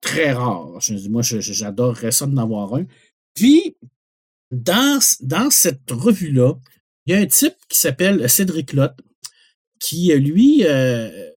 très, 0.01 0.33
rare. 0.33 0.81
Je, 0.81 1.09
moi, 1.09 1.23
j'adorerais 1.23 2.13
ça 2.13 2.27
d'en 2.27 2.43
avoir 2.43 2.75
un. 2.75 2.87
Puis, 3.35 3.77
dans, 4.51 5.01
cette 5.51 5.91
revue-là, 5.91 6.55
il 7.07 7.15
y 7.15 7.17
a 7.17 7.21
un 7.21 7.27
type 7.27 7.57
qui 7.69 7.79
s'appelle 7.79 8.29
Cédric 8.29 8.73
Lotte, 8.73 8.99
qui, 9.79 10.13
lui, 10.15 10.65
euh, 10.65 11.31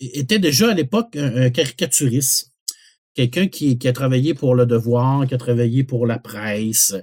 était 0.00 0.38
déjà 0.38 0.70
à 0.70 0.74
l'époque 0.74 1.14
un 1.16 1.50
caricaturiste 1.50 2.51
quelqu'un 3.14 3.48
qui, 3.48 3.78
qui, 3.78 3.88
a 3.88 3.92
travaillé 3.92 4.34
pour 4.34 4.54
Le 4.54 4.66
Devoir, 4.66 5.26
qui 5.26 5.34
a 5.34 5.38
travaillé 5.38 5.84
pour 5.84 6.06
la 6.06 6.18
presse, 6.18 6.94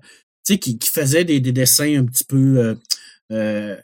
tu 0.46 0.54
sais, 0.54 0.60
qui, 0.60 0.78
qui, 0.78 0.90
faisait 0.90 1.26
des, 1.26 1.40
des, 1.40 1.52
dessins 1.52 2.00
un 2.00 2.06
petit 2.06 2.24
peu 2.24 2.58
euh, 2.58 2.76
euh, 3.32 3.76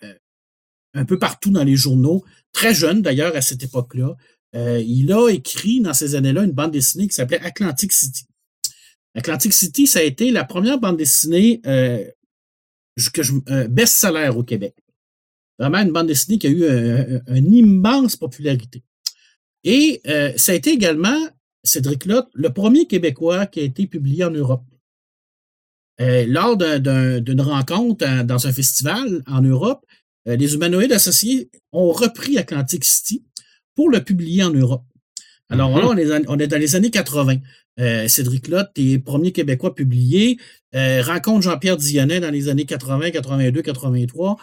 un 0.94 1.06
peu 1.06 1.20
partout 1.20 1.52
dans 1.52 1.64
les 1.64 1.76
journaux, 1.76 2.24
très 2.54 2.74
jeune 2.74 3.02
d'ailleurs 3.02 3.36
à 3.36 3.42
cette 3.42 3.62
époque-là. 3.64 4.16
Euh, 4.56 4.80
il 4.80 5.12
a 5.12 5.30
écrit 5.30 5.82
dans 5.82 5.94
ces 5.94 6.16
années-là 6.16 6.44
une 6.44 6.54
bande 6.54 6.72
dessinée 6.72 7.08
qui 7.10 7.14
s'appelait 7.14 7.42
Atlantic 7.42 7.92
City. 7.92 8.24
Atlantic 9.14 9.52
City, 9.52 9.88
ça 9.88 10.00
a 10.00 10.04
été 10.04 10.32
la 10.32 10.46
première 10.46 10.80
bande 10.80 10.96
dessinée 10.96 11.62
euh, 11.66 12.06
que 13.12 13.24
je, 13.24 13.34
best-seller 13.68 14.30
au 14.30 14.44
Québec. 14.44 14.74
Vraiment 15.60 15.80
une 15.80 15.92
bande 15.92 16.08
dessinée 16.08 16.38
qui 16.38 16.48
a 16.48 16.50
eu 16.50 16.64
une 17.28 17.54
immense 17.54 18.16
popularité. 18.16 18.84
Et 19.66 20.02
ça 20.38 20.54
a 20.54 20.56
été 20.56 20.72
également 20.72 21.18
Cédric 21.66 22.06
Lotte, 22.06 22.30
le 22.34 22.50
premier 22.52 22.88
Québécois 22.88 23.46
qui 23.46 23.60
a 23.60 23.64
été 23.64 23.88
publié 23.88 24.24
en 24.24 24.32
Europe. 24.32 24.64
Euh, 26.02 26.26
lors 26.28 26.58
d'une 26.58 27.42
rencontre 27.42 28.24
dans 28.24 28.48
un 28.48 28.52
festival 28.54 29.24
en 29.28 29.42
Europe, 29.42 29.86
euh, 30.28 30.36
les 30.36 30.54
humanoïdes 30.54 30.92
associés 30.92 31.50
ont 31.72 31.92
repris 31.92 32.38
Atlantic 32.38 32.84
City 32.84 33.24
pour 33.76 33.90
le 33.90 34.04
publier 34.04 34.44
en 34.44 34.52
Europe. 34.52 34.84
Alors 35.50 35.70
mm 35.70 35.76
-hmm. 35.76 35.82
là, 35.82 35.88
on 35.88 35.98
est, 35.98 36.28
on 36.28 36.40
est, 36.40 36.48
dans 36.48 36.60
les 36.60 36.76
années 36.76 36.92
80. 36.92 37.38
Euh, 37.80 38.08
Cédric 38.08 38.48
Lotte 38.48 38.72
est 38.78 39.00
premier 39.00 39.32
Québécois 39.32 39.76
publié. 39.76 40.38
Euh, 40.76 41.02
rencontre 41.04 41.44
Jean-Pierre 41.44 41.78
Dionnet 41.78 42.20
dans 42.20 42.32
les 42.32 42.50
années 42.50 42.66
80, 42.66 43.12
82, 43.12 43.62
83. 43.62 44.38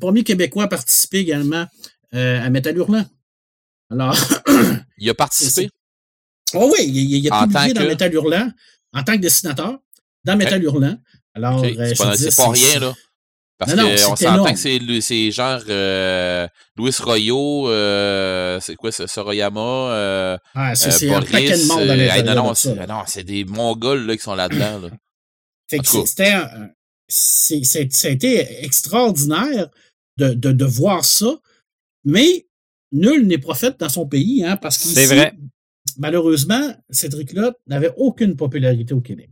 premier 0.00 0.24
Québécois 0.24 0.64
à 0.64 0.68
participer 0.68 1.18
également 1.18 1.66
à 2.12 2.50
Métal 2.50 2.76
Hurlant. 2.76 3.06
Alors. 3.90 4.16
Il 4.98 5.08
a 5.10 5.14
participé? 5.24 5.70
Oh 6.54 6.72
oui, 6.72 6.84
il, 6.86 7.14
il 7.16 7.32
a 7.32 7.46
publié 7.46 7.72
dans 7.72 7.82
que... 7.82 7.88
Métal 7.88 8.14
Hurlant 8.14 8.50
en 8.92 9.02
tant 9.02 9.12
que 9.14 9.20
dessinateur 9.20 9.78
dans 10.24 10.36
Métal 10.36 10.60
ouais. 10.60 10.66
Hurlant. 10.66 10.96
Alors, 11.34 11.58
okay. 11.60 11.74
c'est 11.74 11.96
pas, 11.96 12.16
dis, 12.16 12.28
pas 12.36 12.48
rien, 12.50 12.80
là. 12.80 12.94
Parce 13.58 13.74
qu'on 13.74 14.16
s'entend 14.16 14.54
que 14.54 15.00
c'est 15.02 15.30
genre 15.30 15.60
euh, 15.68 16.48
Louis 16.76 16.94
Royo, 16.98 17.68
euh, 17.68 18.58
c'est 18.60 18.74
quoi 18.74 18.90
ce 18.90 19.06
Soroyama, 19.06 19.60
euh, 19.60 20.38
ah, 20.54 20.74
c'est 20.74 21.10
euh, 21.10 21.16
un 21.16 21.66
monde 21.66 21.86
dans 21.86 21.94
les 21.94 22.08
euh, 22.08 22.22
Non, 22.22 22.34
non, 22.34 22.54
non 22.88 23.02
c'est 23.06 23.22
des 23.22 23.44
Mongols 23.44 24.06
là, 24.06 24.16
qui 24.16 24.22
sont 24.22 24.34
là-dedans. 24.34 24.80
Là. 24.80 24.88
C'était 25.68 26.38
ça 27.06 28.08
a 28.08 28.10
été 28.10 28.64
extraordinaire 28.64 29.68
de, 30.16 30.32
de, 30.32 30.52
de 30.52 30.64
voir 30.64 31.04
ça, 31.04 31.38
mais 32.04 32.46
nul 32.92 33.26
n'est 33.26 33.36
prophète 33.36 33.78
dans 33.78 33.90
son 33.90 34.06
pays, 34.06 34.42
hein, 34.42 34.56
parce 34.56 34.78
que 34.78 34.88
c'est 34.88 35.04
vrai 35.04 35.34
malheureusement, 36.00 36.74
Cédric 36.88 37.34
Lotte 37.34 37.58
n'avait 37.66 37.92
aucune 37.96 38.34
popularité 38.34 38.94
au 38.94 39.02
Québec. 39.02 39.30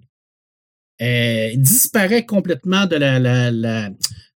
Euh, 1.01 1.51
il 1.53 1.63
disparaît 1.63 2.27
complètement 2.27 2.85
de 2.87 2.97
la, 2.97 3.19
la, 3.19 3.51
la, 3.51 3.91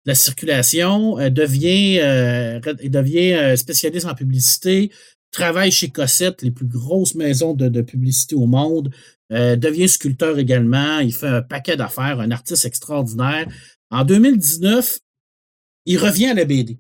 la 0.06 0.16
circulation, 0.16 1.18
euh, 1.18 1.30
devient, 1.30 2.00
euh, 2.02 3.56
spécialiste 3.56 4.06
en 4.06 4.14
publicité, 4.14 4.92
travaille 5.32 5.72
chez 5.72 5.90
Cossette, 5.90 6.44
les 6.44 6.52
plus 6.52 6.68
grosses 6.68 7.16
maisons 7.16 7.54
de, 7.54 7.68
de 7.68 7.82
publicité 7.82 8.36
au 8.36 8.46
monde, 8.46 8.94
devient 9.32 9.88
sculpteur 9.88 10.40
également, 10.40 10.98
il 11.00 11.14
fait 11.14 11.28
un 11.28 11.44
paquet 11.44 11.78
d'affaires, 11.78 12.20
un 12.20 12.32
artiste 12.32 12.66
extraordinaire. 12.66 13.46
En 13.92 14.04
2019, 14.04 14.98
il 15.86 16.00
revient 16.00 16.30
à 16.30 16.34
la 16.34 16.46
BD. 16.46 16.80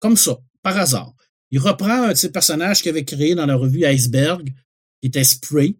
Comme 0.00 0.16
ça, 0.16 0.40
par 0.62 0.76
hasard. 0.76 1.14
Il 1.50 1.60
reprend 1.60 2.04
un 2.04 2.08
de 2.12 2.14
ses 2.14 2.30
personnages 2.30 2.82
qu'il 2.82 2.90
avait 2.90 3.04
créé 3.04 3.34
dans 3.34 3.46
la 3.46 3.56
revue 3.56 3.84
Iceberg, 3.84 4.48
qui 5.00 5.08
était 5.08 5.24
Spray, 5.24 5.76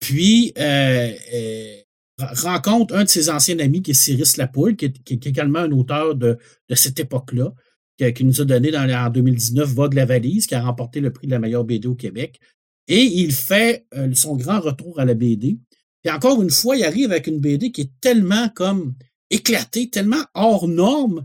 puis 0.00 0.52
euh, 0.58 1.12
euh, 1.34 1.76
rencontre 2.18 2.94
un 2.94 3.04
de 3.04 3.08
ses 3.08 3.30
anciens 3.30 3.58
amis 3.58 3.82
qui 3.82 3.92
est 3.92 3.94
Cyrus 3.94 4.36
Lapoule, 4.36 4.76
qui 4.76 4.86
est, 4.86 5.26
également 5.26 5.60
un 5.60 5.72
auteur 5.72 6.14
de, 6.14 6.38
de 6.68 6.74
cette 6.74 6.98
époque-là, 7.00 7.52
qui, 7.98 8.24
nous 8.24 8.40
a 8.40 8.44
donné 8.44 8.76
en 8.76 9.10
2019 9.10 9.68
Vogue 9.68 9.94
la 9.94 10.04
valise, 10.04 10.46
qui 10.46 10.54
a 10.54 10.62
remporté 10.62 11.00
le 11.00 11.12
prix 11.12 11.26
de 11.26 11.32
la 11.32 11.38
meilleure 11.38 11.64
BD 11.64 11.86
au 11.86 11.94
Québec. 11.94 12.40
Et 12.88 13.02
il 13.02 13.32
fait 13.32 13.86
euh, 13.94 14.12
son 14.14 14.36
grand 14.36 14.60
retour 14.60 15.00
à 15.00 15.04
la 15.04 15.14
BD. 15.14 15.58
Et 16.04 16.10
encore 16.10 16.42
une 16.42 16.50
fois, 16.50 16.76
il 16.76 16.84
arrive 16.84 17.10
avec 17.10 17.26
une 17.26 17.40
BD 17.40 17.72
qui 17.72 17.82
est 17.82 17.90
tellement 18.00 18.48
comme 18.50 18.94
éclatée, 19.30 19.88
tellement 19.88 20.22
hors 20.34 20.68
norme, 20.68 21.24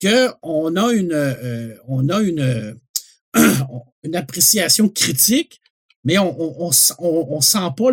qu'on 0.00 0.76
a 0.76 0.92
une, 0.92 1.12
euh, 1.12 1.74
on 1.88 2.08
a 2.08 2.20
une, 2.20 2.78
une 4.02 4.16
appréciation 4.16 4.88
critique, 4.88 5.60
mais 6.04 6.18
on 6.18 6.70
on 6.98 7.40
sent 7.40 7.58
pas 7.76 7.90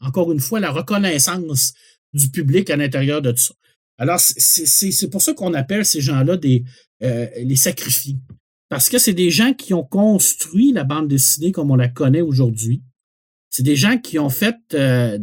encore 0.00 0.32
une 0.32 0.40
fois 0.40 0.60
la 0.60 0.70
reconnaissance 0.70 1.74
du 2.12 2.30
public 2.30 2.70
à 2.70 2.76
l'intérieur 2.76 3.22
de 3.22 3.30
tout 3.32 3.38
ça. 3.38 3.54
Alors, 3.98 4.20
c'est 4.20 5.10
pour 5.10 5.22
ça 5.22 5.32
qu'on 5.32 5.54
appelle 5.54 5.84
ces 5.84 6.00
gens-là 6.00 6.36
des 6.36 6.64
euh, 7.02 7.26
les 7.36 7.56
sacrifiés. 7.56 8.16
Parce 8.68 8.88
que 8.88 8.98
c'est 8.98 9.12
des 9.12 9.30
gens 9.30 9.52
qui 9.52 9.74
ont 9.74 9.84
construit 9.84 10.72
la 10.72 10.84
bande 10.84 11.08
dessinée 11.08 11.52
comme 11.52 11.70
on 11.70 11.76
la 11.76 11.88
connaît 11.88 12.20
aujourd'hui. 12.20 12.82
C'est 13.50 13.62
des 13.62 13.76
gens 13.76 13.98
qui 13.98 14.18
ont 14.18 14.28
fait 14.28 14.56
euh, 14.74 15.18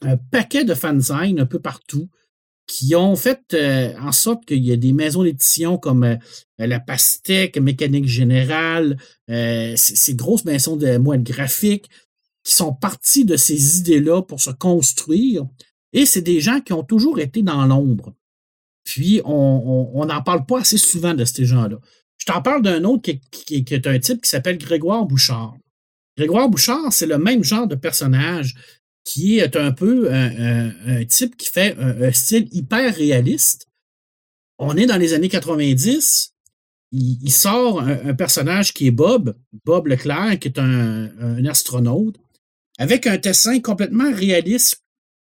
un 0.00 0.16
paquet 0.16 0.64
de 0.64 0.74
fanzines 0.74 1.38
un 1.38 1.46
peu 1.46 1.58
partout, 1.58 2.08
qui 2.68 2.94
ont 2.94 3.16
fait 3.16 3.54
euh, 3.54 3.94
en 3.98 4.12
sorte 4.12 4.44
qu'il 4.44 4.64
y 4.64 4.72
a 4.72 4.76
des 4.76 4.92
maisons 4.92 5.24
d'édition 5.24 5.78
comme 5.78 6.04
euh, 6.04 6.16
la 6.58 6.78
Pastèque, 6.78 7.56
Mécanique 7.56 8.06
Générale, 8.06 8.98
euh, 9.30 9.72
ces 9.76 10.14
grosses 10.14 10.44
maisons 10.44 10.76
de 10.76 10.98
moelle 10.98 11.24
graphiques 11.24 11.88
qui 12.44 12.54
sont 12.54 12.74
partis 12.74 13.24
de 13.24 13.36
ces 13.36 13.78
idées-là 13.78 14.22
pour 14.22 14.40
se 14.40 14.50
construire. 14.50 15.46
Et 15.94 16.04
c'est 16.04 16.22
des 16.22 16.40
gens 16.40 16.60
qui 16.60 16.74
ont 16.74 16.84
toujours 16.84 17.18
été 17.18 17.42
dans 17.42 17.64
l'ombre. 17.66 18.14
Puis, 18.84 19.20
on 19.24 20.04
n'en 20.06 20.22
parle 20.22 20.46
pas 20.46 20.60
assez 20.60 20.78
souvent 20.78 21.12
de 21.12 21.24
ces 21.24 21.44
gens-là. 21.44 21.78
Je 22.16 22.26
t'en 22.26 22.42
parle 22.42 22.62
d'un 22.62 22.84
autre 22.84 23.02
qui, 23.02 23.64
est 23.70 23.86
un 23.86 23.98
type 23.98 24.22
qui 24.22 24.30
s'appelle 24.30 24.58
Grégoire 24.58 25.04
Bouchard. 25.04 25.56
Grégoire 26.16 26.48
Bouchard, 26.48 26.92
c'est 26.92 27.06
le 27.06 27.18
même 27.18 27.44
genre 27.44 27.66
de 27.66 27.74
personnage 27.74 28.54
qui 29.04 29.38
est 29.38 29.56
un 29.56 29.72
peu 29.72 30.12
un, 30.12 31.04
type 31.04 31.36
qui 31.36 31.48
fait 31.48 31.76
un, 31.78 32.12
style 32.12 32.48
hyper 32.52 32.94
réaliste. 32.94 33.66
On 34.58 34.76
est 34.76 34.86
dans 34.86 34.98
les 34.98 35.14
années 35.14 35.28
90. 35.28 36.34
Il, 36.92 37.30
sort 37.30 37.80
un, 37.80 38.14
personnage 38.14 38.72
qui 38.72 38.86
est 38.86 38.90
Bob, 38.90 39.36
Bob 39.64 39.86
Leclerc, 39.86 40.38
qui 40.38 40.48
est 40.48 40.58
un, 40.58 41.44
astronaute, 41.44 42.16
avec 42.78 43.06
un 43.06 43.18
dessin 43.18 43.60
complètement 43.60 44.12
réaliste, 44.12 44.82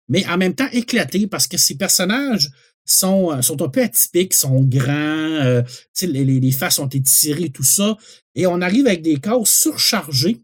mais 0.09 0.25
en 0.27 0.37
même 0.37 0.55
temps 0.55 0.69
éclaté, 0.71 1.27
parce 1.27 1.47
que 1.47 1.57
ces 1.57 1.75
personnages 1.75 2.51
sont, 2.85 3.41
sont 3.41 3.61
un 3.61 3.69
peu 3.69 3.81
atypiques, 3.81 4.33
sont 4.33 4.61
grands, 4.61 4.91
euh, 4.93 5.61
les, 6.01 6.23
les, 6.23 6.51
faces 6.51 6.79
ont 6.79 6.87
étirées, 6.87 7.49
tout 7.49 7.63
ça, 7.63 7.97
et 8.35 8.47
on 8.47 8.61
arrive 8.61 8.87
avec 8.87 9.01
des 9.01 9.17
cases 9.17 9.49
surchargées 9.49 10.41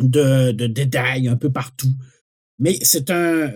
de, 0.00 0.52
de 0.52 0.66
détails 0.66 1.28
un 1.28 1.36
peu 1.36 1.50
partout. 1.50 1.92
Mais 2.58 2.78
c'est 2.82 3.10
un, 3.10 3.52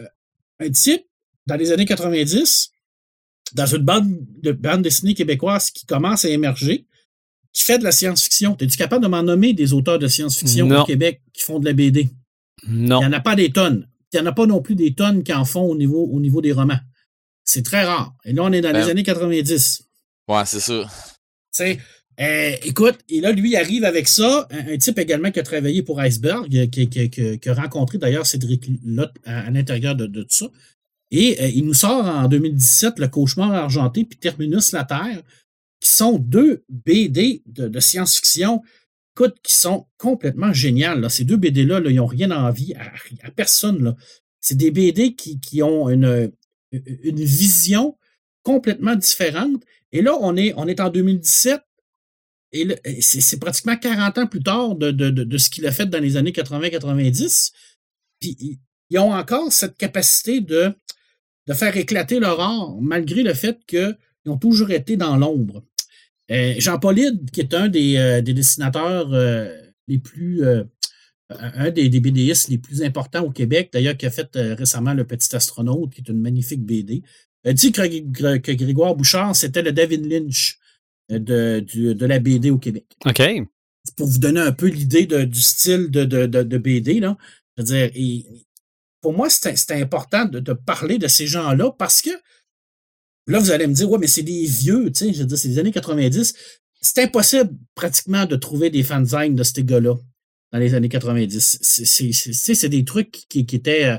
un 0.60 0.70
type, 0.70 1.04
dans 1.46 1.56
les 1.56 1.72
années 1.72 1.84
90, 1.84 2.70
dans 3.54 3.66
une 3.66 3.82
bande 3.82 4.08
de 4.42 4.52
bande 4.52 4.82
dessinée 4.82 5.14
québécoise 5.14 5.70
qui 5.70 5.86
commence 5.86 6.24
à 6.24 6.28
émerger, 6.28 6.86
qui 7.52 7.64
fait 7.64 7.78
de 7.78 7.84
la 7.84 7.92
science-fiction. 7.92 8.56
Es-tu 8.60 8.76
capable 8.76 9.02
de 9.02 9.08
m'en 9.08 9.22
nommer 9.22 9.52
des 9.52 9.72
auteurs 9.72 9.98
de 9.98 10.08
science-fiction 10.08 10.70
au 10.70 10.84
Québec 10.84 11.20
qui 11.32 11.42
font 11.42 11.58
de 11.58 11.64
la 11.66 11.72
BD? 11.72 12.08
Non. 12.66 13.00
Il 13.00 13.08
n'y 13.08 13.14
en 13.14 13.18
a 13.18 13.20
pas 13.20 13.36
des 13.36 13.50
tonnes. 13.50 13.88
Il 14.12 14.20
n'y 14.20 14.26
en 14.26 14.30
a 14.30 14.32
pas 14.32 14.46
non 14.46 14.62
plus 14.62 14.74
des 14.74 14.94
tonnes 14.94 15.22
qui 15.22 15.32
en 15.32 15.44
font 15.44 15.62
au 15.62 15.76
niveau, 15.76 16.08
au 16.10 16.20
niveau 16.20 16.40
des 16.40 16.52
romans. 16.52 16.78
C'est 17.44 17.64
très 17.64 17.84
rare. 17.84 18.14
Et 18.24 18.32
là, 18.32 18.44
on 18.44 18.52
est 18.52 18.60
dans 18.60 18.72
les 18.72 18.80
ben 18.80 18.90
années 18.90 19.02
90. 19.02 19.82
Ouais, 20.28 20.42
c'est 20.46 20.60
ça. 20.60 20.84
Tu 21.54 21.78
euh, 22.20 22.52
écoute, 22.64 22.98
et 23.08 23.20
là, 23.20 23.32
lui 23.32 23.56
arrive 23.56 23.84
avec 23.84 24.06
ça, 24.06 24.46
un, 24.50 24.76
type 24.76 24.98
également 24.98 25.30
qui 25.30 25.40
a 25.40 25.42
travaillé 25.42 25.82
pour 25.82 25.98
Iceberg, 26.00 26.68
qui, 26.70 26.88
qui, 26.88 27.48
a 27.48 27.54
rencontré 27.54 27.98
d'ailleurs 27.98 28.26
Cédric 28.26 28.68
Lott 28.84 29.12
à, 29.24 29.50
l'intérieur 29.50 29.94
de, 29.94 30.06
tout 30.06 30.26
ça. 30.28 30.46
Et 31.10 31.40
euh, 31.40 31.48
il 31.48 31.64
nous 31.64 31.74
sort 31.74 32.06
en 32.06 32.28
2017 32.28 32.98
Le 32.98 33.08
Cauchemar 33.08 33.52
argenté 33.54 34.04
puis 34.04 34.18
Terminus 34.18 34.72
la 34.72 34.84
Terre, 34.84 35.22
qui 35.80 35.90
sont 35.90 36.18
deux 36.18 36.64
BD 36.68 37.42
de, 37.46 37.80
science-fiction, 37.80 38.62
écoute, 39.16 39.36
qui 39.42 39.54
sont 39.54 39.86
complètement 39.96 40.52
géniales. 40.52 41.10
Ces 41.10 41.24
deux 41.24 41.36
BD-là, 41.36 41.80
ils 41.86 41.96
n'ont 41.96 42.06
rien 42.06 42.30
envie 42.30 42.74
à, 42.74 42.92
à 43.26 43.30
personne. 43.30 43.96
C'est 44.40 44.56
des 44.56 44.70
BD 44.70 45.14
qui, 45.14 45.62
ont 45.62 45.88
une, 45.88 46.30
vision 46.70 47.96
complètement 48.42 48.96
différente. 48.96 49.62
Et 49.92 50.02
là, 50.02 50.16
on 50.20 50.36
est 50.36 50.80
en 50.80 50.90
2017 50.90 51.62
et 52.52 53.00
c'est 53.00 53.40
pratiquement 53.40 53.76
40 53.76 54.18
ans 54.18 54.26
plus 54.26 54.42
tard 54.42 54.74
de, 54.74 54.90
de, 54.90 55.10
de, 55.10 55.38
ce 55.38 55.48
qu'il 55.48 55.66
a 55.66 55.72
fait 55.72 55.86
dans 55.86 56.00
les 56.02 56.16
années 56.16 56.32
80-90. 56.32 57.52
Puis 58.20 58.58
ils 58.90 58.98
ont 58.98 59.12
encore 59.12 59.50
cette 59.52 59.78
capacité 59.78 60.40
de, 60.40 60.74
de 61.46 61.54
faire 61.54 61.76
éclater 61.76 62.20
leur 62.20 62.40
art, 62.40 62.76
malgré 62.80 63.22
le 63.22 63.32
fait 63.32 63.58
qu'ils 63.66 63.96
ont 64.26 64.36
toujours 64.36 64.70
été 64.70 64.96
dans 64.96 65.16
l'ombre. 65.16 65.64
Euh, 66.30 66.54
Jean 66.58 66.78
Paulide, 66.78 67.30
qui 67.30 67.40
est 67.40 67.54
un 67.54 67.68
des, 67.68 67.96
euh, 67.96 68.20
des 68.20 68.34
dessinateurs 68.34 69.12
euh, 69.12 69.48
les 69.88 69.98
plus. 69.98 70.42
un 71.30 71.70
des, 71.70 71.88
BDistes 71.88 72.48
les 72.48 72.58
plus 72.58 72.82
importants 72.82 73.22
au 73.22 73.30
Québec, 73.30 73.70
d'ailleurs, 73.72 73.96
qui 73.96 74.06
a 74.06 74.10
fait 74.10 74.28
récemment 74.34 74.92
Le 74.92 75.04
Petit 75.04 75.34
Astronaute, 75.34 75.94
qui 75.94 76.02
est 76.02 76.08
une 76.08 76.20
magnifique 76.20 76.62
BD, 76.64 77.02
dit 77.46 77.72
que, 77.72 78.36
que 78.36 78.52
Grégoire 78.52 78.94
Bouchard, 78.94 79.34
c'était 79.34 79.62
le 79.62 79.72
David 79.72 80.04
Lynch 80.04 80.58
de, 81.08 81.60
de 81.60 82.06
la 82.06 82.18
BD 82.18 82.50
au 82.50 82.58
Québec. 82.58 82.86
OK. 83.04 83.22
Pour 83.96 84.06
vous 84.06 84.18
donner 84.18 84.40
un 84.40 84.52
peu 84.52 84.66
l'idée 84.66 85.06
du 85.06 85.40
style 85.40 85.90
de, 85.90 86.04
de, 86.04 86.58
BD, 86.58 87.00
là. 87.00 87.16
Je 87.56 87.62
veux 87.62 87.66
dire, 87.66 87.90
et 87.94 88.24
pour 89.00 89.12
moi, 89.12 89.28
c'est 89.28 89.72
important 89.72 90.24
de, 90.24 90.52
parler 90.52 90.98
de 90.98 91.08
ces 91.08 91.26
gens-là 91.26 91.72
parce 91.72 92.00
que 92.00 92.10
là, 93.26 93.38
vous 93.38 93.50
allez 93.50 93.66
me 93.66 93.74
dire, 93.74 93.90
ouais, 93.90 93.98
mais 93.98 94.06
c'est 94.06 94.22
des 94.22 94.46
vieux, 94.46 94.90
tu 94.92 95.06
sais, 95.06 95.12
je 95.12 95.20
veux 95.20 95.26
dire, 95.26 95.38
c'est 95.38 95.48
les 95.48 95.58
années 95.58 95.72
90. 95.72 96.34
C'est 96.80 97.02
impossible 97.02 97.50
pratiquement 97.74 98.26
de 98.26 98.36
trouver 98.36 98.70
des 98.70 98.82
fanzines 98.82 99.34
de 99.34 99.42
ces 99.42 99.64
gars-là 99.64 99.96
dans 100.52 100.58
les 100.58 100.74
années 100.74 100.88
90. 100.88 101.58
C'est 101.62 102.68
des 102.68 102.84
trucs 102.84 103.10
qui, 103.28 103.44
qui 103.46 103.56
étaient 103.56 103.84
euh, 103.84 103.98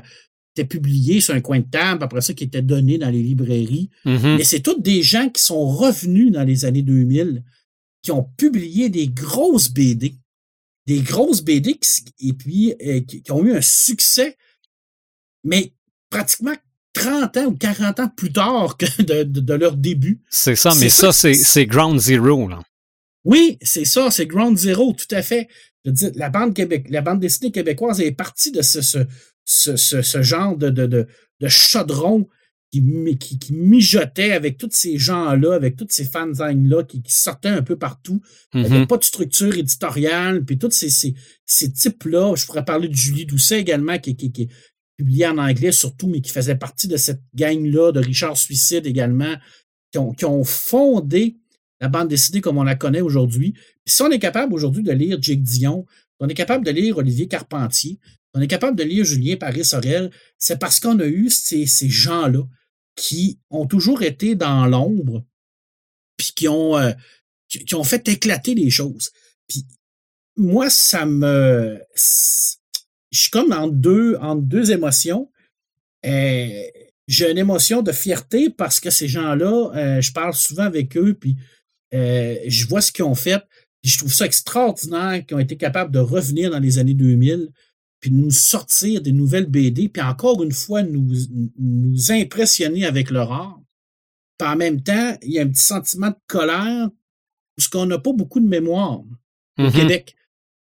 était 0.54 0.64
publié 0.68 1.20
sur 1.20 1.34
un 1.34 1.40
coin 1.40 1.58
de 1.58 1.66
table, 1.68 2.04
après 2.04 2.20
ça, 2.20 2.32
qui 2.32 2.44
était 2.44 2.62
donné 2.62 2.98
dans 2.98 3.10
les 3.10 3.22
librairies. 3.22 3.90
Mm-hmm. 4.06 4.36
Mais 4.38 4.44
c'est 4.44 4.60
tous 4.60 4.80
des 4.80 5.02
gens 5.02 5.28
qui 5.28 5.42
sont 5.42 5.66
revenus 5.66 6.30
dans 6.30 6.44
les 6.44 6.64
années 6.64 6.82
2000, 6.82 7.42
qui 8.02 8.12
ont 8.12 8.22
publié 8.36 8.88
des 8.88 9.08
grosses 9.08 9.70
BD. 9.70 10.14
Des 10.86 11.00
grosses 11.00 11.42
BD 11.42 11.78
et 12.20 12.32
puis 12.34 12.74
euh, 12.84 13.00
qui, 13.00 13.22
ont 13.30 13.42
eu 13.42 13.56
un 13.56 13.62
succès, 13.62 14.36
mais 15.42 15.72
pratiquement 16.10 16.54
30 16.92 17.36
ans 17.38 17.46
ou 17.46 17.52
40 17.52 18.00
ans 18.00 18.08
plus 18.08 18.32
tard 18.32 18.76
que 18.76 19.02
de, 19.24 19.54
leur 19.54 19.76
début. 19.76 20.20
C'est 20.28 20.56
ça, 20.56 20.72
mais 20.78 20.90
ça, 20.90 21.12
c'est 21.12 21.66
Ground 21.66 21.98
Zero. 21.98 22.48
Là. 22.48 22.62
Oui, 23.24 23.58
c'est 23.62 23.86
ça, 23.86 24.10
c'est 24.10 24.26
Ground 24.26 24.58
Zero, 24.58 24.92
tout 24.92 25.12
à 25.12 25.22
fait. 25.22 25.48
la 26.14 26.28
bande, 26.28 26.54
Québec, 26.54 26.86
la 26.90 27.00
bande 27.00 27.20
dessinée 27.20 27.50
québécoise 27.50 28.00
est 28.02 28.12
partie 28.12 28.52
de 28.52 28.60
ce, 28.60 28.82
ce, 28.82 28.98
genre 30.22 30.56
de, 30.56 30.70
de, 30.70 30.86
de, 30.86 31.48
chaudron 31.48 32.28
qui, 32.70 32.82
qui, 33.18 33.38
qui, 33.38 33.52
mijotait 33.52 34.32
avec 34.32 34.56
tous 34.56 34.70
ces 34.72 34.98
gens-là, 34.98 35.54
avec 35.54 35.76
tous 35.76 35.86
ces 35.90 36.04
fanzines-là 36.04 36.84
qui, 36.84 37.02
sortaient 37.08 37.48
un 37.48 37.62
peu 37.62 37.76
partout. 37.76 38.20
Il 38.52 38.60
n'y 38.60 38.66
avait 38.66 38.80
mm-hmm. 38.80 38.86
pas 38.86 38.96
de 38.96 39.04
structure 39.04 39.56
éditoriale, 39.56 40.44
puis 40.44 40.58
tous 40.58 40.70
ces, 40.70 40.90
ces, 40.90 41.14
ces 41.46 41.72
types-là. 41.72 42.34
Je 42.36 42.46
pourrais 42.46 42.64
parler 42.64 42.88
de 42.88 42.94
Julie 42.94 43.26
Doucet 43.26 43.60
également, 43.60 43.98
qui, 43.98 44.16
qui, 44.16 44.32
qui 44.32 44.42
est 44.42 44.48
publiée 44.96 45.26
en 45.26 45.38
anglais 45.38 45.72
surtout, 45.72 46.08
mais 46.08 46.20
qui 46.20 46.30
faisait 46.30 46.56
partie 46.56 46.88
de 46.88 46.96
cette 46.96 47.22
gang-là, 47.34 47.92
de 47.92 48.00
Richard 48.00 48.36
Suicide 48.36 48.86
également, 48.86 49.34
qui 49.92 49.98
ont, 49.98 50.12
qui 50.12 50.24
ont 50.24 50.44
fondé 50.44 51.36
la 51.80 51.88
bande 51.88 52.08
dessinée 52.08 52.40
comme 52.40 52.58
on 52.58 52.62
la 52.62 52.76
connaît 52.76 53.00
aujourd'hui. 53.00 53.54
si 53.84 54.02
on 54.02 54.10
est 54.10 54.18
capable 54.18 54.54
aujourd'hui 54.54 54.82
de 54.82 54.92
lire 54.92 55.18
Jake 55.20 55.42
Dion, 55.42 55.84
on 56.20 56.28
est 56.28 56.34
capable 56.34 56.64
de 56.64 56.70
lire 56.70 56.98
Olivier 56.98 57.28
Carpentier, 57.28 57.98
on 58.34 58.40
est 58.40 58.48
capable 58.48 58.76
de 58.76 58.82
lire 58.82 59.04
Julien 59.04 59.36
Paris-Sorel, 59.36 60.10
c'est 60.38 60.58
parce 60.58 60.80
qu'on 60.80 60.98
a 60.98 61.06
eu 61.06 61.30
ces, 61.30 61.66
gens-là 61.88 62.42
qui 62.96 63.38
ont 63.50 63.66
toujours 63.66 64.02
été 64.02 64.34
dans 64.34 64.66
l'ombre, 64.66 65.24
puis 66.16 66.32
qui 66.34 66.48
ont, 66.48 66.76
euh, 66.76 66.92
qui, 67.48 67.74
ont 67.74 67.84
fait 67.84 68.06
éclater 68.08 68.54
les 68.54 68.70
choses. 68.70 69.12
Puis 69.48 69.64
moi, 70.36 70.68
ça 70.68 71.06
me. 71.06 71.80
Je 73.12 73.20
suis 73.20 73.30
comme 73.30 73.52
en 73.52 73.68
deux, 73.68 74.16
en 74.16 74.34
deux 74.34 74.72
émotions. 74.72 75.30
Euh, 76.04 76.62
j'ai 77.06 77.30
une 77.30 77.38
émotion 77.38 77.82
de 77.82 77.92
fierté 77.92 78.50
parce 78.50 78.80
que 78.80 78.90
ces 78.90 79.06
gens-là, 79.06 79.70
euh, 79.76 80.00
je 80.00 80.12
parle 80.12 80.34
souvent 80.34 80.64
avec 80.64 80.96
eux, 80.96 81.14
puis 81.14 81.36
je 81.92 82.66
vois 82.66 82.80
ce 82.80 82.90
qu'ils 82.90 83.04
ont 83.04 83.14
fait. 83.14 83.40
Puis 83.80 83.92
je 83.92 83.98
trouve 83.98 84.12
ça 84.12 84.26
extraordinaire 84.26 85.24
qu'ils 85.24 85.36
ont 85.36 85.40
été 85.40 85.56
capables 85.56 85.92
de 85.92 86.00
revenir 86.00 86.50
dans 86.50 86.58
les 86.58 86.78
années 86.78 86.94
2000 86.94 87.50
puis 88.04 88.12
nous 88.12 88.30
sortir 88.30 89.00
des 89.00 89.12
nouvelles 89.12 89.46
BD, 89.46 89.88
puis 89.88 90.02
encore 90.02 90.42
une 90.42 90.52
fois 90.52 90.82
nous, 90.82 91.08
nous 91.56 92.12
impressionner 92.12 92.84
avec 92.84 93.10
leur 93.10 93.32
art. 93.32 93.62
Puis 94.36 94.46
en 94.46 94.56
même 94.56 94.82
temps, 94.82 95.16
il 95.22 95.32
y 95.32 95.38
a 95.38 95.42
un 95.42 95.48
petit 95.48 95.64
sentiment 95.64 96.10
de 96.10 96.16
colère 96.26 96.90
parce 97.56 97.66
qu'on 97.66 97.86
n'a 97.86 97.98
pas 97.98 98.12
beaucoup 98.12 98.40
de 98.40 98.46
mémoire 98.46 99.00
au 99.00 99.62
mm-hmm. 99.62 99.72
Québec. 99.72 100.16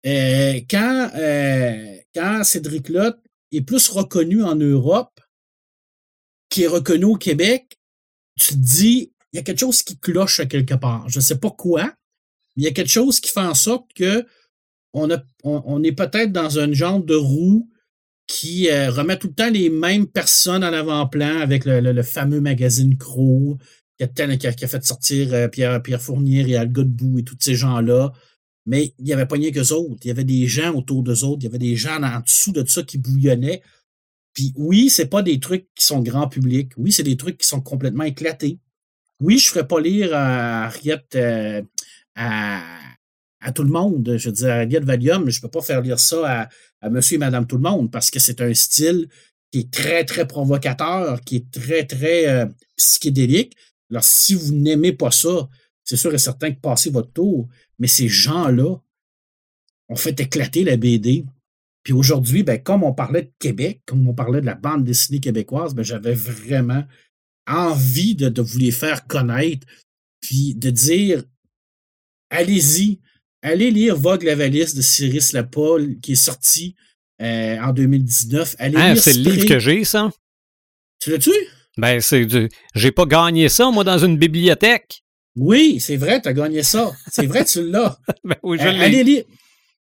Euh, 0.05 0.61
quand, 0.69 1.11
euh, 1.15 1.97
quand 2.15 2.45
Cédric 2.45 2.91
Lott 2.91 3.19
est 3.53 3.63
plus 3.63 3.89
reconnu 3.89 4.45
en 4.45 4.57
Europe 4.57 5.19
qui 6.51 6.65
est 6.65 6.69
reconnu 6.69 7.07
au 7.07 7.17
Québec, 7.17 7.81
tu 8.39 8.49
te 8.49 8.59
dis, 8.59 9.15
il 9.33 9.37
y 9.37 9.39
a 9.39 9.43
quelque 9.43 9.61
chose 9.61 9.83
qui 9.83 9.99
cloche 9.99 10.41
à 10.41 10.45
quelque 10.45 10.75
part. 10.75 11.09
Je 11.09 11.21
ne 11.21 11.25
sais 11.25 11.39
pas 11.39 11.51
quoi, 11.51 11.85
mais 11.85 11.93
il 12.57 12.65
y 12.65 12.69
a 12.69 12.73
quelque 12.73 12.91
chose 12.91 13.19
qui 13.19 13.31
fait 13.31 13.41
en 13.41 13.55
sorte 13.55 13.91
que 13.95 14.27
on, 14.93 15.83
est 15.83 15.93
peut-être 15.93 16.33
dans 16.33 16.59
un 16.59 16.73
genre 16.73 17.03
de 17.03 17.15
roue 17.15 17.69
qui 18.27 18.71
euh, 18.71 18.91
remet 18.91 19.19
tout 19.19 19.29
le 19.29 19.35
temps 19.35 19.51
les 19.51 19.71
mêmes 19.71 20.07
personnes 20.07 20.65
en 20.65 20.73
avant-plan 20.73 21.41
avec 21.41 21.65
le, 21.65 22.03
fameux 22.03 22.41
magazine 22.41 22.97
Crow 22.97 23.59
qui 23.99 24.05
a, 24.05 24.37
qui 24.37 24.47
a, 24.47 24.69
fait 24.69 24.85
sortir 24.85 25.35
euh, 25.35 25.49
Pierre, 25.49 26.01
Fournier 26.01 26.49
et 26.49 26.57
Al 26.57 26.71
Godbout 26.71 27.19
et 27.19 27.25
tous 27.25 27.37
ces 27.41 27.55
gens-là. 27.55 28.13
Mais 28.67 28.95
il 28.99 29.05
n'y 29.05 29.13
avait 29.13 29.27
pas 29.27 29.37
rien 29.37 29.51
qu'eux 29.51 29.73
autres. 29.73 30.01
Il 30.05 30.09
y 30.09 30.11
avait 30.11 30.25
des 30.25 30.47
gens 30.47 30.75
autour 30.75 31.03
d'eux 31.03 31.25
autres. 31.25 31.39
Il 31.41 31.45
y 31.45 31.49
avait 31.49 31.59
des 31.59 31.77
gens 31.77 32.03
en 32.03 32.21
dessous 32.21 32.53
de 32.53 32.65
ça 32.67 32.83
qui 32.83 32.99
bouillonnaient. 32.99 33.63
Puis 34.33 34.53
oui, 34.57 34.91
c'est 34.91 35.07
pas 35.07 35.23
des 35.23 35.41
trucs 35.41 35.67
qui 35.75 35.85
sont 35.85 36.01
grand 36.01 36.29
public. 36.29 36.73
Oui, 36.77 36.93
c'est 36.93 37.03
des 37.03 37.17
trucs 37.17 37.39
qui 37.39 37.47
sont 37.47 37.61
complètement 37.61 38.05
éclatés. 38.05 38.59
Oui, 39.21 39.39
je 39.39 39.49
ne 39.49 39.51
ferais 39.51 39.67
pas 39.67 39.81
lire 39.81 40.15
à 40.15 40.67
Ariette 40.67 41.17
euh, 41.17 41.63
à, 42.15 42.63
à 43.41 43.53
tout 43.53 43.63
le 43.63 43.71
monde. 43.71 44.17
Je 44.17 44.29
veux 44.29 44.35
dire, 44.35 44.81
de 44.81 44.87
Valium, 44.87 45.29
je 45.31 45.39
ne 45.39 45.43
peux 45.43 45.49
pas 45.49 45.63
faire 45.63 45.81
lire 45.81 45.99
ça 45.99 46.49
à, 46.83 46.91
monsieur 46.91 47.17
et 47.17 47.19
madame 47.19 47.47
tout 47.47 47.57
le 47.57 47.63
monde 47.63 47.91
parce 47.91 48.11
que 48.11 48.19
c'est 48.19 48.41
un 48.41 48.55
style 48.55 49.09
qui 49.51 49.61
est 49.61 49.71
très, 49.71 50.05
très 50.05 50.27
provocateur, 50.27 51.21
qui 51.23 51.37
est 51.37 51.51
très, 51.51 51.85
très 51.85 52.29
euh, 52.29 52.47
psychédélique. 52.77 53.57
Alors, 53.91 54.05
si 54.05 54.35
vous 54.35 54.55
n'aimez 54.55 54.93
pas 54.93 55.11
ça, 55.11 55.49
c'est 55.85 55.97
sûr 55.97 56.15
et 56.15 56.19
certain 56.19 56.53
que 56.53 56.61
passez 56.61 56.91
votre 56.91 57.13
tour. 57.13 57.49
Mais 57.79 57.89
ces 57.89 58.09
gens-là 58.09 58.77
ont 59.89 59.97
fait 59.97 60.21
éclater 60.21 60.63
la 60.63 60.77
BD. 60.77 61.25
Puis 61.83 61.93
aujourd'hui, 61.93 62.43
ben, 62.43 62.63
comme 62.63 62.85
on 62.85 62.93
parlait 62.93 63.23
de 63.23 63.33
Québec, 63.39 63.83
comme 63.87 64.07
on 64.07 64.15
parlait 64.15 64.41
de 64.41 64.47
la 64.47 64.55
bande 64.55 64.85
dessinée 64.85 65.19
québécoise, 65.19 65.75
ben, 65.75 65.83
j'avais 65.83 66.15
vraiment 66.15 66.85
envie 67.49 68.15
de, 68.15 68.29
de 68.29 68.43
vous 68.43 68.59
les 68.59 68.71
faire 68.71 69.07
connaître, 69.07 69.67
puis 70.21 70.55
de 70.55 70.71
dire 70.71 71.25
allez-y, 72.31 73.01
allez 73.43 73.71
lire 73.71 73.97
Vogue 73.97 74.23
la 74.23 74.35
valise 74.35 74.75
de 74.75 74.83
Cyrus 74.83 75.33
Lapolle 75.33 75.97
qui 76.03 76.13
est 76.13 76.17
sorti 76.17 76.75
euh, 77.23 77.59
en 77.61 77.73
2019. 77.73 78.57
Allez 78.59 78.77
Ah, 78.79 78.93
lire 78.95 79.03
c'est 79.03 79.13
le 79.15 79.31
livre 79.31 79.47
que 79.47 79.59
j'ai, 79.59 79.85
ça? 79.85 80.11
Tu 81.01 81.11
l'as-tu? 81.11 81.31
Ben, 81.79 82.01
c'est 82.01 82.27
du. 82.27 82.49
J'ai 82.75 82.91
pas 82.93 83.07
gagné 83.07 83.49
ça, 83.49 83.71
moi, 83.71 83.85
dans 83.85 83.99
une 83.99 84.17
bibliothèque. 84.19 85.03
Oui, 85.37 85.79
c'est 85.81 85.97
vrai, 85.97 86.21
tu 86.21 86.29
as 86.29 86.33
gagné 86.33 86.63
ça. 86.63 86.91
C'est 87.11 87.27
vrai, 87.27 87.45
tu 87.45 87.63
l'as. 87.71 87.99
Ben 88.25 88.37
oui, 88.43 88.59
je 88.61 88.67
Euh, 88.67 88.73
l'ai. 88.73 88.81
allez 88.85 89.05
lire. 89.05 89.25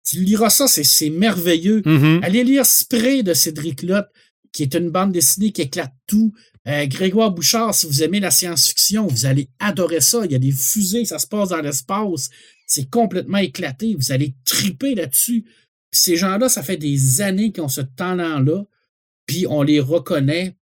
Tu 0.08 0.18
liras 0.24 0.50
ça, 0.50 0.68
c'est- 0.68 0.84
c'est 0.84 1.10
merveilleux. 1.10 1.82
Mhm. 1.86 2.22
Allez 2.24 2.44
lire 2.44 2.66
Spray 2.66 3.24
de 3.24 3.34
Cédric 3.34 3.84
Lotte, 3.84 4.08
qui 4.52 4.64
est 4.64 4.74
une 4.76 4.90
bande 4.90 5.12
dessinée 5.12 5.52
qui 5.52 5.62
éclate 5.62 5.94
tout. 6.08 6.34
Euh, 6.68 6.86
Grégoire 6.88 7.32
Bouchard, 7.32 7.76
si 7.76 7.86
vous 7.88 8.04
aimez 8.04 8.20
la 8.22 8.32
science-fiction, 8.32 9.06
vous 9.08 9.26
allez 9.26 9.50
adorer 9.60 10.00
ça. 10.02 10.22
Il 10.26 10.32
y 10.32 10.36
a 10.36 10.40
des 10.40 10.52
fusées, 10.52 11.04
ça 11.06 11.20
se 11.20 11.28
passe 11.28 11.50
dans 11.50 11.62
l'espace. 11.62 12.30
C'est 12.76 12.90
complètement 12.90 13.38
éclaté. 13.38 13.94
Vous 13.94 14.12
allez 14.12 14.34
triper 14.46 14.96
là-dessus. 14.96 15.46
Ces 15.92 16.16
gens-là, 16.16 16.50
ça 16.50 16.64
fait 16.64 16.78
des 16.78 17.22
années 17.22 17.52
qu'ils 17.52 17.62
ont 17.62 17.68
ce 17.68 17.82
talent-là, 17.82 18.64
puis 19.28 19.46
on 19.48 19.62
les 19.62 19.80
reconnaît 19.80 20.56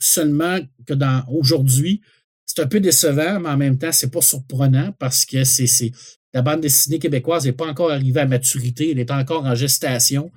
seulement 0.00 0.58
que 0.86 0.94
dans 0.94 1.24
aujourd'hui. 1.28 2.00
C'est 2.46 2.60
un 2.62 2.66
peu 2.66 2.80
décevant, 2.80 3.38
mais 3.38 3.50
en 3.50 3.56
même 3.56 3.78
temps, 3.78 3.92
c'est 3.92 4.10
pas 4.10 4.20
surprenant 4.22 4.92
parce 4.98 5.24
que 5.24 5.44
c'est 5.44 5.68
c'est- 5.68 5.92
la 6.34 6.42
bande 6.42 6.60
dessinée 6.62 6.98
québécoise 6.98 7.44
n'est 7.44 7.52
pas 7.52 7.66
encore 7.68 7.92
arrivée 7.92 8.20
à 8.22 8.26
maturité, 8.26 8.90
elle 8.90 8.98
est 8.98 9.12
encore 9.12 9.44
en 9.44 9.54
gestation. 9.54 10.32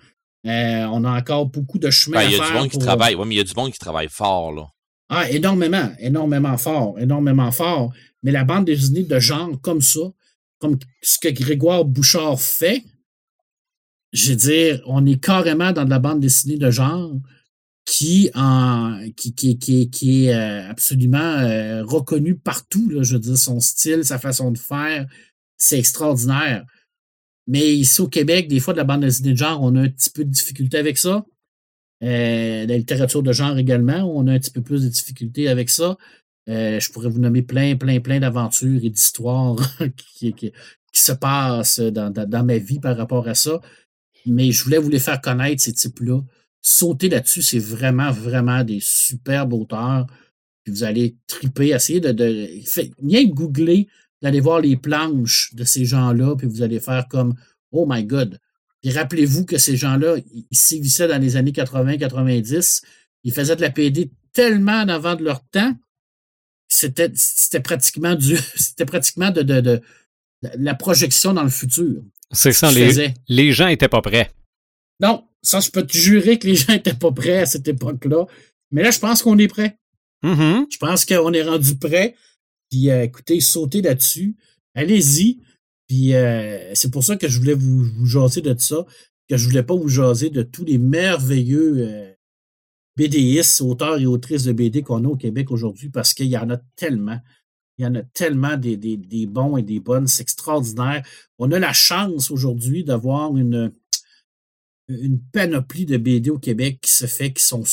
Euh, 0.45 0.85
on 0.91 1.03
a 1.05 1.09
encore 1.17 1.47
beaucoup 1.47 1.79
de 1.79 1.89
chemin 1.89 2.17
Ben, 2.19 2.25
à 2.27 2.29
il 2.29 2.31
y 2.33 2.35
a 2.35 2.37
faire. 2.37 2.47
du 2.51 2.53
monde 2.53 2.69
qui 2.69 2.77
pour- 2.77 2.85
travaille. 2.85 3.15
Ouais, 3.15 3.25
mais 3.25 3.33
il 3.33 3.37
y 3.39 3.41
a 3.41 3.43
du 3.45 3.53
monde 3.55 3.71
qui 3.71 3.79
travaille 3.79 4.09
fort, 4.09 4.53
là. 4.53 4.67
Ah, 5.09 5.27
énormément, 5.31 5.89
énormément 5.97 6.57
fort, 6.57 6.99
énormément 6.99 7.51
fort. 7.51 7.91
Mais 8.21 8.31
la 8.31 8.43
bande 8.43 8.65
dessinée 8.65 9.01
de 9.03 9.19
genre 9.19 9.59
comme 9.61 9.81
ça, 9.81 10.01
comme 10.65 10.79
ce 11.01 11.19
que 11.19 11.29
Grégoire 11.29 11.85
Bouchard 11.85 12.39
fait, 12.39 12.83
je 14.13 14.31
veux 14.31 14.37
dire, 14.37 14.81
on 14.87 15.05
est 15.05 15.21
carrément 15.21 15.71
dans 15.71 15.85
de 15.85 15.89
la 15.89 15.99
bande 15.99 16.19
dessinée 16.19 16.57
de 16.57 16.71
genre 16.71 17.13
qui, 17.85 18.31
en, 18.33 18.99
qui, 19.15 19.35
qui, 19.35 19.59
qui, 19.59 19.89
qui 19.89 20.25
est 20.25 20.33
euh, 20.33 20.69
absolument 20.69 21.17
euh, 21.17 21.83
reconnue 21.83 22.35
partout. 22.35 22.89
Là, 22.89 23.03
je 23.03 23.13
veux 23.13 23.19
dire, 23.19 23.37
son 23.37 23.59
style, 23.59 24.03
sa 24.03 24.17
façon 24.17 24.51
de 24.51 24.57
faire, 24.57 25.05
c'est 25.57 25.77
extraordinaire. 25.77 26.65
Mais 27.47 27.75
ici 27.75 28.01
au 28.01 28.07
Québec, 28.07 28.47
des 28.47 28.59
fois, 28.59 28.73
de 28.73 28.79
la 28.79 28.85
bande 28.85 29.01
dessinée 29.01 29.33
de 29.33 29.37
genre, 29.37 29.61
on 29.61 29.75
a 29.75 29.81
un 29.81 29.89
petit 29.89 30.09
peu 30.09 30.23
de 30.23 30.29
difficulté 30.29 30.79
avec 30.79 30.97
ça. 30.97 31.23
Euh, 32.03 32.65
la 32.65 32.77
littérature 32.77 33.21
de 33.21 33.31
genre 33.31 33.57
également, 33.57 34.03
on 34.15 34.25
a 34.27 34.33
un 34.33 34.39
petit 34.39 34.51
peu 34.51 34.61
plus 34.61 34.83
de 34.83 34.89
difficultés 34.89 35.47
avec 35.47 35.69
ça. 35.69 35.95
Euh, 36.47 36.79
je 36.79 36.91
pourrais 36.91 37.09
vous 37.09 37.19
nommer 37.19 37.41
plein, 37.41 37.75
plein, 37.75 37.99
plein 37.99 38.19
d'aventures 38.19 38.83
et 38.83 38.89
d'histoires 38.89 39.55
qui, 40.17 40.51
se 40.93 41.11
passent 41.11 41.79
dans, 41.79 42.09
dans, 42.11 42.45
ma 42.45 42.57
vie 42.57 42.79
par 42.79 42.95
rapport 42.95 43.27
à 43.27 43.35
ça. 43.35 43.59
Mais 44.25 44.51
je 44.51 44.63
voulais 44.63 44.77
vous 44.77 44.89
les 44.89 44.99
faire 44.99 45.21
connaître, 45.21 45.61
ces 45.61 45.73
types-là. 45.73 46.21
Sauter 46.61 47.09
là-dessus, 47.09 47.41
c'est 47.41 47.59
vraiment, 47.59 48.11
vraiment 48.11 48.63
des 48.63 48.79
superbes 48.81 49.53
auteurs. 49.53 50.07
Puis 50.63 50.73
vous 50.73 50.83
allez 50.83 51.15
triper, 51.27 51.69
essayer 51.69 51.99
de. 51.99 52.11
de 52.11 52.47
fait, 52.65 52.91
bien 53.01 53.25
googler, 53.25 53.87
d'aller 54.21 54.39
voir 54.39 54.61
les 54.61 54.77
planches 54.77 55.53
de 55.53 55.63
ces 55.63 55.85
gens-là, 55.85 56.35
puis 56.35 56.47
vous 56.47 56.63
allez 56.63 56.79
faire 56.79 57.07
comme 57.07 57.35
Oh 57.71 57.85
my 57.87 58.03
God. 58.03 58.39
Puis 58.81 58.91
rappelez-vous 58.91 59.45
que 59.45 59.57
ces 59.57 59.75
gens-là, 59.77 60.15
ils 60.33 60.57
sévissaient 60.57 61.07
dans 61.07 61.21
les 61.21 61.35
années 61.35 61.51
80-90. 61.51 62.83
Ils 63.23 63.33
faisaient 63.33 63.55
de 63.55 63.61
la 63.61 63.69
PD 63.69 64.11
tellement 64.33 64.81
en 64.81 64.89
avant 64.89 65.15
de 65.15 65.23
leur 65.23 65.43
temps. 65.49 65.73
C'était, 66.75 67.11
c'était 67.15 67.61
pratiquement 67.61 68.15
du. 68.15 68.35
C'était 68.55 68.85
pratiquement 68.85 69.31
de, 69.31 69.41
de, 69.41 69.61
de- 69.61 69.81
de 70.43 70.49
la 70.59 70.75
projection 70.75 71.33
dans 71.33 71.43
le 71.43 71.49
futur. 71.49 72.01
C'est 72.31 72.51
ça, 72.51 72.71
les, 72.71 73.13
les 73.29 73.51
gens 73.53 73.67
étaient 73.67 73.87
pas 73.87 74.01
prêts. 74.01 74.29
Non, 74.99 75.23
ça, 75.41 75.59
je 75.61 75.69
peux 75.69 75.85
te 75.85 75.97
jurer 75.97 76.37
que 76.37 76.47
les 76.47 76.55
gens 76.61 76.73
n'étaient 76.73 76.93
pas 76.93 77.11
prêts 77.11 77.39
à 77.39 77.45
cette 77.45 77.67
époque-là. 77.67 78.25
Mais 78.71 78.83
là, 78.83 78.91
je 78.91 78.99
pense 78.99 79.21
qu'on 79.23 79.37
est 79.37 79.47
prêt. 79.47 79.77
Mhm. 80.23 80.65
Je 80.69 80.77
pense 80.77 81.05
qu'on 81.05 81.31
est 81.33 81.43
rendu 81.43 81.75
prêt. 81.77 82.15
Puis 82.69 82.89
euh, 82.89 83.03
écoutez, 83.03 83.39
sautez 83.39 83.81
là-dessus. 83.81 84.35
Allez-y. 84.75 85.39
Puis 85.87 86.13
euh, 86.13 86.73
c'est 86.73 86.91
pour 86.91 87.03
ça 87.03 87.15
que 87.15 87.27
je 87.29 87.39
voulais 87.39 87.53
vous, 87.53 87.83
vous 87.83 88.05
jaser 88.07 88.41
de 88.41 88.55
ça, 88.59 88.85
que 89.29 89.37
je 89.37 89.47
voulais 89.47 89.63
pas 89.63 89.75
vous 89.75 89.87
jaser 89.87 90.29
de 90.29 90.41
tous 90.43 90.65
les 90.65 90.77
merveilleux 90.79 91.75
euh, 91.77 92.11
BDistes, 92.97 93.61
auteurs 93.61 93.99
et 93.99 94.05
autrices 94.05 94.43
de 94.43 94.53
BD 94.53 94.81
qu'on 94.81 95.03
a 95.03 95.07
au 95.07 95.15
Québec 95.15 95.51
aujourd'hui, 95.51 95.89
parce 95.89 96.13
qu'il 96.13 96.27
y 96.27 96.37
en 96.37 96.49
a 96.49 96.57
tellement. 96.75 97.19
Il 97.77 97.83
y 97.83 97.87
en 97.87 97.95
a 97.95 98.03
tellement 98.03 98.55
des, 98.55 98.77
des, 98.77 98.95
des 98.95 99.25
bons 99.25 99.57
et 99.57 99.61
des 99.61 99.81
bonnes. 99.81 100.07
C'est 100.07 100.21
extraordinaire. 100.21 101.05
On 101.39 101.51
a 101.51 101.59
la 101.59 101.73
chance 101.73 102.31
aujourd'hui 102.31 102.85
d'avoir 102.85 103.35
une, 103.35 103.73
une 104.87 105.19
panoplie 105.33 105.85
de 105.85 105.97
BD 105.97 106.29
au 106.29 106.39
Québec 106.39 106.79
qui 106.81 106.91
se 106.91 107.05
fait, 107.05 107.33
qui 107.33 107.43
sont 107.43 107.63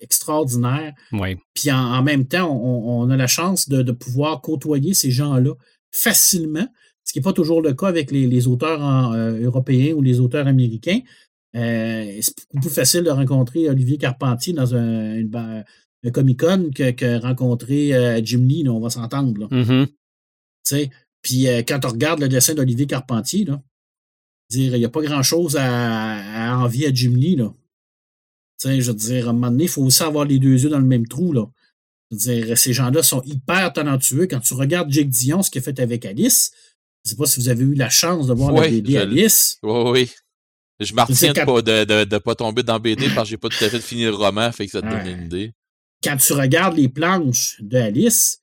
extraordinaires. 0.00 0.92
Oui. 1.12 1.36
Puis 1.54 1.70
en, 1.70 1.78
en 1.78 2.02
même 2.02 2.26
temps, 2.26 2.50
on, 2.50 3.02
on 3.02 3.10
a 3.10 3.16
la 3.16 3.28
chance 3.28 3.68
de, 3.68 3.82
de 3.82 3.92
pouvoir 3.92 4.40
côtoyer 4.40 4.94
ces 4.94 5.12
gens-là 5.12 5.54
facilement, 5.92 6.66
ce 7.04 7.12
qui 7.12 7.18
n'est 7.18 7.24
pas 7.24 7.32
toujours 7.32 7.62
le 7.62 7.74
cas 7.74 7.88
avec 7.88 8.10
les, 8.10 8.26
les 8.26 8.48
auteurs 8.48 8.80
en, 8.80 9.12
euh, 9.14 9.38
européens 9.42 9.94
ou 9.94 10.02
les 10.02 10.20
auteurs 10.20 10.46
américains. 10.46 11.00
Euh, 11.54 12.18
c'est 12.20 12.34
beaucoup 12.52 12.66
plus 12.68 12.74
facile 12.74 13.02
de 13.04 13.10
rencontrer 13.10 13.68
Olivier 13.68 13.98
Carpentier 13.98 14.52
dans 14.54 14.74
un, 14.74 15.14
une 15.16 15.28
ba- 15.28 15.64
un 16.04 16.10
Comic-Con 16.10 16.70
que, 16.74 16.90
que 16.92 17.20
rencontrer 17.20 17.94
euh, 17.94 18.20
Jim 18.24 18.42
Lee, 18.46 18.62
là, 18.64 18.72
on 18.72 18.80
va 18.80 18.90
s'entendre. 18.90 19.48
Mhm. 19.50 19.86
Sais. 20.64 20.90
Puis 21.22 21.48
euh, 21.48 21.62
quand 21.66 21.84
on 21.84 21.88
regarde 21.88 22.20
le 22.20 22.28
dessin 22.28 22.54
d'Olivier 22.54 22.86
Carpentier, 22.86 23.44
là, 23.44 23.62
dire 24.50 24.74
il 24.74 24.78
n'y 24.78 24.84
a 24.84 24.88
pas 24.88 25.02
grand-chose 25.02 25.56
à, 25.56 26.52
à 26.52 26.56
envier 26.58 26.88
à 26.88 26.94
Jim 26.94 27.14
Lee. 27.16 27.36
Là. 27.36 27.52
Je 28.64 28.80
veux 28.90 28.94
dire, 28.94 29.26
à 29.26 29.30
un 29.30 29.32
moment 29.32 29.50
donné, 29.50 29.64
il 29.64 29.68
faut 29.68 29.82
aussi 29.82 30.02
avoir 30.02 30.24
les 30.24 30.38
deux 30.38 30.62
yeux 30.62 30.68
dans 30.70 30.78
le 30.78 30.84
même 30.86 31.06
trou. 31.06 31.32
Là. 31.32 31.46
Je 32.10 32.16
veux 32.16 32.44
dire, 32.44 32.58
ces 32.58 32.72
gens-là 32.72 33.02
sont 33.02 33.22
hyper 33.24 33.72
talentueux. 33.72 34.26
Quand 34.26 34.40
tu 34.40 34.54
regardes 34.54 34.90
Jake 34.90 35.08
Dion, 35.08 35.42
ce 35.42 35.50
qu'il 35.50 35.60
a 35.60 35.62
fait 35.62 35.78
avec 35.80 36.04
Alice, 36.06 36.52
je 37.04 37.10
ne 37.10 37.10
sais 37.10 37.16
pas 37.16 37.26
si 37.26 37.40
vous 37.40 37.48
avez 37.48 37.64
eu 37.64 37.74
la 37.74 37.88
chance 37.90 38.26
de 38.28 38.34
voir 38.34 38.52
la 38.52 38.60
Ouais, 38.60 38.70
BD 38.70 38.92
je. 38.92 38.98
Alice. 38.98 39.58
Oui, 39.62 39.90
oui. 39.90 40.10
Je 40.84 40.94
m'en 40.94 41.04
retiens 41.04 41.32
de 41.32 41.40
pas, 41.44 41.62
de, 41.62 41.84
de, 41.84 42.04
de 42.04 42.18
pas 42.18 42.34
tomber 42.34 42.62
dans 42.62 42.78
BD 42.80 43.08
parce 43.14 43.28
que 43.28 43.30
j'ai 43.30 43.36
pas 43.36 43.48
tout 43.48 43.64
à 43.64 43.68
fait 43.68 43.80
fini 43.80 44.04
le 44.04 44.14
roman, 44.14 44.50
fait 44.52 44.66
que 44.66 44.72
ça 44.72 44.82
te 44.82 44.86
donne 44.88 44.96
Ouais. 45.02 45.12
une 45.12 45.26
idée. 45.26 45.52
Quand 46.02 46.16
tu 46.16 46.32
regardes 46.32 46.76
les 46.76 46.88
planches 46.88 47.56
de 47.60 47.76
Alice, 47.78 48.40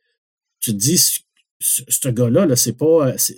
tu 0.62 0.72
te 0.72 0.78
dis, 0.78 0.98
ce, 1.60 2.10
gars-là, 2.10 2.46
là, 2.46 2.56
c'est 2.56 2.78
pas. 2.78 3.18
c'est- 3.18 3.38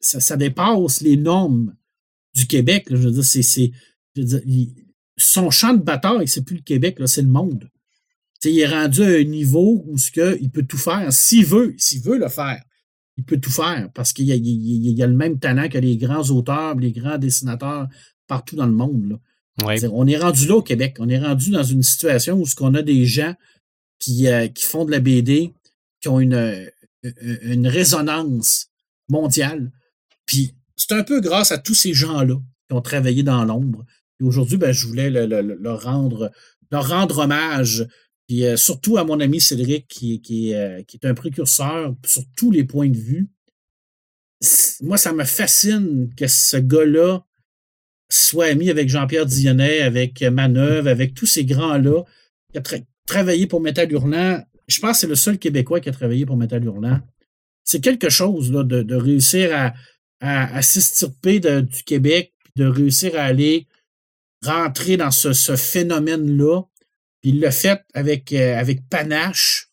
ça, 0.00 0.18
ça 0.20 0.36
dépasse 0.36 1.00
les 1.00 1.16
normes 1.16 1.74
du 2.34 2.46
Québec. 2.46 2.90
là. 2.90 2.96
je 2.96 3.02
veux 3.08 3.12
dire, 3.12 3.24
c'est. 3.24 3.70
son 5.16 5.50
champ 5.50 5.74
de 5.74 5.82
bataille, 5.82 6.26
c'est 6.28 6.44
plus 6.44 6.56
le 6.56 6.62
Québec, 6.62 6.98
c'est 7.06 7.22
le 7.22 7.28
monde. 7.28 7.68
Il 8.44 8.58
est 8.58 8.66
rendu 8.66 9.02
à 9.02 9.06
un 9.18 9.22
niveau 9.24 9.84
où 9.86 9.96
ce 9.98 10.10
que 10.10 10.36
il 10.40 10.50
peut 10.50 10.64
tout 10.64 10.78
faire. 10.78 11.12
S'il 11.12 11.46
veut, 11.46 11.74
s'il 11.78 12.00
veut 12.02 12.18
le 12.18 12.28
faire, 12.28 12.60
il 13.16 13.22
peut 13.24 13.38
tout 13.38 13.50
faire 13.52 13.88
parce 13.94 14.12
qu'il 14.12 14.32
a 14.32 15.06
le 15.06 15.14
même 15.16 15.38
talent 15.38 15.68
que 15.68 15.78
les 15.78 15.96
grands 15.96 16.28
auteurs, 16.30 16.74
les 16.76 16.90
grands 16.90 17.18
dessinateurs 17.18 17.86
partout 18.32 18.56
dans 18.56 18.66
le 18.66 18.72
monde. 18.72 19.08
là. 19.10 19.16
On 19.92 20.06
est 20.06 20.16
rendu 20.16 20.46
là 20.46 20.54
au 20.56 20.62
Québec. 20.62 20.96
On 20.98 21.08
est 21.10 21.18
rendu 21.18 21.50
dans 21.50 21.62
une 21.62 21.82
situation 21.82 22.38
où 22.40 22.46
ce 22.46 22.54
qu'on 22.54 22.74
a 22.74 22.82
des 22.82 23.04
gens 23.04 23.34
qui, 23.98 24.26
euh, 24.28 24.48
qui 24.48 24.64
font 24.64 24.84
de 24.86 24.90
la 24.90 25.00
BD, 25.00 25.52
qui 26.00 26.08
ont 26.08 26.18
une, 26.20 26.32
euh, 26.34 26.66
une 27.42 27.66
résonance 27.68 28.68
mondiale. 29.08 29.70
Puis 30.24 30.54
c'est 30.76 30.92
un 30.92 31.02
peu 31.04 31.20
grâce 31.20 31.52
à 31.52 31.58
tous 31.58 31.74
ces 31.74 31.92
gens-là 31.92 32.36
qui 32.68 32.74
ont 32.74 32.80
travaillé 32.80 33.22
dans 33.22 33.44
l'ombre. 33.44 33.84
Et 34.20 34.24
aujourd'hui, 34.24 34.56
ben, 34.56 34.72
je 34.72 34.86
voulais 34.86 35.10
le- 35.10 35.26
le- 35.26 35.42
le- 35.42 35.56
leur, 35.60 35.82
rendre, 35.82 36.30
leur 36.70 36.88
rendre 36.88 37.18
hommage. 37.18 37.86
Puis 38.28 38.46
euh, 38.46 38.56
surtout 38.56 38.96
à 38.96 39.04
mon 39.04 39.20
ami 39.20 39.38
Cédric, 39.40 39.86
qui, 39.88 40.22
qui, 40.22 40.50
est, 40.52 40.54
euh, 40.56 40.82
qui 40.84 40.96
est 40.96 41.06
un 41.06 41.14
précurseur 41.14 41.94
sur 42.06 42.22
tous 42.36 42.50
les 42.50 42.64
points 42.64 42.88
de 42.88 42.96
vue. 42.98 43.28
Moi, 44.80 44.96
ça 44.96 45.12
me 45.12 45.24
fascine 45.24 46.10
que 46.16 46.26
ce 46.26 46.56
gars-là 46.56 47.24
soit 48.12 48.46
ami 48.46 48.70
avec 48.70 48.88
Jean-Pierre 48.88 49.26
Dionnet, 49.26 49.80
avec 49.80 50.22
Manœuvre, 50.22 50.88
avec 50.88 51.14
tous 51.14 51.26
ces 51.26 51.44
grands-là, 51.44 52.02
qui 52.52 52.58
a 52.58 52.60
tra- 52.60 52.84
travaillé 53.06 53.46
pour 53.46 53.60
Métal 53.60 53.90
Hurlant. 53.92 54.42
Je 54.68 54.80
pense 54.80 54.92
que 54.92 55.00
c'est 55.00 55.06
le 55.06 55.14
seul 55.16 55.38
Québécois 55.38 55.80
qui 55.80 55.88
a 55.88 55.92
travaillé 55.92 56.26
pour 56.26 56.36
Métal 56.36 56.64
Hurlant. 56.64 57.00
C'est 57.64 57.80
quelque 57.80 58.08
chose 58.10 58.50
là, 58.52 58.64
de, 58.64 58.82
de 58.82 58.94
réussir 58.94 59.50
à, 59.54 59.72
à, 60.20 60.60
de- 60.60 61.60
du 61.60 61.82
Québec, 61.84 62.32
de 62.56 62.66
réussir 62.66 63.14
à 63.16 63.22
aller 63.22 63.66
rentrer 64.44 64.96
dans 64.96 65.10
ce, 65.10 65.32
ce 65.32 65.56
phénomène-là. 65.56 66.62
Puis 67.20 67.30
il 67.30 67.40
l'a 67.40 67.50
fait 67.52 67.80
avec, 67.94 68.32
euh, 68.32 68.58
avec 68.58 68.88
panache. 68.88 69.68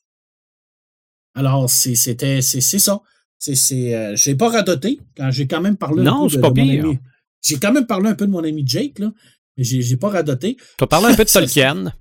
Alors, 1.35 1.69
c'est- 1.69 1.95
c'était 1.95 2.41
c'est 2.41 2.61
ça. 2.79 3.01
C'est, 3.37 3.55
c'est, 3.55 3.95
euh, 3.95 4.15
j'ai 4.15 4.35
pas 4.35 4.49
radoté 4.49 4.99
quand 5.15 5.31
j'ai 5.31 5.47
quand 5.47 5.61
même 5.61 5.77
parlé 5.77 6.03
Non, 6.03 6.21
un 6.21 6.23
peu 6.25 6.29
c'est 6.29 6.37
de, 6.37 6.41
pas 6.41 6.49
de 6.51 6.59
mon 6.61 6.69
ami. 6.89 6.99
J'ai 7.41 7.57
quand 7.57 7.71
même 7.71 7.85
parlé 7.87 8.09
un 8.09 8.15
peu 8.15 8.25
de 8.27 8.31
mon 8.31 8.43
ami 8.43 8.63
Jake, 8.65 8.99
là. 8.99 9.11
J'ai 9.57 9.81
j'ai 9.81 9.97
pas 9.97 10.09
radoté. 10.09 10.55
Tu 10.77 10.83
as 10.83 10.87
parlé 10.87 11.07
un 11.07 11.15
peu 11.15 11.25
de 11.25 11.29
Tolkien. 11.29 11.93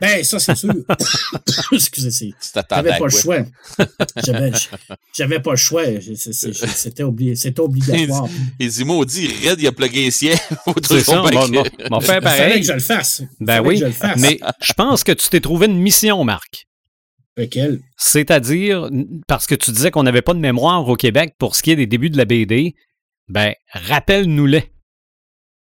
Ben, 0.00 0.22
ça, 0.22 0.38
c'est 0.38 0.54
sûr. 0.54 0.72
Excusez, 1.72 2.10
c'est. 2.12 2.26
Tu 2.26 2.52
t'attendais 2.52 2.90
J'avais 2.90 2.98
pas 3.00 3.04
le 3.06 3.10
choix. 3.10 3.38
J'avais, 4.24 4.52
j'avais 5.16 5.40
pas 5.40 5.50
le 5.50 5.56
choix. 5.56 5.82
C'était 6.14 7.02
obli- 7.02 7.34
c'était 7.34 7.60
obligatoire. 7.60 8.28
Et 8.60 8.68
dis 8.68 8.84
maudit, 8.84 9.28
Red, 9.48 9.60
il 9.60 9.66
a 9.66 9.72
plugué 9.72 10.04
les 10.04 10.10
siens. 10.10 10.36
Faut 10.64 10.74
C'est 10.86 11.00
ça, 11.00 11.22
on 11.22 11.28
bien 11.28 11.40
va, 11.40 11.46
que- 11.46 11.50
on 11.58 11.62
va- 11.62 11.68
on 11.90 11.98
va 11.98 12.06
faire 12.06 12.16
Il 12.18 12.22
fallait 12.22 12.38
pareil. 12.46 12.60
que 12.60 12.66
je 12.66 12.72
le 12.72 12.80
fasse. 12.80 13.22
Ben 13.40 13.60
oui, 13.60 13.74
que 13.74 13.80
je 13.80 13.84
le 13.86 13.92
fasse. 13.92 14.18
mais 14.20 14.38
je 14.60 14.72
pense 14.74 15.02
que 15.04 15.12
tu 15.12 15.28
t'es 15.28 15.40
trouvé 15.40 15.66
une 15.66 15.78
mission, 15.78 16.22
Marc. 16.24 16.66
Lequel? 17.36 17.80
C'est-à-dire, 17.96 18.88
parce 19.26 19.46
que 19.46 19.54
tu 19.54 19.70
disais 19.72 19.90
qu'on 19.90 20.02
n'avait 20.02 20.22
pas 20.22 20.34
de 20.34 20.40
mémoire 20.40 20.86
au 20.88 20.96
Québec 20.96 21.34
pour 21.38 21.56
ce 21.56 21.62
qui 21.62 21.70
est 21.72 21.76
des 21.76 21.86
débuts 21.86 22.10
de 22.10 22.16
la 22.16 22.24
BD, 22.26 22.74
ben, 23.30 23.54
rappelle-nous-les. 23.72 24.70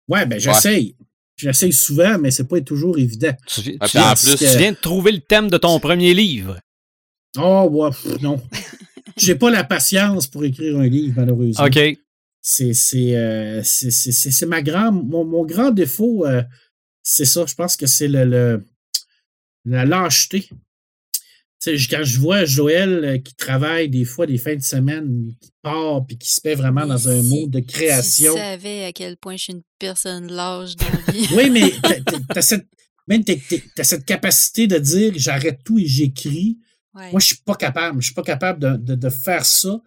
Ouais, 0.08 0.26
ben, 0.26 0.38
j'essaye. 0.38 0.96
J'essaye 1.36 1.72
souvent, 1.72 2.18
mais 2.18 2.30
c'est 2.30 2.46
pas 2.46 2.60
toujours 2.60 2.98
évident. 2.98 3.32
Tu, 3.46 3.62
tu 3.62 3.76
Ah, 3.80 3.86
viens, 3.86 4.14
tu 4.14 4.36
plus- 4.36 4.56
viens 4.58 4.72
de 4.72 4.76
trouver 4.76 5.12
le 5.12 5.20
thème 5.20 5.48
de 5.50 5.56
ton 5.56 5.80
premier 5.80 6.12
livre. 6.14 6.58
Oh, 7.38 7.68
ouais, 7.70 7.90
pff, 7.90 8.20
non. 8.20 8.40
J'ai 9.16 9.34
pas 9.34 9.50
la 9.50 9.64
patience 9.64 10.26
pour 10.26 10.44
écrire 10.44 10.78
un 10.78 10.86
livre, 10.86 11.14
malheureusement. 11.16 11.64
OK. 11.64 11.78
C'est 12.44 12.74
c'est 12.74 13.16
euh, 13.16 13.62
c'est- 13.62 13.90
c'est- 13.90 14.12
c'est- 14.12 14.30
c'est 14.32 14.46
ma 14.46 14.62
grand 14.62 14.90
mon, 14.90 15.24
mon 15.24 15.44
grand 15.46 15.70
défaut 15.70 16.26
euh, 16.26 16.42
c'est 17.02 17.24
ça 17.24 17.44
je 17.46 17.54
pense 17.54 17.76
que 17.76 17.86
c'est 17.86 18.08
le, 18.08 18.24
le 18.24 18.66
la 19.64 19.84
lâcheté 19.84 20.48
quand 21.64 22.02
je 22.04 22.18
vois 22.18 22.44
Joël 22.44 23.04
euh, 23.04 23.18
qui 23.18 23.34
travaille 23.34 23.88
des 23.88 24.04
fois 24.04 24.26
des 24.26 24.38
fins 24.38 24.56
de 24.56 24.62
semaine 24.62 25.32
qui 25.40 25.50
part 25.62 26.04
puis 26.06 26.18
qui 26.18 26.30
se 26.30 26.40
met 26.44 26.54
vraiment 26.54 26.86
dans 26.86 27.08
un 27.08 27.22
mode 27.22 27.50
de 27.50 27.60
création 27.60 28.32
Tu 28.34 28.38
savais 28.40 28.84
à 28.84 28.92
quel 28.92 29.16
point 29.16 29.36
je 29.36 29.42
suis 29.44 29.52
une 29.52 29.62
personne 29.78 30.30
lâche 30.32 30.76
dans 30.76 30.86
la 31.06 31.12
vie. 31.12 31.28
oui 31.36 31.50
mais 31.50 31.72
t'as- 32.34 32.42
cette 32.42 32.66
même 33.08 33.22
t'as 33.24 33.84
cette 33.84 34.04
capacité 34.04 34.66
de 34.66 34.78
dire 34.78 35.12
j'arrête 35.16 35.60
tout 35.64 35.78
et 35.78 35.86
j'écris 35.86 36.58
Ouais. 36.94 37.10
moi 37.10 37.20
je 37.20 37.26
suis 37.28 37.38
pas 37.44 37.54
capable 37.54 38.00
je 38.02 38.06
suis 38.06 38.14
pas 38.14 38.22
capable 38.22 38.58
de, 38.60 38.76
de, 38.76 38.94
de 38.94 39.08
faire 39.08 39.46
ça 39.46 39.80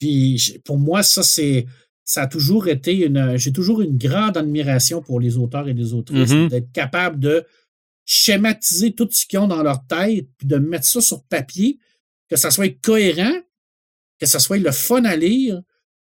puis 0.00 0.58
pour 0.64 0.78
moi 0.78 1.02
ça 1.02 1.22
c'est 1.22 1.66
ça 2.04 2.22
a 2.22 2.26
toujours 2.26 2.68
été 2.68 3.06
une 3.06 3.36
j'ai 3.36 3.52
toujours 3.52 3.80
une 3.80 3.96
grande 3.96 4.36
admiration 4.36 5.00
pour 5.00 5.20
les 5.20 5.36
auteurs 5.36 5.68
et 5.68 5.74
les 5.74 5.94
autrices 5.94 6.30
Mhm. 6.32 6.48
d'être 6.48 6.72
capable 6.72 7.18
de 7.20 7.44
schématiser 8.04 8.92
tout 8.92 9.08
ce 9.10 9.26
qu'ils 9.26 9.38
ont 9.38 9.48
dans 9.48 9.62
leur 9.62 9.86
tête 9.86 10.28
puis 10.36 10.46
de 10.46 10.56
mettre 10.56 10.86
ça 10.86 11.00
sur 11.00 11.24
papier 11.24 11.78
que 12.28 12.36
ça 12.36 12.50
soit 12.50 12.74
cohérent 12.80 13.40
que 14.18 14.26
ça 14.26 14.38
soit 14.38 14.58
le 14.58 14.72
fun 14.72 15.04
à 15.04 15.16
lire 15.16 15.60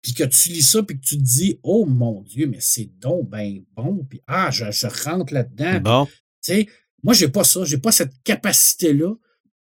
puis 0.03 0.15
que 0.15 0.25
tu 0.25 0.51
lis 0.51 0.63
ça 0.63 0.83
puis 0.83 0.99
que 0.99 1.05
tu 1.05 1.17
te 1.19 1.23
dis 1.23 1.59
oh 1.63 1.87
mon 1.87 2.23
dieu 2.23 2.47
mais 2.47 2.61
c'est 2.61 2.91
donc 2.99 3.29
ben 3.29 3.63
bon 3.75 4.05
puis 4.09 4.21
ah 4.27 4.51
je, 4.51 4.65
je 4.71 4.87
rentre 5.05 5.33
là-dedans 5.33 5.81
Bon. 5.81 6.09
sais, 6.41 6.67
moi, 7.05 7.13
j'ai 7.13 7.29
pas 7.29 7.45
ça. 7.45 7.65
J'ai 7.65 7.79
pas 7.79 7.93
cette 7.93 8.15
capacité-là. 8.25 9.15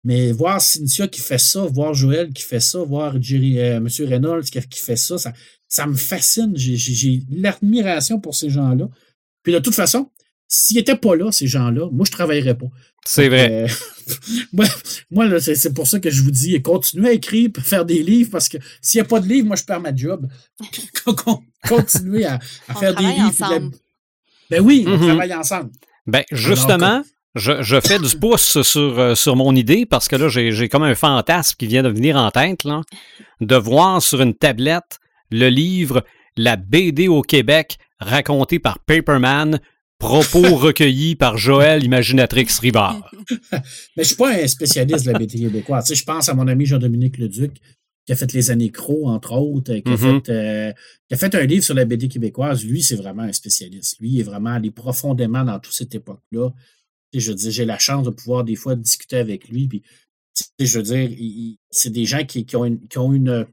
Mais 0.06 0.32
voir 0.34 0.60
Cynthia 0.60 1.08
qui 1.08 1.22
fait 1.22 1.38
ça, 1.38 1.62
voir 1.62 1.94
Joël 1.94 2.34
qui 2.34 2.44
fait 2.44 2.60
ça, 2.60 2.80
voir 2.80 3.22
Jerry, 3.22 3.60
euh, 3.60 3.78
M. 3.78 3.88
Reynolds 4.00 4.44
qui, 4.44 4.60
fait 4.78 4.98
ça, 4.98 5.18
ça, 5.18 5.32
ça 5.70 5.88
me 5.88 5.96
fascine. 5.96 6.52
J'ai 6.58 7.22
l'admiration 7.30 8.20
pour 8.20 8.36
ces 8.36 8.50
gens-là. 8.50 8.90
Puis 9.44 9.54
de 9.54 9.60
toute 9.60 9.76
façon, 9.76 10.10
s'ils 10.56 10.78
n'étaient 10.78 10.96
pas 10.96 11.16
là, 11.16 11.32
ces 11.32 11.48
gens-là, 11.48 11.90
moi, 11.92 12.06
je 12.06 12.12
travaillerais 12.12 12.56
pas. 12.56 12.68
C'est 13.06 13.28
vrai. 13.28 13.66
Euh, 13.68 13.68
moi, 15.12 15.26
là, 15.26 15.40
c'est 15.40 15.56
c'est 15.56 15.74
pour 15.74 15.88
ça 15.88 16.00
que 16.00 16.10
je 16.12 16.22
vous 16.22 16.32
dis, 16.32 16.62
continuez 16.62 17.10
à 17.10 17.14
écrire, 17.14 17.50
faire 17.64 17.86
des 17.86 18.04
livres, 18.04 18.30
parce 18.32 18.50
que 18.50 18.58
s'il 18.82 19.00
n'y 19.02 19.06
a 19.06 19.08
pas 19.08 19.20
de 19.20 19.28
livres, 19.28 19.48
moi, 19.48 19.56
je 19.56 19.64
perds 19.64 19.82
ma 19.82 19.96
job. 19.96 20.28
Con- 21.06 21.42
continuez 21.68 22.26
à, 22.26 22.40
faire 22.80 22.94
des 22.96 23.04
livres. 23.04 23.34
la-. 23.40 23.60
Ben 24.50 24.62
oui, 24.62 24.84
on 24.88 24.98
Mhm. 24.98 25.08
travaille 25.08 25.34
ensemble. 25.34 25.72
Ben, 26.06 26.24
justement, 26.32 27.04
je, 27.36 27.64
je 27.64 27.80
fais 27.82 27.98
du 27.98 28.16
pouce 28.18 28.62
sur, 28.62 29.00
euh, 29.00 29.16
sur 29.16 29.36
mon 29.36 29.56
idée 29.56 29.86
parce 29.88 30.08
que 30.08 30.16
là, 30.16 30.28
j'ai 30.30 30.52
j'ai 30.52 30.70
comme 30.70 30.84
un 30.84 30.96
fantasme 30.96 31.56
qui 31.58 31.66
vient 31.66 31.82
de 31.82 31.90
venir 31.90 32.16
en 32.18 32.30
tête, 32.30 32.64
là, 32.64 32.82
de 33.42 33.56
voir 33.56 34.02
sur 34.04 34.22
une 34.22 34.36
tablette 34.36 35.00
le 35.32 35.50
livre 35.50 36.04
La 36.38 36.58
BD 36.58 37.08
au 37.08 37.22
Québec 37.24 37.78
raconté 38.00 38.60
par 38.60 38.80
Paperman, 38.80 39.60
propos 40.04 40.56
recueillis 40.58 41.16
par 41.16 41.38
Joël 41.38 41.84
Imaginatrix 41.84 42.48
Rivard. 42.62 43.10
Mais 43.52 44.04
je 44.04 44.04
suis 44.04 44.16
pas 44.16 44.34
un 44.34 44.48
spécialiste 44.48 45.06
de 45.06 45.12
la 45.12 45.20
BD 45.20 45.40
québécoise. 45.40 45.86
Tu 45.86 45.90
sais, 45.90 45.96
je 46.00 46.04
pense 46.06 46.28
à 46.30 46.34
mon 46.34 46.48
ami 46.48 46.66
Jean-Dominique 46.66 47.18
Leduc, 47.18 47.54
qui 48.06 48.12
a 48.12 48.16
fait 48.18 48.32
Les 48.34 48.52
Années 48.52 48.70
Crocs, 48.70 49.06
entre 49.08 49.32
autres, 49.34 49.72
euh, 49.72 49.80
qui, 49.80 49.90
a 49.90 49.96
Mhm. 49.96 50.22
fait, 50.26 50.30
euh, 50.32 50.74
qui 51.08 51.14
a 51.14 51.18
fait 51.18 51.34
un 51.36 51.46
livre 51.46 51.64
sur 51.64 51.74
la 51.74 51.86
BD 51.86 52.10
québécoise. 52.10 52.66
Lui, 52.66 52.84
c'est 52.84 52.98
vraiment 52.98 53.24
un 53.24 53.32
spécialiste. 53.32 53.98
Lui, 54.02 54.10
il 54.12 54.20
est 54.20 54.24
vraiment 54.24 54.52
allé 54.52 54.72
profondément 54.72 55.44
dans 55.46 55.58
toute 55.60 55.74
cette 55.74 55.96
époque-là. 55.96 56.50
Tu 57.14 57.20
sais, 57.20 57.26
Je 57.26 57.32
veux 57.32 57.38
dire, 57.38 57.52
j'ai 57.52 57.66
la 57.66 57.80
chance 57.80 58.06
de 58.06 58.10
pouvoir 58.10 58.44
des 58.44 58.56
fois 58.56 58.76
discuter 58.76 59.18
avec 59.18 59.48
lui. 59.48 59.68
Puis, 59.70 59.82
tu 60.36 60.44
sais, 60.60 60.66
je 60.66 60.80
veux 60.80 60.84
dire, 60.84 61.58
c'est 61.72 61.92
des 61.92 62.06
gens 62.06 62.26
qui, 62.26 62.46
qui 62.46 62.56
ont, 62.58 62.66
une, 62.66 62.86
qui 62.88 62.98
ont 62.98 63.14
une, 63.14 63.46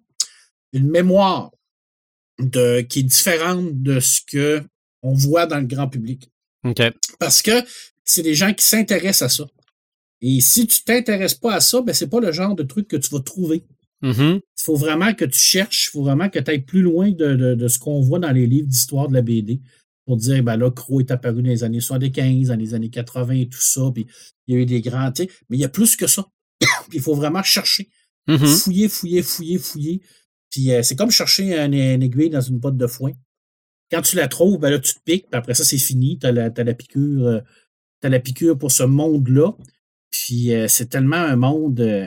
une 0.72 0.88
mémoire 0.90 1.53
de, 2.40 2.80
qui 2.80 3.01
est 3.01 3.05
différente 3.05 3.82
de 3.82 4.01
ce 4.01 4.20
que 4.26 4.62
on 5.03 5.14
voit 5.14 5.46
dans 5.46 5.59
le 5.59 5.66
grand 5.66 5.88
public. 5.88 6.28
Parce 7.18 7.42
que 7.42 7.52
c'est 8.04 8.22
des 8.22 8.34
gens 8.34 8.52
qui 8.52 8.64
s'intéressent 8.64 9.22
à 9.22 9.28
ça. 9.28 9.46
Et 10.22 10.40
si 10.40 10.66
tu 10.66 10.82
t'intéresses 10.82 11.34
pas 11.34 11.54
à 11.54 11.61
ça, 11.61 11.80
ben 11.80 11.94
c'est 11.94 12.08
pas 12.08 12.20
le 12.20 12.30
genre 12.32 12.54
de 12.54 12.62
truc 12.62 12.88
que 12.88 12.96
tu 12.96 13.08
vas 13.11 13.20
trouver. 13.20 13.64
Mhm. 14.02 14.40
Il 14.42 14.62
faut 14.62 14.76
vraiment 14.76 15.14
que 15.14 15.24
tu 15.24 15.38
cherches, 15.38 15.86
il 15.86 15.90
faut 15.92 16.02
vraiment 16.02 16.28
que 16.28 16.38
tu 16.38 16.50
ailles 16.50 16.62
plus 16.62 16.82
loin 16.82 17.11
de, 17.11 17.34
de- 17.34 17.54
de 17.54 17.68
ce 17.68 17.78
qu'on 17.78 18.00
voit 18.00 18.18
dans 18.18 18.30
les 18.32 18.46
livres 18.46 18.68
d'histoire 18.68 19.08
de 19.08 19.14
la 19.14 19.22
BD 19.22 19.61
pour 20.06 20.16
dire, 20.16 20.42
ben 20.42 20.56
là, 20.56 20.70
Crow 20.70 21.00
est 21.00 21.11
apparu 21.11 21.42
dans 21.42 21.48
les 21.50 21.64
années 21.64 21.80
75, 21.80 22.48
dans 22.48 22.56
les 22.56 22.74
années 22.74 22.90
80 22.90 23.34
et 23.34 23.48
tout 23.48 23.61
ça, 23.61 23.90
puis 23.94 24.06
il 24.46 24.54
y 24.54 24.58
a 24.58 24.61
eu 24.62 24.66
des 24.66 24.80
grands, 24.80 25.12
mais 25.18 25.56
il 25.56 25.61
y 25.61 25.64
a 25.64 25.68
plus 25.68 25.96
que 25.96 26.06
ça. 26.06 26.26
Puis 26.88 26.98
il 26.98 27.00
faut 27.00 27.14
vraiment 27.14 27.42
chercher, 27.42 27.88
Mhm. 28.26 28.46
fouiller, 28.46 28.88
fouiller, 28.88 29.22
fouiller, 29.22 29.58
fouiller. 29.58 30.00
Puis 30.50 30.72
euh, 30.72 30.82
c'est 30.82 30.96
comme 30.96 31.11
chercher 31.11 31.58
un, 31.58 31.72
un 31.72 32.00
aiguille 32.00 32.28
dans 32.30 32.40
une 32.40 32.58
botte 32.58 32.76
de 32.76 32.86
foin. 32.86 33.12
Quand 33.91 34.03
tu 34.03 34.16
la 34.16 34.28
trouves, 34.28 34.59
ben 34.59 34.70
là, 34.70 34.78
tu 34.78 34.95
te 34.95 35.01
piques, 35.05 35.26
puis 35.30 35.38
après 35.38 35.55
ça, 35.55 35.64
c'est 35.64 35.78
fini. 35.78 36.18
Tu 36.18 36.26
as, 36.26 36.32
la 36.32 36.74
piqûre. 36.74 37.26
euh, 37.26 37.41
la 38.03 38.20
piqûre 38.20 38.57
pour 38.57 38.72
ce 38.72 38.82
monde-là. 38.84 39.53
Puis 40.11 40.53
euh, 40.55 40.68
c'est 40.68 40.86
tellement 40.86 41.16
un 41.16 41.36
monde 41.36 41.80
euh, 41.80 42.07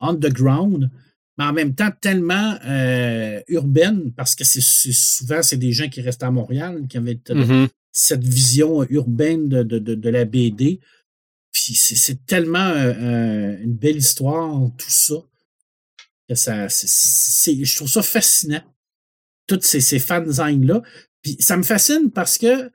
underground, 0.00 0.90
mais 1.38 1.44
en 1.44 1.52
même 1.52 1.74
temps 1.74 1.90
tellement 2.00 2.58
euh, 2.64 3.40
urbaine, 3.48 4.12
parce 4.12 4.34
que 4.34 4.44
c'est 4.44 4.60
souvent, 4.60 5.42
c'est 5.42 5.56
des 5.56 5.72
gens 5.72 5.88
qui 5.88 6.00
restent 6.00 6.22
à 6.22 6.30
Montréal, 6.30 6.86
qui 6.88 6.96
avaient 6.98 7.20
Mhm. 7.30 7.68
cette 7.92 8.24
vision 8.24 8.84
urbaine 8.90 9.48
de, 9.48 9.62
de, 9.62 9.78
de, 9.78 9.94
de 9.94 10.08
la 10.10 10.24
BD. 10.24 10.80
Puis 11.52 11.74
c'est- 11.74 11.94
c'est 11.96 12.24
tellement 12.26 12.72
une 12.74 13.74
belle 13.74 13.96
histoire, 13.98 14.70
tout 14.78 14.90
ça, 14.90 15.14
que 16.28 16.34
ça, 16.34 16.68
je 16.68 17.76
trouve 17.76 17.88
ça 17.90 18.02
fascinant. 18.02 18.62
Toutes 19.46 19.64
ces, 19.64 19.80
ces 19.80 19.98
fanzines-là. 19.98 20.82
Puis 21.22 21.36
ça 21.38 21.56
me 21.56 21.62
fascine 21.62 22.10
parce 22.10 22.38
que 22.38 22.70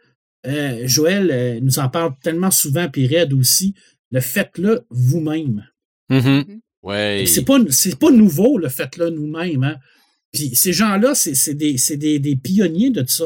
euh, 0.46 0.88
Joël 0.88 1.30
euh, 1.32 1.60
nous 1.62 1.80
en 1.80 1.90
parle 1.90 2.14
tellement 2.24 2.52
souvent, 2.52 2.88
puis 2.90 3.08
Red 3.08 3.34
aussi, 3.34 3.74
le 4.12 4.22
fait-le 4.22 4.86
vous-même. 4.90 5.66
Mhm. 6.10 6.60
Ouais. 6.84 7.26
C'est 7.28 7.44
pas, 7.44 7.58
c'est 7.70 8.00
pas 8.00 8.12
nouveau, 8.12 8.58
le 8.58 8.70
fait-le 8.70 9.10
nous-mêmes. 9.10 9.64
Hein? 9.64 9.76
Puis 10.32 10.56
ces 10.56 10.72
gens-là, 10.74 11.16
c'est 11.16 11.36
c'est 11.36 11.54
des, 11.56 11.78
c'est 11.78 11.98
des, 11.98 12.20
des 12.20 12.36
pionniers 12.36 12.92
de 12.92 13.06
ça. 13.08 13.26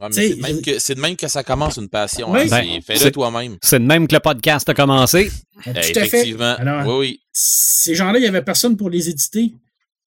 Ouais, 0.00 0.08
mais 0.08 0.10
t'sais, 0.10 0.28
c'est 0.30 0.34
de 0.36 0.40
même 0.42 0.56
je- 0.56 0.62
que- 0.62 0.78
c'est 0.78 0.94
de 0.94 1.00
même 1.00 1.16
que 1.16 1.28
ça 1.28 1.44
commence 1.44 1.76
une 1.76 1.88
passion. 1.88 2.32
Oui. 2.32 2.40
hein. 2.40 2.46
Ben, 2.50 2.62
C'est- 2.64 2.80
c'est- 2.94 2.98
Fais-le 2.98 3.10
toi-même. 3.12 3.56
C'est 3.62 3.78
de 3.78 3.84
même 3.84 4.08
que 4.08 4.14
le 4.14 4.20
podcast 4.20 4.68
a 4.68 4.74
commencé. 4.74 5.30
Tout 5.62 5.70
à 5.70 5.82
fait. 5.82 6.00
Effectivement. 6.00 6.56
Alors, 6.58 6.86
oui, 6.98 7.08
oui. 7.10 7.20
ces 7.32 7.94
gens-là, 7.94 8.18
il 8.18 8.22
n'y 8.22 8.28
avait 8.28 8.42
personne 8.42 8.76
pour 8.76 8.88
les 8.90 9.10
éditer, 9.10 9.52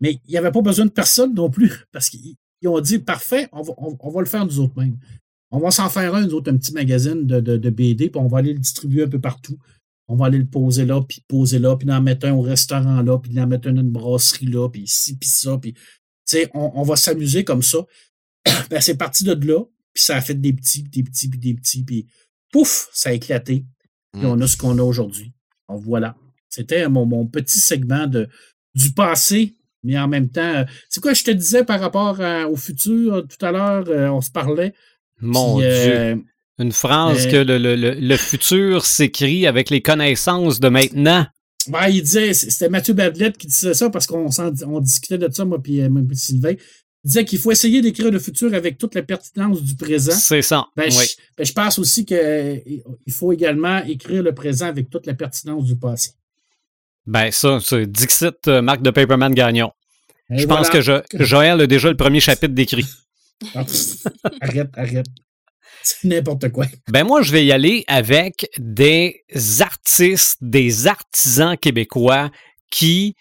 mais 0.02 0.14
il 0.28 0.32
n'y 0.32 0.38
avait 0.38 0.52
pas 0.52 0.62
besoin 0.62 0.86
de 0.86 0.91
personne 0.91 1.34
non 1.36 1.50
plus, 1.50 1.72
parce 1.91 2.10
qu'ils 2.10 2.36
ils 2.64 2.68
ont 2.70 2.80
dit 2.80 2.99
parfait, 2.99 3.47
on 3.51 3.61
va, 3.61 3.74
on- 3.78 3.97
on 3.99 4.09
va 4.09 4.20
le 4.22 4.26
faire 4.28 4.45
nous 4.45 4.59
autres 4.59 4.78
mêmes. 4.80 4.97
On 5.51 5.59
va 5.59 5.70
s'en 5.70 5.88
faire 5.89 6.16
un, 6.16 6.26
nous 6.26 6.34
autres, 6.34 6.51
un 6.51 6.57
petit 6.57 6.74
magazine 6.74 7.28
de, 7.28 7.39
de, 7.39 7.57
de 7.57 7.70
BD, 7.70 8.09
puis 8.09 8.20
on 8.20 8.28
va 8.28 8.39
aller 8.39 8.53
le 8.53 8.59
distribuer 8.59 9.03
un 9.03 9.07
peu 9.07 9.20
partout. 9.20 9.57
On 10.07 10.16
va 10.16 10.26
aller 10.26 10.39
le 10.39 10.45
poser 10.47 10.86
là, 10.86 11.01
puis 11.01 11.24
poser 11.28 11.59
là, 11.59 11.78
puis 11.78 11.89
en 11.91 12.01
mettre 12.01 12.26
un 12.28 12.34
au 12.34 12.41
restaurant 12.41 13.01
là, 13.01 13.20
puis 13.20 13.39
en 13.39 13.45
mettre 13.47 13.68
un 13.70 13.74
dans 13.74 13.82
une 13.82 13.91
brasserie 13.91 14.47
là, 14.47 14.68
puis 14.70 14.84
ci, 14.88 15.16
puis 15.18 15.30
ça, 15.30 15.57
puis 15.57 15.74
tu 15.74 15.80
sais, 16.26 16.49
on, 16.53 16.72
on 16.76 16.84
va 16.84 16.95
s'amuser 16.95 17.43
comme 17.43 17.61
ça. 17.61 17.80
ben, 18.70 18.82
c'est 18.82 18.97
parti 18.97 19.24
de 19.24 19.34
là, 19.34 19.64
puis 19.93 20.03
ça 20.03 20.16
a 20.18 20.22
fait 20.22 20.34
des 20.36 20.53
petits, 20.53 20.82
puis 20.84 20.91
des 20.91 21.03
petits, 21.03 21.30
puis 21.30 21.39
des 21.39 21.53
petits, 21.53 21.84
puis 21.84 22.07
pouf, 22.51 22.89
ça 22.93 23.09
a 23.09 23.14
éclaté. 23.14 23.66
Puis 24.11 24.22
Mm. 24.24 24.26
on 24.26 24.41
a 24.41 24.47
ce 24.47 24.57
qu'on 24.57 24.78
a 24.78 24.84
aujourd'hui. 24.84 25.34
Donc 25.70 25.82
voilà. 25.84 26.16
C'était 26.49 26.88
mon, 26.89 27.05
mon 27.05 27.26
petit 27.26 27.59
segment 27.59 28.05
de, 28.07 28.28
du 28.76 28.91
passé, 28.91 29.55
mais 29.84 29.97
en 29.97 30.07
même 30.07 30.29
temps. 30.29 30.41
euh, 30.41 30.63
C'est 30.89 31.01
quoi 31.01 31.13
je 31.13 31.23
te 31.23 31.31
disais 31.31 31.63
par 31.63 31.79
rapport 31.79 32.19
à- 32.21 32.47
au 32.47 32.55
futur? 32.55 33.15
euh, 33.15 33.21
Tout 33.21 33.45
à 33.45 33.51
l'heure, 33.51 33.86
euh, 33.89 34.07
on 34.09 34.21
se 34.21 34.31
parlait. 34.31 34.73
Mon 35.21 35.57
puis, 35.57 35.65
Dieu. 35.67 35.71
euh, 35.73 36.15
Une 36.59 36.71
phrase 36.71 37.25
euh, 37.27 37.31
que 37.31 37.38
le, 37.38 37.57
le- 37.57 37.75
le- 37.75 37.93
le 37.95 38.17
futur 38.17 38.86
s'écrit 38.86 39.47
avec 39.47 39.69
les 39.69 39.81
connaissances 39.81 40.59
de 40.59 40.69
maintenant. 40.69 41.25
ben, 41.67 41.88
il 41.88 42.01
disait, 42.01 42.34
c'était 42.34 42.69
Mathieu 42.69 42.93
Badlette 42.93 43.38
qui 43.38 43.47
disait 43.47 43.73
ça 43.73 43.89
parce 43.89 44.05
qu'on 44.05 44.29
on 44.67 44.79
discutait 44.81 45.17
de 45.17 45.29
ça, 45.31 45.45
moi 45.45 45.61
puis, 45.61 45.81
euh, 45.81 45.89
moi 45.89 46.01
puis 46.07 46.17
Sylvain. 46.17 46.51
il 47.05 47.07
disait 47.07 47.25
qu'il 47.25 47.39
faut 47.39 47.51
essayer 47.51 47.81
d'écrire 47.81 48.11
le 48.11 48.19
futur 48.19 48.53
avec 48.53 48.77
toute 48.77 48.95
la 48.95 49.01
pertinence 49.03 49.61
du 49.63 49.75
présent. 49.75 50.11
C'est 50.13 50.41
ça. 50.41 50.65
Ben, 50.77 50.86
oui. 50.89 50.91
je, 51.05 51.15
ben, 51.38 51.45
je 51.45 51.53
pense 51.53 51.79
aussi 51.79 52.05
qu'il 52.05 52.81
faut 53.11 53.31
également 53.34 53.84
écrire 53.86 54.23
le 54.23 54.34
présent 54.34 54.67
avec 54.67 54.89
toute 54.89 55.05
la 55.07 55.13
pertinence 55.13 55.65
du 55.65 55.75
passé. 55.75 56.11
Ben, 57.06 57.32
ça, 57.32 57.60
c'est 57.62 57.86
Dixit, 57.91 58.47
euh, 58.47 58.62
Marc 58.62 58.82
de 58.82 58.89
Paperman 58.89 59.34
Gagnon. 59.34 59.72
Et 60.34 60.38
Je 60.39 60.47
pense 60.47 60.70
que. 60.70 60.82
Jo- 60.82 61.01
Joël 61.14 61.60
a 61.62 61.68
déjà 61.68 61.89
le 61.89 61.97
premier 61.97 62.20
chapitre 62.20 62.54
décrit. 62.54 62.86
arrête, 64.41 64.70
arrête. 64.76 65.06
C'est 65.84 66.06
n'importe 66.08 66.49
quoi. 66.49 66.66
Ben 66.89 67.04
moi, 67.04 67.22
je 67.24 67.32
vais 67.34 67.43
y 67.45 67.51
aller 67.51 67.84
avec 67.88 68.47
des 68.58 69.22
artistes, 69.60 70.38
des 70.41 70.88
artisans 70.88 71.58
québécois 71.58 72.32
qui 72.72 73.16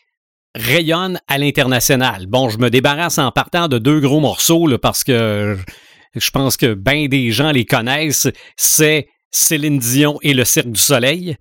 rayonnent 0.55 1.21
à 1.27 1.39
l'international. 1.39 2.27
Bon, 2.29 2.49
je 2.51 2.59
me 2.59 2.71
débarrasse 2.71 3.19
en 3.19 3.33
partant 3.33 3.67
de 3.67 3.79
deux 3.79 3.99
gros 3.99 4.21
morceaux 4.21 4.69
là, 4.69 4.79
parce 4.79 5.03
que 5.03 5.57
je 6.15 6.31
pense 6.31 6.57
que 6.57 6.75
bien 6.75 7.09
des 7.09 7.33
gens 7.33 7.51
les 7.51 7.65
connaissent. 7.65 8.29
C'est 8.57 9.09
Céline 9.33 9.79
Dion 9.81 10.19
et 10.23 10.33
le 10.35 10.45
Cirque 10.45 10.71
du 10.71 10.81
Soleil. 10.81 11.37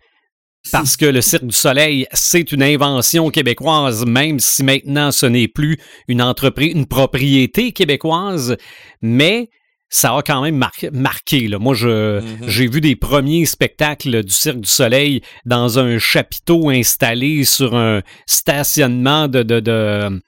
Parce 0.72 0.96
que 0.98 1.06
le 1.06 1.22
Cirque 1.22 1.46
du 1.46 1.56
Soleil, 1.56 2.06
c'est 2.14 2.52
une 2.52 2.62
invention 2.62 3.30
québécoise, 3.32 4.06
même 4.06 4.40
si 4.40 4.64
maintenant 4.64 5.12
ce 5.12 5.26
n'est 5.26 5.48
plus 5.48 5.78
une 6.08 6.22
entreprise, 6.22 6.74
une 6.74 6.86
propriété 6.86 7.72
québécoise, 7.72 8.58
mais 9.02 9.50
ça 9.90 10.16
a 10.16 10.22
quand 10.22 10.42
même 10.42 10.56
mar- 10.56 10.72
marqué. 10.94 11.48
Là. 11.48 11.58
Moi, 11.60 11.74
je, 11.74 12.20
Mhm. 12.22 12.48
j'ai 12.48 12.68
vu 12.70 12.80
des 12.80 12.96
premiers 12.96 13.46
spectacles 13.46 14.24
du 14.24 14.32
Cirque 14.32 14.60
du 14.62 14.70
Soleil 14.70 15.22
dans 15.46 15.80
un 15.80 15.98
chapiteau 15.98 16.70
installé 16.70 17.44
sur 17.44 17.76
un 17.76 18.02
stationnement 18.26 19.28
de, 19.28 19.44
de, 19.44 19.60
de, 19.60 20.22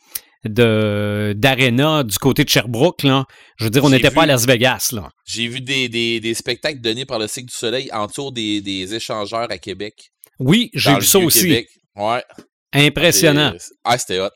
de- 0.46 1.34
d'aréna 1.38 2.04
du 2.04 2.18
côté 2.18 2.44
de 2.44 2.50
Sherbrooke. 2.50 3.04
Là. 3.04 3.26
Je 3.58 3.66
veux 3.66 3.70
dire, 3.70 3.84
on 3.84 3.90
n'était 3.90 4.12
pas 4.12 4.24
à. 4.24 4.26
Las 4.26 4.46
Vegas. 4.46 4.94
J'ai 5.26 5.48
vu 5.48 5.62
des, 5.62 5.88
des, 5.90 6.20
des 6.20 6.34
spectacles 6.34 6.82
donnés 6.82 7.06
par 7.06 7.20
le 7.20 7.28
Cycle 7.28 7.48
du 7.48 7.56
Soleil 7.56 7.90
autour 7.94 8.32
des, 8.32 8.62
des 8.62 8.94
échangeurs 8.96 9.48
à 9.50 9.58
Québec. 9.58 10.10
Oui, 10.40 10.70
j'ai 10.74 10.96
vu 10.96 11.02
ça 11.02 11.20
aussi. 11.20 11.48
Québec. 11.48 11.68
Ouais. 11.96 12.24
Impressionnant. 12.74 13.54
Ah, 13.84 13.98
c'était 13.98 14.20
hot. 14.20 14.30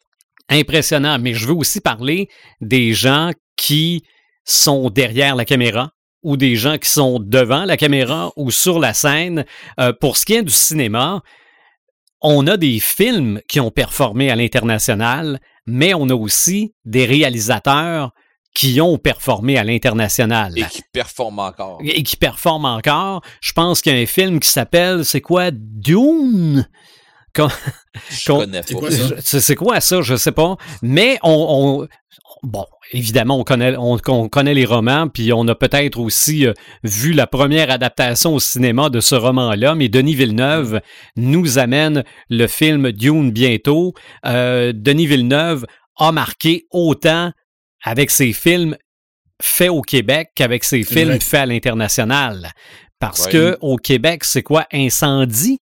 Impressionnant. 0.50 1.18
Mais 1.20 1.34
je 1.34 1.48
veux 1.48 1.56
aussi 1.56 1.82
parler 1.82 2.30
des 2.62 2.94
gens 2.94 3.32
qui 3.56 4.04
sont 4.46 4.90
derrière 4.90 5.36
la 5.36 5.46
caméra 5.46 5.92
ou 6.24 6.38
des 6.38 6.56
gens 6.56 6.78
qui 6.78 6.90
sont 6.90 7.20
devant 7.20 7.66
la 7.66 7.78
caméra 7.78 8.32
ou 8.36 8.52
sur 8.52 8.80
la 8.80 8.94
scène. 8.94 9.46
Euh, 9.80 9.94
pour 9.94 10.18
ce 10.18 10.26
qui 10.26 10.34
est 10.34 10.44
du 10.44 10.54
cinéma, 10.54 11.22
on 12.22 12.48
a 12.48 12.58
des 12.58 12.80
films 12.80 13.42
qui 13.48 13.60
ont 13.60 13.72
performé 13.72 14.32
à 14.32 14.36
l'international, 14.36 15.40
mais 15.66 15.94
on 15.94 16.10
a 16.10 16.16
aussi 16.16 16.74
des 16.86 17.06
réalisateurs 17.06 18.12
qui 18.58 18.82
ont 18.82 18.98
performé 18.98 19.58
à 19.58 19.64
l'international 19.64 20.58
Et 20.58 20.64
qui 20.64 20.82
performe 20.92 21.38
encore. 21.40 21.80
et 21.84 22.02
qui 22.02 22.16
performent 22.16 22.66
encore. 22.66 23.22
Je 23.40 23.54
pense 23.54 23.82
qu'il 23.82 23.94
y 23.96 24.00
a 24.00 24.02
un 24.02 24.06
film 24.08 24.40
qui 24.40 24.50
s'appelle, 24.50 25.06
c'est 25.06 25.22
quoi, 25.22 25.52
Dune? 25.52 26.68
Je 28.10 28.26
qu'on- 28.32 28.40
connais 28.40 28.62
C'est 28.66 28.74
quoi 28.74 28.90
ça? 28.90 28.98
Je- 29.10 29.14
C'est 29.22 29.40
c'est 29.42 29.56
quoi 29.56 29.80
ça? 29.80 30.02
Je 30.02 30.16
sais 30.16 30.32
pas. 30.32 30.56
Mais 30.82 31.20
on, 31.22 31.30
on- 31.84 31.88
bon, 32.42 32.66
évidemment, 32.94 33.38
on 33.40 33.44
connaît, 33.44 33.76
on, 33.78 34.00
on 34.08 34.28
connaît 34.28 34.56
les 34.56 34.66
romans, 34.66 35.08
puis 35.08 35.32
on 35.34 35.48
a 35.48 35.54
peut-être 35.54 36.00
aussi 36.00 36.48
euh, 36.48 36.54
vu 36.84 37.14
la 37.14 37.28
première 37.28 37.70
adaptation 37.70 38.34
au 38.34 38.40
cinéma 38.40 38.90
de 38.90 39.00
ce 39.02 39.14
roman-là. 39.14 39.76
Mais 39.76 39.88
Denis 39.88 40.16
Villeneuve 40.16 40.82
nous 41.16 41.60
amène 41.60 42.04
le 42.30 42.48
film 42.48 42.92
Dune 42.92 43.30
bientôt. 43.32 43.94
Euh, 44.26 44.74
Denis 44.76 45.06
Villeneuve 45.06 45.68
a 45.98 46.12
marqué 46.12 46.66
autant 46.72 47.32
avec 47.84 48.10
ses 48.12 48.34
films 48.34 48.78
faits 49.42 49.70
au 49.70 49.82
Québec 49.82 50.32
qu'avec 50.36 50.64
ses 50.64 50.84
films 50.84 51.20
faits 51.22 51.42
à 51.42 51.46
l'international. 51.46 52.52
Parce 53.00 53.26
Ouais. 53.26 53.32
que 53.32 53.58
au 53.62 53.78
Québec, 53.78 54.24
c'est 54.24 54.42
quoi? 54.44 54.66
Incendie? 54.74 55.60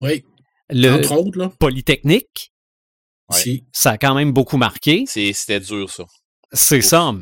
Oui, 0.00 0.24
Le 0.70 0.90
entre 0.90 1.12
autres, 1.12 1.38
là. 1.38 1.50
Polytechnique? 1.58 2.52
Ouais. 3.28 3.64
Ça 3.72 3.92
a 3.92 3.98
quand 3.98 4.14
même 4.14 4.32
beaucoup 4.32 4.56
marqué. 4.56 5.04
C'est- 5.06 5.32
C'était 5.32 5.60
dur, 5.60 5.90
ça. 5.90 6.04
C'est 6.52 6.82
ça. 6.82 7.12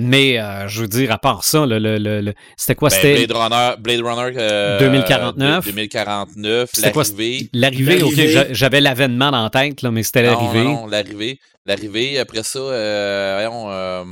Mais 0.00 0.38
euh, 0.38 0.68
je 0.68 0.82
veux 0.82 0.88
dire, 0.88 1.10
à 1.10 1.18
part 1.18 1.42
ça, 1.42 1.66
le, 1.66 1.78
le- 1.80 1.98
le- 1.98 2.20
le- 2.20 2.34
c'était 2.56 2.76
quoi? 2.76 2.88
Ben, 2.88 2.94
c'était 2.96 3.26
Blade 3.26 3.32
Runner, 3.36 3.74
Blade 3.80 4.00
Runner 4.00 4.36
euh, 4.38 4.78
2049. 4.78 5.64
2049, 5.66 6.70
C'était 6.72 6.92
quoi, 6.92 7.02
l'arrivée. 7.02 7.50
l'arrivée. 7.52 8.02
Ok, 8.04 8.52
j'avais 8.52 8.80
l'avènement 8.80 9.32
dans 9.32 9.42
la 9.42 9.50
tête, 9.50 9.82
là, 9.82 9.90
mais 9.90 10.04
c'était 10.04 10.22
l'arrivée. 10.22 10.62
Non, 10.64 10.82
non, 10.82 10.86
l'arrivée. 10.86 11.40
L'arrivée, 11.66 12.18
après 12.18 12.44
ça, 12.44 12.58
euh, 12.60 13.34
voyons. 13.34 13.70
euh, 13.70 14.04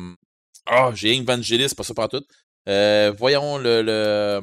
Ah, 0.67 0.91
j'ai 0.95 1.17
Evangelis, 1.17 1.69
c'est 1.69 1.77
pas 1.79 1.85
ça 1.85 1.95
par 1.95 2.09
tout. 2.09 2.23
Euh, 2.69 3.13
voyons 3.17 3.57
le. 3.57 3.83
le 3.83 4.41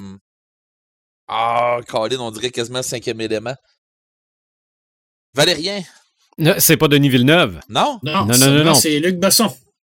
ah, 1.28 1.80
Colin, 1.88 2.20
on 2.20 2.32
dirait 2.32 2.52
quasiment 2.52 2.80
le 2.80 2.84
cinquième 2.84 3.20
élément. 3.20 3.56
Valérien, 5.36 5.82
Non, 6.38 6.56
C'est 6.58 6.78
pas 6.78 6.88
Denis 6.88 7.10
Villeneuve. 7.10 7.60
non? 7.70 8.00
Non, 8.04 8.26
Non, 8.26 8.38
non, 8.38 8.52
non, 8.52 8.64
non. 8.64 8.74
c'est 8.76 9.00
Luc 9.00 9.18
Besson. 9.18 9.54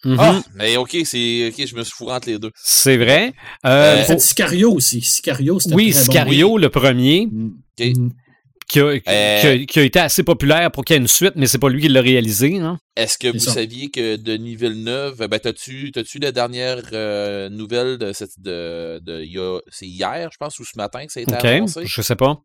Mhm. 0.05 0.17
Ah, 0.21 0.43
mais 0.55 0.77
ok, 0.77 0.97
c'est. 1.05 1.49
Ok, 1.49 1.67
je 1.67 1.75
me 1.77 1.83
suis 1.83 1.93
fourré 1.97 2.15
entre 2.15 2.29
les 2.29 2.39
deux. 2.39 2.51
C'est 2.57 2.97
vrai. 2.97 3.33
Euh, 3.67 3.99
pour- 3.99 4.07
fait 4.07 4.19
Sicario 4.21 4.73
aussi. 4.73 5.01
Sicario, 5.01 5.59
c'était 5.61 5.75
oui, 5.75 5.93
bon. 5.93 5.99
Sicario, 5.99 6.59
le 6.59 6.69
premier, 6.69 7.27
Mm. 7.31 7.51
Qui 8.67 8.81
a, 8.81 8.99
qui 8.99 9.09
a- 9.11 9.65
qui 9.67 9.79
a 9.79 9.83
été 9.83 9.99
assez 9.99 10.23
populaire 10.23 10.71
pour 10.71 10.85
qu'il 10.87 10.95
y 10.95 10.97
ait 10.97 11.01
une 11.03 11.07
suite, 11.09 11.33
mais 11.37 11.47
c'est 11.47 11.59
pas 11.59 11.69
lui 11.69 11.83
qui 11.83 11.89
l'a 11.89 12.01
réalisé. 12.01 12.57
hein. 12.59 12.79
Est-ce 12.97 13.19
que 13.19 13.29
vous 13.29 13.39
ça. 13.39 13.53
saviez 13.53 13.91
que 13.91 14.17
Denis 14.17 14.57
Villeneuve, 14.57 15.27
ben 15.29 15.39
t'as-tu 15.39 15.93
t'as-tu 15.93 16.19
la 16.19 16.33
dernière 16.33 16.81
euh, 16.95 17.51
nouvelle 17.51 17.99
de 17.99 18.13
cette 18.15 18.41
de, 18.41 19.01
de 19.05 19.23
il 19.23 19.33
y 19.33 19.39
a- 19.39 19.59
c'est 19.71 19.87
hier, 19.87 20.31
je 20.33 20.39
pense, 20.39 20.59
ou 20.61 20.65
ce 20.65 20.79
matin 20.79 21.05
que 21.05 21.13
ça 21.13 21.21
a 21.21 21.23
été 21.25 21.35
OK, 21.35 21.45
annoncé? 21.45 21.83
je 21.85 22.01
sais 22.03 22.17
pas. 22.17 22.39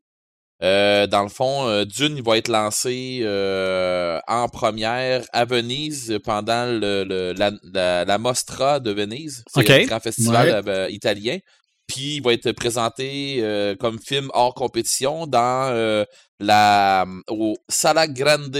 Euh, 0.61 1.07
dans 1.07 1.23
le 1.23 1.29
fond, 1.29 1.67
euh, 1.67 1.85
Dune, 1.85 2.17
il 2.17 2.23
va 2.23 2.37
être 2.37 2.49
lancé 2.49 3.21
euh, 3.23 4.19
en 4.27 4.49
première 4.49 5.23
à 5.31 5.45
Venise 5.45 6.19
pendant 6.23 6.65
le, 6.65 7.05
le- 7.05 7.33
la, 7.33 7.51
la, 7.73 8.03
la 8.05 8.17
Mostra 8.17 8.79
de 8.81 8.91
Venise. 8.91 9.43
C'est 9.53 9.63
grand 9.85 9.99
festival 10.01 10.61
Ouais. 10.67 10.91
italien. 10.93 11.37
Puis 11.87 12.17
il 12.17 12.21
va 12.21 12.33
être 12.33 12.51
présenté 12.51 13.37
euh, 13.39 13.75
comme 13.75 13.99
film 13.99 14.29
hors 14.33 14.53
compétition 14.53 15.25
dans 15.27 15.69
euh, 15.71 16.03
la 16.39 17.05
au 17.29 17.55
Sala 17.69 18.07
Grande 18.07 18.55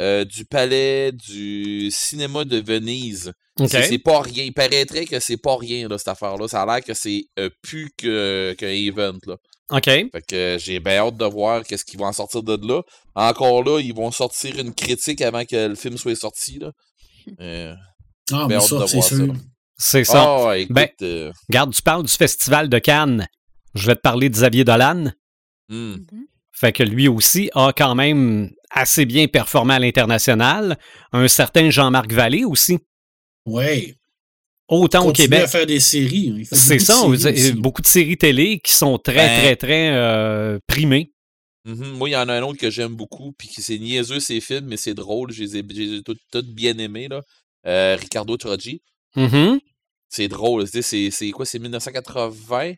euh, 0.00 0.24
du 0.24 0.44
Palais 0.44 1.12
du 1.12 1.90
Cinéma 1.90 2.44
de 2.44 2.58
Venise. 2.58 3.32
OK. 3.60 3.68
C'est 3.70 3.98
pas 3.98 4.20
rien. 4.22 4.44
Il 4.44 4.52
paraîtrait 4.54 5.04
que 5.06 5.20
c'est 5.20 5.36
pas 5.36 5.56
rien, 5.56 5.86
là, 5.88 5.98
cette 5.98 6.08
affaire-là. 6.08 6.48
Ça 6.48 6.62
a 6.62 6.66
l'air 6.66 6.84
que 6.84 6.94
c'est 6.94 7.24
euh, 7.38 7.48
plus 7.62 7.90
que- 7.96 8.54
qu'un 8.58 8.68
event. 8.68 9.18
Là. 9.26 9.36
OK. 9.72 9.84
Fait 9.84 10.10
que 10.28 10.34
euh, 10.36 10.58
j'ai 10.58 10.78
bien 10.80 10.98
hâte 10.98 11.16
de 11.16 11.24
voir 11.24 11.64
qu'est-ce 11.64 11.84
qu'ils 11.84 11.98
vont 11.98 12.06
en 12.06 12.12
sortir 12.12 12.42
de 12.42 12.58
là. 12.66 12.82
Encore 13.14 13.64
là, 13.64 13.80
ils 13.80 13.94
vont 13.94 14.10
sortir 14.10 14.58
une 14.58 14.74
critique 14.74 15.20
avant 15.22 15.44
que 15.44 15.68
le 15.68 15.74
film 15.74 15.96
soit 15.96 16.14
sorti. 16.14 16.58
Là. 16.58 16.70
Euh, 17.40 17.74
Ah, 18.32 18.46
hâte 18.50 18.62
ça, 18.62 18.86
c'est 18.86 19.00
ça. 19.00 19.16
sûr. 19.16 19.34
C'est 19.78 20.04
ça. 20.04 20.22
Ah, 20.24 20.46
ouais, 20.46 20.62
écoute, 20.62 20.74
Ben- 20.74 20.88
euh, 21.02 21.32
Regarde, 21.48 21.72
tu 21.74 21.82
parles 21.82 22.04
du 22.04 22.12
Festival 22.12 22.68
de 22.68 22.78
Cannes. 22.78 23.26
Je 23.74 23.86
vais 23.86 23.96
te 23.96 24.00
parler 24.00 24.28
de 24.28 24.34
Xavier 24.34 24.64
Dolan. 24.64 25.10
hmm. 25.68 25.92
Mhm. 25.94 26.26
Fait 26.54 26.72
que 26.72 26.82
lui 26.84 27.08
aussi 27.08 27.50
a 27.54 27.72
quand 27.76 27.94
même 27.96 28.50
assez 28.70 29.04
bien 29.06 29.26
performé 29.26 29.74
à 29.74 29.78
l'international. 29.80 30.78
Un 31.12 31.26
certain 31.26 31.70
Jean-Marc 31.70 32.12
Vallée 32.12 32.44
aussi. 32.44 32.78
Oui. 33.46 33.94
Autant 34.74 35.06
au 35.06 35.12
Québec. 35.12 35.42
à 35.42 35.46
faire 35.48 35.66
des 35.66 35.80
séries. 35.80 36.34
hein. 36.36 36.42
C'est 36.52 36.76
de 36.76 36.80
ça, 36.82 36.94
séries 37.18 37.52
beaucoup 37.52 37.82
de 37.82 37.86
séries 37.86 38.16
télé 38.16 38.58
qui 38.60 38.72
sont 38.72 38.98
très, 38.98 39.14
Ben- 39.14 39.40
très, 39.40 39.56
très 39.56 39.90
euh, 39.92 40.58
primées. 40.66 41.12
Mhm. 41.64 41.92
Moi, 41.92 42.08
il 42.08 42.12
y 42.12 42.16
en 42.16 42.28
a 42.28 42.34
un 42.34 42.42
autre 42.42 42.58
que 42.58 42.70
j'aime 42.70 42.94
beaucoup, 42.96 43.32
puis 43.38 43.46
qui 43.48 43.62
c'est 43.62 43.78
niaiseux 43.78 44.18
ces 44.18 44.40
films, 44.40 44.66
mais 44.66 44.76
c'est 44.76 44.94
drôle. 44.94 45.30
Je 45.32 45.42
les 45.44 45.56
ai, 45.58 45.62
toutes 46.30 46.46
bien 46.54 46.76
aimés. 46.78 47.06
Là. 47.08 47.22
Euh, 47.66 47.96
Ricardo 48.00 48.36
Troggi. 48.36 48.82
Mhm. 49.14 49.60
C'est 50.08 50.28
drôle. 50.28 50.66
C'est 50.66 50.82
c'est 51.10 51.30
quoi? 51.30 51.46
C'est 51.46 51.58
1980. 51.60 52.72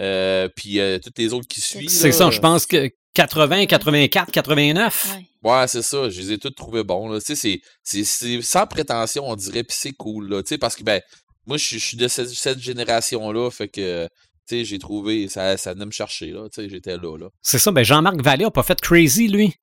Euh, 0.00 0.48
puis 0.56 0.80
euh, 0.80 0.98
toutes 0.98 1.18
les 1.18 1.32
autres 1.34 1.46
qui 1.46 1.60
suivent. 1.60 1.90
C'est 1.90 2.12
ça, 2.12 2.30
je 2.30 2.40
pense 2.40 2.64
que 2.64 2.88
80, 3.14 3.66
84, 3.66 4.30
89. 4.32 5.08
Ouais. 5.44 5.50
Ouais, 5.50 5.68
c'est 5.68 5.82
ça. 5.82 6.08
Je 6.08 6.18
les 6.20 6.32
ai 6.32 6.38
toutes 6.38 6.54
trouvés 6.56 6.82
bons. 6.84 7.08
Là. 7.10 7.20
Tu 7.20 7.36
sais, 7.36 7.60
c'est- 7.82 8.40
sans 8.42 8.66
prétention, 8.66 9.28
on 9.28 9.36
dirait, 9.36 9.64
puis 9.64 9.76
c'est 9.78 9.92
cool. 9.92 10.30
Là. 10.30 10.42
Tu 10.42 10.48
sais, 10.48 10.58
parce 10.58 10.74
que 10.76 10.82
ben, 10.82 11.02
moi, 11.46 11.56
je 11.56 11.64
suis- 11.66 11.78
je 11.78 11.84
suis 11.86 11.96
de 11.96 12.08
cette, 12.08 12.28
cette 12.30 12.60
génération-là, 12.60 13.50
fait 13.50 13.68
que 13.68 14.04
tu 14.48 14.56
sais, 14.58 14.64
j'ai 14.64 14.78
trouvé, 14.78 15.28
ça, 15.28 15.56
ça 15.56 15.72
venait 15.74 15.86
me 15.86 15.90
chercher. 15.92 16.30
Là. 16.32 16.48
Tu 16.52 16.62
sais, 16.62 16.68
J'étais 16.68 16.96
là, 16.96 17.16
là. 17.16 17.28
C'est 17.42 17.58
ça, 17.58 17.70
ben 17.70 17.84
Jean-Marc 17.84 18.20
Vallée 18.20 18.44
a 18.44 18.50
pas 18.50 18.62
fait 18.62 18.80
Crazy, 18.80 19.28
lui, 19.28 19.54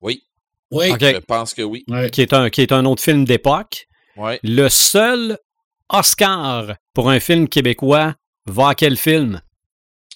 Oui, 0.00 0.24
Oui. 0.70 0.90
Ok. 0.90 1.00
je 1.00 1.18
pense 1.18 1.52
que 1.54 1.62
oui. 1.62 1.84
Ouais. 1.88 2.08
qui 2.10 2.22
est 2.22 2.32
un, 2.32 2.48
qui 2.50 2.62
est 2.62 2.72
un 2.72 2.84
autre 2.86 3.02
film 3.02 3.24
d'époque. 3.24 3.86
Ouais. 4.16 4.40
Le 4.42 4.68
seul 4.68 5.38
Oscar 5.90 6.74
pour 6.94 7.10
un 7.10 7.20
film 7.20 7.48
québécois 7.48 8.14
va 8.46 8.68
à 8.70 8.74
quel 8.74 8.96
film? 8.96 9.40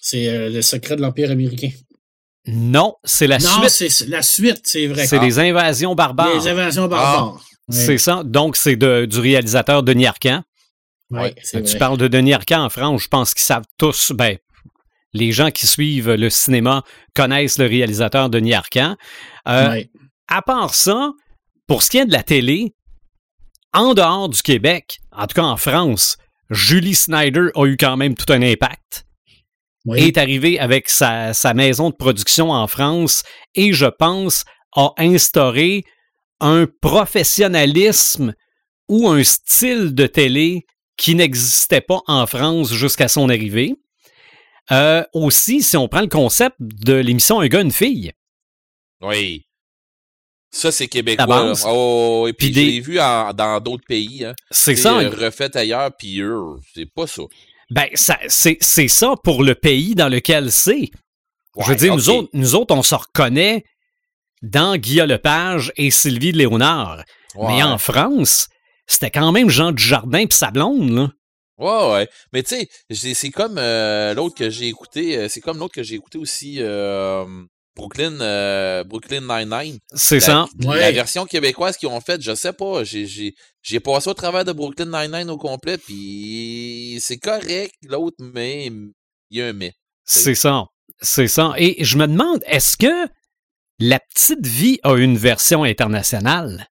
C'est 0.01 0.27
euh, 0.29 0.49
le 0.49 0.61
secret 0.61 0.95
de 0.95 1.01
l'Empire 1.01 1.31
américain. 1.31 1.69
Non, 2.47 2.95
c'est 3.03 3.27
la 3.27 3.39
non, 3.39 3.49
suite. 3.49 3.69
c'est 3.69 3.89
c'est 3.89 4.07
la 4.07 4.21
suite, 4.21 4.61
c'est 4.63 4.87
vrai. 4.87 5.05
C'est 5.05 5.17
Ah. 5.17 5.23
les 5.25 5.37
invasions 5.39 5.95
barbares. 5.95 6.33
Les 6.33 6.47
invasions 6.47 6.87
barbares. 6.87 7.43
C'est 7.69 7.97
ça. 7.97 8.23
Donc, 8.23 8.55
c'est 8.55 8.77
de- 8.77 9.05
du 9.05 9.19
réalisateur 9.19 9.83
Denis 9.83 10.05
Arcand. 10.05 10.41
Ouais, 11.09 11.33
Tu 11.35 11.59
vrai. 11.59 11.77
parles 11.77 11.97
de 11.97 12.07
Denis 12.07 12.33
Arcand 12.33 12.63
en 12.65 12.69
France, 12.69 13.03
je 13.03 13.07
pense 13.07 13.33
qu'ils 13.33 13.43
savent 13.43 13.65
tous, 13.77 14.11
ben, 14.11 14.37
les 15.13 15.31
gens 15.31 15.51
qui 15.51 15.65
suivent 15.67 16.11
le 16.13 16.29
cinéma 16.29 16.83
connaissent 17.15 17.57
le 17.59 17.65
réalisateur 17.65 18.29
Denis 18.29 18.53
Arcand. 18.53 18.95
Euh, 19.47 19.69
Ouais. 19.69 19.89
À 20.27 20.41
part 20.41 20.75
ça, 20.75 21.11
pour 21.67 21.83
ce 21.83 21.89
qui 21.89 21.97
est 21.99 22.05
de 22.05 22.11
la 22.11 22.23
télé, 22.23 22.75
en 23.73 23.93
dehors 23.93 24.27
du 24.27 24.41
Québec, 24.41 24.99
en 25.13 25.25
tout 25.27 25.35
cas 25.35 25.43
en 25.43 25.55
France, 25.55 26.17
Julie 26.49 26.95
Snyder 26.95 27.47
a 27.55 27.65
eu 27.65 27.77
quand 27.77 27.95
même 27.95 28.15
tout 28.15 28.31
un 28.31 28.41
impact. 28.41 29.05
Est 29.95 30.17
arrivé 30.17 30.59
avec 30.59 30.89
sa, 30.89 31.33
sa 31.33 31.53
maison 31.53 31.89
de 31.89 31.95
production 31.95 32.51
en 32.51 32.67
France 32.67 33.23
et 33.55 33.71
je 33.71 33.85
pense 33.85 34.43
a 34.75 34.91
instauré 34.97 35.85
un 36.41 36.67
professionnalisme 36.81 38.33
ou 38.89 39.07
un 39.07 39.23
style 39.23 39.95
de 39.95 40.05
télé 40.05 40.65
qui 40.97 41.15
n'existait 41.15 41.81
pas 41.81 42.01
en 42.07 42.25
France 42.27 42.71
jusqu'à 42.73 43.07
son 43.07 43.29
arrivée. 43.29 43.75
Euh, 44.71 45.03
aussi, 45.13 45.61
si 45.63 45.77
on 45.77 45.87
prend 45.87 46.01
le 46.01 46.07
concept 46.07 46.55
de 46.59 46.93
l'émission 46.93 47.39
Un 47.39 47.47
gars, 47.47 47.61
une 47.61 47.71
fille, 47.71 48.11
Oui. 49.01 49.43
Ça, 50.49 50.71
c'est 50.71 50.87
québécois. 50.87 51.25
La 51.25 51.27
base. 51.27 51.63
là. 51.65 51.71
Oh, 51.73 52.25
et 52.27 52.33
puis, 52.33 52.47
Puis 52.51 52.55
je 52.55 52.59
des- 52.67 52.71
l'ai 52.71 52.79
vu 52.79 52.99
en- 52.99 53.33
dans 53.33 53.59
d'autres 53.59 53.83
pays. 53.87 54.25
Hein. 54.25 54.33
c'est 54.49 54.75
ça. 54.75 54.97
euh, 54.99 55.09
refait 55.09 55.55
ailleurs, 55.55 55.91
puis 55.97 56.19
eux, 56.21 56.41
c'est 56.73 56.85
pas 56.91 57.05
ça. 57.05 57.23
Ben, 57.69 57.87
ça, 57.93 58.17
c'est, 58.27 58.57
c'est 58.61 58.87
ça 58.87 59.13
pour 59.23 59.43
le 59.43 59.55
pays 59.55 59.93
dans 59.93 60.07
lequel 60.09 60.51
c'est. 60.51 60.89
je 61.59 61.69
veux 61.69 61.75
dire, 61.75 61.95
nous, 61.95 62.09
autres, 62.09 62.29
nous 62.33 62.55
autres, 62.55 62.73
on 62.73 62.81
se 62.81 62.95
reconnaît 62.95 63.65
dans 64.41 64.77
Guillaume 64.77 65.09
Lepage 65.09 65.71
et 65.75 65.91
Sylvie 65.91 66.31
Léonard. 66.31 67.03
Mais 67.35 67.61
en 67.61 67.77
France, 67.77 68.47
c'était 68.87 69.11
quand 69.11 69.31
même 69.31 69.49
Jean 69.49 69.71
Dujardin 69.71 70.25
puis 70.25 70.37
sa 70.37 70.49
blonde, 70.51 70.89
là. 70.91 71.11
Ouais, 71.59 71.91
ouais. 71.93 72.09
Mais 72.33 72.43
tu 72.43 72.55
sais, 72.89 73.13
c'est 73.13 73.29
comme 73.31 73.57
euh, 73.57 74.13
l'autre 74.13 74.35
que 74.35 74.49
j'ai 74.49 74.67
écouté. 74.67 75.17
euh, 75.17 75.27
C'est 75.27 75.41
comme 75.41 75.57
l'autre 75.57 75.73
que 75.73 75.81
j'ai 75.83 75.95
écouté 75.95 76.17
aussi. 76.19 76.57
euh, 76.59 77.25
Brooklyn, 77.75 78.19
euh, 78.21 78.83
Brooklyn 78.83 79.21
Nine-Nine. 79.21 79.77
C'est 79.93 80.19
ça. 80.19 80.47
la 80.59 80.69
Ouais. 80.69 80.91
version 80.91 81.25
québécoise 81.25 81.77
qu'ils 81.77 81.89
ont 81.89 82.01
faite, 82.01 82.21
je 82.21 82.33
sais 82.35 82.53
pas. 82.53 82.83
J'ai, 82.83 83.05
j'ai, 83.07 83.33
j'ai 83.63 83.79
passé 83.79 84.09
au 84.09 84.13
travers 84.15 84.45
de 84.45 84.51
Brooklyn 84.51 84.85
Nine-Nine 84.85 85.29
au 85.29 85.37
complet, 85.37 85.77
puis 85.79 86.97
c'est 87.01 87.17
correct, 87.17 87.73
l'autre, 87.87 88.17
mais 88.19 88.67
il 88.67 88.91
y 89.37 89.41
a 89.41 89.47
un 89.47 89.53
mais. 89.53 89.73
C'est 90.05 90.35
ça. 90.35 90.65
C'est 91.01 91.27
ça. 91.27 91.53
Et 91.57 91.83
je 91.83 91.97
me 91.97 92.07
demande, 92.07 92.43
est-ce 92.47 92.77
que 92.77 93.07
La 93.79 93.99
Petite 93.99 94.45
Vie 94.45 94.79
a 94.83 94.95
une 94.95 95.17
version 95.17 95.63
internationale? 95.63 96.67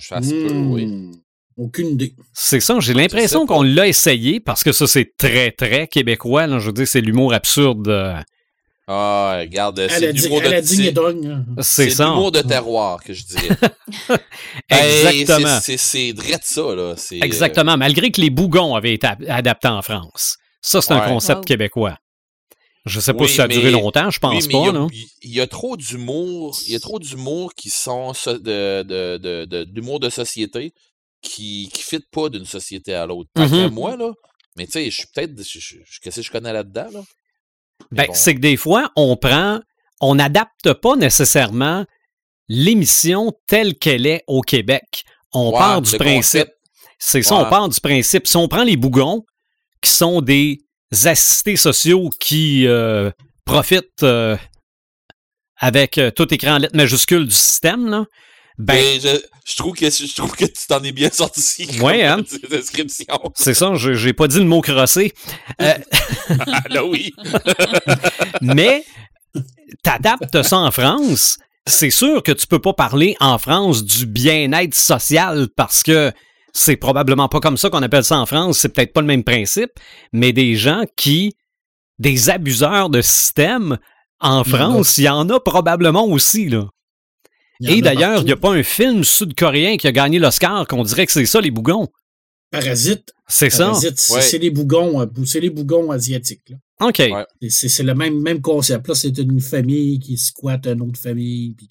Je 0.00 0.06
fais 0.06 0.14
assez 0.16 0.46
peu, 0.46 0.54
oui. 0.54 0.86
Hmm. 0.86 1.12
Aucune 1.58 1.88
idée. 1.88 2.14
C'est 2.32 2.60
ça, 2.60 2.76
j'ai 2.80 2.94
l'impression 2.94 3.44
qu'on 3.46 3.62
l'a 3.62 3.86
essayé 3.86 4.40
parce 4.40 4.64
que 4.64 4.72
ça, 4.72 4.86
c'est 4.86 5.16
très, 5.18 5.50
très 5.50 5.86
québécois. 5.86 6.46
là. 6.46 6.58
Je 6.58 6.66
veux 6.66 6.72
dire, 6.72 6.88
c'est 6.88 7.02
l'humour 7.02 7.34
absurde. 7.34 7.88
euh, 7.88 8.14
Ah, 8.88 9.36
regarde, 9.40 9.86
c'est 9.90 10.12
l'humour 10.12 10.40
de 10.40 10.46
c'est, 10.62 10.98
hein. 10.98 11.44
C'est 11.60 11.90
ça. 11.90 12.06
l'humour 12.06 12.32
de 12.32 12.40
terroir 12.40 13.02
que 13.04 13.12
je 13.12 13.24
dirais. 13.24 13.48
Exactement. 14.70 15.58
c'est, 15.62 15.76
c'est, 15.76 16.12
drette 16.12 16.44
ça, 16.44 16.62
là. 16.74 16.82
Euh, 16.94 16.94
Exactement. 17.22 17.76
Malgré 17.76 18.10
que 18.10 18.20
les 18.20 18.30
bougons 18.30 18.74
avaient 18.74 18.94
été 18.94 19.06
ap- 19.06 19.22
adaptés 19.28 19.68
en 19.68 19.82
France. 19.82 20.38
Ça, 20.60 20.80
c'est 20.80 20.92
un 20.92 21.00
concept 21.00 21.38
Wow. 21.40 21.44
québécois. 21.44 21.98
Je 22.84 22.98
sais 23.00 23.12
pas 23.14 23.22
Oui, 23.24 23.28
si 23.28 23.36
ça 23.36 23.44
a 23.44 23.48
duré 23.48 23.70
longtemps, 23.70 24.10
je 24.10 24.18
pense 24.18 24.44
oui, 24.44 24.48
mais 24.52 24.54
il 24.60 24.66
y 24.68 24.72
pas. 24.72 24.86
Il 25.22 25.34
y, 25.34 25.40
a 25.40 25.46
trop 25.46 25.76
d'humour, 25.76 26.58
il 26.66 26.72
y 26.72 26.76
a 26.76 26.80
trop 26.80 26.98
d'humour 26.98 27.54
qui 27.54 27.70
sont 27.70 28.12
so- 28.12 28.38
de, 28.38 28.82
de, 28.82 29.18
de, 29.18 29.44
de- 29.44 29.64
d'humour 29.64 30.00
de 30.00 30.10
société 30.10 30.72
qui 31.22 31.70
qui 31.72 31.82
fit 31.82 32.04
pas 32.10 32.28
d'une 32.28 32.44
société 32.44 32.94
à 32.94 33.06
l'autre. 33.06 33.30
Mhm. 33.36 33.48
qu'à 33.50 33.68
moi 33.68 33.96
là, 33.96 34.10
mais 34.56 34.66
tu 34.66 34.72
sais, 34.72 34.90
je 34.90 34.96
suis 34.96 35.06
peut-être, 35.14 35.36
qu'est-ce 35.36 36.16
que 36.16 36.22
je 36.22 36.30
connais 36.32 36.52
là-dedans 36.52 36.88
là? 36.92 37.00
Ben, 37.92 38.06
bon. 38.08 38.14
c'est 38.14 38.34
que 38.34 38.40
des 38.40 38.56
fois, 38.56 38.90
on 38.96 39.16
prend, 39.16 39.60
on 40.00 40.16
n'adapte 40.16 40.72
pas 40.74 40.96
nécessairement 40.96 41.84
l'émission 42.48 43.32
telle 43.46 43.76
qu'elle 43.76 44.06
est 44.06 44.24
au 44.26 44.40
Québec. 44.40 45.04
On 45.32 45.52
part 45.52 45.80
du 45.82 45.96
principe. 45.96 46.48
C'est 46.98 47.22
ça, 47.22 47.36
on 47.36 47.48
part 47.48 47.68
du 47.68 47.80
principe. 47.80 48.26
Si 48.26 48.36
on 48.36 48.46
prend 48.48 48.64
les 48.64 48.76
bougons, 48.76 49.24
qui 49.80 49.90
sont 49.90 50.20
des 50.20 50.60
assistés 51.04 51.56
sociaux 51.56 52.10
qui 52.20 52.66
euh, 52.66 53.10
profitent 53.44 54.02
euh, 54.02 54.36
avec 55.58 55.98
euh, 55.98 56.10
tout 56.10 56.32
écran 56.34 56.54
en 56.54 56.58
lettres 56.58 56.76
majuscules 56.76 57.26
du 57.26 57.34
système, 57.34 57.88
là, 57.88 58.04
ben, 58.58 58.74
Mais 58.74 59.00
je, 59.00 59.08
je 59.46 59.56
trouve 59.56 59.74
que 59.74 59.88
je 59.88 60.14
trouve 60.14 60.32
que 60.36 60.44
tu 60.44 60.66
t'en 60.68 60.82
es 60.82 60.92
bien 60.92 61.08
sorti. 61.10 61.66
Ouais, 61.80 62.04
hein? 62.04 62.18
Description. 62.50 63.06
c'est 63.34 63.54
ça, 63.54 63.74
je- 63.74 63.94
j'ai 63.94 64.12
pas 64.12 64.28
dit 64.28 64.38
le 64.38 64.44
mot 64.44 64.60
crossé. 64.60 65.12
Euh, 65.60 65.72
Ah, 66.46 66.62
là 66.68 66.84
oui. 66.84 67.12
mais 68.42 68.84
t'adaptes 69.82 70.42
ça 70.42 70.58
en 70.58 70.70
France, 70.70 71.38
c'est 71.66 71.90
sûr 71.90 72.22
que 72.22 72.32
tu 72.32 72.46
peux 72.46 72.58
pas 72.60 72.72
parler 72.74 73.16
en 73.20 73.38
France 73.38 73.84
du 73.84 74.06
bien-être 74.06 74.74
social 74.74 75.48
parce 75.56 75.82
que 75.82 76.12
c'est 76.52 76.76
probablement 76.76 77.28
pas 77.28 77.40
comme 77.40 77.56
ça 77.56 77.70
qu'on 77.70 77.82
appelle 77.82 78.04
ça 78.04 78.18
en 78.18 78.26
France, 78.26 78.58
c'est 78.58 78.68
peut-être 78.68 78.92
pas 78.92 79.00
le 79.00 79.06
même 79.06 79.24
principe, 79.24 79.70
mais 80.12 80.32
des 80.32 80.54
gens 80.56 80.84
qui, 80.96 81.34
des 81.98 82.30
abuseurs 82.30 82.90
de 82.90 83.00
système, 83.00 83.78
en 84.20 84.42
Il 84.44 84.50
y 84.50 84.54
en 84.54 84.54
a. 84.54 84.58
France, 84.58 84.98
il 84.98 85.04
y 85.04 85.08
en 85.08 85.28
a 85.30 85.40
probablement 85.40 86.06
aussi, 86.06 86.48
là. 86.48 86.68
Et 87.64 87.80
d'ailleurs, 87.80 88.20
il 88.20 88.24
n'y 88.24 88.32
a 88.32 88.36
pas 88.36 88.50
un 88.52 88.62
film 88.64 89.04
sud-coréen 89.04 89.76
qui 89.76 89.86
a 89.86 89.92
gagné 89.92 90.18
l'Oscar 90.18 90.66
qu'on 90.66 90.82
dirait 90.82 91.06
que 91.06 91.12
c'est 91.12 91.26
ça, 91.26 91.40
les 91.40 91.50
bougons. 91.52 91.88
Parasite. 92.50 93.12
C'est 93.28 93.50
ça? 93.50 93.66
Parasite, 93.66 93.98
c'est 93.98 94.14
Ouais. 94.14 94.20
c'est 94.20 94.38
les 94.38 94.50
bougons, 94.50 95.00
euh, 95.00 95.06
c'est 95.24 95.40
les 95.40 95.48
bougons 95.50 95.90
asiatiques. 95.90 96.50
là. 96.50 96.56
OK. 96.86 96.98
Ouais. 96.98 97.24
C'est 97.48 97.68
c'est 97.68 97.82
le 97.84 97.94
même, 97.94 98.20
même 98.20 98.40
concept. 98.42 98.88
Là, 98.88 98.94
c'est 98.94 99.16
une 99.16 99.40
famille 99.40 100.00
qui 100.00 100.18
squatte 100.18 100.66
une 100.66 100.82
autre 100.82 100.98
famille. 101.00 101.54
Puis 101.56 101.68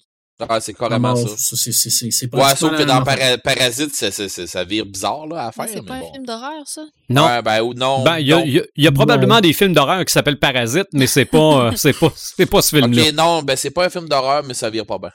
Ah, 0.48 0.60
c'est 0.60 0.74
carrément 0.74 1.14
ça. 1.16 1.28
C'est- 1.36 2.34
Ouais, 2.34 2.56
sauf 2.56 2.76
que 2.76 2.82
dans 2.82 3.02
Parasite, 3.02 3.94
ça, 3.94 4.10
ça, 4.10 4.28
ça, 4.28 4.46
ça 4.46 4.64
vire 4.64 4.86
bizarre 4.86 5.26
là, 5.26 5.46
à 5.46 5.52
faire. 5.52 5.66
C'est 5.68 5.80
mais 5.80 5.86
pas 5.86 5.94
un 5.94 6.00
bon. 6.00 6.12
film 6.12 6.26
d'horreur, 6.26 6.62
ça? 6.66 6.82
Non. 7.08 7.26
Ouais, 7.26 7.42
ben, 7.42 7.62
ou 7.62 7.74
non. 7.74 8.02
Ben, 8.02 8.18
il 8.18 8.26
y 8.26 8.32
a, 8.32 8.44
y 8.44 8.62
y 8.76 8.90
probablement 8.90 9.40
des 9.40 9.52
films 9.52 9.72
d'horreur 9.72 10.04
qui 10.04 10.12
s'appellent 10.12 10.38
Parasite, 10.38 10.88
mais 10.92 11.06
c'est 11.06 11.24
pas, 11.24 11.66
euh, 11.66 11.72
c'est 11.76 11.92
pas, 11.98 12.12
c'est 12.14 12.46
pas 12.46 12.62
ce 12.62 12.76
film-là. 12.76 13.02
Ok, 13.02 13.12
non, 13.14 13.42
ben 13.42 13.56
c'est 13.56 13.70
pas 13.70 13.86
un 13.86 13.90
film 13.90 14.08
d'horreur, 14.08 14.42
mais 14.44 14.54
ça 14.54 14.70
vire 14.70 14.86
pas 14.86 14.98
bien. 14.98 15.10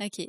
OK. 0.00 0.26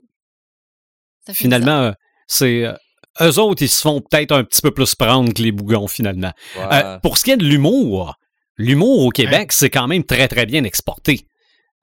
Finalement, 1.32 1.82
euh, 1.84 1.92
c'est 2.28 2.66
euh, 2.66 2.74
eux 3.22 3.40
autres, 3.40 3.62
ils 3.64 3.70
se 3.70 3.82
font 3.82 4.02
peut-être 4.02 4.32
un 4.34 4.44
petit 4.44 4.62
peu 4.62 4.72
plus 4.72 4.96
prendre 4.96 5.34
que 5.34 5.42
les 5.42 5.52
bougons 5.52 5.88
finalement. 5.88 6.32
Ouais. 6.58 6.64
Euh, 6.72 7.00
pour 7.00 7.18
ce 7.18 7.24
qui 7.24 7.32
est 7.32 7.38
de 7.38 7.46
l'humour, 7.46 8.16
l'humour 8.58 9.06
au 9.06 9.10
Québec, 9.10 9.52
c'est 9.54 9.70
quand 9.70 9.88
même 9.88 10.04
très 10.04 10.28
très 10.28 10.46
bien 10.46 10.64
exporté. 10.64 11.26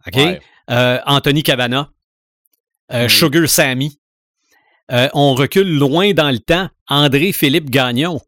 Ok? 0.07 0.17
Ouais. 0.17 0.41
Euh, 0.71 0.99
Anthony 1.07 1.43
Cavana, 1.43 1.91
euh, 2.93 3.05
Oui. 3.05 3.11
Sugar 3.11 3.49
Sammy. 3.49 3.99
Euh, 4.93 5.09
on 5.15 5.35
recule 5.35 5.69
loin 5.79 6.13
dans 6.13 6.31
le 6.31 6.41
temps. 6.41 6.69
André 6.89 7.33
Philippe 7.33 7.71
Gagnon. 7.71 8.21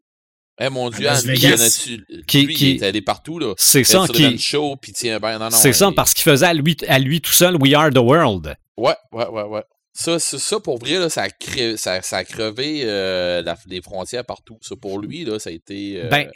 Eh 0.61 0.69
mon 0.69 0.89
dieu, 0.89 1.03
Las 1.03 1.25
lui, 1.25 1.35
Vegas. 1.37 1.87
il 1.89 2.23
Qui- 2.25 2.45
lui, 2.45 2.53
qui- 2.53 2.75
il 2.75 2.83
est 2.83 2.85
allé 2.85 3.01
partout, 3.01 3.39
là. 3.39 3.53
C'est 3.57 3.83
ça 3.83 4.05
qui. 4.07 4.37
Show, 4.37 4.75
puis 4.79 4.93
tiens, 4.93 5.19
ben, 5.19 5.39
non, 5.39 5.45
non. 5.45 5.51
C'est 5.57 5.73
ça 5.73 5.91
parce 5.95 6.13
qu'il 6.13 6.23
faisait 6.23 6.45
à 6.45 6.53
lui, 6.53 6.77
à 6.87 6.99
lui 6.99 7.19
tout 7.21 7.31
seul 7.33 7.55
We 7.57 7.73
Are 7.73 7.89
the 7.89 7.97
World. 7.97 8.55
Ouais, 8.77 8.93
ouais, 9.11 9.27
ouais, 9.27 9.43
ouais. 9.43 9.63
Ça, 9.93 10.19
ça, 10.19 10.39
ça, 10.39 10.59
pour 10.59 10.77
vrai, 10.79 10.99
là, 10.99 11.09
ça, 11.09 11.23
a 11.23 11.29
cré- 11.29 11.75
ça, 11.77 12.01
ça 12.01 12.17
a 12.17 12.23
crevé 12.23 12.81
euh, 12.83 13.41
la- 13.41 13.57
les 13.67 13.81
frontières 13.81 14.25
partout. 14.25 14.57
Ça, 14.61 14.75
pour 14.75 14.99
lui, 14.99 15.25
là, 15.25 15.37
ça 15.39 15.49
a 15.49 15.53
été... 15.53 16.01
euh, 16.03 16.09
Ben, 16.09 16.29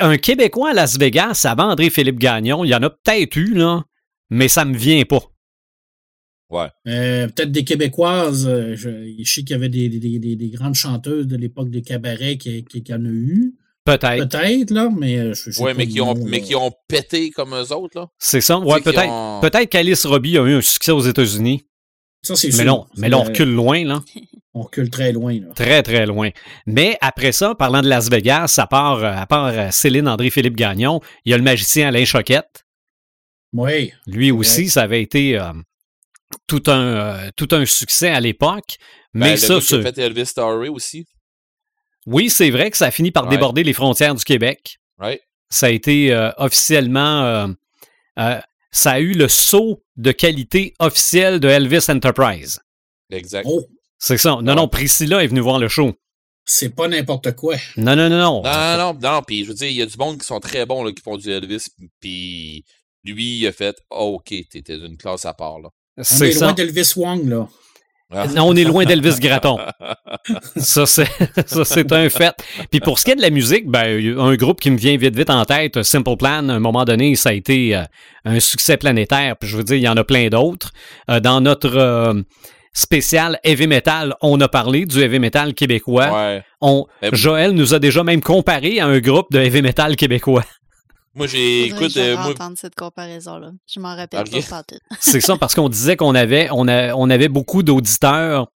un 0.00 0.16
Québécois 0.16 0.70
à 0.70 0.74
Las 0.74 0.98
Vegas 0.98 1.42
avant 1.48 1.70
André-Philippe 1.70 2.18
Gagnon, 2.18 2.64
il 2.64 2.68
y 2.70 2.74
en 2.74 2.82
a 2.82 2.90
peut-être 2.90 3.36
eu, 3.36 3.54
là, 3.54 3.82
mais 4.30 4.48
ça 4.48 4.64
me 4.64 4.76
vient 4.76 5.02
pas. 5.04 5.20
Euh, 6.52 7.26
Peut-être 7.28 7.50
des 7.52 7.64
Québécoises. 7.64 8.46
euh, 8.46 8.74
je, 8.76 9.12
je 9.22 9.30
sais 9.32 9.42
qu'il 9.42 9.50
y 9.50 9.54
avait 9.54 9.68
des, 9.68 9.88
des, 9.88 10.18
des, 10.18 10.36
des 10.36 10.48
grandes 10.50 10.74
chanteuses 10.74 11.26
de 11.26 11.36
l'époque 11.36 11.70
des 11.70 11.82
cabarets 11.82 12.36
qui, 12.36 12.64
qui, 12.64 12.82
qui 12.82 12.94
en 12.94 13.04
a 13.04 13.08
eu. 13.08 13.54
Peut-être. 13.84 14.28
Peut-être, 14.28 14.70
là, 14.70 14.88
mais 14.96 15.18
euh, 15.18 15.34
je, 15.34 15.44
je 15.46 15.50
sais 15.50 15.62
ouais, 15.62 15.72
pas 15.72 15.78
mais 15.78 15.86
qui, 15.86 16.00
ont, 16.00 16.14
mais 16.14 16.40
qui 16.40 16.54
ont 16.54 16.70
pété 16.88 17.30
comme 17.30 17.54
eux 17.54 17.72
autres, 17.72 17.98
là. 17.98 18.08
C'est 18.18 18.40
ça. 18.40 18.58
Ouais, 18.58 18.80
peut-être. 18.80 19.08
ont- 19.10 19.40
Peut-être 19.42 19.68
qu'Alice 19.68 20.06
Robbie 20.06 20.38
a 20.38 20.42
eu 20.44 20.54
un 20.54 20.60
succès 20.62 20.92
aux 20.92 21.00
États-Unis. 21.00 21.64
Ça, 22.22 22.34
c'est 22.36 22.46
Mais 22.48 22.52
sûr. 22.54 22.64
non, 22.64 22.86
mais 22.96 23.08
là, 23.10 23.18
on 23.18 23.24
recule 23.24 23.52
loin, 23.52 23.84
là. 23.84 24.02
On 24.54 24.62
recule 24.62 24.88
très 24.88 25.12
loin, 25.12 25.38
là. 25.38 25.48
Très, 25.54 25.82
très 25.82 26.06
loin. 26.06 26.30
Mais 26.66 26.96
après 27.02 27.32
ça, 27.32 27.54
parlant 27.54 27.82
de 27.82 27.88
Las 27.88 28.08
Vegas, 28.08 28.54
à 28.58 28.66
part, 28.66 29.04
à 29.04 29.26
part 29.26 29.72
Céline 29.74 30.08
André-Philippe 30.08 30.56
Gagnon, 30.56 31.00
il 31.26 31.32
y 31.32 31.34
a 31.34 31.36
le 31.36 31.42
magicien 31.42 31.88
Alain 31.88 32.04
Choquette. 32.06 32.64
Oui. 33.52 33.92
Lui 34.06 34.30
aussi, 34.30 34.68
ça 34.68 34.82
avait 34.82 35.02
été 35.02 35.38
euh, 35.38 35.52
tout, 36.46 36.62
un, 36.66 36.80
euh, 37.26 37.30
tout 37.36 37.48
un 37.52 37.64
succès 37.66 38.08
à 38.10 38.20
l'époque. 38.20 38.76
Ben, 39.14 39.20
Mais 39.20 39.30
le 39.32 39.36
ça, 39.36 39.60
c'est- 39.60 39.82
fait 39.82 39.98
Elvis 39.98 40.26
Story 40.26 40.68
aussi. 40.68 41.06
oui, 42.06 42.28
c'est 42.30 42.50
vrai 42.50 42.70
que 42.70 42.76
ça 42.76 42.86
a 42.86 42.90
fini 42.90 43.10
par 43.10 43.28
déborder 43.28 43.62
les 43.62 43.72
frontières 43.72 44.14
du 44.14 44.24
Québec. 44.24 44.78
Ouais. 44.98 45.20
Ça 45.50 45.66
a 45.66 45.70
été 45.70 46.12
euh, 46.12 46.30
officiellement. 46.36 47.22
euh, 47.24 47.46
euh, 48.18 48.40
ça 48.70 48.92
a 48.92 49.00
eu 49.00 49.12
le 49.12 49.28
saut 49.28 49.82
de 49.96 50.10
qualité 50.12 50.74
officiel 50.80 51.38
de 51.40 51.48
Elvis 51.48 51.86
Enterprise. 51.88 52.60
Exact. 53.10 53.46
Oh, 53.48 53.64
C'est 53.98 54.18
ça. 54.18 54.38
Non, 54.42 54.54
non, 54.56 54.66
Priscilla 54.68 55.22
est 55.22 55.28
venue 55.28 55.40
voir 55.40 55.58
le 55.60 55.68
show. 55.68 55.94
C'est 56.44 56.74
pas 56.74 56.88
n'importe 56.88 57.32
quoi. 57.36 57.56
Non, 57.76 57.94
non, 57.96 58.10
non, 58.10 58.18
non. 58.18 58.42
Non, 58.42 58.76
non, 58.76 58.98
non, 59.00 59.22
puis 59.22 59.44
je 59.44 59.48
veux 59.48 59.54
dire, 59.54 59.68
il 59.68 59.76
y 59.76 59.82
a 59.82 59.86
du 59.86 59.96
monde 59.96 60.18
qui 60.18 60.26
sont 60.26 60.40
très 60.40 60.66
bons, 60.66 60.82
là, 60.84 60.92
qui 60.92 61.00
font 61.02 61.16
du 61.16 61.30
Elvis, 61.30 61.68
puis 62.00 62.64
lui, 63.04 63.38
il 63.38 63.46
a 63.46 63.52
fait 63.52 63.76
oh, 63.90 64.16
OK, 64.18 64.34
t'étais 64.50 64.76
d'une 64.76 64.96
classe 64.98 65.24
à 65.24 65.32
part, 65.32 65.60
là. 65.60 65.70
On 65.96 66.02
C'est 66.02 66.30
est 66.30 66.40
loin 66.40 66.52
d'Elvis 66.52 66.92
Wong, 66.96 67.28
là. 67.28 67.46
Ah. 68.12 68.26
Non, 68.28 68.48
on 68.48 68.56
est 68.56 68.64
loin 68.64 68.84
d'Elvis 68.84 69.18
Gratton. 69.18 69.58
Ça, 70.56 70.86
c'est, 70.86 71.92
un 71.92 72.08
fait. 72.08 72.34
Puis 72.70 72.80
pour 72.80 72.98
ce 72.98 73.04
qui 73.04 73.10
est 73.10 73.16
de 73.16 73.22
la 73.22 73.30
musique, 73.30 73.66
ben, 73.66 73.98
il 73.98 74.06
y 74.06 74.12
a 74.12 74.20
un 74.22 74.36
groupe 74.36 74.60
qui 74.60 74.70
me 74.70 74.76
vient 74.76 74.96
vite, 74.96 75.16
vite 75.16 75.30
en 75.30 75.44
tête, 75.44 75.82
Simple 75.82 76.16
Plan, 76.16 76.48
à 76.48 76.52
un 76.52 76.60
moment 76.60 76.84
donné, 76.84 77.16
ça 77.16 77.30
a 77.30 77.32
été 77.32 77.74
euh, 77.74 77.82
un 78.24 78.40
succès 78.40 78.76
planétaire. 78.76 79.36
Puis 79.36 79.48
je 79.48 79.56
veux 79.56 79.64
dire, 79.64 79.76
il 79.76 79.82
y 79.82 79.88
en 79.88 79.96
a 79.96 80.04
plein 80.04 80.28
d'autres. 80.28 80.70
Euh, 81.10 81.18
dans 81.18 81.40
notre 81.40 81.76
euh, 81.76 82.14
spécial 82.72 83.40
Heavy 83.42 83.66
Metal, 83.66 84.14
on 84.20 84.40
a 84.40 84.48
parlé 84.48 84.84
du 84.84 85.00
Heavy 85.00 85.18
Metal 85.18 85.54
québécois. 85.54 86.12
Ouais. 86.12 86.42
On, 86.60 86.86
Mais- 87.02 87.10
Joël 87.12 87.52
nous 87.52 87.74
a 87.74 87.78
déjà 87.78 88.04
même 88.04 88.20
comparé 88.20 88.80
à 88.80 88.86
un 88.86 89.00
groupe 89.00 89.32
de 89.32 89.40
Heavy 89.40 89.62
Metal 89.62 89.96
québécois. 89.96 90.44
Moi, 91.14 91.26
j'ai. 91.26 91.66
Écoute, 91.66 91.92
je 91.92 92.00
euh, 92.00 92.02
vais 92.02 92.14
moi, 92.16 92.30
entendre 92.30 92.56
cette 92.58 92.74
comparaison-là. 92.74 93.52
Je 93.72 93.80
m'en 93.80 93.94
rappelle 93.94 94.20
Ok. 94.20 94.30
pas 94.48 94.56
pantoute. 94.62 94.80
C'est 95.00 95.20
ça, 95.20 95.36
parce 95.36 95.54
qu'on 95.54 95.68
disait 95.68 95.96
qu'on 95.96 96.14
avait, 96.14 96.48
on 96.50 96.66
a- 96.68 96.94
on 96.94 97.08
avait 97.10 97.28
beaucoup 97.28 97.62
d'auditeurs 97.62 98.48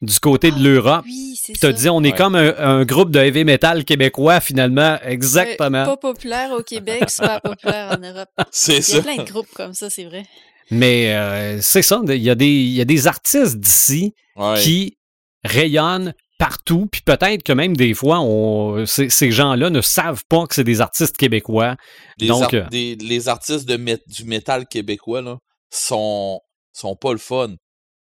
du 0.00 0.18
côté 0.20 0.52
de 0.52 0.62
l'Europe. 0.62 1.02
Oui, 1.06 1.34
c'est 1.42 1.54
ça. 1.54 1.58
t'as 1.62 1.72
dit, 1.72 1.88
on 1.88 2.04
est 2.04 2.12
Ouais. 2.12 2.16
comme 2.16 2.36
un, 2.36 2.54
un 2.56 2.84
groupe 2.84 3.10
de 3.10 3.18
heavy 3.18 3.42
metal 3.44 3.84
québécois, 3.84 4.38
finalement. 4.40 4.92
Ouais, 5.02 5.12
Exactement. 5.12 5.84
pas 5.84 5.96
populaire 5.96 6.52
au 6.52 6.62
Québec, 6.62 7.10
super 7.10 7.40
populaire 7.40 7.98
en 7.98 8.00
Europe. 8.06 8.28
c'est 8.52 8.74
Il 8.74 8.76
y 8.76 8.78
a 8.78 8.82
ça. 8.82 9.02
plein 9.02 9.16
de 9.16 9.28
groupes 9.28 9.50
comme 9.56 9.74
ça, 9.74 9.90
c'est 9.90 10.04
vrai. 10.04 10.24
Mais 10.70 11.14
euh, 11.16 11.58
c'est 11.62 11.82
ça, 11.82 12.00
il 12.06 12.14
y, 12.22 12.30
a 12.30 12.34
des, 12.36 12.46
il 12.46 12.72
y 12.74 12.80
a 12.80 12.84
des 12.84 13.06
artistes 13.08 13.56
d'ici 13.56 14.14
Ouais. 14.36 14.60
qui 14.60 14.96
rayonnent 15.44 16.14
partout, 16.38 16.86
puis 16.90 17.00
peut-être 17.00 17.42
que 17.42 17.52
même 17.52 17.76
des 17.76 17.94
fois, 17.94 18.20
on, 18.20 18.86
ces, 18.86 19.10
gens-là 19.30 19.70
ne 19.70 19.80
savent 19.80 20.22
pas 20.28 20.46
que 20.46 20.54
c'est 20.54 20.64
des 20.64 20.80
artistes 20.80 21.16
québécois. 21.16 21.76
Les, 22.18 22.28
Donc, 22.28 22.42
ar- 22.54 22.54
euh, 22.54 22.68
des- 22.70 22.94
les 22.96 23.28
artistes 23.28 23.68
de 23.68 23.76
du 24.06 24.24
métal 24.24 24.66
québécois, 24.66 25.20
là, 25.20 25.38
sont, 25.70 26.40
sont 26.72 26.96
pas 26.96 27.12
le 27.12 27.18
fun. 27.18 27.54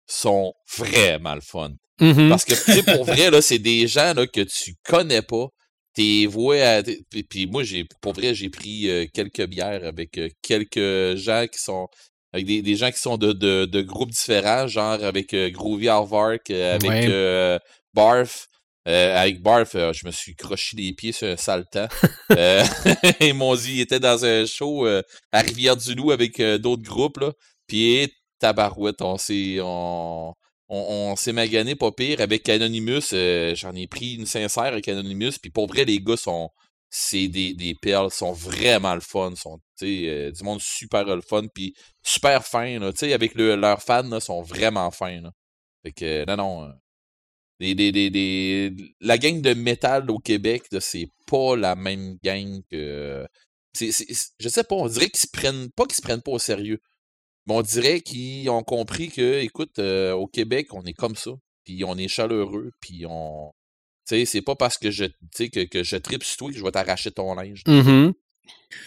Sont 0.09 0.53
vraiment 0.77 1.35
le 1.35 1.41
fun. 1.41 1.71
Mhm. 2.01 2.29
Parce 2.29 2.45
que, 2.45 2.55
tu 2.55 2.73
sais, 2.73 2.83
pour 2.83 3.05
vrai, 3.05 3.31
là, 3.31 3.41
c'est 3.41 3.59
des 3.59 3.87
gens, 3.87 4.13
là, 4.15 4.27
que 4.27 4.41
tu 4.41 4.75
connais 4.85 5.23
pas. 5.23 5.47
T'es 5.95 6.27
t'es- 6.83 7.01
Puis, 7.11 7.23
puis 7.23 7.47
moi, 7.47 7.63
j'ai, 7.63 7.85
pour 8.01 8.15
vrai, 8.15 8.35
j'ai 8.35 8.49
pris 8.49 8.89
euh, 8.89 9.07
quelques 9.13 9.47
bières 9.47 9.85
avec 9.85 10.17
euh, 10.19 10.29
quelques 10.43 11.17
gens 11.17 11.47
qui 11.53 11.61
sont. 11.61 11.87
Avec 12.35 12.47
des, 12.47 12.63
des 12.63 12.77
gens 12.77 12.91
qui 12.91 12.99
sont 12.99 13.19
de, 13.19 13.35
de, 13.35 13.67
de 13.67 13.83
groupes 13.83 14.11
différents, 14.11 14.67
genre 14.67 15.05
avec 15.05 15.35
euh, 15.35 15.51
Groovy 15.51 15.89
euh, 16.51 16.75
avec 16.77 16.91
Ouais. 16.91 17.07
euh, 17.11 17.59
Barf. 17.95 18.49
Euh, 18.89 19.17
avec 19.17 19.43
Barf, 19.43 19.77
euh, 19.77 19.93
je 19.93 20.05
me 20.07 20.11
suis 20.11 20.35
croché 20.35 20.77
les 20.77 20.93
pieds 20.93 21.13
sur 21.13 21.29
un 21.29 21.63
temps. 21.63 21.89
Euh, 22.33 22.65
ils 23.21 23.35
m'ont 23.35 23.55
dit, 23.55 23.75
il 23.75 23.81
était 23.81 24.01
dans 24.01 24.25
un 24.25 24.47
show 24.47 24.87
euh, 24.87 25.03
à 25.31 25.41
Rivière-du-Loup 25.41 26.11
avec 26.11 26.41
euh, 26.41 26.59
d'autres 26.59 26.83
groupes, 26.83 27.19
là. 27.19 27.33
Puis, 27.67 28.13
tabarouette, 28.39 29.03
on 29.03 29.19
s'est, 29.19 29.59
on, 29.61 30.35
s'est 31.17 31.33
magané 31.33 31.77
pas 31.77 31.93
pire 31.93 32.21
avec 32.21 32.49
Anonymous. 32.49 33.11
J'en 33.55 33.75
ai 33.75 33.87
pris 33.87 34.15
une 34.15 34.27
sincère 34.27 34.65
avec 34.65 34.89
Anonymous. 34.89 35.39
Puis 35.41 35.51
pour 35.51 35.69
vrai, 35.69 35.85
les 35.85 36.01
gars 36.01 36.17
sont. 36.17 36.51
C'est 36.95 37.29
des, 37.29 37.55
des 37.55 37.75
perles, 37.75 38.11
sont 38.11 38.33
vraiment 38.33 38.95
le 38.95 39.01
fun. 39.01 39.35
Sont 39.37 39.59
du 39.81 40.33
monde 40.43 40.61
super 40.61 41.05
le 41.05 41.23
fun. 41.23 41.45
Puis 41.55 41.75
super 42.03 42.45
fin. 42.45 42.79
Là, 42.79 42.91
avec 43.15 43.35
le, 43.35 43.57
leurs 43.57 43.83
fans, 43.83 44.03
là, 44.03 44.21
sont 44.21 44.43
vraiment 44.43 44.91
fins. 44.91 45.21
Fait 45.85 45.93
que, 45.93 46.25
non, 46.27 46.37
non. 46.37 46.73
Des, 47.63 47.93
des, 47.93 48.11
des, 48.11 48.71
des- 48.71 48.95
la 49.01 49.19
gang 49.19 49.41
de 49.41 49.55
métal 49.55 50.11
au 50.11 50.19
Québec, 50.19 50.63
c'est 50.81 51.09
pas 51.27 51.57
la 51.57 51.75
même 51.77 52.17
gang 52.23 52.61
que. 52.71 53.27
je 53.79 54.49
sais 54.49 54.65
pas, 54.65 54.75
on 54.75 54.89
dirait 54.89 55.09
qu'ils 55.09 55.21
se 55.21 55.29
prennent. 55.33 55.71
Pas 55.71 55.85
qu'ils 55.87 55.97
se 55.97 56.03
prennent 56.03 56.23
pas 56.23 56.33
au 56.33 56.39
sérieux. 56.39 56.79
Mais 57.47 57.55
on 57.55 57.63
dirait 57.63 58.01
qu'ils 58.01 58.49
ont 58.51 58.63
compris 58.63 59.09
que, 59.11 59.41
écoute, 59.41 59.79
euh, 59.79 60.13
au 60.13 60.27
Québec, 60.29 60.69
on 60.75 60.85
est 60.85 60.93
comme 60.93 61.17
ça. 61.17 61.33
Puis 61.65 61.83
on 61.85 61.97
est 61.97 62.09
chaleureux. 62.09 62.71
Puis 62.81 63.05
on. 63.09 63.51
Tu 64.09 64.17
sais, 64.17 64.25
c'est 64.25 64.43
pas 64.43 64.57
parce 64.57 64.79
que 64.79 64.91
je, 64.91 65.05
que, 65.39 65.65
que 65.65 65.83
je 65.85 65.97
tripe 65.97 66.25
sur 66.25 66.37
toi 66.39 66.51
que 66.51 66.57
je 66.59 66.63
vais 66.65 66.73
t'arracher 66.73 67.11
ton 67.13 67.35
linge. 67.35 67.63
Mhm. 67.67 68.13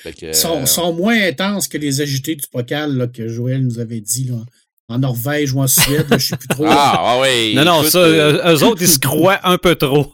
Que, 0.04 0.26
Ils 0.28 0.36
sont, 0.36 0.64
euh, 0.64 0.66
sont 0.66 0.94
moins 0.94 1.18
intenses 1.22 1.68
que 1.70 1.78
les 1.78 2.02
agités 2.02 2.36
du 2.36 2.46
Pocal 2.52 2.96
là, 2.98 3.08
que 3.08 3.28
Joël 3.30 3.64
nous 3.64 3.80
avait 3.80 4.02
dit 4.02 4.26
là, 4.26 4.44
en 4.88 5.00
Norvège 5.00 5.54
ou 5.54 5.62
en 5.62 5.68
Suède. 5.68 6.06
je 6.12 6.18
sais 6.18 6.38
plus 6.38 6.48
trop. 6.48 6.66
Ah, 6.70 6.94
ah 6.98 7.20
ouais. 7.20 7.54
Non, 7.56 7.66
non, 7.66 7.80
écoute, 7.82 7.92
ça, 7.92 8.00
euh, 8.00 8.42
euh, 8.46 8.56
eux 8.56 8.64
autres, 8.64 8.82
ils 8.82 8.88
se 8.88 9.00
croient 9.00 9.40
un 9.44 9.58
peu 9.58 9.76
trop. 9.76 10.14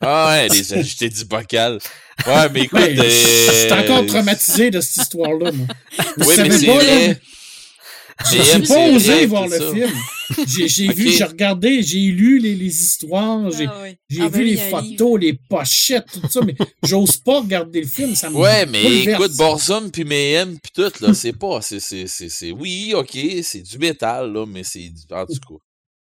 Ah 0.00 0.28
ouais, 0.28 0.48
les 0.48 0.74
agités 0.74 1.08
du 1.08 1.24
bocal. 1.24 1.78
Ouais, 2.26 2.48
mais 2.52 2.62
écoute. 2.62 2.78
Ouais, 2.78 2.94
je 2.94 3.02
suis 3.02 3.72
euh, 3.72 3.80
encore 3.82 4.06
traumatisé 4.06 4.70
de 4.70 4.80
cette 4.80 4.96
histoire-là. 5.02 5.50
moi. 5.52 5.66
Vous 6.18 6.28
Oui, 6.28 6.34
mais 6.38 6.50
savez 6.50 6.58
c'est 6.58 6.66
pas, 6.66 6.82
là. 6.82 7.14
J'ai 8.30 8.62
pas 8.66 8.88
osé 8.90 9.12
vrai, 9.12 9.26
voir 9.26 9.46
le 9.48 9.58
ça. 9.58 9.72
film. 9.72 9.90
J'ai 10.46 10.68
j'ai 10.68 10.92
vu, 10.92 11.10
j'ai 11.10 11.24
regardé, 11.24 11.82
j'ai 11.82 12.00
lu 12.00 12.38
les, 12.38 12.54
les 12.54 12.66
histoires, 12.82 13.50
j'ai 13.50 13.66
Ah 13.66 13.80
oui. 13.82 13.96
j'ai 14.10 14.20
Ah 14.22 14.28
ben 14.28 14.38
vu 14.38 14.44
oui, 14.44 14.50
les 14.50 14.56
y 14.56 14.70
photos, 14.70 15.20
les 15.20 15.32
pochettes, 15.48 16.06
tout 16.12 16.28
ça, 16.28 16.40
mais 16.44 16.54
j'ose 16.82 17.16
pas 17.16 17.40
regarder 17.40 17.80
le 17.80 17.86
film. 17.86 18.14
Ça 18.14 18.28
me 18.28 18.36
Ouais, 18.36 18.66
mais 18.66 18.82
bouleverse. 18.82 19.22
écoute, 19.24 19.36
Borzum 19.38 19.90
puis 19.90 20.04
Mayhem 20.04 20.58
puis 20.60 20.72
tout, 20.74 20.92
là, 21.04 21.14
c'est 21.14 21.32
pas, 21.32 21.62
c'est, 21.62 21.80
c'est, 21.80 22.06
c'est, 22.08 22.28
c'est, 22.28 22.50
oui, 22.50 22.92
ok, 22.94 23.16
c'est 23.42 23.62
du 23.62 23.78
métal, 23.78 24.32
là, 24.32 24.44
mais 24.46 24.64
c'est, 24.64 24.80
du- 24.90 25.14
en 25.14 25.24
tout 25.24 25.32
cas, 25.34 25.54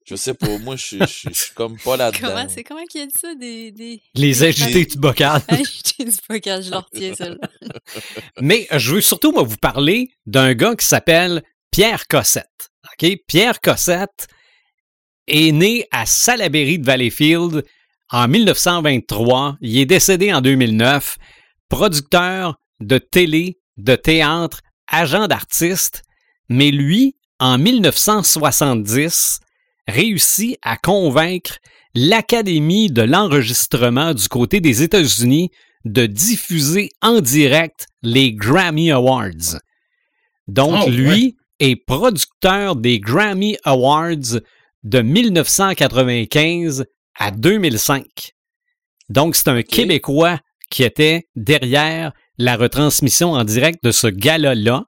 je 0.06 0.16
sais 0.16 0.34
pas, 0.36 0.58
moi, 0.60 0.76
je 0.76 0.86
suis- 0.86 0.99
je 0.99 1.06
suis 1.06 1.30
je 1.34 1.39
suis 1.45 1.54
comme 1.56 1.78
pas 1.80 1.95
là-dedans. 1.97 2.28
Comment, 2.28 2.47
c'est 2.54 2.64
comment 2.64 2.84
qu'il 2.86 3.01
a 3.01 3.06
dit 3.08 3.14
ça? 3.20 3.34
Des, 3.34 3.72
des... 3.72 3.99
Les 4.14 4.43
agités 4.43 4.86
du 4.86 4.97
bocal. 4.97 5.41
Agités 5.47 6.04
du 6.06 6.12
podcast, 6.28 6.66
je 6.66 6.72
leur 6.72 6.88
retiens 6.93 7.16
ça. 7.16 7.30
Mais 8.41 8.68
euh, 8.72 8.78
je 8.80 8.95
veux 8.95 9.01
surtout 9.01 9.32
moi, 9.32 9.43
vous 9.43 9.58
parler 9.58 10.12
d'un 10.26 10.54
gars 10.54 10.76
qui 10.76 10.86
s'appelle 10.86 11.41
Pierre 11.74 12.07
Cossette. 12.07 12.69
OK? 12.86 13.17
Pierre 13.28 13.59
Cossette 13.59 14.28
est 15.26 15.51
né 15.51 15.88
à 15.89 16.05
Salaberry 16.05 16.78
de 16.78 16.86
Valleyfield 16.86 17.65
en 18.11 18.28
1923. 18.28 19.57
Il 19.59 19.80
est 19.80 19.88
décédé 19.88 20.32
en 20.32 20.41
2009. 20.41 21.17
Producteur 21.69 22.59
de 22.80 22.99
télé, 22.99 23.57
de 23.78 23.95
théâtre, 23.95 24.61
agent 24.88 25.26
d'artiste. 25.26 26.03
Mais 26.47 26.69
lui, 26.69 27.15
en 27.39 27.57
1970, 27.57 29.39
réussit 29.88 30.59
à 30.61 30.78
convaincre 30.78 31.57
l'Académie 31.95 32.91
de 32.91 33.01
l'enregistrement 33.01 34.13
du 34.13 34.28
côté 34.28 34.59
des 34.59 34.84
États-Unis 34.84 35.49
de 35.86 36.05
diffuser 36.05 36.91
en 37.01 37.19
direct 37.19 37.88
les 38.03 38.32
Grammy 38.32 38.91
Awards. 38.91 39.57
Donc, 40.47 40.84
Oh, 40.86 40.89
lui 40.91 41.36
est 41.64 41.78
producteur 41.78 42.76
des 42.76 42.99
Grammy 42.99 43.57
Awards 43.64 44.41
de 44.84 45.01
1995 45.01 46.86
à 47.18 47.32
2005. 47.32 48.05
Donc, 49.09 49.36
c'est 49.37 49.47
un 49.47 49.62
Québécois 49.62 50.39
qui 50.70 50.83
était 50.83 51.24
derrière 51.36 52.12
la 52.37 52.58
retransmission 52.58 53.32
en 53.32 53.46
direct 53.46 53.82
de 53.83 53.92
ce 53.92 54.08
gala-là. 54.08 54.83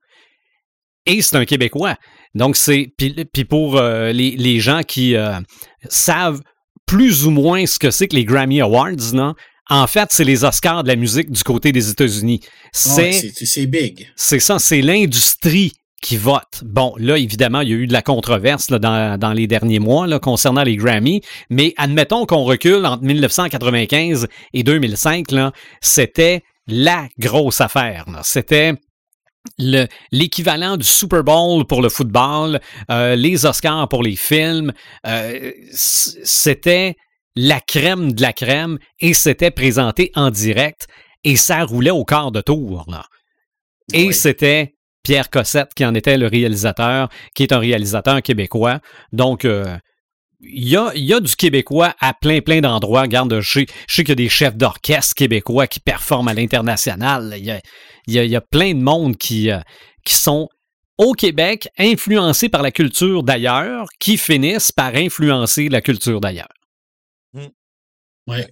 Et 1.05 1.21
c'est 1.21 1.37
un 1.37 1.45
Québécois. 1.45 1.95
Donc, 2.33 2.57
c'est. 2.57 2.91
Puis 2.97 3.45
pour 3.45 3.77
euh, 3.77 4.11
les, 4.11 4.31
les 4.31 4.59
gens 4.59 4.81
qui 4.83 5.15
euh, 5.15 5.39
savent 5.87 6.41
plus 6.85 7.25
ou 7.25 7.31
moins 7.31 7.65
ce 7.65 7.79
que 7.79 7.89
c'est 7.89 8.09
que 8.09 8.15
les 8.15 8.25
Grammy 8.25 8.59
Awards, 8.59 9.13
non? 9.13 9.33
En 9.69 9.87
fait, 9.87 10.09
c'est 10.11 10.25
les 10.25 10.43
Oscars 10.43 10.83
de 10.83 10.89
la 10.89 10.95
musique 10.95 11.31
du 11.31 11.41
côté 11.41 11.71
des 11.71 11.89
États-Unis. 11.89 12.41
C'est 12.71 13.13
c'est 13.13 13.45
c'est 13.45 13.65
big. 13.65 14.11
c'est 14.15 14.39
ça, 14.39 14.59
c'est 14.59 14.81
l'industrie 14.81 15.71
qui 16.01 16.17
vote. 16.17 16.61
Bon, 16.63 16.93
là, 16.97 17.17
évidemment, 17.17 17.61
il 17.61 17.69
y 17.69 17.73
a 17.73 17.75
eu 17.77 17.87
de 17.87 17.93
la 17.93 18.01
controverse 18.01 18.69
là, 18.69 18.79
dans, 18.79 19.17
dans 19.19 19.33
les 19.33 19.47
derniers 19.47 19.79
mois 19.79 20.05
là, 20.07 20.19
concernant 20.19 20.63
les 20.63 20.75
Grammy, 20.75 21.21
mais 21.49 21.73
admettons 21.77 22.25
qu'on 22.25 22.43
recule 22.43 22.85
entre 22.85 23.03
1995 23.03 24.27
et 24.53 24.63
2005, 24.63 25.31
là, 25.31 25.51
c'était 25.81 26.43
la 26.67 27.07
grosse 27.19 27.61
affaire. 27.61 28.05
C'était 28.23 28.73
le- 29.57 29.85
l'équivalent 30.11 30.77
du 30.77 30.85
Super 30.85 31.23
Bowl 31.23 31.65
pour 31.65 31.81
le 31.81 31.89
football, 31.89 32.59
euh, 32.91 33.15
les 33.15 33.45
Oscars 33.45 33.87
pour 33.87 34.03
les 34.03 34.15
films. 34.15 34.73
euh, 35.07 35.51
c'était 35.71 36.95
la 37.35 37.59
crème 37.59 38.13
de 38.13 38.21
la 38.21 38.33
crème 38.33 38.77
et 38.99 39.13
c'était 39.13 39.51
présenté 39.51 40.11
en 40.15 40.29
direct 40.29 40.87
et 41.23 41.35
ça 41.35 41.63
roulait 41.63 41.91
au 41.91 42.05
quart 42.05 42.31
de 42.31 42.41
tour. 42.41 42.85
Là. 42.87 43.05
Et 43.93 44.07
c'était 44.13 44.74
Pierre 45.05 45.29
Cossette 45.29 45.73
qui 45.75 45.85
en 45.85 45.93
était 45.93 46.17
le 46.17 46.27
réalisateur, 46.27 47.09
qui 47.35 47.43
est 47.43 47.53
un 47.53 47.59
réalisateur 47.59 48.21
québécois. 48.21 48.79
Donc, 49.13 49.45
euh, 49.45 49.77
il 50.41 50.67
y, 50.67 50.75
a, 50.75 50.91
il 50.95 51.05
y 51.05 51.13
a 51.13 51.19
du 51.19 51.33
québécois 51.35 51.95
à 51.99 52.13
plein, 52.13 52.41
plein 52.41 52.59
d'endroits. 52.59 53.03
Regarde, 53.03 53.39
je 53.39 53.59
sais, 53.87 54.03
qu'il 54.03 54.09
y 54.09 54.11
a 54.11 54.15
des 54.15 54.29
chefs 54.29 54.55
d'orchestre 54.57 55.13
québécois 55.15 55.67
qui 55.67 55.79
performent 55.79 56.27
à 56.27 56.33
l'international. 56.33 57.33
Il 57.37 57.45
y 57.45 57.51
a, 57.51 57.61
il 58.07 58.13
y 58.15 58.19
a- 58.19 58.23
il 58.25 58.31
y 58.31 58.35
a 58.35 58.41
plein 58.41 58.73
de 58.73 58.81
monde 58.81 59.15
qui, 59.17 59.49
euh, 59.51 59.59
qui 60.03 60.15
sont 60.15 60.49
au 60.97 61.13
Québec 61.13 61.67
influencés 61.77 62.49
par 62.49 62.61
la 62.63 62.71
culture 62.71 63.23
d'ailleurs 63.23 63.87
qui 63.99 64.17
finissent 64.17 64.71
par 64.71 64.95
influencer 64.95 65.69
la 65.69 65.81
culture 65.81 66.19
d'ailleurs. 66.21 66.49
Ouais. 68.27 68.47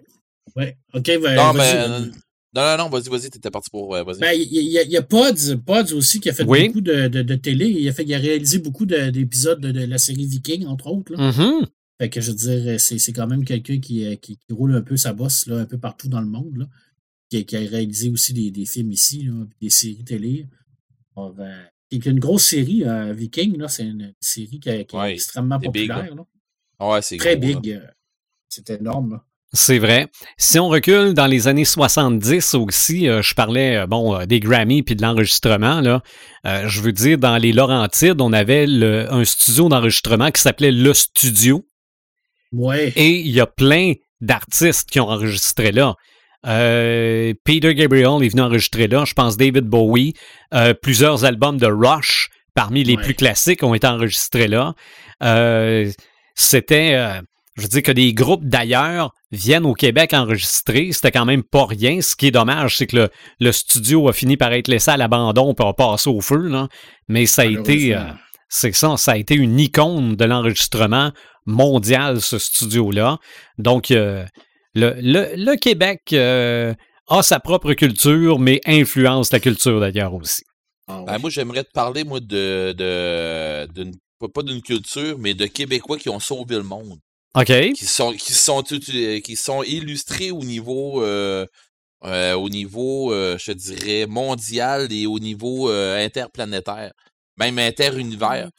Ouais, 0.57 0.77
ok, 0.95 1.05
ben, 1.23 1.35
Non, 1.37 1.53
vas-y. 1.53 1.89
mais. 1.89 2.11
Non, 2.57 2.63
non, 2.63 2.77
non, 2.85 2.89
vas-y, 2.89 3.09
vas-y, 3.11 3.31
t'étais 3.31 3.51
parti 3.51 3.69
pour. 3.71 3.89
ouais, 3.91 4.03
vas-y. 4.03 4.19
Ben, 4.19 4.33
il 4.33 4.51
y, 4.51 4.71
y 4.91 4.97
a 4.97 5.03
Pods, 5.03 5.57
Pods 5.65 5.93
aussi 5.95 6.19
qui 6.21 6.31
a 6.31 6.33
fait 6.33 6.45
Oui. 6.45 6.69
beaucoup 6.69 6.81
de, 6.81 7.07
de, 7.09 7.23
de 7.23 7.35
télé. 7.35 7.67
Il 7.69 7.87
a, 7.89 7.93
fait, 7.93 8.03
il 8.05 8.15
a 8.15 8.19
réalisé 8.19 8.59
beaucoup 8.59 8.87
de- 8.87 9.11
d'épisodes 9.11 9.61
de, 9.61 9.71
de 9.73 9.85
la 9.85 9.99
série 9.99 10.25
Viking, 10.27 10.67
entre 10.67 10.87
autres. 10.89 11.13
Là. 11.15 11.31
Mhm. 11.33 11.67
Fait 12.01 12.09
que 12.11 12.21
je 12.21 12.31
veux 12.31 12.37
dire, 12.37 12.81
c'est 12.81 12.99
c'est 12.99 13.13
quand 13.13 13.27
même 13.27 13.45
quelqu'un 13.45 13.79
qui, 13.79 14.05
euh, 14.07 14.17
qui, 14.17 14.37
qui 14.39 14.53
roule 14.53 14.75
un 14.75 14.83
peu 14.83 14.97
sa 14.97 15.13
bosse 15.13 15.47
là, 15.47 15.59
un 15.59 15.65
peu 15.67 15.79
partout 15.79 16.09
dans 16.09 16.21
le 16.21 16.27
monde. 16.27 16.57
Là, 16.57 16.67
qui, 17.31 17.37
a- 17.39 17.43
qui 17.43 17.57
a 17.57 17.61
réalisé 17.61 18.09
aussi 18.09 18.33
des, 18.33 18.51
des 18.51 18.65
films 18.67 18.91
ici, 18.93 19.23
là, 19.25 19.33
des 19.61 19.71
séries 19.71 20.05
télé. 20.05 20.47
Alors, 21.17 21.35
et 21.91 21.99
puis 21.99 22.11
une 22.11 22.19
grosse 22.21 22.45
série, 22.45 22.85
euh, 22.85 23.13
Viking, 23.13 23.57
là, 23.59 23.69
c'est 23.69 23.85
une 23.87 24.13
série 24.21 24.61
qui, 24.61 24.71
a- 24.71 24.85
qui 24.85 24.97
Ouais, 24.97 25.11
est 25.13 25.15
extrêmement 25.15 25.59
c'est 25.63 25.71
big, 25.71 25.89
populaire. 25.89 26.15
là. 26.15 26.89
ouais, 26.89 27.03
c'est 27.03 27.17
Très 27.19 27.37
gros, 27.39 27.61
big. 27.61 27.71
euh, 27.73 27.81
C'est 28.49 28.71
énorme. 28.71 29.21
C'est 29.53 29.79
vrai. 29.79 30.09
Si 30.39 30.59
on 30.59 30.69
recule 30.69 31.15
dans 31.15 31.27
les 31.27 31.49
années 31.49 31.65
70 31.65 32.55
aussi, 32.55 33.09
euh, 33.09 33.23
je 33.23 33.33
parlais 33.35 33.77
euh, 33.77 33.87
bon 33.87 34.15
euh, 34.19 34.27
des 34.27 34.41
Grammy 34.41 34.83
puis 34.83 34.97
de 34.97 35.03
l'enregistrement 35.03 35.81
là. 35.81 36.03
Je 36.45 36.81
veux 36.81 36.93
dire 36.93 37.17
dans 37.19 37.37
les 37.39 37.53
Laurentides, 37.53 38.21
on 38.21 38.33
avait 38.33 38.67
le- 38.67 39.13
un 39.13 39.25
studio 39.25 39.69
d'enregistrement 39.69 40.31
qui 40.31 40.41
s'appelait 40.43 40.71
le 40.73 40.93
Studio 40.95 41.65
Ouais. 42.53 42.93
et 42.97 43.11
il 43.21 43.31
y 43.31 43.41
a 43.41 43.47
plein 43.47 43.95
d'artistes 44.21 44.91
qui 44.91 45.01
ont 45.01 45.09
enregistré 45.09 45.73
là. 45.73 45.95
Peter 46.45 47.75
Gabriel 47.75 48.23
est 48.23 48.29
venu 48.29 48.43
enregistrer 48.43 48.87
là, 48.87 49.05
je 49.05 49.15
pense 49.15 49.37
David 49.37 49.65
Bowie, 49.65 50.15
plusieurs 50.83 51.25
albums 51.25 51.59
de 51.59 51.67
Rush 51.67 52.29
parmi 52.55 52.85
les 52.85 52.97
Ouais. 52.97 53.03
plus 53.03 53.15
classiques 53.15 53.63
ont 53.65 53.75
été 53.75 53.87
enregistrés 53.87 54.47
là. 54.49 54.75
C'était 56.35 57.21
je 57.57 57.63
veux 57.63 57.69
dire 57.69 57.83
que 57.83 57.93
des 57.93 58.13
groupes 58.13 58.45
d'ailleurs 58.45 59.15
viennent 59.33 59.65
au 59.65 59.73
Québec 59.73 60.13
enregistrer, 60.13 60.93
c'était 60.93 61.11
quand 61.11 61.25
même 61.25 61.43
pas 61.43 61.65
rien. 61.65 62.03
Ce 62.03 62.15
qui 62.15 62.27
est 62.27 62.31
dommage, 62.31 62.77
c'est 62.77 62.87
que 62.87 62.97
le, 62.97 63.09
le 63.41 63.53
studio 63.53 64.09
a 64.09 64.13
fini 64.13 64.37
par 64.37 64.53
être 64.53 64.69
laissé 64.69 64.91
à 64.91 64.97
l'abandon 64.99 65.55
pour 65.55 65.75
passer 65.75 66.11
au 66.11 66.21
feu. 66.21 66.49
Là. 66.49 66.69
Mais 67.09 67.25
ça 67.25 67.43
a 67.43 67.45
été, 67.47 67.95
euh, 67.95 68.05
c'est 68.51 68.75
ça, 68.75 68.97
ça 68.99 69.13
a 69.13 69.17
été 69.17 69.35
une 69.35 69.59
icône 69.59 70.17
de 70.17 70.25
l'enregistrement 70.27 71.13
mondial, 71.47 72.21
ce 72.21 72.39
studio-là. 72.39 73.19
Donc, 73.57 73.91
euh, 73.91 74.27
le, 74.75 74.95
le, 75.01 75.29
le 75.37 75.57
Québec 75.57 76.03
euh, 76.13 76.75
a 77.09 77.23
sa 77.23 77.41
propre 77.41 77.73
culture, 77.73 78.39
mais 78.39 78.61
influence 78.67 79.33
la 79.33 79.41
culture 79.41 79.81
d'ailleurs 79.81 80.13
aussi. 80.13 80.43
Ah. 80.89 81.05
Ben, 81.07 81.19
moi, 81.19 81.31
j'aimerais 81.31 81.65
te 81.65 81.73
parler, 81.73 82.05
moi, 82.05 82.21
de. 82.21 82.73
de 82.73 83.91
pas 84.33 84.43
d'une 84.43 84.63
culture, 84.63 85.19
mais 85.19 85.35
de 85.35 85.47
Québécois 85.47 85.99
qui 85.99 86.09
ont 86.09 86.21
sauvé 86.21 86.57
le 86.57 86.63
monde. 86.63 86.99
OK? 87.37 87.73
Qui 87.73 87.85
sont, 87.87 88.13
qui 88.13 88.33
sont, 88.33 88.63
uti- 88.63 89.21
qui 89.23 89.37
sont 89.37 89.63
illustrés 89.63 90.31
au 90.31 90.43
niveau. 90.43 91.03
euh, 91.03 91.47
euh, 92.05 92.35
au 92.35 92.49
niveau, 92.51 93.13
euh, 93.13 93.37
je 93.39 93.53
dirais, 93.53 94.07
mondial 94.07 94.93
et 94.93 95.07
au 95.07 95.19
niveau 95.19 95.71
euh, 95.71 96.05
interplanétaire. 96.05 96.93
Même 97.39 97.59
interunivers. 97.59 98.51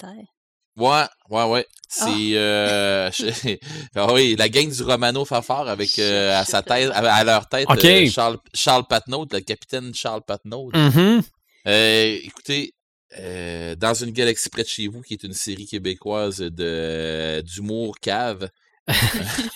Ouais, 0.75 1.05
ouais, 1.29 1.43
ouais. 1.45 1.65
C'est 1.89 2.35
euh, 2.35 3.09
je- 3.11 3.57
ah 3.95 4.13
oui, 4.13 4.35
la 4.37 4.49
gang 4.49 4.69
du 4.69 4.83
Romano 4.83 5.23
Fafard 5.25 5.67
avec 5.69 5.97
euh, 5.99 6.37
à 6.39 6.45
sa 6.45 6.61
tête, 6.61 6.91
à, 6.93 6.97
à 7.15 7.23
leur 7.23 7.47
tête, 7.47 7.67
euh, 7.71 8.09
Charles, 8.09 8.37
Charles 8.53 8.85
Patnaud, 8.87 9.25
le 9.31 9.39
capitaine 9.39 9.93
Charles 9.95 10.21
Patnaud. 10.27 10.69
Mhm. 10.73 11.21
Euh, 11.67 12.17
écoutez, 12.23 12.73
euh, 13.19 13.75
dans 13.75 13.93
une 13.93 14.11
galaxie 14.11 14.49
près 14.49 14.63
de 14.63 14.67
chez 14.67 14.87
vous, 14.87 15.01
qui 15.01 15.13
est 15.13 15.23
une 15.23 15.33
série 15.33 15.65
québécoise 15.65 16.37
de 16.39 17.41
d'humour 17.45 17.95
cave. 17.99 18.49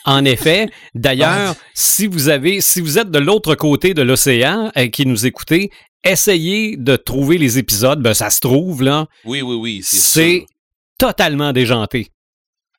En 0.06 0.26
effet. 0.26 0.70
D'ailleurs, 0.94 1.56
si 1.74 2.08
vous 2.08 2.30
avez, 2.30 2.62
si 2.62 2.82
vous 2.82 2.98
êtes 2.98 3.12
de 3.12 3.20
l'autre 3.20 3.56
côté 3.56 3.94
de 3.94 4.02
l'océan 4.02 4.72
et 4.76 4.92
qui 4.92 5.06
nous 5.06 5.26
écoutez, 5.26 5.72
essayez 6.04 6.78
de 6.78 6.96
trouver 6.96 7.38
les 7.38 7.58
épisodes. 7.58 8.02
Ben, 8.02 8.14
ça 8.14 8.30
se 8.30 8.40
trouve, 8.40 8.84
là. 8.84 9.08
Oui, 9.26 9.42
oui, 9.42 9.56
oui, 9.56 9.82
c'est 9.84 10.46
totalement 10.98 11.54
déjanté. 11.54 12.10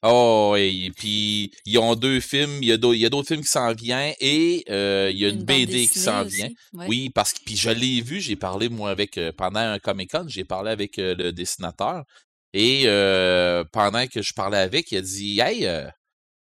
Oh, 0.04 0.56
et 0.58 0.90
puis 0.96 1.52
ils 1.64 1.78
ont 1.78 1.94
deux 1.94 2.18
films, 2.18 2.58
il 2.60 2.68
y 2.68 2.72
a 2.72 2.76
d'autres 2.76 3.28
films 3.28 3.42
qui 3.42 3.48
s'en 3.48 3.72
viennent 3.72 4.14
et 4.18 4.64
euh, 4.68 5.08
il 5.12 5.18
y 5.20 5.24
a 5.24 5.28
une, 5.28 5.44
BD 5.44 5.86
qui 5.86 6.00
s'en 6.00 6.24
aussi, 6.24 6.36
vient. 6.38 6.48
ouais. 6.72 6.86
Oui, 6.88 7.10
parce 7.10 7.32
que 7.32 7.38
puis 7.44 7.56
je 7.56 7.70
l'ai 7.70 8.00
vu, 8.00 8.20
j'ai 8.20 8.34
parlé 8.34 8.68
moi 8.68 8.90
avec 8.90 9.16
euh, 9.16 9.30
pendant 9.30 9.60
un 9.60 9.78
Comic 9.78 10.10
Con, 10.10 10.24
j'ai 10.26 10.42
parlé 10.42 10.72
avec 10.72 10.98
euh, 10.98 11.14
le 11.14 11.32
dessinateur 11.32 12.02
et 12.52 12.82
euh, 12.86 13.62
pendant 13.70 14.04
que 14.08 14.22
je 14.22 14.32
parlais 14.32 14.58
avec, 14.58 14.90
il 14.90 14.98
a 14.98 15.02
dit 15.02 15.38
"Hey, 15.38 15.66
euh, 15.66 15.86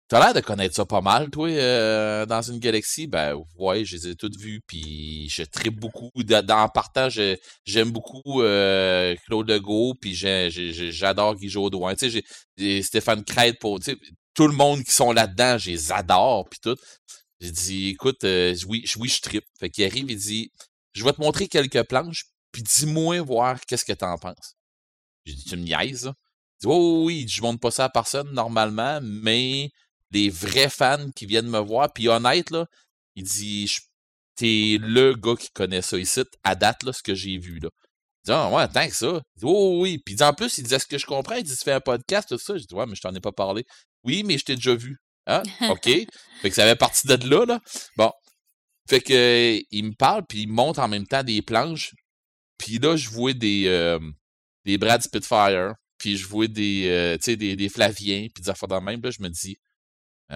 t'as 0.09 0.21
l'air 0.21 0.35
de 0.35 0.41
connaître 0.41 0.75
ça 0.75 0.85
pas 0.85 1.01
mal 1.01 1.31
toi 1.31 1.49
euh, 1.49 2.27
dans 2.27 2.43
une 2.43 2.59
galaxie." 2.59 3.07
Ben 3.07 3.37
ouais, 3.57 3.85
je 3.85 3.97
les 3.97 4.09
ai 4.09 4.15
toutes 4.17 4.37
vues 4.39 4.61
puis 4.67 5.29
je 5.31 5.43
tripe 5.45 5.79
beaucoup 5.81 6.11
dans 6.23 6.69
partant, 6.69 7.09
j'aime 7.65 7.91
beaucoup 7.91 8.43
euh, 8.43 9.15
Claude 9.27 9.49
Legault 9.51 9.95
puis 10.01 10.15
j'adore 10.15 11.37
Guy 11.37 11.49
Jodoin. 11.49 11.95
Tu 11.95 12.11
sais, 12.11 12.23
j'ai- 12.57 12.83
Stéphane 12.83 13.25
Crête 13.25 13.59
pour 13.59 13.81
tu 13.81 13.93
sais, 13.93 13.97
tout 14.35 14.49
le 14.49 14.55
monde 14.55 14.83
qui 14.85 14.93
sont 14.93 15.13
là-dedans, 15.13 15.59
je 15.59 15.71
les 15.71 15.93
adore 15.93 16.49
puis 16.49 16.59
tout. 16.63 16.77
J'ai 17.41 17.51
dit, 17.51 17.89
écoute, 17.91 18.25
euh, 18.25 18.55
oui, 18.69 18.85
oui, 18.99 19.09
je 19.09 19.21
trippe. 19.21 19.45
Fait 19.59 19.71
qu'il 19.71 19.85
arrive, 19.85 20.11
il 20.11 20.17
dit, 20.17 20.51
je 20.93 21.05
vais 21.05 21.13
te 21.13 21.21
montrer 21.21 21.49
quelques 21.49 21.83
planches, 21.85 22.25
puis 22.53 22.63
dis-moi 22.63 23.21
voir 23.21 23.61
qu'est-ce 23.67 23.85
que 23.85 23.93
t'en 23.93 24.17
penses. 24.19 24.55
J'ai 25.27 25.35
dit, 25.35 25.45
tu 25.45 25.57
me 25.57 25.63
niaises, 25.65 26.07
là? 26.07 26.15
Il 26.61 26.67
dit, 26.67 26.67
oh, 26.69 27.05
oui, 27.07 27.27
je 27.29 27.43
montre 27.43 27.61
pas 27.61 27.71
ça 27.71 27.85
à 27.85 27.89
personne 27.91 28.31
normalement, 28.33 29.01
mais 29.03 29.71
les 30.13 30.31
vrais 30.31 30.69
fans 30.69 31.11
qui 31.15 31.27
viennent 31.27 31.49
me 31.49 31.59
voir, 31.59 31.93
puis 31.93 32.09
honnête, 32.09 32.51
là, 32.51 32.67
il 33.17 33.25
dit, 33.25 33.71
t'es 34.37 34.79
le 34.81 35.15
gars 35.15 35.37
qui 35.37 35.51
connaît 35.51 35.83
ça 35.83 35.99
ici, 35.99 36.23
à 36.43 36.55
date, 36.55 36.83
là, 36.83 36.93
ce 36.93 37.03
que 37.03 37.15
j'ai 37.15 37.39
vu, 37.39 37.59
là. 37.61 37.71
Il 38.25 38.29
dit, 38.29 38.33
ah, 38.33 38.51
ouais, 38.51 38.69
tant 38.69 38.89
que 38.89 38.95
ça. 38.95 39.21
Il 39.37 39.41
dit, 39.41 39.47
oh, 39.47 39.81
oui. 39.83 39.99
Puis 39.99 40.17
en 40.23 40.33
plus, 40.33 40.57
il 40.57 40.65
dit, 40.65 40.75
est-ce 40.75 40.87
que 40.87 40.97
je 40.97 41.05
comprends? 41.05 41.35
Il 41.35 41.45
dit, 41.45 41.55
tu 41.55 41.63
fais 41.63 41.73
un 41.73 41.81
podcast, 41.81 42.29
tout 42.29 42.39
ça. 42.39 42.57
Je 42.57 42.65
dis, 42.65 42.75
ouais, 42.75 42.87
mais 42.87 42.95
je 42.95 43.03
t'en 43.03 43.15
ai 43.15 43.21
pas 43.21 43.33
parlé. 43.33 43.67
Oui, 44.03 44.23
mais 44.25 44.39
je 44.39 44.45
t'ai 44.47 44.55
déjà 44.57 44.75
vu. 44.75 44.99
Ah, 45.27 45.43
OK. 45.69 45.85
fait 46.43 46.49
que 46.49 46.55
ça 46.55 46.63
avait 46.63 46.75
parti 46.75 47.07
de 47.07 47.15
là, 47.29 47.45
là. 47.45 47.61
Bon. 47.97 48.11
Fait 48.89 49.01
que 49.01 49.13
euh, 49.13 49.61
il 49.71 49.85
me 49.85 49.95
parle, 49.95 50.25
puis 50.27 50.43
il 50.43 50.49
me 50.49 50.55
montre 50.55 50.81
en 50.81 50.89
même 50.89 51.07
temps 51.07 51.23
des 51.23 51.43
planches. 51.43 51.95
Puis 52.59 52.79
là, 52.79 52.97
je 52.97 53.09
vois 53.11 53.33
des, 53.33 53.65
euh, 53.67 53.99
des 54.65 54.79
Brad 54.79 55.03
Spitfire, 55.03 55.75
puis 55.99 56.17
je 56.17 56.27
vois 56.27 56.47
des, 56.47 56.89
euh, 56.89 57.17
des, 57.27 57.57
des 57.57 57.69
Flaviens, 57.69 58.29
puis 58.35 58.43
des 58.43 58.51
affaires 58.51 58.69
de 58.69 58.77
même. 58.77 59.01
Là, 59.03 59.11
je 59.11 59.23
me 59.23 59.29
dis, 59.29 59.57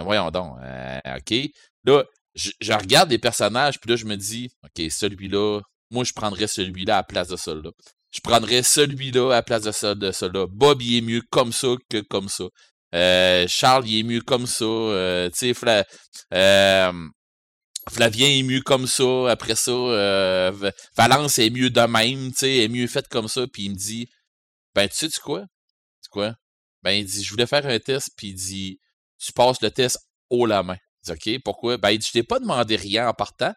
voyons 0.02 0.30
donc, 0.30 0.56
euh, 0.62 0.98
OK. 1.16 1.50
Là, 1.84 2.04
je, 2.34 2.72
regarde 2.72 3.10
les 3.10 3.18
personnages, 3.18 3.78
puis 3.80 3.90
là, 3.90 3.96
je 3.96 4.04
me 4.04 4.16
dis, 4.16 4.48
OK, 4.64 4.90
celui-là, 4.90 5.60
moi, 5.90 6.04
je 6.04 6.12
prendrais 6.12 6.46
celui-là 6.46 6.94
à 6.94 6.98
la 6.98 7.02
place 7.02 7.28
de 7.28 7.36
celui-là. 7.36 7.70
Je 8.10 8.20
prendrais 8.20 8.62
celui-là 8.62 9.26
à 9.32 9.36
la 9.36 9.42
place 9.42 9.62
de 9.62 9.72
ce- 9.72 9.94
de 9.94 10.12
celui-là. 10.12 10.46
Bob, 10.50 10.80
il 10.82 10.98
est 10.98 11.00
mieux 11.00 11.22
comme 11.30 11.52
ça 11.52 11.68
que 11.90 12.00
comme 12.00 12.28
ça. 12.28 12.44
Euh, 12.94 13.46
Charles, 13.48 13.86
il 13.88 14.00
est 14.00 14.02
mieux 14.02 14.20
comme 14.22 14.46
ça. 14.46 14.64
Euh, 14.64 15.28
tu 15.30 15.38
sais, 15.38 15.52
Fla- 15.54 15.84
euh, 16.34 16.92
Flavien 17.90 18.28
est 18.28 18.42
mieux 18.42 18.60
comme 18.62 18.86
ça. 18.86 19.30
Après 19.30 19.54
ça, 19.56 19.70
euh, 19.70 20.70
Valence 20.96 21.38
est 21.38 21.50
mieux 21.50 21.70
de 21.70 21.80
même, 21.80 22.30
tu 22.32 22.38
sais, 22.38 22.56
est 22.58 22.68
mieux 22.68 22.86
faite 22.86 23.08
comme 23.08 23.28
ça. 23.28 23.46
Puis 23.46 23.64
il 23.64 23.70
me 23.72 23.76
dit, 23.76 24.08
ben, 24.74 24.88
tu 24.88 24.96
sais, 24.96 25.08
tu 25.08 25.20
quoi? 25.20 25.42
Tu 26.02 26.08
quoi? 26.10 26.34
Ben, 26.82 26.92
il 26.92 27.04
dit, 27.06 27.24
je 27.24 27.30
voulais 27.30 27.46
faire 27.46 27.66
un 27.66 27.78
test, 27.78 28.10
puis 28.16 28.28
il 28.28 28.34
dit, 28.34 28.78
tu 29.18 29.32
passes 29.32 29.60
le 29.62 29.70
test 29.70 29.98
haut 30.30 30.46
la 30.46 30.62
main. 30.62 30.76
Je 31.06 31.12
dis, 31.12 31.36
OK, 31.36 31.42
pourquoi? 31.44 31.76
Ben, 31.76 31.90
il 31.90 31.98
dit, 31.98 32.06
je 32.06 32.12
t'ai 32.12 32.22
pas 32.22 32.38
demandé 32.38 32.76
rien 32.76 33.08
en 33.08 33.14
partant. 33.14 33.52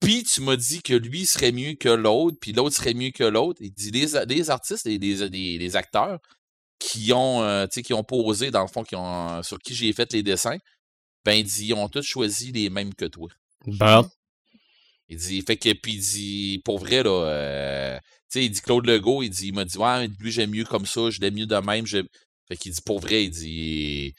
Puis 0.00 0.24
tu 0.24 0.40
m'as 0.40 0.56
dit 0.56 0.82
que 0.82 0.94
lui 0.94 1.26
serait 1.26 1.52
mieux 1.52 1.74
que 1.74 1.88
l'autre, 1.88 2.36
puis 2.40 2.52
l'autre 2.52 2.74
serait 2.76 2.94
mieux 2.94 3.10
que 3.10 3.22
l'autre. 3.24 3.60
Il 3.62 3.72
dit, 3.72 3.90
les, 3.92 4.06
les 4.26 4.50
artistes, 4.50 4.84
les, 4.84 4.98
les, 4.98 5.58
les- 5.58 5.76
acteurs 5.76 6.18
qui 6.80 7.12
ont, 7.12 7.42
euh, 7.42 7.66
qui 7.66 7.94
ont 7.94 8.02
posé, 8.02 8.50
dans 8.50 8.62
le 8.62 8.68
fond, 8.68 8.82
qui 8.82 8.96
ont, 8.96 9.42
sur 9.44 9.58
qui 9.58 9.74
j'ai 9.74 9.92
fait 9.92 10.12
les 10.12 10.24
dessins, 10.24 10.58
ben, 11.24 11.34
il 11.34 11.44
dit, 11.44 11.66
ils 11.66 11.74
ont 11.74 11.88
tous 11.88 12.02
choisi 12.02 12.50
les 12.50 12.68
mêmes 12.68 12.94
que 12.94 13.04
toi. 13.04 13.28
Bon. 13.66 14.08
Il 15.08 15.18
dit, 15.18 15.42
fait 15.42 15.56
que, 15.56 15.72
puis 15.74 15.92
il 15.94 16.00
dit, 16.00 16.62
pour 16.64 16.78
vrai, 16.78 17.02
là, 17.04 17.10
euh, 17.10 17.98
tu 17.98 18.40
sais, 18.40 18.44
il 18.44 18.50
dit 18.50 18.60
Claude 18.60 18.86
Legault, 18.86 19.22
il 19.22 19.30
dit, 19.30 19.48
il 19.48 19.54
m'a 19.54 19.64
dit, 19.64 19.76
ouais, 19.78 20.08
lui, 20.18 20.32
j'aime 20.32 20.50
mieux 20.50 20.64
comme 20.64 20.86
ça, 20.86 21.10
je 21.10 21.20
l'aime 21.20 21.34
mieux 21.34 21.46
de 21.46 21.56
même. 21.56 21.86
Fait 21.86 22.56
qu'il 22.56 22.72
dit, 22.72 22.80
pour 22.84 22.98
vrai, 22.98 23.24
il 23.24 23.30
dit, 23.30 24.14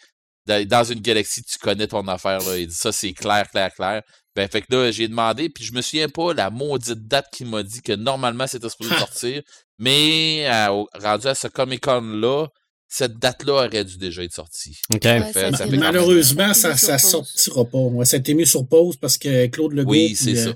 dans, 0.48 0.84
une 0.84 1.00
galaxie, 1.02 1.44
tu 1.44 1.58
connais 1.58 1.88
ton 1.88 2.08
affaire, 2.08 2.40
là. 2.40 2.58
Il 2.58 2.68
dit, 2.68 2.74
ça, 2.76 2.92
c'est 2.92 3.14
clair, 3.14 3.50
clair, 3.50 3.74
clair. 3.74 4.02
Ben, 4.36 4.48
fait 4.50 4.62
que 4.62 4.74
là, 4.76 4.92
j'ai 4.92 5.08
demandé, 5.08 5.48
puis 5.50 5.64
je 5.64 5.74
me 5.74 5.82
souviens 5.82 6.10
pas 6.10 6.34
la 6.34 6.50
maudite 6.50 7.08
date 7.08 7.28
qu'il 7.32 7.48
m'a 7.48 7.62
dit 7.64 7.82
que 7.82 7.94
normalement, 7.94 8.48
c'était 8.48 8.68
supposé 8.70 8.90
sortir, 8.98 9.42
mais 9.80 10.46
euh, 10.50 10.70
au- 10.72 10.90
rendu 11.00 11.28
à 11.28 11.36
ce 11.36 11.48
Comic-Con-là, 11.48 12.48
cette 12.88 13.18
date-là 13.18 13.66
aurait 13.68 13.86
dû 13.86 13.98
déjà 13.98 14.24
être 14.24 14.34
sortie. 14.34 14.78
OK. 14.94 15.02
Ouais, 15.04 15.22
fait- 15.34 15.52
ça 15.52 15.58
ça 15.58 15.64
a 15.64 15.68
fait 15.68 15.68
été- 15.68 15.78
Malheureusement, 15.78 16.54
ça 16.54 16.74
ne 16.74 16.98
sortira 16.98 17.66
pas. 17.66 17.78
Ouais, 17.78 18.06
ça 18.06 18.18
a 18.18 18.20
été 18.20 18.34
mis 18.34 18.46
sur 18.46 18.68
pause 18.68 18.98
parce 18.98 19.18
que 19.18 19.48
Claude 19.48 19.74
Legault, 19.74 19.92
Oui, 19.92 20.16
c'est 20.16 20.38
euh, 20.38 20.46
ça. 20.52 20.54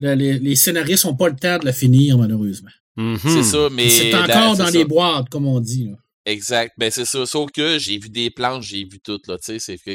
le- 0.00 0.14
les, 0.14 0.38
les 0.38 0.56
scénaristes 0.56 1.04
n'ont 1.04 1.14
pas 1.16 1.28
le 1.28 1.36
temps 1.36 1.58
de 1.58 1.64
la 1.64 1.72
finir, 1.72 2.16
malheureusement. 2.18 2.70
Mhm. 2.96 3.18
C'est 3.22 3.42
ça, 3.44 3.68
mais. 3.72 3.88
c'est 3.88 4.14
encore 4.14 4.56
dans 4.56 4.64
ça. 4.66 4.70
les 4.70 4.84
boîtes, 4.84 5.28
comme 5.28 5.46
on 5.46 5.60
dit. 5.60 5.86
là. 5.90 5.96
Exact. 6.26 6.72
Ben, 6.78 6.90
c'est 6.90 7.04
ça. 7.04 7.24
Sauf 7.26 7.50
que 7.50 7.78
j'ai 7.78 7.98
vu 7.98 8.08
des 8.10 8.30
planches, 8.30 8.66
j'ai 8.66 8.84
vu 8.84 9.00
tout, 9.00 9.20
là. 9.26 9.36
Tu 9.38 9.44
sais, 9.44 9.58
c'est 9.58 9.78
que. 9.78 9.90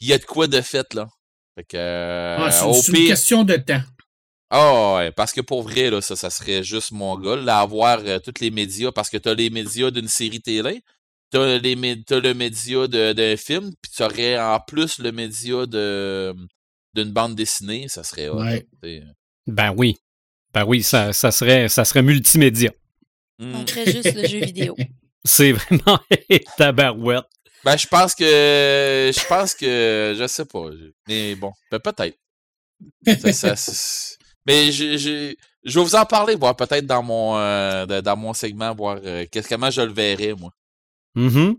Il 0.00 0.06
y 0.08 0.12
a 0.12 0.18
de 0.18 0.24
quoi 0.24 0.46
de 0.46 0.60
fait, 0.60 0.94
là. 0.94 1.06
Fait 1.56 1.64
que. 1.64 1.76
euh, 1.76 2.36
Ah, 2.38 2.50
c'est 2.50 2.72
c'est 2.82 2.88
une 2.92 2.98
pire. 2.98 3.08
question 3.08 3.44
de 3.44 3.56
temps. 3.56 3.82
Ah 4.50 4.94
ouais, 4.96 5.12
parce 5.12 5.32
que 5.32 5.42
pour 5.42 5.62
vrai, 5.62 5.90
là, 5.90 6.00
ça, 6.00 6.16
ça 6.16 6.30
serait 6.30 6.62
juste 6.62 6.92
mon 6.92 7.18
gars, 7.18 7.36
là, 7.36 7.58
avoir 7.60 7.98
euh, 8.04 8.18
tous 8.18 8.40
les 8.40 8.50
médias, 8.50 8.90
parce 8.92 9.10
que 9.10 9.18
t'as 9.18 9.34
les 9.34 9.50
médias 9.50 9.90
d'une 9.90 10.08
série 10.08 10.40
télé, 10.40 10.80
t'as, 11.30 11.58
les, 11.58 11.74
le 11.74 12.32
média 12.32 12.86
de- 12.88 13.12
d'un 13.12 13.36
film, 13.36 13.70
puis 13.82 13.92
tu 13.94 14.02
aurais 14.02 14.38
en 14.40 14.58
plus 14.60 15.00
le 15.00 15.12
média 15.12 15.66
de, 15.66 16.34
d'une 16.94 17.10
bande 17.12 17.34
dessinée, 17.34 17.88
ça 17.88 18.02
serait 18.02 18.30
Ouais. 18.30 18.66
Ben 19.46 19.74
oui. 19.76 19.96
Ben 20.54 20.64
oui, 20.64 20.82
ça, 20.82 21.12
ça 21.12 21.30
serait, 21.30 21.68
ça 21.68 21.84
serait 21.84 22.00
multimédia. 22.02 22.70
Hmm. 23.38 23.54
On 23.54 23.66
ferait 23.66 23.92
juste 23.92 24.14
le 24.14 24.26
jeu 24.26 24.38
vidéo. 24.40 24.74
C'est 25.24 25.52
vraiment 25.52 25.98
tabarouette. 26.56 27.24
Ben, 27.64 27.76
je 27.76 27.86
pense 27.86 28.14
que, 28.14 28.24
je 29.14 29.26
pense 29.26 29.54
que, 29.54 30.14
je 30.18 30.26
sais 30.28 30.44
pas, 30.44 30.66
mais 31.08 31.34
bon, 31.34 31.52
ben, 31.70 31.78
peut-être. 31.80 32.16
Mais 34.46 34.70
je, 34.72 34.96
je, 34.96 35.34
je 35.64 35.78
vais 35.78 35.84
vous 35.84 35.94
en 35.96 36.04
parler, 36.06 36.34
voir 36.36 36.56
peut-être 36.56 36.86
dans 36.86 37.02
mon, 37.02 37.36
euh, 37.36 37.84
de- 37.84 38.00
dans 38.00 38.16
mon 38.16 38.32
segment, 38.32 38.74
voir 38.74 38.98
euh, 39.04 39.26
qu'est-ce 39.30 39.48
comment 39.48 39.70
je 39.70 39.82
le 39.82 39.92
verrais, 39.92 40.34
moi. 40.34 40.50
Mhm. 41.14 41.56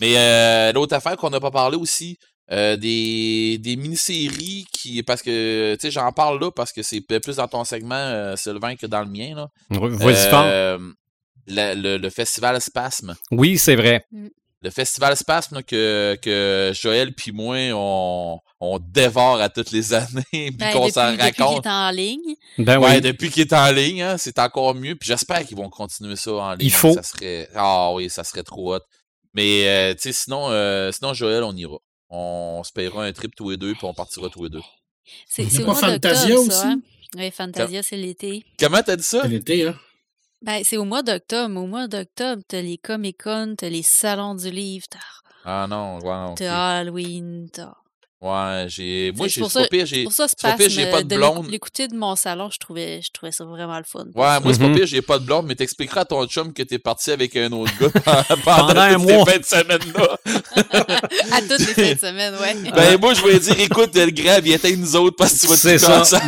Mais 0.00 0.18
euh, 0.18 0.72
l'autre 0.72 0.94
affaire 0.94 1.16
qu'on 1.16 1.30
n'a 1.30 1.40
pas 1.40 1.50
parlé 1.52 1.76
aussi, 1.76 2.18
euh, 2.50 2.76
des, 2.76 3.56
des 3.58 3.76
mini-séries 3.76 4.66
qui. 4.72 5.02
Parce 5.04 5.22
que, 5.22 5.74
tu 5.76 5.86
sais, 5.86 5.90
j'en 5.92 6.10
parle 6.12 6.40
là 6.40 6.50
parce 6.50 6.72
que 6.72 6.82
c'est 6.82 7.00
plus 7.00 7.36
dans 7.36 7.48
ton 7.48 7.64
segment, 7.64 7.94
euh, 7.94 8.34
Sylvain, 8.36 8.74
que 8.76 8.86
dans 8.86 9.00
le 9.00 9.08
mien. 9.08 9.34
Là. 9.36 9.48
Vas-y 9.70 10.28
fort. 10.28 10.44
Euh, 10.44 10.78
la- 11.46 11.74
le, 11.74 11.96
le 11.98 12.10
festival 12.10 12.60
Spasme. 12.60 13.14
Oui, 13.30 13.58
c'est 13.58 13.76
vrai. 13.76 14.04
Le 14.64 14.70
festival 14.70 15.16
Spasme 15.16 15.62
que, 15.64 16.16
que 16.22 16.70
Joël 16.74 17.12
puis 17.14 17.32
moi, 17.32 17.56
on, 17.72 18.38
on 18.60 18.78
dévore 18.78 19.40
à 19.40 19.48
toutes 19.48 19.72
les 19.72 19.92
années, 19.94 20.22
puis 20.32 20.50
Ben, 20.52 20.72
qu'on 20.72 20.80
depuis, 20.86 20.92
s'en 20.92 21.12
depuis 21.12 21.32
qu'il 21.32 21.42
raconte. 21.44 21.66
est 21.66 21.68
en 21.68 21.90
ligne. 21.90 22.34
Ben 22.58 22.78
Ouais, 22.78 22.94
oui. 22.94 23.00
depuis 23.00 23.30
qu'il 23.30 23.42
est 23.42 23.52
en 23.52 23.72
ligne, 23.72 24.02
hein, 24.02 24.16
c'est 24.18 24.38
encore 24.38 24.74
mieux. 24.76 24.94
Puis 24.94 25.08
j'espère 25.08 25.44
qu'ils 25.44 25.56
vont 25.56 25.68
continuer 25.68 26.14
ça 26.16 26.32
en 26.32 26.54
ligne. 26.54 26.70
faut. 26.70 26.94
Ça 26.94 27.02
serait. 27.02 27.48
Ah 27.56 27.92
oui, 27.92 28.08
ça 28.08 28.22
serait 28.22 28.44
trop 28.44 28.76
hot. 28.76 28.80
Mais 29.34 29.66
euh, 29.66 29.94
tu 29.94 30.02
sais, 30.02 30.12
sinon, 30.12 30.48
euh, 30.50 30.92
sinon, 30.92 31.12
Joël, 31.14 31.42
on 31.42 31.56
ira. 31.56 31.78
On 32.10 32.62
se 32.62 32.70
payera 32.72 33.04
un 33.04 33.12
trip 33.12 33.34
tous 33.34 33.50
les 33.50 33.56
deux, 33.56 33.72
puis 33.72 33.84
on 33.84 33.94
partira 33.94 34.28
tous 34.28 34.44
les 34.44 34.50
deux. 34.50 34.60
C'est 35.26 35.44
c'est 35.50 35.62
au 35.62 35.66
pas 35.66 35.72
mois 35.72 35.80
Fantasia 35.80 36.28
ça. 36.36 36.40
aussi? 36.40 36.66
hein? 36.66 36.80
Oui, 37.16 37.30
Fantasia, 37.32 37.82
c'est 37.82 37.96
l'été. 37.96 38.44
Comment 38.60 38.82
t'as 38.82 38.94
dit 38.96 39.02
ça? 39.02 39.22
C'est 39.22 39.28
l'été, 39.28 39.66
hein? 39.66 39.74
Ben, 40.42 40.62
c'est 40.64 40.76
au 40.76 40.84
mois 40.84 41.02
d'octobre. 41.02 41.60
Au 41.60 41.66
mois 41.66 41.86
d'octobre, 41.86 42.42
t'as 42.48 42.62
les 42.62 42.76
Comic-Con, 42.76 43.54
t'as 43.56 43.68
les 43.68 43.82
salons 43.82 44.34
du 44.34 44.50
livre, 44.50 44.86
t'as 44.90 44.98
Ah 45.44 45.66
non, 45.68 45.98
ok. 45.98 46.34
t'as 46.36 46.78
Halloween, 46.78 47.48
t'as... 47.52 47.74
Ouais, 48.22 48.66
j'ai. 48.68 49.12
Moi, 49.16 49.26
j'ai 49.26 49.40
pas 49.40 49.66
pire, 49.66 49.84
j'ai. 49.84 50.04
Pour 50.04 50.12
ça, 50.12 50.28
c'est 50.28 50.40
pas 50.40 50.52
pire, 50.56 50.70
j'ai 50.70 50.88
pas 50.88 51.02
de 51.02 51.16
blonde. 51.16 51.50
L'écouter 51.50 51.88
de 51.88 51.96
mon 51.96 52.14
salon, 52.14 52.50
je 52.50 52.58
trouvais, 52.60 53.00
je 53.02 53.10
trouvais 53.12 53.32
ça 53.32 53.44
vraiment 53.44 53.76
le 53.78 53.82
fun. 53.84 54.04
Ouais, 54.14 54.38
moi, 54.38 54.52
c'est 54.52 54.60
pas 54.60 54.68
Mhm. 54.68 54.76
pire, 54.76 54.86
j'ai 54.86 55.02
pas 55.02 55.18
de 55.18 55.24
blonde, 55.24 55.46
mais 55.48 55.56
t'expliqueras 55.56 56.02
à 56.02 56.04
ton 56.04 56.24
chum 56.28 56.52
que 56.52 56.62
t'es 56.62 56.78
parti 56.78 57.10
avec 57.10 57.36
un 57.36 57.50
autre 57.50 57.72
gars 57.80 57.88
pendant, 58.44 58.94
toutes 58.94 59.08
ces 59.08 59.24
fins 59.24 59.38
de 59.38 59.44
semaine-là. 59.44 60.18
à 61.32 61.40
toutes 61.40 61.58
les 61.58 61.74
fins 61.74 61.94
de 61.94 61.98
semaine, 61.98 62.34
ouais. 62.40 62.70
Ben, 62.76 63.00
moi, 63.00 63.12
je 63.14 63.22
vais 63.22 63.40
dire, 63.40 63.58
écoute, 63.58 63.90
le 63.96 64.10
grand, 64.12 64.40
viens 64.40 64.54
avec 64.54 64.78
nous 64.78 64.94
autres 64.94 65.16
parce 65.16 65.32
que 65.34 65.40
tu 65.40 65.46
vas 65.48 65.56
C'est 65.56 65.78
tout 65.78 66.04
ça. 66.04 66.20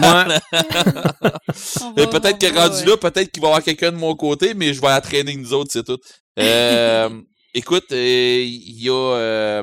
peut-être 2.10 2.38
que 2.38 2.58
rendu 2.58 2.76
ouais. 2.82 2.86
là, 2.90 2.96
peut-être 2.96 3.30
qu'il 3.30 3.40
va 3.40 3.48
y 3.48 3.50
avoir 3.52 3.62
quelqu'un 3.62 3.92
de 3.92 3.96
mon 3.96 4.16
côté, 4.16 4.54
mais 4.54 4.74
je 4.74 4.80
vais 4.80 4.88
entraîner 4.92 5.36
nous 5.36 5.52
autres, 5.54 5.70
c'est 5.72 5.84
tout. 5.84 5.98
Euh, 6.40 7.08
écoute, 7.54 7.84
euh, 7.92 8.42
il 8.44 8.82
y, 8.82 8.88
a, 8.90 8.92
euh, 8.92 9.62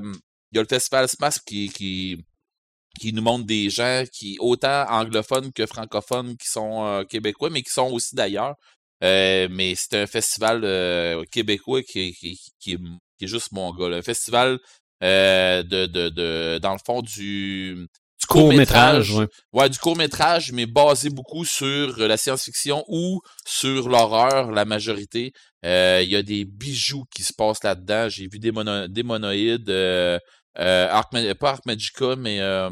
il 0.51 0.57
y 0.57 0.59
a 0.59 0.61
le 0.61 0.67
Festival 0.67 1.07
Smash 1.07 1.39
qui, 1.45 1.69
qui, 1.69 2.17
qui 2.99 3.13
nous 3.13 3.21
montre 3.21 3.45
des 3.45 3.69
gens 3.69 4.03
qui, 4.11 4.37
autant 4.39 4.85
anglophones 4.89 5.51
que 5.53 5.65
francophones, 5.65 6.35
qui 6.37 6.47
sont 6.47 6.85
euh, 6.85 7.03
québécois, 7.03 7.49
mais 7.49 7.61
qui 7.61 7.71
sont 7.71 7.89
aussi 7.91 8.15
d'ailleurs. 8.15 8.55
Euh, 9.03 9.47
mais 9.49 9.73
c'est 9.75 9.95
un 9.95 10.05
festival 10.05 10.61
euh, 10.63 11.23
québécois 11.31 11.81
qui, 11.81 12.13
qui, 12.13 12.39
qui, 12.59 12.73
est, 12.73 12.77
qui 13.17 13.25
est 13.25 13.27
juste 13.27 13.51
mon 13.51 13.73
gars. 13.73 13.89
là. 13.89 13.97
Un 13.97 14.01
festival 14.03 14.59
euh, 15.03 15.63
de, 15.63 15.87
de, 15.87 16.09
de, 16.09 16.59
dans 16.61 16.73
le 16.73 16.79
fond, 16.85 17.01
du, 17.01 17.87
du 18.19 18.27
court-métrage. 18.27 19.15
ouais. 19.15 19.27
Ouais, 19.53 19.69
du 19.69 19.79
court-métrage, 19.79 20.51
mais 20.51 20.67
basé 20.67 21.09
beaucoup 21.09 21.45
sur 21.45 21.99
euh, 21.99 22.07
la 22.07 22.15
science-fiction 22.17 22.83
ou 22.89 23.21
sur 23.43 23.89
l'horreur, 23.89 24.51
la 24.51 24.65
majorité. 24.65 25.33
Euh, 25.65 26.01
Il 26.03 26.09
y 26.09 26.15
a 26.15 26.21
des 26.21 26.45
bijoux 26.45 27.05
qui 27.15 27.23
se 27.23 27.33
passent 27.33 27.63
là-dedans. 27.63 28.07
J'ai 28.07 28.27
vu 28.27 28.37
des, 28.37 28.51
mono- 28.51 28.87
des 28.87 29.01
monoïdes, 29.01 29.71
euh, 30.59 30.87
Arc 30.89 31.11
pas 31.39 31.49
Arc 31.51 31.65
Magica, 31.65 32.15
mais 32.17 32.39
euh, 32.41 32.69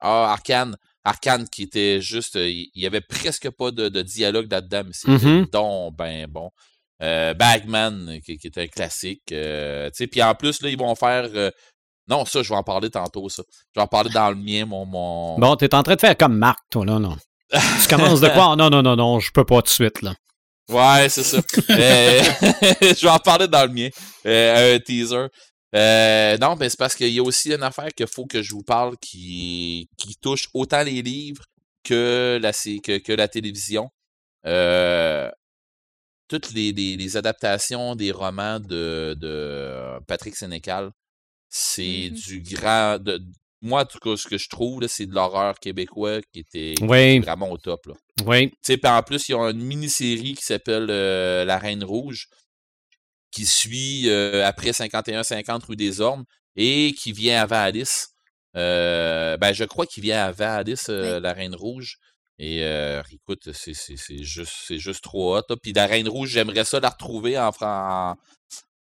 ah, 0.00 0.32
Arcane. 0.32 0.76
Arcane 1.04 1.46
qui 1.48 1.62
était 1.64 2.00
juste. 2.00 2.36
euh, 2.36 2.48
Il 2.48 2.70
y 2.74 2.86
avait 2.86 3.00
presque 3.02 3.50
pas 3.50 3.70
de, 3.70 3.88
de 3.88 4.02
dialogue 4.02 4.50
là-dedans, 4.50 4.82
mais 4.86 4.92
c'était 4.92 5.26
Mhm. 5.26 5.46
donc 5.52 5.96
ben 5.96 6.26
bon. 6.28 6.50
Euh, 7.02 7.34
Bagman, 7.34 8.20
qui, 8.24 8.38
qui 8.38 8.46
est 8.46 8.58
un 8.58 8.66
classique. 8.68 9.22
euh, 9.32 9.90
puis 10.10 10.22
en 10.22 10.34
plus, 10.34 10.62
là, 10.62 10.70
ils 10.70 10.78
vont 10.78 10.94
faire. 10.94 11.28
non, 12.08 12.24
ça, 12.24 12.42
je 12.42 12.48
vais 12.50 12.54
en 12.56 12.62
parler 12.62 12.88
tantôt, 12.90 13.28
ça. 13.28 13.42
Je 13.74 13.80
vais 13.80 13.82
en 13.84 13.86
parler 13.88 14.10
dans 14.10 14.30
le 14.30 14.36
mien, 14.36 14.64
mon. 14.64 14.84
mon... 14.86 15.38
Bon, 15.38 15.56
t'es 15.56 15.74
en 15.74 15.82
train 15.82 15.94
de 15.96 16.00
faire 16.00 16.16
comme 16.16 16.36
Marc, 16.38 16.58
toi, 16.70 16.84
là, 16.86 16.98
non? 16.98 17.16
Tu 17.52 17.88
commences 17.88 18.20
de 18.20 18.28
quoi? 18.28 18.56
Non, 18.56 18.70
non, 18.70 18.82
non, 18.82 18.96
non, 18.96 19.20
je 19.20 19.30
peux 19.32 19.44
pas 19.44 19.56
tout 19.56 19.62
de 19.62 19.68
suite, 19.68 20.02
là. 20.02 20.14
Ouais, 20.70 21.08
c'est 21.10 21.22
ça. 21.24 21.38
Euh, 21.38 22.22
je 22.80 23.02
vais 23.02 23.10
en 23.10 23.18
parler 23.18 23.48
dans 23.48 23.66
le 23.66 23.72
mien. 23.72 23.88
Euh, 24.26 24.76
un 24.76 24.78
teaser. 24.78 25.26
Euh, 25.74 26.38
non, 26.38 26.54
mais 26.56 26.68
c'est 26.70 26.78
parce 26.78 26.94
qu'il 26.94 27.08
y 27.08 27.18
a 27.18 27.22
aussi 27.22 27.52
une 27.52 27.62
affaire 27.62 27.92
qu'il 27.94 28.06
faut 28.06 28.26
que 28.26 28.42
je 28.42 28.52
vous 28.52 28.62
parle 28.62 28.96
qui, 28.98 29.88
qui 29.96 30.14
touche 30.16 30.48
autant 30.54 30.82
les 30.82 31.02
livres 31.02 31.44
que 31.82 32.38
la, 32.40 32.52
sé- 32.52 32.80
que, 32.80 32.98
que 32.98 33.12
la 33.12 33.26
télévision. 33.28 33.90
Euh, 34.46 35.30
toutes 36.28 36.52
les, 36.52 36.72
les- 36.72 36.96
les 36.96 37.16
adaptations 37.16 37.96
des 37.96 38.10
romans 38.12 38.60
de, 38.60 39.14
de 39.18 39.98
Patrick 40.06 40.36
Sénécal, 40.36 40.90
c'est 41.50 42.10
Mhm. 42.10 42.16
du 42.18 42.40
grand. 42.40 42.98
de- 42.98 43.20
moi, 43.60 43.82
en 43.82 43.86
tout 43.86 43.98
cas, 43.98 44.16
ce 44.16 44.26
que 44.28 44.36
je 44.38 44.48
trouve, 44.48 44.86
c'est 44.88 45.06
de 45.06 45.14
l'horreur 45.14 45.58
québécois 45.58 46.20
qui 46.32 46.40
était 46.40 46.74
Oui, 46.82 47.18
vraiment 47.20 47.50
au 47.50 47.56
top. 47.58 47.86
Là. 47.86 47.94
oui. 48.26 48.50
Tu 48.50 48.56
sais, 48.62 48.76
puis 48.76 48.90
en 48.90 49.02
plus, 49.02 49.28
ils 49.28 49.34
ont 49.34 49.48
une 49.48 49.62
mini-série 49.64 50.34
qui 50.34 50.44
s'appelle 50.44 50.86
euh, 50.90 51.44
La 51.46 51.58
Reine 51.58 51.82
Rouge, 51.84 52.28
qui 53.34 53.46
suit 53.46 54.08
euh, 54.08 54.46
après 54.46 54.70
51-50 54.70 55.64
rue 55.66 55.76
des 55.76 56.00
Ormes 56.00 56.24
et 56.56 56.94
qui 56.96 57.12
vient 57.12 57.40
avant 57.42 57.56
Alice. 57.62 58.10
Euh, 58.56 59.36
ben, 59.36 59.52
je 59.52 59.64
crois 59.64 59.86
qu'il 59.86 60.02
vient 60.04 60.24
avant 60.24 60.52
Alice, 60.58 60.86
euh, 60.88 61.18
La 61.20 61.32
Reine 61.32 61.54
Rouge. 61.56 61.98
Et 62.38 62.64
euh, 62.64 63.02
écoute, 63.12 63.52
c'est 63.52 63.74
c'est- 63.74 63.96
c'est 63.96 64.22
juste, 64.22 64.52
c'est 64.66 64.78
juste 64.78 65.02
trop 65.04 65.36
hot. 65.36 65.42
là. 65.48 65.56
Puis 65.60 65.72
La 65.72 65.86
Reine 65.86 66.08
Rouge, 66.08 66.30
j'aimerais 66.30 66.64
ça 66.64 66.80
la 66.80 66.90
retrouver 66.90 67.38
en, 67.38 67.50
en, 67.60 68.14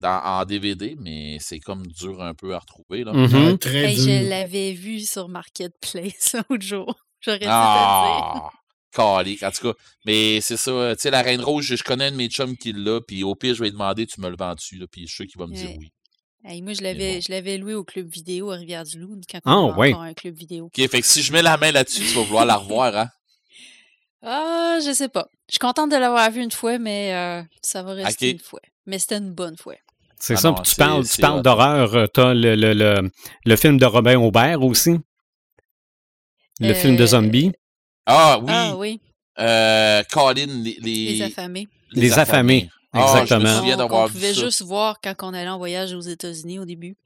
dans- 0.01 0.23
en 0.25 0.45
DVD, 0.45 0.97
mais 0.99 1.39
c'est 1.41 1.59
comme 1.61 1.87
dur 1.87 2.23
un 2.23 2.35
peu 2.35 2.55
à 2.55 2.59
retrouver. 2.59 3.05
Là. 3.05 3.13
Mhm. 3.13 3.47
Ouais, 3.47 3.59
très 3.59 3.85
Hey, 3.93 3.95
dur. 3.97 4.05
je 4.05 4.29
l'avais 4.29 4.73
vu 4.73 5.01
sur 5.01 5.29
Marketplace 5.29 6.35
l'autre 6.51 6.65
jour. 6.65 6.95
J'aurais 7.21 7.39
dû. 7.41 7.47
Ah! 7.49 8.51
Calique, 8.93 9.43
en 9.43 9.51
tout 9.51 9.73
cas. 9.73 9.79
Mais 10.05 10.41
c'est 10.41 10.57
ça, 10.57 10.95
tu 10.97 11.03
sais, 11.03 11.11
la 11.11 11.23
Reine 11.23 11.41
Rouge, 11.43 11.75
je 11.77 11.83
connais 11.85 12.07
un 12.07 12.11
de 12.13 12.17
mes 12.17 12.29
chums 12.29 12.57
qui 12.57 12.73
l'a, 12.73 13.01
puis 13.01 13.23
au 13.25 13.35
pire, 13.35 13.55
je 13.55 13.61
vais 13.61 13.67
lui 13.67 13.73
demander, 13.73 14.07
tu 14.07 14.21
me 14.21 14.29
le 14.31 14.37
vends 14.37 14.55
dessus, 14.55 14.77
là, 14.79 14.87
puis 14.91 15.03
je 15.03 15.07
suis 15.15 15.17
sûr 15.25 15.27
qu'il 15.27 15.39
va 15.41 15.47
me 15.47 15.55
dire 15.55 15.71
oui. 15.79 15.93
Hey, 16.45 16.63
moi, 16.63 16.73
je 16.73 16.83
l'avais, 16.83 17.15
bon. 17.17 17.21
je 17.21 17.31
l'avais 17.33 17.59
loué 17.59 17.75
au 17.75 17.85
club 17.85 18.09
vidéo 18.09 18.51
à 18.53 18.57
Rivière-du-Loup 18.57 19.21
quand 19.31 19.41
Ah, 19.45 19.59
on 19.59 19.71
avait 19.73 19.79
ouais. 19.81 19.93
un 19.95 20.15
club 20.15 20.35
vidéo. 20.37 20.67
Ok, 20.67 20.89
fait 20.89 21.01
que 21.01 21.07
si 21.07 21.21
je 21.23 21.33
mets 21.33 21.43
la 21.43 21.57
main 21.57 21.73
là-dessus, 21.73 22.01
tu 22.03 22.15
vas 22.15 22.23
vouloir 22.23 22.47
la 22.47 22.57
revoir, 22.57 22.97
hein? 22.97 23.09
Ah, 24.23 24.79
je 24.85 24.93
sais 24.93 25.09
pas. 25.09 25.29
Je 25.49 25.53
suis 25.55 25.59
contente 25.61 25.91
de 25.93 25.97
l'avoir 25.97 26.29
vu 26.31 26.43
une 26.43 26.51
fois, 26.51 26.79
mais 26.79 27.15
euh, 27.15 27.43
ça 27.63 27.83
va 27.85 27.93
rester 27.93 28.31
une 28.31 28.39
fois. 28.41 28.61
Mais 28.87 28.99
c'était 28.99 29.19
une 29.19 29.33
bonne 29.33 29.57
fois. 29.57 29.77
C'est 30.19 30.35
Ah 30.35 30.37
ça. 30.39 30.49
non, 30.49 30.55
puis 30.57 30.71
tu 30.71 30.77
parles, 30.77 31.09
tu 31.09 31.21
parles 31.21 31.43
d'horreur. 31.43 31.95
euh, 31.95 32.07
T'as 32.09 32.35
le, 32.35 32.57
le, 32.57 32.73
le, 32.75 33.11
le 33.45 33.57
film 33.57 33.79
de 33.79 33.85
Robin 33.87 34.19
Aubert 34.19 34.63
aussi? 34.63 34.97
Le 36.61 36.75
film 36.75 36.97
de 36.97 37.03
Euh, 37.05 37.07
zombie. 37.07 37.53
Ah 38.11 38.39
oui, 38.39 38.47
Ah 38.51 38.77
oui, 38.77 39.01
euh, 39.39 40.03
Colin, 40.11 40.47
les, 40.47 40.79
les, 40.81 41.13
les 41.13 41.23
affamés. 41.23 41.69
Les 41.93 42.19
affamés, 42.19 42.71
Ah, 42.93 43.07
je 43.27 43.35
me 43.35 43.41
exactement. 43.41 43.77
d'avoir 43.77 43.89
qu'on 43.89 44.07
vu 44.07 44.13
pouvait 44.15 44.35
juste 44.35 44.63
voir 44.63 44.99
quand 45.03 45.15
on 45.21 45.35
allait 45.35 45.49
en 45.49 45.59
voyage 45.59 45.93
aux 45.93 46.01
États-Unis 46.01 46.59
au 46.59 46.65
début. 46.65 46.97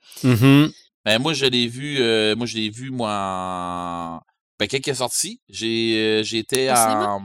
Ben, 1.05 1.19
moi, 1.19 1.33
je 1.35 1.47
l'ai 1.47 1.66
vu, 1.66 2.01
euh, 2.01 2.37
moi, 2.37 2.47
je 2.47 2.55
l'ai 2.57 2.70
vu, 2.70 2.91
moi, 2.93 3.11
en... 3.12 4.20
Ben, 4.61 4.69
quand 4.70 4.79
il 4.79 4.89
est 4.91 4.95
sorti, 4.95 5.41
j'ai, 5.49 5.97
euh, 5.97 6.23
j'étais 6.23 6.70
Au 6.70 6.77
cinéma? 6.77 7.09
en... 7.15 7.23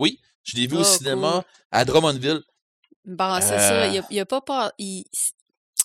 Oui, 0.00 0.18
je 0.42 0.56
l'ai 0.56 0.66
vu 0.66 0.76
au 0.76 0.80
Oh, 0.80 0.84
cinéma 0.84 1.30
cool. 1.34 1.42
à 1.70 1.84
Drummondville. 1.84 2.40
Bon, 3.04 3.38
c'est 3.40 3.58
ça. 3.58 3.86
Il 3.86 3.98
Euh. 3.98 4.02
a, 4.02 4.06
il 4.10 4.18
a 4.20 4.26
pas 4.26 4.40
pas. 4.40 4.72
il- 4.78 5.04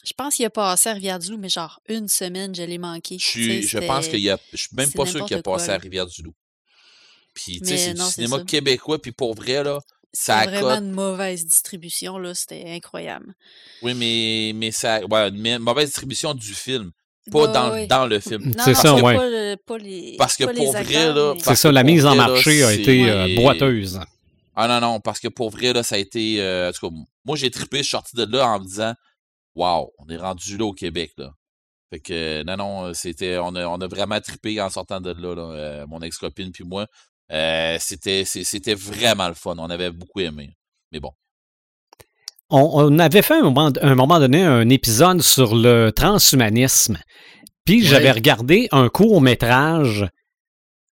je 0.04 0.14
pense 0.18 0.36
qu'il 0.36 0.46
a 0.46 0.50
passé 0.50 0.90
à 0.90 0.94
Rivière-du-Loup, 0.94 1.38
mais 1.38 1.50
genre 1.50 1.80
une 1.88 2.08
semaine, 2.08 2.54
je 2.54 2.62
l'ai 2.64 2.78
manqué. 2.80 3.18
Je, 3.20 3.26
suis, 3.26 3.68
pense 3.88 4.08
qu'il 4.08 4.20
y 4.20 4.30
a. 4.30 4.38
Je 4.52 4.58
suis 4.58 4.76
même 4.76 4.92
pas 4.92 5.06
sûr 5.06 5.26
qu'il 5.26 5.34
a 5.36 5.38
n'importe 5.38 5.44
quoi, 5.44 5.58
passé 5.58 5.70
à. 5.72 5.78
Rivière-du-Loup. 5.78 6.34
Puis, 7.36 7.60
tu 7.60 7.68
sais, 7.68 7.78
c'est 7.78 7.94
du 7.94 8.02
cinéma 8.02 8.38
ça. 8.40 8.44
québécois, 8.45 8.99
puis 8.99 9.12
pour 9.12 9.36
vrai, 9.36 9.64
là, 9.64 9.80
ça 10.14 10.40
C'était 10.45 10.62
vraiment 10.62 10.78
une 10.80 10.91
mauvaise 10.91 11.45
distribution, 11.45 12.18
là. 12.18 12.34
C'était 12.34 12.64
incroyable. 12.72 13.34
Oui, 13.84 13.94
mais, 13.94 14.53
mais 14.56 14.72
ça. 14.72 15.06
Ouais, 15.06 15.30
mais 15.32 15.60
mauvaise 15.60 15.90
distribution 15.90 16.34
du 16.34 16.53
film. 16.56 16.91
Pas 17.32 17.40
Ouais, 17.48 17.53
dans, 17.53 17.72
ouais. 17.72 17.88
dans 17.88 18.06
le 18.07 18.20
film. 18.20 18.53
Non, 18.56 18.64
C'est 18.64 18.74
ça, 18.76 18.95
ouais. 18.95 19.16
pas, 19.16 19.26
le- 19.28 19.56
pas 19.57 19.78
les. 19.78 20.16
Parce 20.18 20.38
que 20.38 20.45
pas 20.45 20.53
les 20.53 20.60
pour 20.60 20.72
vrai, 20.72 20.82
acteurs, 20.82 21.16
là, 21.16 21.34
mais- 21.36 21.40
C'est 21.44 21.56
ça, 21.56 21.70
que 21.70 21.74
la 21.74 21.84
mise 21.84 22.06
en 22.06 22.10
vrai, 22.16 22.18
là, 22.20 22.28
marché 22.28 22.64
a 22.64 22.72
été 22.74 23.10
euh, 23.10 23.36
boiteuse. 23.36 23.99
Ah 24.56 24.68
non, 24.68 24.80
non, 24.80 24.99
parce 25.02 25.20
que 25.20 25.28
pour 25.28 25.49
vrai, 25.49 25.74
là, 25.74 25.84
ça 25.84 25.95
a 25.95 25.98
été. 25.98 26.40
euh, 26.41 26.70
en 26.70 26.72
tout 26.72 26.88
cas, 26.90 26.95
moi, 27.26 27.36
j'ai 27.36 27.52
trippé, 27.52 27.80
je 27.80 27.84
suis 27.84 27.91
sorti 27.91 28.16
de 28.16 28.24
là 28.26 28.48
en 28.48 28.60
me 28.60 28.66
disant 28.66 28.94
Waouh, 29.56 29.90
on 29.99 30.07
est 30.10 30.18
rendu 30.18 30.57
là 30.57 30.66
au 30.66 30.74
Québec, 30.74 31.12
là. 31.18 31.32
Fait 31.90 31.99
que, 31.99 32.44
non, 32.44 32.57
non, 32.57 32.94
c'était. 32.94 33.38
On 33.40 33.56
a, 33.56 33.66
on 33.68 33.82
a 33.82 33.88
vraiment 33.88 34.20
trippé 34.22 34.62
en 34.62 34.70
sortant 34.70 35.02
de 35.02 35.10
là, 35.12 35.36
là, 35.36 35.41
euh, 35.41 35.86
mon 35.88 36.02
ex-copine 36.02 36.52
puis 36.52 36.64
moi. 36.64 36.88
Euh, 37.31 37.77
c'était, 37.80 38.23
c'était 38.26 38.76
vraiment 38.76 39.27
le 39.27 39.34
fun. 39.34 39.56
On 39.57 39.69
avait 39.69 39.91
beaucoup 39.91 40.19
aimé. 40.19 40.56
Mais 40.91 40.99
bon. 40.99 41.11
On, 42.49 42.69
on 42.73 42.99
avait 42.99 43.23
fait 43.23 43.35
un 43.35 43.41
moment, 43.41 43.72
un 43.81 43.95
moment 43.95 44.19
donné 44.19 44.43
un 44.43 44.69
épisode 44.69 45.22
sur 45.22 45.56
le 45.56 45.91
transhumanisme. 45.91 46.99
Puis 47.65 47.81
Ouais. 47.81 47.88
j'avais 47.88 48.11
regardé 48.11 48.68
un 48.72 48.89
court 48.89 49.19
métrage 49.22 50.06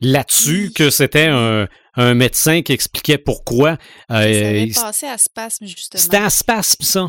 là-dessus 0.02 0.72
que 0.76 0.90
c'était 0.90 1.28
un, 1.28 1.68
un 1.94 2.14
médecin 2.16 2.62
qui 2.64 2.74
expliquait 2.74 3.20
pourquoi. 3.20 3.72
euh, 3.72 3.78
Ça 4.10 4.18
avait 4.18 4.64
il- 4.68 4.74
passé 4.74 5.06
à 5.08 5.18
Spasme, 5.20 5.66
justement. 5.68 6.02
c'était 6.02 6.18
à 6.18 6.30
Spasme, 6.32 6.84
ça. 6.84 7.08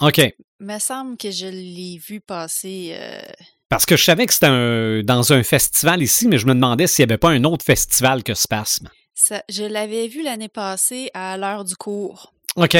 OK. 0.00 0.20
me 0.60 0.78
semble 0.78 1.16
que 1.16 1.30
je 1.30 1.46
l'ai 1.46 1.98
vu 1.98 2.20
passer. 2.20 2.90
euh, 2.92 3.22
Parce 3.68 3.84
que 3.86 3.96
je 3.96 4.04
savais 4.04 4.26
que 4.26 4.32
c'était 4.32 5.02
dans 5.02 5.32
un 5.32 5.42
festival 5.42 6.02
ici, 6.02 6.26
mais 6.26 6.38
je 6.38 6.46
me 6.46 6.54
demandais 6.54 6.86
s'il 6.86 7.04
n'y 7.04 7.12
avait 7.12 7.18
pas 7.18 7.30
un 7.30 7.44
autre 7.44 7.64
festival 7.64 8.22
que 8.22 8.34
Spasme. 8.34 8.88
ça- 9.14 9.42
je 9.50 9.64
l'avais 9.64 10.08
vu 10.08 10.22
l'année 10.22 10.48
passée 10.48 11.10
à 11.12 11.36
l'heure 11.36 11.64
du 11.64 11.76
cours, 11.76 12.32
OK. 12.56 12.76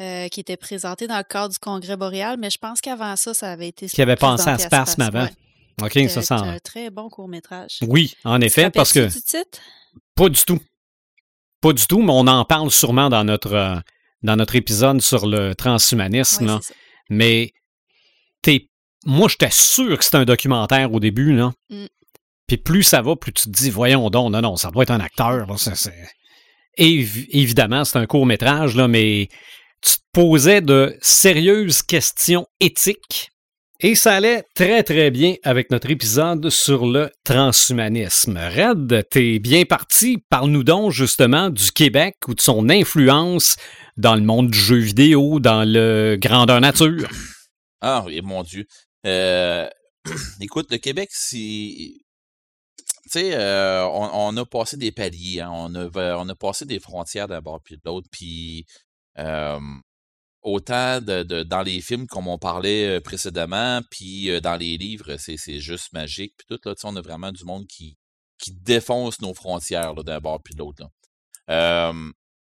euh, 0.00 0.28
qui 0.28 0.40
était 0.40 0.56
présenté 0.56 1.06
dans 1.06 1.18
le 1.18 1.22
cadre 1.24 1.52
du 1.52 1.58
Congrès 1.58 1.96
boréal, 1.96 2.36
mais 2.38 2.50
je 2.50 2.58
pense 2.58 2.80
qu'avant 2.80 3.14
ça, 3.16 3.32
ça 3.34 3.50
avait 3.52 3.68
été. 3.68 3.86
Qui 3.88 4.02
avait 4.02 4.16
pensé 4.16 4.48
à 4.48 4.58
Spasme 4.58 5.02
avant. 5.02 5.24
ouais. 5.24 5.32
OK, 5.80 6.10
ça 6.10 6.22
sent. 6.22 6.34
un 6.34 6.58
très 6.58 6.90
bon 6.90 7.08
court-métrage. 7.08 7.78
Oui, 7.86 8.16
en 8.24 8.40
effet, 8.40 8.70
parce 8.70 8.92
que. 8.92 9.06
du 9.06 9.22
titre? 9.22 9.60
Pas 10.16 10.28
du 10.28 10.40
tout. 10.42 10.58
Pas 11.60 11.72
du 11.72 11.86
tout, 11.86 12.00
mais 12.02 12.12
on 12.12 12.26
en 12.26 12.44
parle 12.44 12.70
sûrement 12.72 13.08
dans 13.08 13.22
notre, 13.22 13.52
euh, 13.54 13.76
dans 14.24 14.34
notre 14.34 14.56
épisode 14.56 15.00
sur 15.00 15.26
le 15.26 15.54
transhumanisme. 15.54 16.44
Ouais, 16.46 16.50
là. 16.52 16.58
c'est 16.62 16.72
ça. 16.72 16.78
Mais 17.10 17.52
t'es, 18.42 18.68
moi, 19.08 19.26
j'étais 19.28 19.50
sûr 19.50 19.96
que 19.96 20.04
c'était 20.04 20.18
un 20.18 20.26
documentaire 20.26 20.92
au 20.92 21.00
début. 21.00 21.34
Là. 21.34 21.52
Mm. 21.70 21.86
Puis 22.46 22.58
plus 22.58 22.82
ça 22.82 23.00
va, 23.00 23.16
plus 23.16 23.32
tu 23.32 23.44
te 23.44 23.50
dis, 23.50 23.70
voyons 23.70 24.10
donc, 24.10 24.32
non, 24.32 24.42
non, 24.42 24.56
ça 24.56 24.70
doit 24.70 24.82
être 24.82 24.90
un 24.90 25.00
acteur. 25.00 25.46
là, 25.46 25.54
évidemment, 26.76 27.84
c'est 27.84 27.98
un 27.98 28.06
court-métrage, 28.06 28.76
là, 28.76 28.86
mais 28.86 29.28
tu 29.80 29.94
te 29.94 30.02
posais 30.12 30.60
de 30.60 30.96
sérieuses 31.00 31.82
questions 31.82 32.46
éthiques. 32.60 33.30
Et 33.80 33.94
ça 33.94 34.14
allait 34.14 34.42
très, 34.54 34.82
très 34.82 35.10
bien 35.10 35.36
avec 35.42 35.70
notre 35.70 35.88
épisode 35.88 36.50
sur 36.50 36.84
le 36.84 37.10
transhumanisme. 37.24 38.36
Red, 38.36 39.06
t'es 39.08 39.38
bien 39.38 39.64
parti. 39.64 40.18
Parle-nous 40.28 40.64
donc 40.64 40.90
justement 40.90 41.48
du 41.48 41.70
Québec 41.70 42.16
ou 42.26 42.34
de 42.34 42.40
son 42.40 42.68
influence 42.68 43.56
dans 43.96 44.16
le 44.16 44.22
monde 44.22 44.50
du 44.50 44.58
jeu 44.58 44.78
vidéo, 44.78 45.38
dans 45.38 45.64
le 45.66 46.16
grandeur 46.20 46.60
nature. 46.60 47.08
Ah, 47.80 48.02
oui, 48.04 48.20
mon 48.22 48.42
Dieu. 48.42 48.66
Euh, 49.06 49.68
écoute, 50.40 50.70
le 50.70 50.78
Québec, 50.78 51.10
c'est. 51.12 51.34
Tu 53.04 53.10
sais, 53.10 53.34
euh, 53.34 53.86
on, 53.86 54.36
a 54.36 54.44
passé 54.44 54.76
des 54.76 54.92
paliers, 54.92 55.40
hein, 55.40 55.50
on, 55.50 55.74
a, 55.74 56.16
on 56.18 56.28
a 56.28 56.34
passé 56.34 56.66
des 56.66 56.78
frontières 56.78 57.26
d'un 57.26 57.40
bord 57.40 57.62
puis 57.62 57.76
de 57.76 57.80
l'autre, 57.84 58.08
puis 58.12 58.66
euh, 59.18 59.58
autant 60.42 61.00
de, 61.00 61.22
de- 61.22 61.42
dans 61.42 61.62
les 61.62 61.80
films 61.80 62.06
comme 62.06 62.28
on 62.28 62.38
parlait 62.38 63.00
précédemment, 63.00 63.80
puis 63.90 64.40
dans 64.42 64.56
les 64.56 64.76
livres, 64.76 65.16
c'est 65.16 65.60
juste 65.60 65.92
magique, 65.94 66.34
puis 66.36 66.46
tout, 66.48 66.60
là, 66.68 66.74
on 66.84 66.96
a 66.96 67.00
vraiment 67.00 67.32
du 67.32 67.44
monde 67.44 67.66
qui, 67.66 67.96
qui 68.38 68.52
défonce 68.52 69.20
nos 69.22 69.32
frontières 69.34 69.94
d'un 69.94 70.20
bord 70.20 70.42
puis 70.42 70.54
de 70.54 70.58
l'autre. 70.60 70.84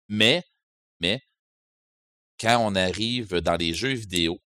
mais, 0.07 0.43
mais, 1.01 1.21
quand 2.39 2.57
on 2.59 2.75
arrive 2.75 3.35
dans 3.41 3.55
les 3.57 3.73
jeux 3.73 3.93
vidéo, 3.93 4.39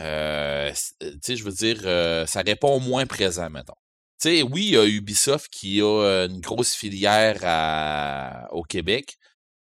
euh, 0.00 0.72
euh, 1.02 1.12
je 1.26 1.44
veux 1.44 1.52
dire, 1.52 1.80
euh, 1.84 2.26
ça 2.26 2.42
répond 2.42 2.80
moins 2.80 3.06
présent, 3.06 3.48
mettons. 3.50 3.74
Tu 4.20 4.30
sais, 4.30 4.42
oui, 4.42 4.66
il 4.66 4.70
y 4.74 4.76
a 4.76 4.86
Ubisoft 4.86 5.48
qui 5.52 5.80
a 5.80 5.84
euh, 5.84 6.28
une 6.28 6.40
grosse 6.40 6.74
filière 6.74 7.38
à- 7.42 8.48
au 8.52 8.62
Québec, 8.62 9.16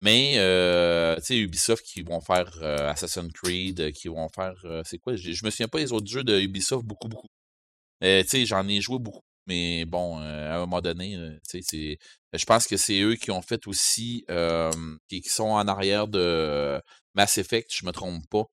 mais, 0.03 0.35
euh, 0.39 1.19
Ubisoft 1.31 1.85
qui 1.85 2.03
vont 2.03 2.21
faire 2.21 2.51
euh, 2.63 2.89
Assassin's 2.91 3.33
Creed, 3.33 3.93
qui 3.93 4.09
vont 4.09 4.29
faire, 4.29 4.55
euh, 4.65 4.83
c'est 4.85 4.99
quoi, 4.99 5.17
je 5.17 5.45
me 5.45 5.51
souviens 5.51 5.69
pas 5.69 5.79
des 5.79 5.93
autres 5.93 6.07
jeux 6.09 6.25
de 6.25 6.41
Ubisoft 6.41 6.85
beaucoup, 6.85 7.09
beaucoup. 7.09 7.29
J'en 8.03 8.69
ai 8.69 8.81
joué 8.81 8.99
beaucoup, 8.99 9.23
mais 9.47 9.85
bon, 9.85 10.19
à 10.19 10.55
un 10.57 10.59
moment 10.61 10.81
donné, 10.81 11.19
c'est, 11.45 11.99
je 12.33 12.45
pense 12.47 12.67
que 12.67 12.77
c'est 12.77 13.01
eux 13.01 13.17
qui 13.17 13.31
ont 13.31 13.43
fait 13.43 13.67
aussi, 13.67 14.25
qui, 15.09 15.23
sont 15.25 15.51
en 15.51 15.67
arrière 15.69 16.09
de 16.09 16.81
Mass 17.15 17.39
Effect, 17.39 17.71
je 17.75 17.87
me 17.87 17.93
trompe 17.93 18.25
pas. 18.31 18.45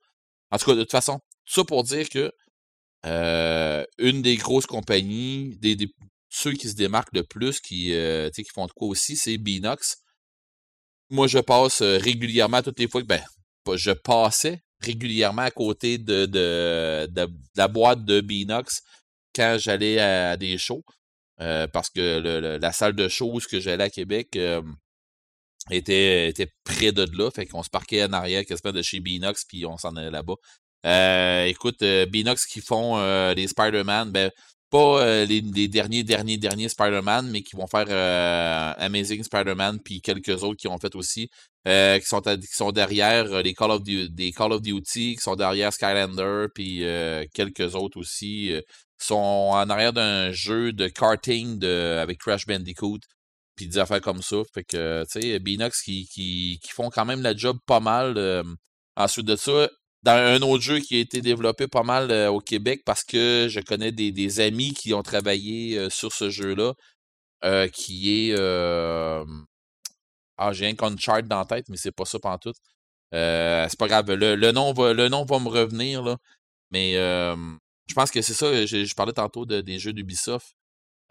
En 0.51 0.57
tout 0.57 0.65
cas, 0.65 0.75
de 0.75 0.81
toute 0.81 0.91
façon, 0.91 1.19
ça 1.45 1.63
pour 1.63 1.83
dire 1.83 2.09
que 2.09 2.31
une 3.03 4.21
des 4.21 4.35
grosses 4.35 4.65
compagnies, 4.65 5.59
ceux 6.29 6.53
qui 6.53 6.69
se 6.69 6.75
démarquent 6.75 7.13
le 7.13 7.23
plus, 7.23 7.59
qui, 7.59 7.93
qui 8.33 8.43
font 8.53 8.65
de 8.65 8.71
quoi 8.71 8.87
aussi, 8.87 9.15
c'est 9.15 9.37
Binox. 9.37 9.97
Moi, 11.11 11.27
je 11.27 11.37
passe 11.37 11.81
régulièrement, 11.81 12.63
toutes 12.63 12.79
les 12.79 12.87
fois 12.87 13.01
que 13.01 13.07
ben, 13.07 13.21
je 13.75 13.91
passais 13.91 14.63
régulièrement 14.81 15.43
à 15.43 15.51
côté 15.51 15.97
de, 15.97 16.25
de, 16.25 17.27
la 17.55 17.67
boîte 17.67 18.05
de 18.05 18.21
Binox 18.21 18.81
quand 19.35 19.57
j'allais 19.59 19.99
à, 19.99 20.35
des 20.37 20.57
shows. 20.57 20.83
parce 21.37 21.89
que 21.89 22.57
la 22.59 22.71
salle 22.71 22.95
de 22.95 23.07
show 23.07 23.31
où 23.31 23.39
ce 23.39 23.47
que 23.47 23.59
j'allais 23.59 23.83
à 23.83 23.89
Québec 23.89 24.37
était, 25.71 26.29
était 26.29 26.51
près 26.63 26.91
de 26.91 27.05
là. 27.17 27.31
Fait 27.31 27.45
qu'on 27.45 27.63
se 27.63 27.69
parquait 27.69 28.03
en 28.03 28.13
arrière 28.13 28.45
quasiment 28.45 28.73
de 28.73 28.81
chez 28.81 28.99
Binox, 28.99 29.45
puis 29.45 29.65
on 29.65 29.77
s'en 29.77 29.95
allait 29.95 30.11
là-bas. 30.11 30.35
Euh, 30.85 31.45
écoute, 31.45 31.81
euh, 31.81 32.05
Binox 32.05 32.45
qui 32.45 32.61
font 32.61 32.97
euh, 32.97 33.33
les 33.33 33.47
Spider-Man, 33.47 34.11
ben, 34.11 34.31
pas 34.69 35.01
euh, 35.01 35.25
les, 35.25 35.41
les 35.41 35.67
derniers, 35.67 36.03
derniers, 36.03 36.37
derniers 36.37 36.69
Spider-Man, 36.69 37.29
mais 37.31 37.41
qui 37.41 37.55
vont 37.55 37.67
faire 37.67 37.85
euh, 37.89 38.73
Amazing 38.77 39.23
Spider-Man, 39.23 39.79
puis 39.83 40.01
quelques 40.01 40.43
autres 40.43 40.57
qui 40.57 40.67
ont 40.67 40.77
fait 40.77 40.95
aussi, 40.95 41.29
euh, 41.67 41.97
qui, 41.99 42.05
sont 42.05 42.21
qui 42.21 42.47
sont 42.53 42.71
derrière 42.71 43.25
euh, 43.33 43.41
les 43.41 43.53
Call 43.53 43.71
of 43.71 43.83
Duty, 43.83 44.09
des 44.11 44.31
Call 44.31 44.53
of 44.53 44.61
Duty, 44.61 45.15
qui 45.15 45.21
sont 45.21 45.35
derrière 45.35 45.73
Skylander, 45.73 46.47
puis 46.53 46.83
euh, 46.83 47.25
quelques 47.33 47.73
autres 47.75 47.97
aussi, 47.99 48.51
euh, 48.53 48.61
sont 48.99 49.15
en 49.15 49.69
arrière 49.69 49.93
d'un 49.93 50.31
jeu 50.31 50.71
de 50.71 50.87
karting 50.87 51.59
de, 51.59 51.99
avec 52.01 52.19
Crash 52.19 52.45
Bandicoot, 52.45 52.99
puis 53.55 53.67
des 53.67 53.77
affaires 53.77 54.01
comme 54.01 54.21
ça. 54.21 54.37
Fait 54.53 54.63
que, 54.63 55.03
tu 55.11 55.21
sais, 55.21 55.39
Binox 55.39 55.81
qui, 55.81 56.07
qui, 56.07 56.59
qui 56.61 56.71
font 56.71 56.89
quand 56.89 57.05
même 57.05 57.21
la 57.21 57.35
job 57.35 57.57
pas 57.65 57.79
mal. 57.79 58.17
euh, 58.17 58.43
ensuite 58.97 59.25
de 59.25 59.35
ça, 59.35 59.69
dans 60.05 60.13
un 60.13 60.41
autre 60.43 60.63
jeu 60.63 60.79
qui 60.79 60.97
a 60.97 60.99
été 60.99 61.21
développé 61.21 61.67
pas 61.67 61.83
mal 61.83 62.11
euh, 62.11 62.29
au 62.31 62.39
Québec 62.39 62.83
parce 62.85 63.03
que 63.03 63.47
je 63.49 63.59
connais 63.59 63.91
des, 63.91 64.11
des 64.11 64.39
amis 64.39 64.73
qui 64.73 64.93
ont 64.93 65.03
travaillé 65.03 65.77
euh, 65.77 65.89
sur 65.89 66.13
ce 66.13 66.29
jeu-là, 66.29 66.73
euh, 67.45 67.67
qui 67.69 68.29
est. 68.31 68.35
Ah, 70.37 70.51
j'ai 70.53 70.67
un 70.67 70.75
Uncharted 70.81 71.27
dans 71.27 71.39
la 71.39 71.45
tête, 71.45 71.69
mais 71.69 71.77
c'est 71.77 71.91
pas 71.91 72.05
ça 72.05 72.19
pantoute. 72.19 72.57
C'est 73.13 73.77
pas 73.79 73.87
grave. 73.87 74.11
Le, 74.13 74.35
le 74.35 74.51
nom 74.51 74.73
va, 74.73 74.93
le 74.93 75.07
nom 75.09 75.25
va 75.25 75.39
me 75.39 75.49
revenir, 75.49 76.03
là. 76.03 76.17
Mais 76.71 76.93
je 76.95 77.93
pense 77.95 78.11
que 78.11 78.21
c'est 78.21 78.33
ça. 78.33 78.65
Je, 78.65 78.95
parlais 78.95 79.13
tantôt 79.13 79.45
de- 79.45 79.61
des 79.61 79.79
jeux 79.79 79.93
d'Ubisoft. 79.93 80.55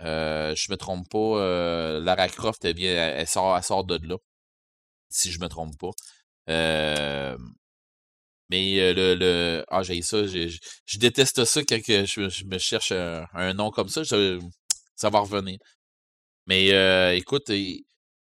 Je 0.01 0.71
me 0.73 0.77
trompe 0.77 1.09
pas. 1.11 2.01
Lara 2.01 2.29
Croft, 2.29 2.65
elle 2.65 3.29
sort, 3.29 3.57
elle 3.57 3.63
sort 3.65 3.85
de 3.85 3.99
là. 4.07 4.17
Si 5.11 5.33
je 5.33 5.41
me 5.41 5.49
trompe 5.49 5.79
pas. 5.79 5.91
Euh, 6.51 7.37
mais 8.51 8.79
euh, 8.81 8.93
le, 8.95 9.15
le. 9.15 9.65
Ah, 9.69 9.83
j'ai 9.83 10.03
ça. 10.03 10.27
Je, 10.27 10.59
déteste 10.99 11.45
ça 11.45 11.63
quand 11.65 11.83
que 11.83 12.05
je, 12.05 12.29
je 12.29 12.45
me 12.45 12.59
cherche 12.59 12.93
un, 12.93 13.27
un 13.35 13.55
nom 13.55 13.71
comme 13.71 13.89
ça. 13.89 14.03
je- 14.05 14.41
ça 14.97 15.11
va 15.11 15.21
revenir. 15.21 15.59
Mais 16.47 16.73
euh, 16.73 17.15
écoute, 17.17 17.51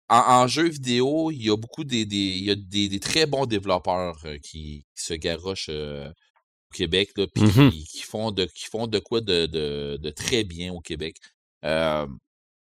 en, 0.09 0.16
en 0.18 0.47
jeu 0.48 0.68
vidéo, 0.68 1.30
il 1.30 1.42
y 1.44 1.51
a 1.51 1.56
beaucoup 1.56 1.84
des, 1.84 2.05
des, 2.06 2.16
il 2.16 2.44
y 2.44 2.51
a 2.51 2.55
des, 2.56 2.88
des 2.88 3.01
très 3.01 3.26
bons 3.26 3.47
développeurs 3.47 4.18
euh, 4.26 4.38
qui, 4.38 4.84
qui 4.97 5.05
se 5.05 5.14
garochent 5.14 5.68
euh, 5.70 6.09
au 6.10 6.76
Québec, 6.76 7.10
là, 7.16 7.26
puis 7.28 7.44
Mhm. 7.44 7.70
qui, 7.72 7.84
qui 7.86 8.02
font 8.02 8.30
de, 8.32 8.44
qui 8.47 8.66
font 8.66 8.86
de 8.86 8.98
quoi 9.01 9.20
de, 9.20 9.47
de, 9.47 9.98
de 10.01 10.10
très 10.10 10.44
bien 10.44 10.72
au 10.72 10.80
Québec. 10.80 11.16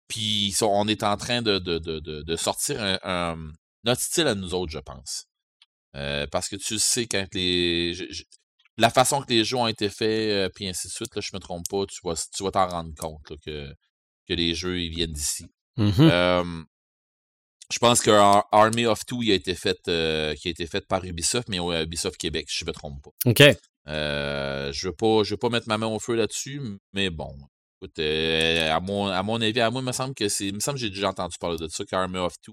Puis 0.09 0.55
on 0.63 0.87
est 0.89 1.03
en 1.03 1.17
train 1.17 1.43
de, 1.43 1.59
de, 1.59 1.79
de, 1.79 1.99
de, 2.01 2.23
de 2.23 2.37
sortir 2.37 2.81
un, 2.83 2.99
un- 3.03 3.53
notre 3.85 4.01
style 4.03 4.27
à 4.27 4.35
nous 4.35 4.55
autres, 4.55 4.73
je 4.73 4.79
pense. 4.79 5.27
Euh, 5.97 6.27
parce 6.31 6.49
que 6.49 6.57
tu 6.57 6.79
sais, 6.79 7.07
quand 7.07 7.27
les. 7.35 7.95
je- 7.95 8.05
je- 8.11 8.25
la 8.77 8.91
façon 8.91 9.23
que 9.23 9.31
les 9.33 9.45
jeux 9.45 9.57
ont 9.57 9.69
été 9.69 9.89
faits, 9.89 10.09
euh, 10.31 10.49
puis 10.53 10.67
ainsi 10.67 10.89
de 10.89 10.93
suite, 10.93 11.15
là, 11.15 11.21
je 11.23 11.31
me 11.33 11.39
trompe 11.39 11.65
pas, 11.71 11.87
tu 11.87 11.99
vas, 12.03 12.15
tu 12.37 12.43
vas 12.43 12.51
t'en 12.51 12.67
rendre 12.67 12.93
compte 12.97 13.31
là, 13.31 13.37
que, 13.45 13.73
que 14.29 14.35
les 14.35 14.55
jeux 14.55 14.81
ils 14.81 14.91
viennent 14.91 15.13
d'ici. 15.13 15.47
Euh, 16.11 16.63
Je 17.73 17.79
pense 17.79 18.01
que 18.03 18.11
Ar- 18.11 18.47
Army 18.53 18.85
of 18.87 19.05
Two 19.07 19.23
il 19.23 19.31
a 19.33 19.35
été 19.35 19.55
fait, 19.55 19.79
euh, 19.89 20.35
qui 20.35 20.49
a 20.49 20.51
été 20.51 20.67
fait 20.67 20.87
par 20.87 21.05
Ubisoft, 21.05 21.49
mais 21.49 21.59
ouais, 21.61 21.85
Ubisoft 21.85 22.17
Québec, 22.19 22.47
je 22.51 22.65
me 22.65 22.73
trompe 22.73 23.03
pas. 23.03 23.11
OK. 23.31 23.43
Euh, 23.89 24.73
je 24.73 24.89
veux 24.89 24.95
pas, 24.95 25.23
je 25.25 25.31
veux 25.31 25.37
pas 25.39 25.49
mettre 25.51 25.69
ma 25.69 25.79
main 25.79 25.87
au 25.87 25.99
feu 25.99 26.15
là-dessus, 26.15 26.61
mais 26.93 27.11
bon. 27.11 27.35
Écoute, 27.81 27.99
euh, 28.01 28.71
à, 28.71 28.81
mon, 28.81 29.07
à 29.07 29.23
mon 29.23 29.41
avis, 29.41 29.61
à 29.61 29.71
moi, 29.71 29.81
il 29.83 29.87
me 29.87 29.93
semble 29.93 30.15
que 30.15 30.29
c'est. 30.29 30.47
Il 30.49 30.55
me 30.55 30.61
semble 30.61 30.77
que 30.77 30.83
j'ai 30.83 30.91
déjà 30.91 31.09
entendu 31.11 31.37
parler 31.39 31.59
de 31.59 31.69
ça, 31.69 31.85
qu'Army 31.85 32.19
of 32.19 32.35
Two. 32.43 32.53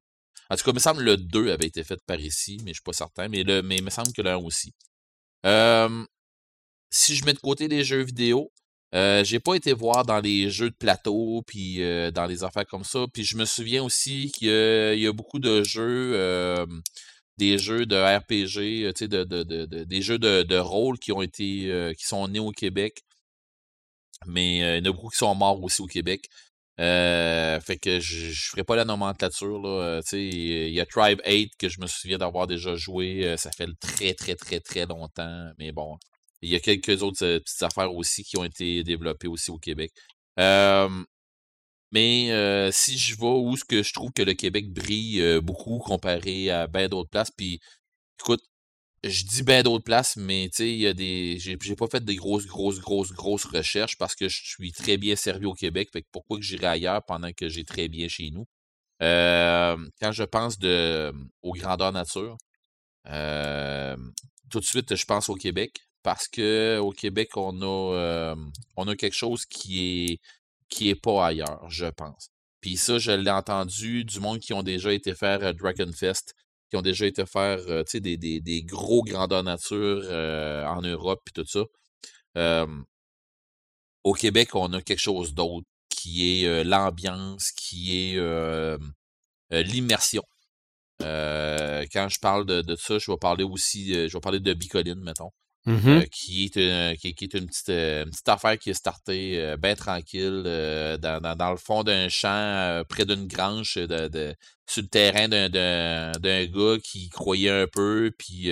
En 0.52 0.56
tout 0.56 0.64
cas, 0.65 0.72
il 0.72 0.76
me 0.76 0.80
semble 0.80 0.99
que 0.99 1.06
le 1.06 1.18
2 1.18 1.52
avait 1.52 1.68
été 1.68 1.84
fait 1.84 1.99
par 2.06 2.19
ici, 2.19 2.57
mais 2.64 2.72
je 2.72 2.76
suis 2.76 2.84
pas 2.84 2.94
certain. 2.94 3.28
Mais, 3.30 3.41
il 3.41 3.84
me 3.84 3.90
semble 3.90 4.11
que 4.14 4.22
le 4.22 4.32
1 4.32 4.38
aussi. 4.38 4.73
Si 6.91 7.15
je 7.15 7.26
mets 7.26 7.34
de 7.34 7.40
côté 7.40 7.68
les 7.68 7.84
jeux 7.84 8.03
vidéo, 8.03 8.52
euh, 8.94 9.23
j'ai 9.23 9.40
pas 9.40 9.56
été 9.56 9.72
voir 9.73 10.06
dans 10.06 10.19
les 10.19 10.49
jeux 10.49 10.69
de 10.69 10.76
plateau, 10.76 11.41
puis 11.48 11.82
euh, 11.82 12.11
dans 12.11 12.26
les 12.26 12.44
affaires 12.44 12.65
comme 12.68 12.84
ça. 12.84 13.06
Puis 13.14 13.23
je 13.23 13.38
me 13.38 13.45
souviens 13.45 13.84
aussi 13.84 14.32
qu'il 14.32 14.49
y, 14.49 15.07
a- 15.07 15.14
beaucoup 15.14 15.40
de 15.40 15.64
jeux, 15.64 16.14
des 17.38 17.57
jeux 17.57 17.86
de 17.86 17.95
RPG, 17.95 18.86
euh, 18.86 19.86
des 19.86 20.02
jeux 20.02 20.19
de, 20.19 20.57
rôle 20.57 20.99
qui 20.99 21.11
ont 21.11 21.22
été, 21.22 21.72
euh, 21.72 21.94
qui 21.94 22.06
sont 22.06 22.28
nés 22.28 22.40
au 22.40 22.52
Québec. 22.52 23.02
Mais 24.28 24.57
il 24.57 24.86
y 24.86 24.88
en 24.88 24.91
a 24.91 24.94
beaucoup 24.94 25.10
qui 25.10 25.18
sont 25.18 25.34
morts 25.36 25.61
aussi 25.64 25.82
au 25.82 25.88
Québec. 25.88 26.30
Euh, 26.80 27.60
fait 27.60 27.77
que 27.77 27.99
je, 27.99 28.31
je 28.31 28.49
ferai 28.49 28.64
pas 28.64 28.76
la 28.76 28.85
nomenclature. 28.85 29.60
Là, 29.61 30.02
il 30.14 30.69
y 30.73 30.80
a 30.80 30.85
Tribe 30.85 31.22
8 31.27 31.52
que 31.57 31.69
je 31.69 31.80
me 31.81 31.88
souviens 31.88 32.18
d'avoir 32.18 32.48
déjà 32.48 32.76
joué. 32.76 33.26
euh, 33.26 33.38
ça 33.38 33.52
fait 33.52 33.68
très, 33.80 34.14
très, 34.14 34.35
très, 34.35 34.60
très 34.60 34.85
longtemps. 34.85 35.52
Mais 35.60 35.72
bon, 35.72 35.98
il 36.41 36.49
y 36.49 36.56
a 36.56 36.60
quelques 36.60 37.03
autres 37.03 37.23
euh, 37.26 37.39
petites 37.39 37.64
affaires 37.64 37.93
aussi 37.93 38.23
qui 38.23 38.38
ont 38.38 38.43
été 38.45 38.84
développées 38.84 39.27
aussi 39.27 39.52
au 39.52 39.57
Québec. 39.60 39.91
Euh, 40.39 40.89
mais 41.91 42.72
si 42.72 42.98
je 42.98 43.15
vais 43.18 43.26
où 43.26 43.56
ce 43.57 43.65
que 43.65 43.84
je 43.84 43.93
trouve 43.93 44.11
que 44.14 44.23
le 44.23 44.34
Québec 44.34 44.72
brille 44.73 45.22
euh, 45.22 45.41
beaucoup 45.41 45.80
comparé 45.80 46.49
à 46.49 46.68
bien 46.68 46.88
d'autres 46.88 47.10
places, 47.10 47.31
puis 47.31 47.60
écoute, 48.19 48.41
je 49.03 49.23
dis 49.26 49.44
bien 49.44 49.64
d'autres 49.64 49.84
places, 49.84 50.15
mais 50.18 50.49
tu 50.49 50.57
sais, 50.57 50.72
il 50.72 50.80
y 50.80 50.88
a 50.88 50.94
des. 50.94 51.38
J'ai 51.40 51.57
pas 51.76 51.88
fait 51.88 52.03
des 52.03 52.15
grosses, 52.15 52.45
grosses, 52.45 52.80
grosses, 52.80 53.11
grosses 53.11 53.45
recherches 53.45 53.98
parce 53.98 54.15
que 54.15 54.30
je 54.30 54.41
suis 54.44 54.72
très 54.72 54.98
bien 54.98 55.15
servi 55.15 55.45
au 55.45 55.53
Québec. 55.53 55.90
Fait 55.91 56.03
que 56.03 56.07
pourquoi 56.11 56.38
que 56.38 56.44
j'irais 56.44 56.68
ailleurs 56.68 57.03
pendant 57.06 57.32
que 57.34 57.49
j'ai 57.49 57.64
très 57.65 57.88
bien 57.88 58.07
chez 58.07 58.30
nous? 58.32 58.45
Euh, 59.02 59.78
quand 59.99 60.11
je 60.11 60.23
pense 60.23 60.60
de, 60.60 61.11
aux 61.41 61.53
grandeurs 61.53 61.91
nature, 61.91 62.38
euh, 63.07 63.98
tout 64.49 64.60
de 64.60 64.65
suite, 64.65 64.95
je 64.95 65.06
pense 65.06 65.30
au 65.30 65.36
Québec 65.36 65.80
parce 66.03 66.28
que 66.28 66.78
au 66.80 66.91
Québec, 66.91 67.36
on 67.38 67.61
a, 67.61 67.95
euh, 67.95 68.36
on 68.78 68.88
a 68.88 68.95
quelque 68.95 69.15
chose 69.15 69.45
qui 69.45 70.11
est, 70.14 70.19
qui 70.69 70.90
est 70.90 70.95
pas 70.95 71.28
ailleurs, 71.28 71.69
je 71.69 71.88
pense. 71.88 72.30
Puis 72.61 72.78
ça, 72.78 72.99
je 72.99 73.11
l'ai 73.11 73.32
entendu 73.32 74.06
du 74.06 74.19
monde 74.19 74.40
qui 74.40 74.53
ont 74.53 74.64
déjà 74.64 74.94
été 74.94 75.15
faire 75.15 75.44
euh, 75.44 75.53
Dragonfest, 75.53 76.34
qui 76.72 76.77
ont 76.77 76.81
déjà 76.81 77.06
été 77.06 77.26
faire 77.26 77.60
euh, 77.68 77.84
des, 77.93 78.18
des, 78.18 78.64
gros 78.64 79.03
grandeurs 79.03 79.43
nature 79.43 80.02
euh, 80.06 80.65
en 80.65 80.81
Europe 80.81 81.22
puis 81.26 81.34
tout 81.34 81.45
ça. 81.45 81.65
Au 84.03 84.14
Québec, 84.14 84.56
on 84.56 84.73
a 84.73 84.81
quelque 84.81 84.99
chose 84.99 85.34
d'autre 85.35 85.68
qui 85.89 86.43
est 86.43 86.48
euh, 86.48 86.64
l'ambiance, 86.64 87.52
qui 87.52 88.14
est 88.14 88.18
euh, 88.18 88.77
l'immersion. 89.52 90.23
Quand 90.99 92.07
je 92.10 92.19
parle 92.19 92.45
de, 92.45 92.61
de 92.61 92.76
ça, 92.76 92.98
je 92.99 93.11
vais 93.11 93.18
parler 93.18 93.43
aussi, 93.43 93.93
je 94.07 94.14
vais 94.14 94.22
parler 94.22 94.39
de 94.39 94.53
Bicoline, 94.53 95.02
mettons, 95.02 95.31
Mhm. 95.66 95.90
euh, 95.90 96.06
qui, 96.12 96.46
est 96.46 96.56
une, 96.56 96.98
qui, 96.98 97.14
qui 97.14 97.26
est 97.26 97.34
une 97.36 97.46
petite, 97.46 97.70
euh, 97.70 98.04
une 98.06 98.10
petite 98.10 98.30
affaire 98.30 98.58
qui 98.58 98.72
est 98.72 98.74
startée 98.74 99.40
euh, 99.40 99.58
bien 99.58 99.76
tranquille 99.76 100.44
euh, 100.46 100.98
dans, 100.98 101.22
dans, 101.22 101.36
dans 101.36 101.52
le 101.52 101.58
fond 101.58 101.84
d'un 101.84 102.10
champ, 102.10 102.84
près 102.90 103.06
d'une 103.06 103.28
grange, 103.28 103.76
de, 103.76 104.08
de- 104.08 104.36
sur 104.68 104.82
le 104.82 104.88
terrain 104.88 105.28
d'un, 105.28 106.46
gars 106.46 106.78
qui 106.84 107.10
croyait 107.10 107.50
un 107.52 107.68
peu, 107.68 108.12
puis 108.18 108.50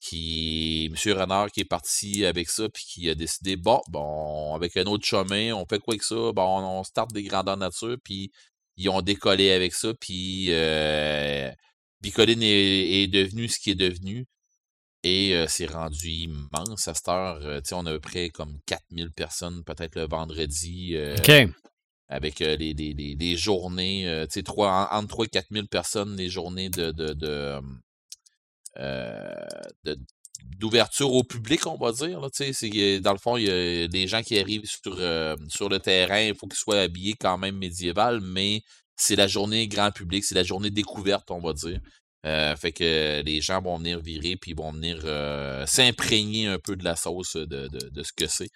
qui, 0.00 0.86
M. 0.92 1.12
Renard, 1.18 1.50
qui 1.50 1.60
est 1.60 1.64
parti 1.64 2.24
avec 2.24 2.48
ça, 2.50 2.68
puis 2.68 2.84
qui 2.86 3.10
a 3.10 3.14
décidé, 3.14 3.56
bon, 3.56 3.80
bon, 3.88 4.54
avec 4.54 4.76
un 4.76 4.84
autre 4.84 5.04
chemin, 5.06 5.52
on 5.54 5.66
fait 5.66 5.78
quoi 5.80 5.94
avec 5.94 6.02
ça? 6.04 6.14
Bon, 6.32 6.42
on, 6.60 6.80
on 6.80 6.84
starte 6.84 7.12
des 7.12 7.24
grandeurs 7.24 7.56
nature, 7.56 7.96
puis 8.04 8.30
ils 8.76 8.88
ont 8.88 9.02
décollé 9.02 9.50
avec 9.52 9.72
ça, 9.74 9.92
puis 9.94 10.50
Bicoline 12.02 12.42
est, 12.42 13.02
est 13.02 13.06
devenu 13.08 13.48
ce 13.48 13.58
qui 13.58 13.70
est 13.70 13.74
devenu. 13.74 14.26
Et 15.08 15.36
euh, 15.36 15.46
c'est 15.46 15.66
rendu 15.66 16.08
immense 16.08 16.88
à 16.88 16.94
cette 16.94 17.06
heure. 17.06 17.38
Euh, 17.42 17.60
on 17.70 17.86
a 17.86 17.90
à 17.90 17.92
peu 17.92 18.00
près 18.00 18.28
comme 18.30 18.58
4000 18.66 19.12
personnes, 19.12 19.62
peut-être 19.62 19.94
le 19.94 20.08
vendredi, 20.08 20.96
euh, 20.96 21.16
OK. 21.16 21.30
avec 22.08 22.40
les, 22.40 22.56
les, 22.56 22.74
les, 22.74 23.14
les 23.14 23.36
journées, 23.36 24.02
tu 24.32 24.40
sais, 24.40 24.50
entre 24.50 25.06
3 25.06 25.24
et 25.26 25.28
4000 25.28 25.68
personnes, 25.68 26.16
les 26.16 26.28
journées 26.28 26.70
de, 26.70 26.90
de, 26.90 27.60
d'ouverture 30.58 31.12
au 31.12 31.22
public, 31.22 31.68
on 31.68 31.76
va 31.76 31.92
dire. 31.92 32.20
Là, 32.20 32.28
c'est, 32.32 32.98
dans 32.98 33.12
le 33.12 33.18
fond, 33.18 33.36
il 33.36 33.46
y 33.46 33.84
a 33.84 33.86
des 33.86 34.08
gens 34.08 34.22
qui 34.22 34.40
arrivent 34.40 34.66
sur, 34.66 34.96
sur 35.48 35.68
le 35.68 35.78
terrain, 35.78 36.22
il 36.22 36.34
faut 36.34 36.48
qu'ils 36.48 36.58
soient 36.58 36.80
habillés 36.80 37.14
quand 37.14 37.38
même 37.38 37.58
médiéval, 37.58 38.20
mais 38.20 38.62
c'est 38.96 39.14
la 39.14 39.28
journée 39.28 39.68
grand 39.68 39.92
public, 39.92 40.24
c'est 40.24 40.34
la 40.34 40.42
journée 40.42 40.70
découverte, 40.70 41.30
on 41.30 41.38
va 41.38 41.52
dire. 41.52 41.78
Euh, 42.26 42.56
fait 42.56 42.72
que 42.72 43.22
les 43.22 43.40
gens 43.40 43.62
vont 43.62 43.78
venir 43.78 44.00
virer, 44.00 44.36
puis 44.36 44.52
vont 44.52 44.72
venir 44.72 45.00
euh, 45.04 45.64
s'imprégner 45.66 46.48
un 46.48 46.58
peu 46.58 46.74
de 46.74 46.84
la 46.84 46.96
sauce 46.96 47.36
de, 47.36 47.68
de, 47.68 48.02
ce 48.02 48.12
que 48.12 48.26
c'est. 48.26 48.48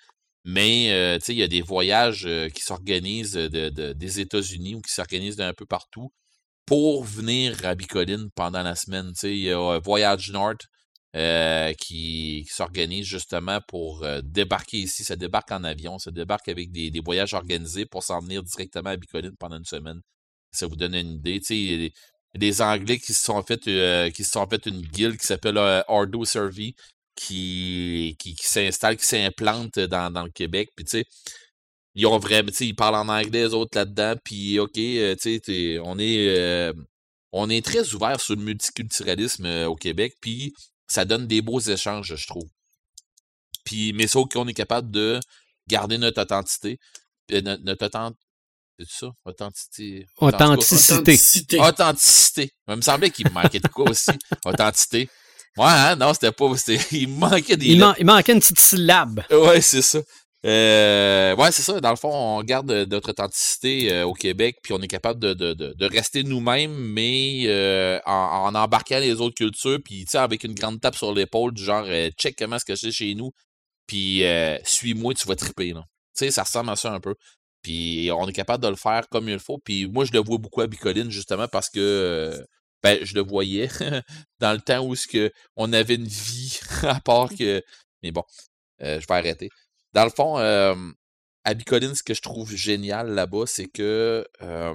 Mais 0.44 0.90
euh, 0.92 1.18
il 1.28 1.36
y 1.36 1.42
a 1.42 1.48
des 1.48 1.60
voyages 1.62 2.26
euh, 2.26 2.48
qui 2.48 2.62
s'organisent 2.62 3.34
de, 3.34 3.68
de- 3.68 3.92
des 3.92 4.20
États-Unis 4.20 4.74
ou 4.74 4.80
qui 4.80 4.92
s'organisent 4.92 5.36
d'un 5.36 5.52
peu 5.52 5.66
partout 5.66 6.12
pour 6.66 7.04
venir 7.04 7.64
à 7.64 7.74
Bicoline 7.74 8.30
pendant 8.34 8.62
la 8.62 8.74
semaine. 8.74 9.12
Il 9.22 9.36
y 9.38 9.50
a 9.50 9.58
euh, 9.58 9.78
Voyage 9.80 10.32
euh, 11.16 11.72
qui, 11.74 12.46
s'organise 12.48 13.06
justement 13.06 13.60
pour 13.68 14.02
euh, 14.04 14.20
débarquer 14.24 14.78
ici. 14.78 15.04
Ça 15.04 15.16
débarque 15.16 15.52
en 15.52 15.64
avion, 15.64 15.98
ça 15.98 16.10
débarque 16.10 16.48
avec 16.48 16.72
des, 16.72 16.90
des 16.90 17.00
voyages 17.00 17.34
organisés 17.34 17.86
pour 17.86 18.02
s'en 18.02 18.20
venir 18.20 18.42
directement 18.42 18.90
à 18.90 18.96
Bicoline 18.96 19.36
pendant 19.38 19.58
une 19.58 19.64
semaine. 19.64 20.00
Ça 20.52 20.66
vous 20.66 20.76
donne 20.76 20.94
une 20.94 21.20
idée. 21.24 21.92
Des- 22.34 22.62
Anglais 22.62 22.98
qui 22.98 23.12
se 23.14 23.24
sont 23.24 23.42
fait, 23.42 23.66
euh, 23.68 24.10
qui 24.10 24.24
se 24.24 24.32
sont 24.32 24.48
une 24.66 24.82
guilde 24.82 25.16
qui 25.18 25.26
s'appelle 25.26 25.58
euh, 25.58 25.82
Ordo 25.88 26.24
Survey 26.24 26.74
qui, 27.16 28.16
qui, 28.18 28.36
s'installe, 28.40 28.96
qui 28.96 29.04
s'implante 29.04 29.78
dans, 29.78 30.12
dans 30.12 30.24
le 30.24 30.30
Québec. 30.30 30.70
Puis 30.76 30.84
tu 30.84 30.90
sais, 30.90 31.04
ils 31.94 32.06
ont 32.06 32.18
vraiment, 32.18 32.50
tu 32.50 32.56
sais, 32.56 32.66
ils 32.68 32.74
parlent 32.74 32.94
en 32.96 33.08
anglais, 33.08 33.44
les 33.48 33.54
autres 33.54 33.76
là-dedans. 33.76 34.14
Puis 34.24 34.58
ok, 34.58 34.78
euh, 34.78 35.16
tu 35.20 35.40
sais, 35.44 35.78
on 35.84 35.98
est, 35.98 36.28
euh, 36.38 36.72
on 37.32 37.50
est 37.50 37.64
très 37.64 37.94
ouvert 37.94 38.20
sur 38.20 38.36
le 38.36 38.42
multiculturalisme 38.42 39.46
au 39.66 39.76
Québec. 39.76 40.14
Puis 40.20 40.54
ça 40.88 41.04
donne 41.04 41.26
des 41.26 41.42
beaux 41.42 41.60
échanges, 41.60 42.14
je 42.16 42.26
trouve. 42.26 42.48
Puis, 43.64 43.92
mais 43.92 44.06
sauf 44.06 44.28
qu'on 44.28 44.48
est 44.48 44.54
capable 44.54 44.90
de 44.90 45.20
garder 45.68 45.98
notre 45.98 46.22
authenticité. 46.22 46.78
notre, 47.30 47.62
notre. 47.62 48.12
C'est 48.88 49.06
ça? 49.06 49.10
Authenticité. 49.24 50.06
Authenticité. 50.18 50.92
Authenticité. 50.94 51.60
Authenticité. 51.60 52.50
Il 52.68 52.76
me 52.76 52.80
semblait 52.80 53.10
qu'il 53.10 53.26
me 53.28 53.32
manquait 53.32 53.60
de 53.60 53.68
quoi 53.68 53.90
aussi. 53.90 54.10
Authenticité. 54.44 55.08
Ouais, 55.56 55.66
hein? 55.66 55.96
non, 55.96 56.14
c'était 56.14 56.32
pas. 56.32 56.56
c'était- 56.56 56.78
Il 56.96 57.08
me 57.08 57.18
manquait 57.18 57.56
des 57.56 57.66
Il, 57.66 57.78
man- 57.78 57.94
il 57.98 58.06
manquait 58.06 58.32
une 58.32 58.40
petite 58.40 58.58
syllabe. 58.60 59.22
Ouais, 59.30 59.60
c'est 59.60 59.82
ça. 59.82 60.00
Euh, 60.46 61.36
ouais, 61.36 61.52
c'est 61.52 61.62
ça. 61.62 61.80
Dans 61.80 61.90
le 61.90 61.96
fond, 61.96 62.10
on 62.12 62.42
garde 62.42 62.70
notre 62.90 63.10
authenticité 63.10 63.92
euh, 63.92 64.06
au 64.06 64.14
Québec, 64.14 64.56
puis 64.62 64.72
on 64.72 64.80
est 64.80 64.88
capable 64.88 65.20
de, 65.20 65.34
de, 65.34 65.52
de, 65.52 65.74
de 65.76 65.86
rester 65.86 66.22
nous-mêmes, 66.22 66.72
mais 66.74 67.42
euh, 67.46 67.98
en, 68.06 68.46
en 68.48 68.54
embarquant 68.54 68.98
les 69.00 69.20
autres 69.20 69.34
cultures, 69.34 69.78
puis 69.84 70.04
tu 70.06 70.12
sais, 70.12 70.18
avec 70.18 70.44
une 70.44 70.54
grande 70.54 70.80
tape 70.80 70.96
sur 70.96 71.12
l'épaule, 71.12 71.52
du 71.52 71.62
genre 71.62 71.84
euh, 71.86 72.08
check 72.18 72.36
comment 72.38 72.58
ce 72.58 72.64
que 72.64 72.74
c'est 72.74 72.90
chez 72.92 73.14
nous, 73.14 73.32
puis 73.86 74.24
euh, 74.24 74.56
suis-moi, 74.64 75.12
tu 75.14 75.26
vas 75.28 75.36
triper. 75.36 75.72
là. 75.74 75.82
Tu 76.16 76.24
sais, 76.24 76.30
ça 76.30 76.42
ressemble 76.44 76.70
à 76.70 76.76
ça 76.76 76.90
un 76.92 77.00
peu. 77.00 77.14
Puis 77.62 78.10
on 78.12 78.26
est 78.28 78.32
capable 78.32 78.62
de 78.64 78.68
le 78.68 78.76
faire 78.76 79.08
comme 79.10 79.28
il 79.28 79.38
faut. 79.38 79.58
Puis 79.58 79.86
moi, 79.86 80.04
je 80.04 80.12
le 80.12 80.20
vois 80.20 80.38
beaucoup 80.38 80.60
à 80.62 80.66
Bicoline, 80.66 81.10
justement, 81.10 81.48
parce 81.48 81.68
que 81.70 81.80
euh, 81.80 82.44
ben, 82.82 82.98
je 83.04 83.14
le 83.14 83.22
voyais 83.22 83.68
dans 84.40 84.52
le 84.52 84.60
temps 84.60 84.84
où 84.84 84.94
ce 84.96 85.06
que 85.06 85.32
on 85.56 85.72
avait 85.72 85.96
une 85.96 86.06
vie, 86.06 86.58
à 86.82 87.00
part 87.00 87.30
que. 87.30 87.62
Mais 88.02 88.12
bon, 88.12 88.24
euh, 88.82 89.00
je 89.00 89.06
vais 89.06 89.14
arrêter. 89.14 89.50
Dans 89.92 90.04
le 90.04 90.10
fond, 90.10 90.38
euh, 90.38 90.74
à 91.44 91.54
Bicoline, 91.54 91.94
ce 91.94 92.02
que 92.02 92.14
je 92.14 92.22
trouve 92.22 92.54
génial 92.54 93.10
là-bas, 93.14 93.44
c'est 93.46 93.68
que 93.68 94.26
euh, 94.42 94.74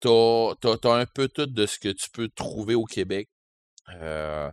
t'as, 0.00 0.76
t'as 0.78 0.94
un 0.94 1.06
peu 1.06 1.28
tout 1.28 1.46
de 1.46 1.66
ce 1.66 1.78
que 1.78 1.88
tu 1.90 2.08
peux 2.10 2.28
trouver 2.28 2.74
au 2.74 2.84
Québec. 2.84 3.28
Euh, 3.90 4.50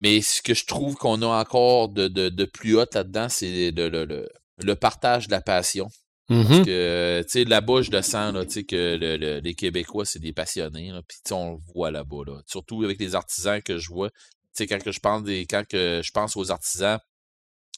mais 0.00 0.20
ce 0.22 0.42
que 0.42 0.54
je 0.54 0.66
trouve 0.66 0.96
qu'on 0.96 1.22
a 1.22 1.26
encore 1.26 1.88
de, 1.88 2.08
de, 2.08 2.28
de 2.28 2.44
plus 2.44 2.76
haut 2.76 2.84
là-dedans, 2.92 3.28
c'est 3.28 3.70
le, 3.72 3.88
le, 3.88 4.04
le, 4.04 4.28
le 4.62 4.74
partage 4.74 5.26
de 5.26 5.32
la 5.32 5.40
passion. 5.40 5.88
Parce 6.28 6.58
Mhm. 6.58 6.64
que, 6.66 7.22
tu 7.22 7.30
sais, 7.30 7.44
là-bas, 7.44 7.80
je 7.80 7.90
le 7.90 8.02
sens, 8.02 8.34
là, 8.34 8.44
tu 8.44 8.52
sais, 8.52 8.64
que 8.64 8.96
le- 9.00 9.16
le- 9.16 9.38
les 9.40 9.54
Québécois, 9.54 10.04
c'est 10.04 10.18
des 10.18 10.34
passionnés, 10.34 10.90
là, 10.90 11.00
puis 11.08 11.18
on 11.32 11.52
le 11.52 11.58
voit 11.74 11.90
là-bas, 11.90 12.24
là. 12.26 12.42
Surtout 12.46 12.82
avec 12.84 13.00
les 13.00 13.14
artisans 13.14 13.62
que 13.62 13.78
je 13.78 13.88
vois. 13.88 14.10
Tu 14.10 14.16
sais, 14.52 14.66
quand 14.66 14.82
que 14.82 14.92
je 14.92 15.00
pense 15.00 15.22
des, 15.22 15.46
quand 15.46 15.64
que 15.66 16.02
je 16.04 16.10
pense 16.10 16.36
aux 16.36 16.50
artisans, 16.50 16.98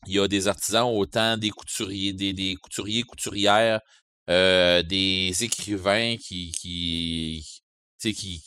il 0.07 0.15
y 0.15 0.19
a 0.19 0.27
des 0.27 0.49
artisans, 0.49 0.87
autant 0.87 1.37
des 1.37 1.51
couturiers, 1.51 2.13
des, 2.13 2.33
des 2.33 2.57
couturiers, 2.57 3.03
couturières, 3.05 3.81
euh, 4.29 4.83
des 4.83 5.33
écrivains 5.45 6.17
qui, 6.17 6.51
qui, 6.53 7.47
qui, 8.01 8.15
qui 8.15 8.43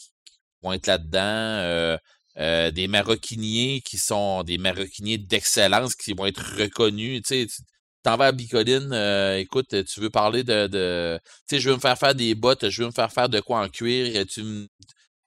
vont 0.61 0.73
être 0.73 0.87
là-dedans, 0.87 1.19
euh, 1.21 1.97
euh, 2.37 2.71
des 2.71 2.87
maroquiniers 2.87 3.81
qui 3.85 3.97
sont 3.97 4.43
des 4.43 4.57
maroquiniers 4.57 5.17
d'excellence 5.17 5.95
qui 5.95 6.13
vont 6.13 6.25
être 6.25 6.43
reconnus. 6.57 7.21
Tu 7.21 7.47
sais, 7.47 7.63
t'en 8.03 8.17
vas 8.17 8.27
à 8.27 8.31
Bicoline, 8.31 8.91
euh, 8.93 9.37
écoute, 9.37 9.83
tu 9.85 9.99
veux 9.99 10.09
parler 10.09 10.43
de, 10.43 11.17
tu 11.47 11.55
sais, 11.55 11.59
je 11.59 11.69
veux 11.69 11.75
me 11.75 11.81
faire 11.81 11.97
faire 11.97 12.15
des 12.15 12.35
bottes, 12.35 12.69
je 12.69 12.81
veux 12.81 12.87
me 12.87 12.93
faire 12.93 13.11
faire 13.11 13.29
de 13.29 13.39
quoi 13.39 13.61
en 13.61 13.69
cuir, 13.69 14.25
tu 14.27 14.67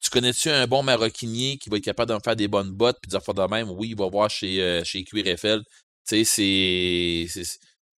tu 0.01 0.11
connais-tu 0.11 0.51
un 0.51 0.67
bon 0.69 0.83
maroquinier 0.83 1.59
qui 1.59 1.69
va 1.71 1.79
être 1.79 1.85
capable 1.85 2.11
de 2.11 2.15
me 2.15 2.21
faire 2.23 2.37
des 2.37 2.49
bonnes 2.49 2.71
bottes 2.71 2.99
puis 3.03 3.11
de 3.11 3.19
faire 3.19 3.35
de 3.35 3.43
même? 3.43 3.71
Oui, 3.71 3.89
il 3.91 3.97
va 3.97 4.09
voir 4.09 4.31
chez, 4.31 4.83
chez 4.85 5.03
Cuir 5.05 5.27
Eiffel. 5.27 5.63
Tu 6.07 6.25
sais, 6.25 7.27
c'est, 7.27 7.47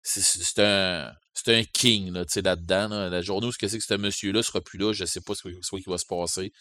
c'est 0.02 0.62
un, 0.62 1.12
c'est 1.34 1.54
un 1.54 1.64
king 1.64 2.12
là, 2.12 2.24
là-dedans. 2.42 2.88
Là. 2.88 3.08
La 3.08 3.22
journée 3.22 3.46
où 3.46 3.52
ce 3.52 3.58
que 3.58 3.68
c'est 3.68 3.78
que 3.78 3.84
ce 3.84 3.94
monsieur-là 3.94 4.42
sera 4.42 4.60
plus 4.60 4.78
là, 4.78 4.92
je 4.92 5.04
sais 5.04 5.20
pas 5.20 5.34
ce, 5.34 5.42
qui 5.42 5.82
va 5.86 5.98
se 5.98 6.06
passer. 6.06 6.52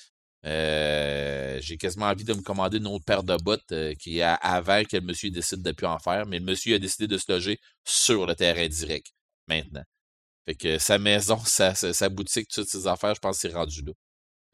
Euh, 0.48 1.60
j'ai 1.62 1.78
quasiment 1.78 2.06
envie 2.06 2.24
de 2.24 2.34
me 2.34 2.42
commander 2.42 2.78
une 2.78 2.88
autre 2.88 3.04
paire 3.04 3.24
de 3.24 3.36
bottes 3.36 3.72
euh, 3.74 3.94
qui 3.96 4.22
a 4.22 4.34
avant 4.36 4.82
que 4.84 4.96
le 4.96 5.02
monsieur 5.02 5.30
décide 5.30 5.62
de 5.62 5.72
plus 5.74 5.88
en 5.88 6.00
faire, 6.00 6.26
mais 6.26 6.40
le 6.40 6.46
monsieur 6.46 6.76
a 6.76 6.80
décidé 6.80 7.06
de 7.06 7.18
se 7.18 7.30
loger 7.30 7.60
sur 7.84 8.26
le 8.26 8.34
terrain 8.34 8.68
direct 8.68 9.08
maintenant. 9.48 9.84
Fait 10.46 10.56
que 10.56 10.78
sa 10.78 11.00
maison, 11.00 11.38
sa, 11.46 11.76
sa, 11.76 12.10
boutique, 12.10 12.48
toutes 12.48 12.70
ses 12.70 12.88
affaires, 12.88 13.14
je 13.16 13.20
pense 13.20 13.40
c'est 13.40 13.54
rendu 13.54 13.82
là. 13.82 13.92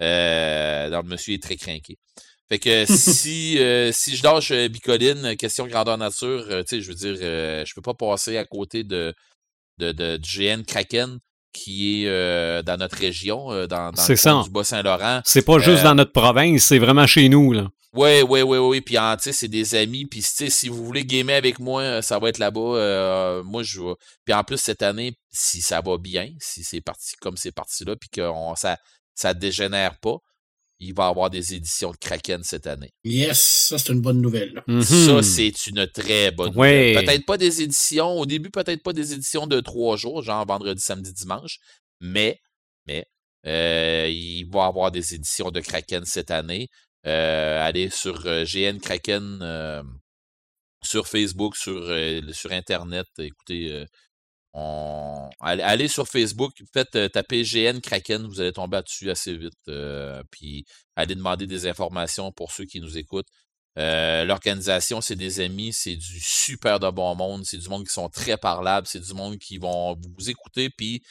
Euh, 0.02 0.90
donc, 0.90 1.03
le 1.03 1.10
monsieur 1.11 1.36
est 1.36 1.44
très 1.44 1.57
craqué. 1.57 1.98
Fait 2.49 2.57
que 2.57 2.86
si, 2.88 3.60
euh, 3.60 3.91
si 3.91 4.15
je 4.15 4.24
lâche 4.24 4.52
Bicoline, 4.52 5.38
question 5.38 5.68
grandeur 5.68 5.99
nature, 5.99 6.48
tu 6.48 6.64
sais, 6.68 6.82
je 6.82 6.88
veux 6.90 6.95
dire, 6.95 7.15
je 7.15 7.74
peux 7.76 7.84
pas 7.84 7.94
passer 7.94 8.38
à 8.38 8.45
côté 8.45 8.84
de, 8.84 9.14
de, 9.78 9.91
de, 9.91 10.18
GN 10.18 10.64
Kraken 10.64 11.20
qui 11.53 12.03
est 12.03 12.07
euh, 12.07 12.61
dans 12.63 12.77
notre 12.77 12.97
région, 12.97 13.51
euh, 13.51 13.67
dans, 13.67 13.91
dans 13.91 14.07
le 14.07 14.43
du 14.43 14.49
Bas-Saint-Laurent. 14.49 15.21
C'est 15.23 15.43
pas 15.43 15.59
juste 15.59 15.81
euh 15.81 15.84
dans 15.84 15.95
notre 15.95 16.11
province, 16.11 16.63
c'est 16.63 16.80
vraiment 16.80 17.07
chez 17.07 17.30
nous. 17.30 17.53
là. 17.53 17.69
Oui, 17.93 18.23
oui, 18.27 18.41
oui, 18.41 18.57
oui. 18.57 18.81
Puis, 18.81 18.97
c'est 19.19 19.47
des 19.47 19.75
amis. 19.75 20.05
Puis, 20.05 20.23
si 20.23 20.67
vous 20.67 20.84
voulez 20.84 21.05
gamer 21.05 21.38
avec 21.38 21.59
moi, 21.59 22.01
ça 22.01 22.17
va 22.17 22.30
être 22.30 22.39
là-bas. 22.39 23.43
moi, 23.45 23.61
je 23.61 23.80
vais. 23.80 23.93
Puis, 24.25 24.34
en 24.34 24.43
plus, 24.43 24.57
cette 24.57 24.81
année, 24.81 25.13
si 25.31 25.61
ça 25.61 25.80
va 25.80 25.97
bien, 25.99 26.30
si 26.39 26.63
c'est 26.63 26.81
parti 26.81 27.13
comme 27.21 27.38
c'est 27.38 27.51
parti 27.51 27.85
là, 27.85 27.95
puis 27.95 28.09
que 28.09 28.27
ça, 28.55 28.77
ça 29.13 29.35
dégénère 29.35 29.99
pas, 29.99 30.17
il 30.80 30.94
va 30.94 31.08
y 31.08 31.10
avoir 31.10 31.30
des 31.30 31.54
éditions 31.54 31.91
de 31.91 31.98
Kraken 31.98 32.44
cette 32.44 32.68
année. 32.68 32.91
Yes, 33.04 33.40
ça 33.70 33.78
c'est 33.78 33.94
une 33.94 34.02
bonne 34.02 34.22
nouvelle. 34.22 34.64
Ça, 34.68 34.74
mm-hmm. 34.74 35.22
c'est 35.22 35.68
une 35.68 35.88
très 35.88 36.32
bonne 36.32 36.54
nouvelle. 36.54 37.06
Peut-être 37.06 37.26
pas 37.26 37.38
des 37.38 37.62
éditions, 37.62 38.20
au 38.20 38.26
début, 38.26 38.50
peut-être 38.50 38.84
pas 38.84 38.94
des 38.94 39.14
éditions 39.14 39.48
de 39.48 39.60
trois 39.60 39.98
jours, 39.98 40.22
genre 40.22 40.45
vendredi, 40.45 40.82
samedi, 40.82 41.14
dimanche, 41.14 41.60
mais, 42.00 42.41
mais 42.86 43.06
euh, 43.45 44.08
il 44.10 44.45
va 44.45 44.66
y 44.66 44.68
avoir 44.68 44.91
des 44.91 45.14
éditions 45.16 45.52
de 45.52 45.60
Kraken 45.60 46.06
cette 46.06 46.32
année. 46.32 46.70
Euh, 47.06 47.66
allez 47.66 47.90
sur 47.90 48.26
euh, 48.26 48.45
GN 48.45 48.80
Kraken 48.80 49.84
sur 50.84 51.08
Facebook, 51.08 51.56
sur, 51.56 51.82
sur 52.34 52.52
Internet. 52.52 53.08
Écoutez, 53.18 53.86
allez, 54.53 55.88
sur 55.88 56.07
Facebook, 56.07 56.53
faites 56.73 56.95
euh, 56.95 57.09
taper 57.09 57.43
GN 57.43 57.80
Kraken, 57.80 58.27
vous 58.27 58.41
allez 58.41 58.53
tomber 58.53 58.81
dessus 58.81 59.09
assez 59.09 59.35
vite. 59.35 59.53
Euh, 59.67 60.21
puis 60.31 60.65
allez 60.95 61.15
demander 61.15 61.47
des 61.47 61.67
informations 61.67 62.31
pour 62.31 62.51
ceux 62.51 62.65
qui 62.65 62.80
nous 62.80 62.97
écoutent. 62.97 63.27
Euh, 63.80 64.23
l'organisation, 64.25 65.01
c'est 65.01 65.15
des 65.15 65.39
amis, 65.39 65.73
c'est 65.73 65.95
du 65.95 66.19
super 66.19 66.80
de 66.80 66.89
bon 66.91 67.15
monde, 67.15 67.43
c'est 67.45 67.57
du 67.57 67.67
monde 67.69 67.85
qui 67.85 67.93
sont 67.93 68.09
très 68.09 68.38
parlables, 68.38 68.85
c'est 68.85 68.99
du 68.99 69.13
monde 69.13 69.38
qui 69.39 69.57
vont 69.57 69.95
vous 70.17 70.30
écouter, 70.30 70.69
puis 70.69 71.01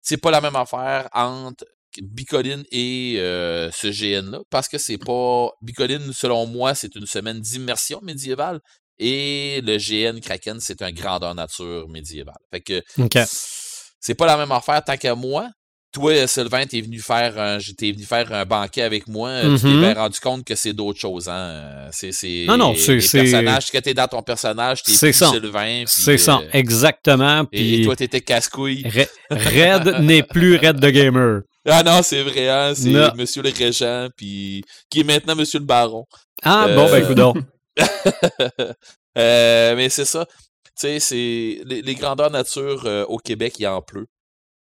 c'est 0.00 0.16
pas 0.16 0.30
la 0.30 0.40
même 0.40 0.56
affaire 0.56 1.08
entre 1.12 1.66
Bicoline 2.00 2.64
et 2.72 3.16
ce 3.18 3.88
GN-là, 3.90 4.40
parce 4.48 4.68
que 4.68 4.78
c'est 4.78 4.96
pas. 4.96 5.50
Bicoline, 5.60 6.14
selon 6.14 6.46
moi, 6.46 6.74
c'est 6.74 6.94
une 6.94 7.04
semaine 7.04 7.40
d'immersion 7.40 8.00
médiévale. 8.00 8.60
Et 8.98 9.60
le 9.64 9.78
GN 9.78 10.20
Kraken, 10.20 10.60
c'est 10.60 10.82
un 10.82 10.92
grandeur 10.92 11.34
nature 11.34 11.88
médiéval. 11.88 12.34
Fait 12.50 12.60
que 12.60 12.82
c'est 14.00 14.14
pas 14.14 14.26
la 14.26 14.36
même 14.36 14.52
affaire 14.52 14.82
tant 14.84 14.96
qu'à 14.96 15.14
moi. 15.14 15.48
Toi, 15.92 16.26
Sylvain, 16.26 16.64
t'es 16.64 16.80
venu 16.80 17.00
faire 17.00 17.38
un, 17.38 17.58
venu 17.58 18.02
faire 18.04 18.32
un 18.32 18.46
banquet 18.46 18.80
avec 18.80 19.06
moi. 19.08 19.42
Tu 19.42 19.60
t'es 19.60 19.68
mm-hmm. 19.68 19.80
bien 19.80 19.94
rendu 19.94 20.20
compte 20.20 20.44
que 20.44 20.54
c'est 20.54 20.72
d'autres 20.72 20.98
choses, 20.98 21.28
hein. 21.28 21.88
C'est, 21.90 22.46
non, 22.48 22.56
non, 22.56 22.74
c'est, 22.74 22.94
personnage, 22.96 23.70
que 23.70 23.76
t'es 23.76 23.92
dans 23.92 24.08
ton 24.08 24.22
personnage, 24.22 24.82
t'es 24.82 24.92
plus 24.98 25.12
Sylvain. 25.12 25.84
C'est 25.86 26.16
ça, 26.16 26.38
euh, 26.38 26.48
exactement. 26.54 27.44
Et, 27.52 27.82
toi, 27.84 27.94
t'étais 27.94 28.22
casse-couille. 28.22 28.86
Red 29.30 30.00
n'est 30.00 30.22
plus 30.22 30.56
Red 30.56 30.80
the 30.80 30.90
Gamer. 30.90 31.40
Ah 31.64 31.84
non, 31.84 32.00
c'est 32.02 32.24
vrai, 32.24 32.48
hein, 32.48 32.72
c'est 32.74 32.90
Monsieur 33.14 33.40
le 33.40 33.50
Régent, 33.56 34.08
puis 34.16 34.64
qui 34.90 35.00
est 35.00 35.04
maintenant 35.04 35.36
Monsieur 35.36 35.60
le 35.60 35.64
Baron. 35.64 36.06
Ah, 36.42 36.66
bon, 36.74 36.90
ben, 36.90 37.04
écoute 37.04 37.44
euh, 39.18 39.76
mais 39.76 39.88
c'est 39.88 40.04
ça. 40.04 40.26
Tu 40.26 40.72
sais, 40.76 41.00
c'est 41.00 41.62
les, 41.64 41.94
grandeurs 41.94 42.30
nature 42.30 42.86
euh, 42.86 43.04
au 43.06 43.18
Québec, 43.18 43.56
il 43.58 43.66
en 43.66 43.82
pleut. 43.82 44.08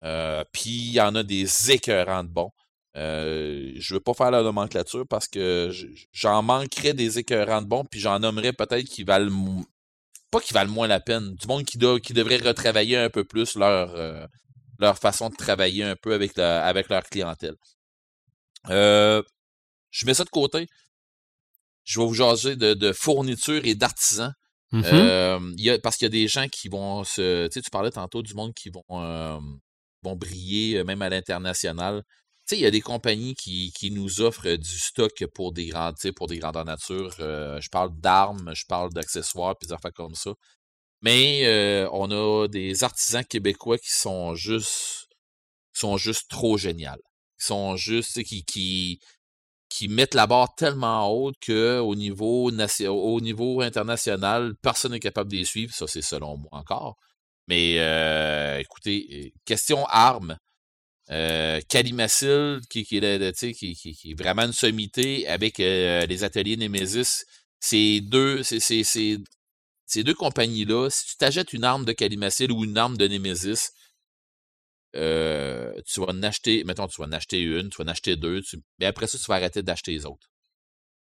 Euh, 0.04 0.44
Puis 0.52 0.70
il 0.70 0.94
y 0.94 1.02
en 1.02 1.16
a 1.16 1.24
des 1.24 1.72
écœurants 1.72 2.24
de 2.24 2.30
bons. 2.30 2.52
Euh, 2.98 3.74
je 3.78 3.96
veux 3.96 4.00
pas 4.00 4.14
faire 4.14 4.32
la 4.32 4.44
nomenclature 4.44 5.06
parce 5.10 5.28
que 5.28 5.72
j'en 6.14 6.44
manquerais 6.44 6.94
des 6.94 7.20
écœurants 7.20 7.62
de 7.62 7.68
bons, 7.68 7.86
puis 7.86 8.00
j'en 8.00 8.20
nommerais 8.20 8.54
peut-être 8.54 8.86
qui 8.86 9.04
valent 9.04 9.32
pas 10.32 10.40
qui 10.42 10.54
valent 10.54 10.72
moins 10.72 10.88
la 10.88 11.00
peine. 11.00 11.36
Du 11.36 11.48
monde 11.48 11.66
qui, 11.66 11.80
qui 12.02 12.14
devrait 12.14 12.38
retravailler 12.38 12.98
un 12.98 13.10
peu 13.10 13.24
plus 13.26 13.56
leur, 13.56 14.30
leur 14.80 14.98
façon 14.98 15.30
de 15.30 15.36
travailler 15.36 15.84
un 15.84 15.96
peu 15.96 16.14
avec, 16.14 16.38
avec 16.40 16.90
leur 16.90 17.04
clientèle. 17.04 17.56
je 18.70 20.06
mets 20.06 20.14
ça 20.14 20.24
de 20.24 20.30
côté 20.30 20.68
je 21.86 22.00
vais 22.00 22.06
vous 22.06 22.14
jaser 22.14 22.56
de, 22.56 22.74
de 22.74 22.92
fournitures 22.92 23.66
et 23.66 23.76
d'artisans. 23.76 24.34
Mm-hmm. 24.74 24.84
euh, 24.94 25.78
parce 25.82 25.96
qu'il 25.96 26.06
y 26.06 26.08
a 26.08 26.10
des 26.10 26.28
gens 26.28 26.48
qui 26.50 26.68
vont 26.68 27.04
se. 27.04 27.48
Tu 27.48 27.54
sais, 27.54 27.62
tu 27.62 27.70
parlais 27.70 27.92
tantôt 27.92 28.22
du 28.22 28.34
monde 28.34 28.54
qui 28.54 28.70
vont, 28.70 28.84
euh, 28.92 29.40
vont 30.02 30.16
briller, 30.16 30.80
euh, 30.80 30.84
même 30.84 31.02
à 31.02 31.10
l'international. 31.10 32.04
Tu 32.48 32.56
sais, 32.56 32.58
il 32.58 32.62
y 32.62 32.66
a 32.66 32.72
des 32.72 32.82
compagnies 32.82 33.36
qui, 33.36 33.72
qui 33.74 33.92
nous 33.92 34.22
offrent 34.22 34.56
du 34.56 34.78
stock 34.80 35.26
pour 35.34 35.54
des 35.54 35.68
grands, 35.68 35.94
pour 36.16 36.28
des 36.28 36.40
grandeurs 36.40 36.66
nature. 36.66 37.16
Euh, 37.20 37.62
je 37.62 37.70
parle 37.70 37.92
d'armes, 38.00 38.52
je 38.54 38.66
parle 38.68 38.92
d'accessoires, 38.92 39.56
puis 39.58 39.68
des 39.68 39.74
affaires 39.74 39.94
comme 39.94 40.16
ça. 40.16 40.32
Mais 41.02 41.48
on 41.92 42.10
a 42.12 42.48
des 42.48 42.84
artisans 42.84 43.24
québécois 43.24 43.78
qui 43.78 43.92
sont 43.92 44.36
juste 44.36 45.08
sont 45.74 45.98
juste 45.98 46.30
trop 46.30 46.58
géniaux. 46.58 46.90
Qui 47.40 47.46
sont 47.48 47.76
juste 47.76 48.24
qui, 48.24 48.44
qui, 48.46 49.00
qui 49.70 49.88
mettent 49.88 50.14
la 50.14 50.28
barre 50.28 50.54
tellement 50.56 51.12
haute 51.12 51.36
qu'au 51.46 51.96
niveau, 51.96 52.50
au 52.50 53.22
niveau 53.22 53.62
international, 53.62 54.56
personne 54.62 54.92
n'est 54.92 55.00
capable 55.00 55.32
de 55.32 55.38
les 55.38 55.46
suivre. 55.46 55.74
Ça, 55.74 55.88
c'est 55.88 56.02
selon 56.02 56.38
moi 56.38 56.50
encore. 56.52 56.98
Mais 57.48 57.78
euh, 57.80 58.60
écoutez, 58.60 59.34
question 59.46 59.86
armes. 59.88 60.38
Euh, 61.12 61.62
qui, 61.62 61.78
est, 61.78 61.92
vraiment 64.18 64.42
une 64.42 64.54
sommité 64.54 65.28
avec 65.28 65.60
euh, 65.60 66.04
les 66.08 66.24
ateliers 66.24 66.58
Nemesis, 66.58 67.26
c'est 67.60 68.02
deux, 68.02 68.42
ces 68.42 70.04
deux 70.04 70.16
compagnies-là, 70.16 70.90
si 70.90 71.06
tu 71.06 71.16
t'achètes 71.18 71.54
une 71.54 71.64
arme 71.64 71.86
de 71.86 71.92
Kalimacil 71.92 72.52
ou 72.52 72.64
une 72.64 72.76
arme 72.76 72.98
de 72.98 73.08
Nemesis, 73.08 73.70
euh, 74.96 75.74
tu 75.86 76.00
vas 76.00 76.08
en 76.08 76.24
acheter, 76.24 76.64
mettons, 76.64 76.88
tu 76.88 77.02
vas 77.02 77.08
en 77.08 77.12
acheter 77.12 77.40
une, 77.40 77.70
tu 77.70 77.78
vas 77.78 77.84
en 77.84 77.88
acheter 77.88 78.16
deux, 78.16 78.42
mais 78.80 78.86
après 78.86 79.08
ça, 79.08 79.18
tu 79.18 79.26
vas 79.26 79.36
arrêter 79.36 79.62
d'acheter 79.64 79.92
les 79.92 80.06
autres. 80.06 80.28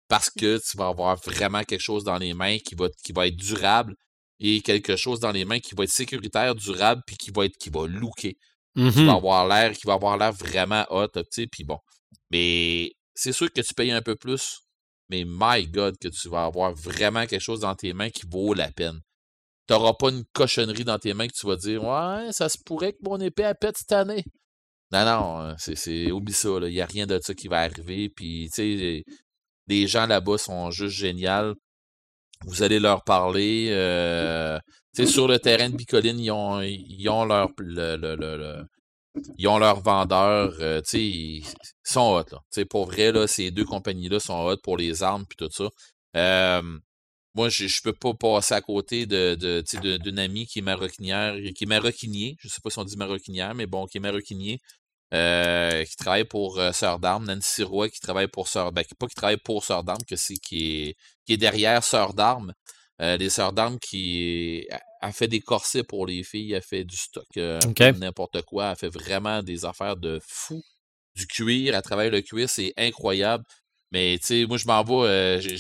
Parce 0.08 0.30
que 0.30 0.60
tu 0.60 0.78
vas 0.78 0.88
avoir 0.88 1.18
vraiment 1.18 1.64
quelque 1.64 1.82
chose 1.82 2.04
dans 2.04 2.18
les 2.18 2.34
mains 2.34 2.58
qui 2.60 2.76
va, 2.76 2.90
qui 3.04 3.12
va 3.12 3.28
être 3.28 3.36
durable 3.36 3.96
et 4.40 4.62
quelque 4.62 4.96
chose 4.96 5.20
dans 5.20 5.32
les 5.32 5.46
mains 5.46 5.60
qui 5.60 5.76
va 5.76 5.84
être 5.84 5.92
sécuritaire, 5.92 6.56
durable, 6.56 7.02
puis 7.06 7.18
qui 7.18 7.32
va 7.32 7.46
être, 7.46 7.58
qui 7.58 7.70
va 7.70 7.88
looker. 7.88 8.38
Qui 8.76 8.84
va 8.84 8.90
mm-hmm. 8.90 9.16
avoir 9.16 9.48
l'air, 9.48 9.72
qui 9.74 9.88
va 9.88 9.94
avoir 9.94 10.18
l'air 10.18 10.32
vraiment 10.32 10.86
hot, 10.90 11.08
tu 11.08 11.22
sais, 11.32 11.48
puis 11.48 11.64
bon. 11.64 11.80
Mais 12.32 12.94
c'est 13.16 13.34
sûr 13.34 13.52
que 13.52 13.62
tu 13.62 13.74
payes 13.74 13.92
un 13.92 14.02
peu 14.02 14.16
plus, 14.16 14.62
mais 15.10 15.26
my 15.26 15.68
God, 15.68 15.98
que 15.98 16.08
tu 16.08 16.30
vas 16.30 16.46
avoir 16.46 16.74
vraiment 16.74 17.26
quelque 17.26 17.42
chose 17.42 17.62
dans 17.62 17.76
tes 17.76 17.94
mains 17.94 18.10
qui 18.10 18.26
vaut 18.28 18.54
la 18.54 18.72
peine 18.72 19.02
t'auras 19.70 19.94
pas 19.94 20.10
une 20.10 20.24
cochonnerie 20.34 20.84
dans 20.84 20.98
tes 20.98 21.14
mains 21.14 21.28
que 21.28 21.34
tu 21.34 21.46
vas 21.46 21.56
dire 21.56 21.84
Ouais, 21.84 22.32
ça 22.32 22.50
se 22.50 22.58
pourrait 22.66 22.94
que 22.94 22.98
mon 23.04 23.20
épée 23.20 23.44
elle 23.44 23.56
pète 23.56 23.78
cette 23.78 23.92
année. 23.92 24.24
Non, 24.92 25.06
non, 25.06 25.42
euh, 25.42 25.54
c'est, 25.58 26.12
oublie 26.12 26.34
ça, 26.34 26.50
il 26.64 26.74
n'y 26.74 26.82
a 26.82 26.86
rien 26.88 27.06
de 27.06 27.20
ça 27.22 27.36
qui 27.36 27.48
va 27.48 27.60
arriver. 27.60 28.10
Puis, 28.10 28.50
tu 28.52 28.56
sais, 28.56 29.04
les 29.68 29.88
gens 29.88 30.08
là-bas 30.08 30.40
sont 30.40 30.72
juste 30.72 30.96
géniaux. 30.96 31.54
Vous 32.48 32.64
allez 32.64 32.80
leur 32.80 33.04
parler. 33.04 33.68
Euh, 33.70 34.58
tu 34.96 35.06
sais, 35.06 35.12
sur 35.12 35.28
le 35.28 35.38
terrain 35.38 35.70
de 35.70 35.76
Bicoline, 35.76 36.20
ils 36.20 36.32
ont, 36.32 36.62
ils 36.62 37.08
ont 37.10 37.26
leur 37.26 37.50
le, 37.60 38.64
ils 39.38 39.48
ont 39.48 39.60
leurs 39.60 39.82
vendeurs, 39.82 40.56
euh, 40.60 40.82
tu 40.82 40.90
sais, 40.90 41.04
ils 41.04 41.46
sont 41.84 42.14
hot, 42.16 42.26
là. 42.32 42.40
Tu 42.52 42.62
sais, 42.62 42.66
pour 42.66 42.88
vrai, 42.88 43.12
là, 43.12 43.28
ces 43.28 43.52
deux 43.52 43.66
compagnies-là 43.66 44.20
sont 44.20 44.46
hot 44.46 44.58
pour 44.64 44.78
les 44.78 45.04
armes 45.04 45.26
puis 45.28 45.38
tout 45.38 45.52
ça. 45.52 45.70
Euh, 46.16 46.80
moi, 47.40 47.48
je, 47.50 47.68
je 47.68 47.82
peux 47.82 47.94
pas 47.94 48.14
passer 48.14 48.54
à 48.54 48.62
côté 48.62 49.06
de, 49.06 49.36
de, 49.36 49.98
d'une 49.98 50.20
amie 50.20 50.46
qui 50.46 50.60
est 50.60 50.62
maroquinière, 50.62 51.36
qui 51.56 51.64
est 51.64 51.68
maroquinier. 51.68 52.36
Je 52.42 52.50
sais 52.50 52.60
pas 52.62 52.70
si 52.70 52.80
on 52.80 52.84
dit 52.84 52.98
maroquinière, 52.98 53.56
mais 53.56 53.66
bon, 53.66 53.86
qui 53.88 53.98
est 53.98 54.02
maroquinier. 54.02 54.60
euh, 55.14 55.86
qui 55.86 55.96
travaille 55.96 56.26
pour 56.26 56.60
euh, 56.60 56.72
Sœur 56.74 57.00
d'Armes, 57.00 57.26
Nancy 57.26 57.64
Roy, 57.64 57.90
qui 57.90 58.00
travaille 58.02 58.28
pour 58.28 58.48
Sœur, 58.50 58.72
ben, 58.74 58.84
pas 59.00 59.08
qui 59.08 59.16
travaille 59.16 59.38
pour 59.38 59.64
Sœur 59.64 59.84
d'Armes, 59.86 60.04
que 60.08 60.18
c'est 60.18 60.36
qui 60.38 60.60
est, 60.90 60.98
qui 61.26 61.34
est 61.34 61.38
derrière 61.38 61.84
Sœur 61.84 62.14
d'Armes. 62.14 62.54
Euh, 63.02 63.16
les 63.18 63.30
Sœurs 63.30 63.54
d'Armes 63.54 63.80
qui 63.80 64.68
a, 65.02 65.12
fait 65.14 65.30
des 65.30 65.40
corsets 65.40 65.84
pour 65.84 66.06
les 66.06 66.24
filles, 66.24 66.56
a 66.56 66.62
fait 66.62 66.84
du 66.84 66.98
stock, 66.98 67.26
euh, 67.38 67.60
n'importe 68.00 68.42
quoi, 68.44 68.70
a 68.72 68.76
fait 68.76 68.90
vraiment 68.90 69.42
des 69.44 69.64
affaires 69.66 69.96
de 69.98 70.20
fou. 70.28 70.62
Du 71.16 71.26
cuir, 71.26 71.74
elle 71.76 71.82
travaille 71.82 72.12
le 72.12 72.22
cuir, 72.22 72.50
c'est 72.50 72.74
incroyable. 72.78 73.46
Mais 73.92 74.18
tu 74.20 74.26
sais, 74.28 74.46
moi 74.46 74.58
je 74.58 74.68
m'en 74.68 74.84
vais, 74.84 75.58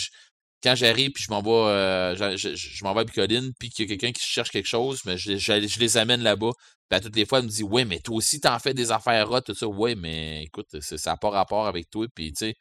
quand 0.64 0.76
j'arrive 0.76 1.11
puis 1.11 1.23
je 1.23 1.31
m'en 1.31 1.41
vais, 1.41 1.49
euh, 1.52 2.36
je, 2.38 2.84
m'en 2.84 2.94
vais 2.94 3.02
à 3.02 3.03
Bicoline, 3.06 3.53
puis 3.60 3.69
qu'il 3.69 3.90
y 3.90 3.94
a 3.94 3.95
quelqu'un 3.95 4.11
qui 4.11 4.26
cherche 4.26 4.49
quelque 4.52 4.68
chose, 4.68 5.02
mais 5.06 5.18
je, 5.18 5.80
les 5.80 5.98
amène 5.98 6.22
là-bas. 6.22 6.52
Puis 6.90 7.02
toutes 7.02 7.15
les 7.15 7.26
fois, 7.26 7.40
elle 7.40 7.45
me 7.45 7.49
dit 7.49 7.64
Ouais, 7.64 7.86
mais 7.86 7.99
toi 7.99 8.15
aussi, 8.15 8.41
t'en 8.41 8.57
fais 8.60 8.73
des 8.73 8.91
affaires 8.91 9.31
hot, 9.31 9.41
tout 9.41 9.53
ça. 9.53 9.68
Ouais, 9.68 9.95
mais 9.95 10.44
écoute, 10.44 10.68
ça 10.81 11.11
n'a 11.11 11.18
pas 11.18 11.30
rapport 11.30 11.68
avec 11.68 11.90
toi. 11.90 12.07
Puis 12.14 12.34
tu 12.34 12.48
sais, 12.48 12.56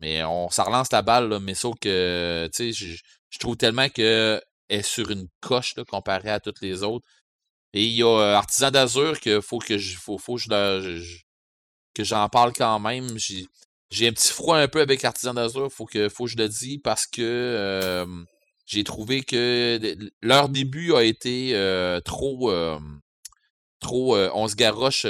mais 0.00 0.24
on 0.24 0.50
ça 0.50 0.64
relance 0.64 0.92
la 0.92 1.02
balle, 1.02 1.38
mais 1.40 1.54
sauf 1.54 1.74
que 1.80 2.48
tu 2.54 2.72
sais, 2.72 2.86
je, 3.30 3.38
trouve 3.38 3.56
tellement 3.56 3.88
qu'elle 3.88 4.42
est 4.68 4.82
sur 4.82 5.10
une 5.10 5.28
coche 5.40 5.76
là, 5.76 5.84
comparée 5.84 6.30
à 6.30 6.40
toutes 6.40 6.60
les 6.62 6.82
autres. 6.82 7.06
Et 7.74 7.84
il 7.84 7.94
y 7.94 8.02
a 8.02 8.06
euh, 8.08 8.34
Artisan 8.34 8.70
d'Azur 8.70 9.20
que 9.20 9.40
faut 9.40 9.58
que 9.58 9.78
je 9.78 9.96
faut, 9.98 10.18
faut 10.18 10.36
que 11.94 12.04
j'en 12.04 12.28
parle 12.28 12.52
quand 12.52 12.80
même. 12.80 13.18
J'ai 13.92 14.08
un 14.08 14.12
petit 14.12 14.32
froid 14.32 14.56
un 14.56 14.68
peu 14.68 14.80
avec 14.80 15.04
Artisan 15.04 15.34
d'Azur, 15.34 15.70
faut 15.70 15.84
que 15.84 16.08
faut 16.08 16.24
que 16.24 16.30
je 16.30 16.38
le 16.38 16.48
dise 16.48 16.78
parce 16.82 17.06
que 17.06 18.06
j'ai 18.64 18.84
trouvé 18.84 19.20
que 19.20 19.78
leur 20.22 20.48
début 20.48 20.94
a 20.94 21.04
été 21.04 21.52
trop 22.06 22.50
trop 23.80 24.16
on 24.16 24.48
se 24.48 24.56
garoche 24.56 25.02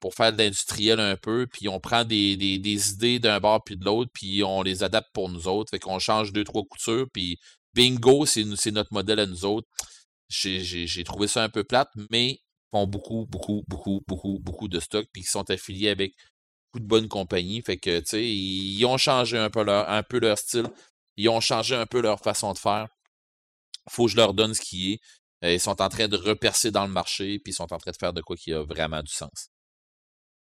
pour 0.00 0.14
faire 0.14 0.32
de 0.32 0.38
l'industriel 0.38 0.98
un 0.98 1.14
peu, 1.14 1.46
puis 1.46 1.68
on 1.68 1.78
prend 1.78 2.04
des, 2.04 2.36
des, 2.36 2.90
idées 2.90 3.20
d'un 3.20 3.38
bord 3.38 3.62
puis 3.64 3.76
de 3.76 3.84
l'autre, 3.84 4.10
puis 4.12 4.42
on 4.42 4.62
les 4.62 4.82
adapte 4.82 5.10
pour 5.14 5.28
nous 5.28 5.46
autres, 5.46 5.70
fait 5.70 5.78
qu'on 5.78 6.00
change 6.00 6.32
deux 6.32 6.42
trois 6.42 6.64
coutures, 6.64 7.06
puis 7.12 7.38
bingo, 7.74 8.26
c'est 8.26 8.44
notre 8.72 8.92
modèle 8.92 9.20
à 9.20 9.26
nous 9.26 9.44
autres. 9.44 9.68
J'ai 10.28 11.04
trouvé 11.04 11.28
ça 11.28 11.44
un 11.44 11.48
peu 11.48 11.62
plate, 11.62 11.90
mais 12.10 12.40
font 12.72 12.88
beaucoup, 12.88 13.26
beaucoup, 13.28 13.62
beaucoup, 13.68 14.02
beaucoup, 14.08 14.40
beaucoup 14.40 14.66
de 14.66 14.80
stock, 14.80 15.06
puis 15.12 15.22
ils 15.22 15.30
sont 15.30 15.48
affiliés 15.48 15.90
avec 15.90 16.14
de 16.78 16.84
bonnes 16.86 17.08
compagnies. 17.08 17.62
Fait 17.62 17.76
que, 17.78 17.98
tu 18.00 18.06
sais, 18.06 18.24
ils, 18.24 18.84
ont 18.86 18.96
changé 18.98 19.36
un 19.38 19.50
peu, 19.50 19.62
leur, 19.64 20.38
style. 20.38 20.66
Ils 21.16 21.28
ont 21.28 21.40
changé 21.40 21.74
un 21.74 21.86
peu 21.86 22.00
leur 22.00 22.20
façon 22.20 22.52
de 22.52 22.58
faire. 22.58 22.88
Faut 23.88 24.06
que 24.06 24.12
je 24.12 24.16
leur 24.16 24.34
donne 24.34 24.54
ce 24.54 24.60
qui 24.60 24.92
est. 24.92 25.00
Euh, 25.44 25.52
Ils 25.54 25.60
sont 25.60 25.80
en 25.82 25.88
train 25.88 26.08
de 26.08 26.16
repercer 26.16 26.70
dans 26.70 26.86
le 26.86 26.92
marché, 26.92 27.38
puis 27.40 27.52
ils 27.52 27.54
sont 27.54 27.72
en 27.72 27.78
train 27.78 27.90
de 27.90 27.96
faire 27.96 28.12
de 28.12 28.20
quoi 28.22 28.36
qui 28.36 28.52
a 28.52 28.62
vraiment 28.62 29.02
du 29.02 29.12
sens. 29.12 29.48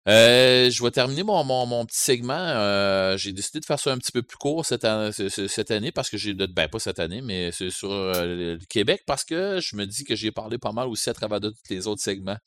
Euh, 0.09 0.71
je 0.71 0.83
vais 0.83 0.91
terminer 0.91 1.23
mon, 1.23 1.85
petit 1.85 1.99
segment. 1.99 2.33
Euh, 2.35 3.17
j'ai 3.19 3.33
décidé 3.33 3.61
de 3.61 3.65
faire 3.67 3.79
ça 3.79 3.93
un 3.93 3.99
petit 3.99 4.13
peu 4.13 4.23
plus 4.23 4.39
court 4.39 4.65
cette, 4.65 4.85
an- 4.87 5.13
ce- 5.13 5.29
ce- 5.29 5.49
cette 5.49 5.71
année 5.71 5.93
parce 5.93 6.09
que 6.09 6.17
j'ai 6.17 6.33
ben 6.33 6.69
pas 6.69 6.79
cette 6.79 6.99
année, 6.99 7.21
mais 7.21 7.53
c'est 7.53 7.69
sur 7.71 7.91
le 7.91 8.59
Québec 8.71 9.03
parce 9.07 9.25
que 9.25 9.61
je 9.61 9.77
me 9.77 9.85
dis 9.87 10.05
que 10.05 10.17
j'ai 10.17 10.33
parlé 10.33 10.57
pas 10.57 10.73
mal 10.73 10.89
aussi 10.89 11.11
à 11.11 11.15
travers 11.15 11.41
de 11.41 11.51
tous 11.51 11.57
les 11.71 11.87
autres 11.87 12.03
segments. 12.03 12.39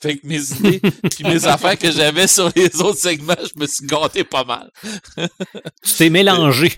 Fait 0.00 0.16
que 0.18 0.26
mes 0.26 0.52
idées 0.52 0.80
puis 1.10 1.24
mes 1.24 1.46
affaires 1.46 1.78
que 1.78 1.90
j'avais 1.90 2.26
sur 2.26 2.50
les 2.54 2.80
autres 2.80 2.98
segments, 2.98 3.34
je 3.38 3.60
me 3.60 3.66
suis 3.66 3.86
gâté 3.86 4.24
pas 4.24 4.44
mal. 4.44 4.70
Tu 5.84 5.94
t'es 5.98 6.10
mélangé. 6.10 6.72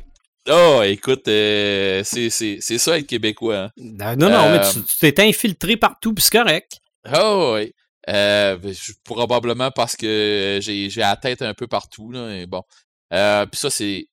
Oh, 0.50 0.80
écoute, 0.84 1.26
euh, 1.28 2.02
c'est 2.04 2.30
ça 2.30 2.98
être 2.98 3.06
québécois. 3.06 3.56
Hein? 3.56 3.70
Non, 3.76 4.16
non, 4.16 4.50
mais 4.50 4.58
Euh, 4.58 4.70
tu 4.72 4.82
t'es 4.98 5.22
infiltré 5.22 5.76
partout, 5.76 6.12
puis 6.12 6.22
c'est 6.22 6.38
correct. 6.38 6.80
Oh, 7.14 7.54
oui. 7.56 7.72
Euh, 8.10 8.56
ben, 8.58 8.74
probablement 9.04 9.70
parce 9.70 9.96
que 9.96 10.58
j'ai 10.60 10.88
la 10.96 11.16
tête 11.16 11.40
un 11.40 11.54
peu 11.54 11.66
partout. 11.66 12.10
Là, 12.10 12.30
et 12.36 12.46
bon. 12.46 12.62
Euh, 13.12 13.46
Puis 13.46 13.58
ça, 13.60 13.70
c'est 13.70 14.06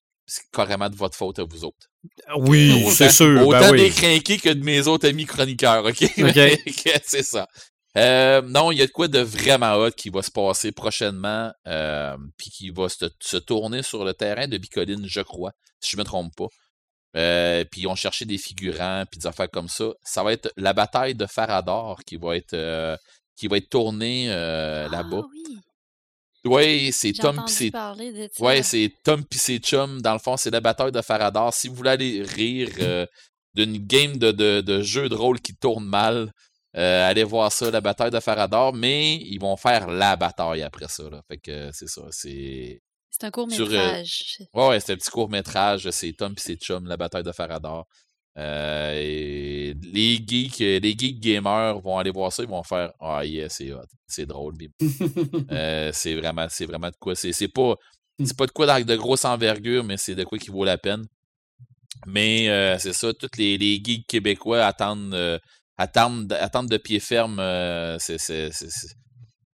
carrément 0.54 0.90
de 0.90 0.96
votre 0.96 1.18
faute 1.18 1.40
à 1.40 1.44
vous 1.44 1.66
autres. 1.66 1.88
Oui, 2.38 2.86
c'est 2.92 3.10
sûr. 3.12 3.46
Autant 3.46 3.60
ben 3.60 3.72
oui. 3.72 3.78
des 3.82 3.90
crinqués 3.90 4.38
que 4.38 4.50
de 4.50 4.64
mes 4.64 4.88
autres 4.88 5.08
amis 5.08 5.26
chroniqueurs, 5.26 5.86
OK? 5.86 6.04
OK. 6.04 6.40
c'est 7.04 7.24
ça. 7.24 7.48
Euh, 7.98 8.42
non, 8.42 8.72
il 8.72 8.78
y 8.78 8.82
a 8.82 8.88
de 8.88 8.92
quoi 8.92 9.08
de 9.08 9.20
vraiment 9.20 9.76
hot 9.76 9.92
qui 9.92 10.10
va 10.10 10.22
se 10.22 10.32
passer 10.32 10.72
prochainement, 10.72 11.52
euh, 11.68 12.16
puis 12.38 12.50
qui 12.50 12.70
va 12.70 12.88
se, 12.88 13.06
se 13.20 13.38
tourner 13.38 13.84
sur 13.84 14.06
le 14.06 14.14
terrain 14.14 14.48
de 14.48 14.58
Bicoline, 14.58 15.06
je 15.08 15.22
crois, 15.22 15.52
si 15.82 15.92
je 15.92 15.98
me 15.98 16.04
trompe 16.04 16.34
pas. 16.36 16.48
Euh, 17.18 17.66
puis 17.70 17.82
ils 17.82 17.88
ont 17.88 17.96
cherché 17.96 18.26
des 18.26 18.38
figurants, 18.38 19.04
puis 19.10 19.20
des 19.20 19.28
affaires 19.28 19.50
comme 19.50 19.68
ça. 19.68 19.92
Ça 20.04 20.24
va 20.24 20.34
être 20.34 20.52
la 20.56 20.74
bataille 20.74 21.16
de 21.16 21.26
Farador 21.26 22.00
qui 22.06 22.16
va 22.16 22.38
être 22.38 22.54
euh, 22.54 22.96
qui 23.36 23.48
va 23.48 23.58
être 23.58 23.70
tournée 23.70 24.28
euh, 24.30 24.88
là-bas. 24.88 25.22
Ah 25.24 25.28
oui, 25.34 25.58
Oui, 26.46 26.92
c'est 26.94 27.12
Tom 27.12 27.44
pis 27.46 27.72
ça. 27.72 27.96
Ouais, 28.40 28.64
c'est 28.64 28.94
Tom 29.04 29.26
pis 29.26 29.38
ses 29.38 29.58
chums. 29.58 30.02
Dans 30.02 30.14
le 30.14 30.20
fond, 30.20 30.38
c'est 30.38 30.52
la 30.52 30.62
bataille 30.62 30.92
de 30.92 31.02
Farador. 31.02 31.54
Si 31.54 31.68
vous 31.68 31.76
voulez 31.76 31.90
aller 31.90 32.24
rire 32.24 32.70
euh, 32.80 33.06
d'une 33.56 33.78
game 33.78 34.18
de, 34.18 34.32
de, 34.32 34.62
de 34.62 34.82
jeu 34.82 35.10
de 35.10 35.16
rôle 35.16 35.42
qui 35.42 35.54
tourne 35.54 35.84
mal, 35.84 36.32
euh, 36.78 37.10
allez 37.10 37.24
voir 37.24 37.52
ça, 37.52 37.70
la 37.70 37.82
bataille 37.82 38.12
de 38.12 38.20
Farador. 38.20 38.74
Mais 38.74 39.16
ils 39.16 39.40
vont 39.40 39.58
faire 39.58 39.88
la 39.88 40.16
bataille 40.16 40.62
après 40.62 40.88
ça. 40.88 41.10
Là. 41.10 41.22
Fait 41.28 41.38
que 41.38 41.70
c'est 41.74 41.90
ça. 41.90 42.04
C'est. 42.12 42.82
C'est 43.10 43.26
un 43.26 43.32
court 43.32 43.52
sur, 43.52 43.68
euh, 43.68 43.72
métrage. 43.72 44.38
Ouais, 44.54 44.68
ouais, 44.70 44.80
c'est 44.80 44.94
un 44.94 44.96
petit 44.96 45.10
court 45.10 45.30
métrage. 45.30 45.90
C'est 45.92 46.14
Tom 46.14 46.34
pis 46.34 46.44
ses 46.44 46.56
chums, 46.56 46.88
la 46.88 46.98
bataille 46.98 47.24
de 47.24 47.32
Farador. 47.32 47.88
Euh, 48.38 48.94
et 48.96 49.74
les 49.84 50.16
geeks, 50.26 50.60
les 50.60 50.96
geeks 50.98 51.20
gamers 51.20 51.80
vont 51.82 51.98
aller 51.98 52.12
voir 52.12 52.32
ça, 52.32 52.44
ils 52.44 52.50
vont 52.50 52.64
faire 52.64 52.94
Ah 53.00 53.26
yeah, 53.26 53.50
c'est 53.50 53.74
hot, 53.74 53.82
c'est 54.08 54.26
drôle. 54.26 54.56
euh, 55.52 55.92
c'est 55.94 56.16
vraiment, 56.16 56.48
c'est 56.50 56.66
vraiment 56.66 56.90
de 56.90 56.96
quoi. 56.98 57.16
C'est, 57.16 57.34
c'est 57.34 57.50
pas, 57.50 57.76
c'est 58.24 58.38
pas 58.38 58.46
de 58.46 58.52
quoi 58.52 58.80
de, 58.80 58.86
de 58.86 58.96
grosse 58.96 59.26
envergure, 59.26 59.84
mais 59.84 59.98
c'est 59.98 60.16
de 60.16 60.24
quoi 60.24 60.38
qui 60.38 60.50
vaut 60.50 60.64
la 60.64 60.78
peine. 60.78 61.06
Mais 62.08 62.50
euh, 62.50 62.78
c'est 62.80 62.94
ça, 62.94 63.14
tous 63.14 63.38
les, 63.38 63.58
les 63.58 63.82
geeks 63.84 64.08
québécois 64.08 64.66
attendent, 64.66 65.42
attendent 65.82 66.70
de 66.70 66.78
pied 66.78 67.00
ferme 67.00 67.40
euh, 67.40 67.98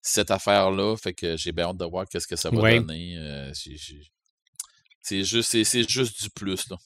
cette 0.01 0.31
affaire-là. 0.31 0.95
Fait 0.97 1.13
que 1.13 1.37
j'ai 1.37 1.51
bien 1.51 1.65
hâte 1.65 1.77
de 1.77 1.85
voir 1.85 2.05
qu'est-ce 2.09 2.27
que 2.27 2.35
ça 2.35 2.49
va 2.49 2.57
Ouais. 2.61 2.79
donner. 2.79 3.15
euh, 3.17 3.51
c'est 3.53 5.23
juste, 5.23 5.49
c'est, 5.65 5.89
juste 5.89 6.23
du 6.23 6.29
plus, 6.29 6.69
là. 6.69 6.77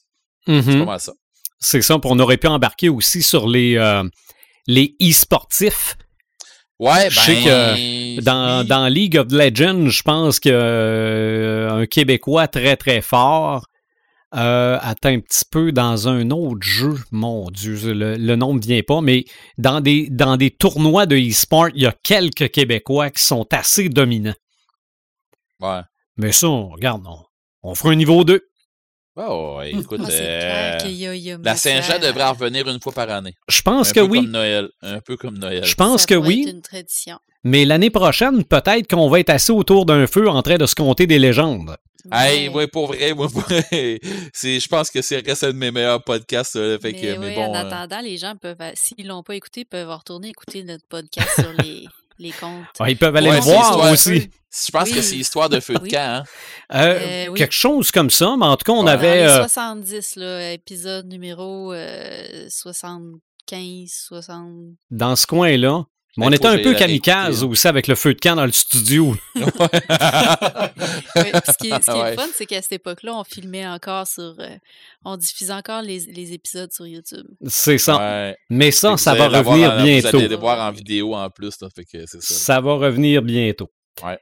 C'est 0.47 0.79
pas 0.79 0.85
mal 0.85 0.99
ça. 0.99 1.13
C'est 1.59 1.81
ça, 1.81 1.97
on 2.03 2.19
aurait 2.19 2.37
pu 2.37 2.47
embarquer 2.47 2.89
aussi 2.89 3.21
sur 3.23 3.47
les, 3.47 3.77
euh, 3.77 4.03
les 4.67 4.95
e-sportifs. 5.01 5.95
Ouais, 6.79 7.09
Je 7.09 7.19
sais 7.19 7.33
ben, 7.43 7.43
que 7.43 8.21
Dans, 8.21 8.61
oui. 8.61 8.67
dans 8.67 8.87
League 8.87 9.17
of 9.17 9.31
Legends, 9.31 9.89
je 9.89 10.03
pense 10.03 10.39
que 10.39 10.49
euh, 10.51 11.71
un 11.71 11.85
Québécois 11.87 12.47
très 12.47 12.77
très 12.77 13.01
fort 13.01 13.65
euh, 14.37 14.77
atteint 14.81 15.15
un 15.15 15.19
petit 15.19 15.43
peu 15.49 15.71
dans 15.71 16.07
un 16.07 16.29
autre 16.31 16.61
jeu. 16.61 16.95
Mon 17.11 17.49
Dieu, 17.49 17.93
le, 17.93 18.15
le 18.17 18.35
nom 18.35 18.53
ne 18.53 18.59
vient 18.61 18.81
pas, 18.83 19.01
mais 19.01 19.25
dans 19.57 19.81
des, 19.81 20.07
dans 20.09 20.37
des 20.37 20.51
tournois 20.51 21.05
de 21.05 21.15
e-sport, 21.17 21.69
il 21.75 21.81
y 21.83 21.85
a 21.87 21.95
quelques 22.03 22.49
Québécois 22.51 23.09
qui 23.09 23.23
sont 23.23 23.47
assez 23.51 23.89
dominants. 23.89 24.35
Ouais. 25.59 25.81
Mais 26.17 26.31
ça, 26.31 26.47
on- 26.49 26.69
regarde, 26.69 27.03
on, 27.07 27.19
on 27.63 27.75
fera 27.75 27.91
un 27.91 27.95
niveau 27.95 28.23
2. 28.23 28.41
Ouais, 29.15 29.25
ouais, 29.25 29.71
écoute, 29.79 30.01
Ah, 30.03 30.09
c'est 30.09 30.21
euh, 30.21 30.39
clair 30.39 30.77
qu'il 30.77 30.91
y 30.93 31.07
a, 31.07 31.15
il 31.15 31.21
y 31.23 31.31
a 31.31 31.37
la 31.41 31.55
Saint-Jean 31.55 31.99
devrait 31.99 32.29
revenir 32.29 32.67
une 32.69 32.79
fois 32.79 32.93
par 32.93 33.09
année. 33.09 33.33
Je 33.47 33.61
pense 33.63 33.89
un 33.89 33.93
que 33.93 33.99
peu 34.01 34.05
oui. 34.05 34.21
comme 34.21 34.31
Noël. 34.31 34.69
Un 34.83 34.99
peu 34.99 35.17
comme 35.17 35.37
Noël. 35.39 35.65
Je 35.65 35.73
pense 35.73 36.01
Ça 36.01 36.07
que 36.07 36.13
oui. 36.15 36.43
être 36.47 36.53
une 36.53 36.61
tradition. 36.61 37.17
Mais 37.43 37.65
l'année 37.65 37.89
prochaine, 37.89 38.43
peut-être 38.43 38.87
qu'on 38.87 39.09
va 39.09 39.19
être 39.19 39.29
assis 39.31 39.51
autour 39.51 39.85
d'un 39.87 40.05
feu 40.05 40.29
en 40.29 40.41
train 40.43 40.57
de 40.57 40.65
se 40.67 40.75
compter 40.75 41.07
des 41.07 41.17
légendes. 41.17 41.77
Hey, 42.11 42.47
Ouais. 42.49 42.53
ouais, 42.55 42.67
pour 42.67 42.87
vrai, 42.87 43.13
moi, 43.13 43.27
pour 43.29 43.41
vrai, 43.41 43.65
je 43.71 44.67
pense 44.67 44.89
que 44.91 45.01
c'est 45.01 45.25
reste 45.25 45.43
un 45.43 45.47
de 45.51 45.57
mes 45.57 45.71
meilleurs 45.71 46.03
podcasts. 46.03 46.55
là, 46.55 46.77
fait 46.79 46.91
mais, 46.93 47.01
que, 47.01 47.17
mais 47.17 47.35
bon, 47.35 47.43
en 47.45 47.55
euh, 47.55 47.57
attendant, 47.69 48.01
les 48.01 48.17
gens 48.17 48.35
peuvent, 48.35 48.55
euh, 48.61 48.71
s'ils 48.75 49.07
l'ont 49.07 49.23
pas 49.23 49.35
écouté, 49.35 49.65
peuvent 49.65 49.89
retourner 49.89 50.29
écouter 50.29 50.63
notre 50.63 50.85
podcast 50.87 51.29
sur 51.39 51.51
les, 51.63 51.85
les 52.19 52.31
comptes. 52.31 52.65
Ouais, 52.79 52.91
ils 52.93 52.97
peuvent 52.97 53.15
aller 53.15 53.29
Ouais, 53.29 53.35
le 53.37 53.41
voir 53.41 53.61
histoire- 53.71 53.91
aussi. 53.91 54.29
je 54.65 54.71
pense 54.71 54.89
que 54.89 55.01
c'est 55.01 55.17
histoire 55.17 55.49
de 55.49 55.59
feu 55.59 55.75
de 55.75 55.81
Oui. 55.81 55.89
camp. 55.89 56.23
Hein? 56.23 56.23
Euh, 56.73 56.99
Euh, 56.99 57.27
oui. 57.31 57.37
Quelque 57.37 57.53
chose 57.53 57.91
comme 57.91 58.09
ça, 58.09 58.35
mais 58.37 58.45
en 58.45 58.55
tout 58.57 58.63
cas, 58.71 58.77
on 58.77 58.85
Ouais. 58.85 58.91
avait. 58.91 59.19
Dans 59.25 59.33
les 59.33 59.39
euh, 59.39 59.41
70, 59.41 60.15
là, 60.15 60.51
épisode 60.53 61.07
numéro 61.07 61.73
euh, 61.73 62.47
75, 62.49 63.89
60. 64.07 64.51
dans 64.91 65.15
ce 65.15 65.27
coin-là. 65.27 65.85
Mais 66.17 66.25
on 66.25 66.31
était 66.31 66.47
un 66.47 66.57
peu 66.57 66.73
kamikaze 66.73 67.43
hein. 67.43 67.47
aussi 67.47 67.67
avec 67.67 67.87
le 67.87 67.95
feu 67.95 68.13
de 68.13 68.19
camp 68.19 68.35
dans 68.35 68.45
le 68.45 68.51
studio. 68.51 69.15
Oui, 69.35 71.23
ce 71.45 71.57
qui 71.57 71.69
est, 71.69 71.81
ce 71.83 71.91
qui 71.91 71.97
est 71.97 72.01
Ouais. 72.01 72.11
le 72.11 72.17
fun, 72.17 72.27
c'est 72.35 72.45
qu'à 72.45 72.61
cette 72.61 72.73
époque-là, 72.73 73.15
on 73.15 73.23
filmait 73.23 73.65
encore 73.67 74.07
sur. 74.07 74.35
euh, 74.39 74.49
on 75.03 75.17
diffusait 75.17 75.53
encore 75.53 75.81
les, 75.81 75.99
les 75.99 76.33
épisodes 76.33 76.71
sur 76.71 76.85
YouTube. 76.85 77.25
C'est 77.47 77.77
ça. 77.77 77.97
Ouais. 77.97 78.37
Mais 78.49 78.71
ça, 78.71 78.97
ça 78.97 79.13
va 79.15 79.27
revenir 79.27 79.71
en- 79.71 79.83
bientôt. 79.83 80.09
Vous 80.11 80.17
allez 80.17 80.27
le 80.27 80.35
voir 80.35 80.59
en 80.67 80.71
vidéo 80.71 81.15
en 81.15 81.29
plus. 81.29 81.59
Là, 81.61 81.69
fait 81.75 81.85
que 81.85 82.05
c'est 82.05 82.21
ça. 82.21 82.33
Ça 82.33 82.61
va 82.61 82.73
revenir 82.73 83.21
bientôt. 83.21 83.69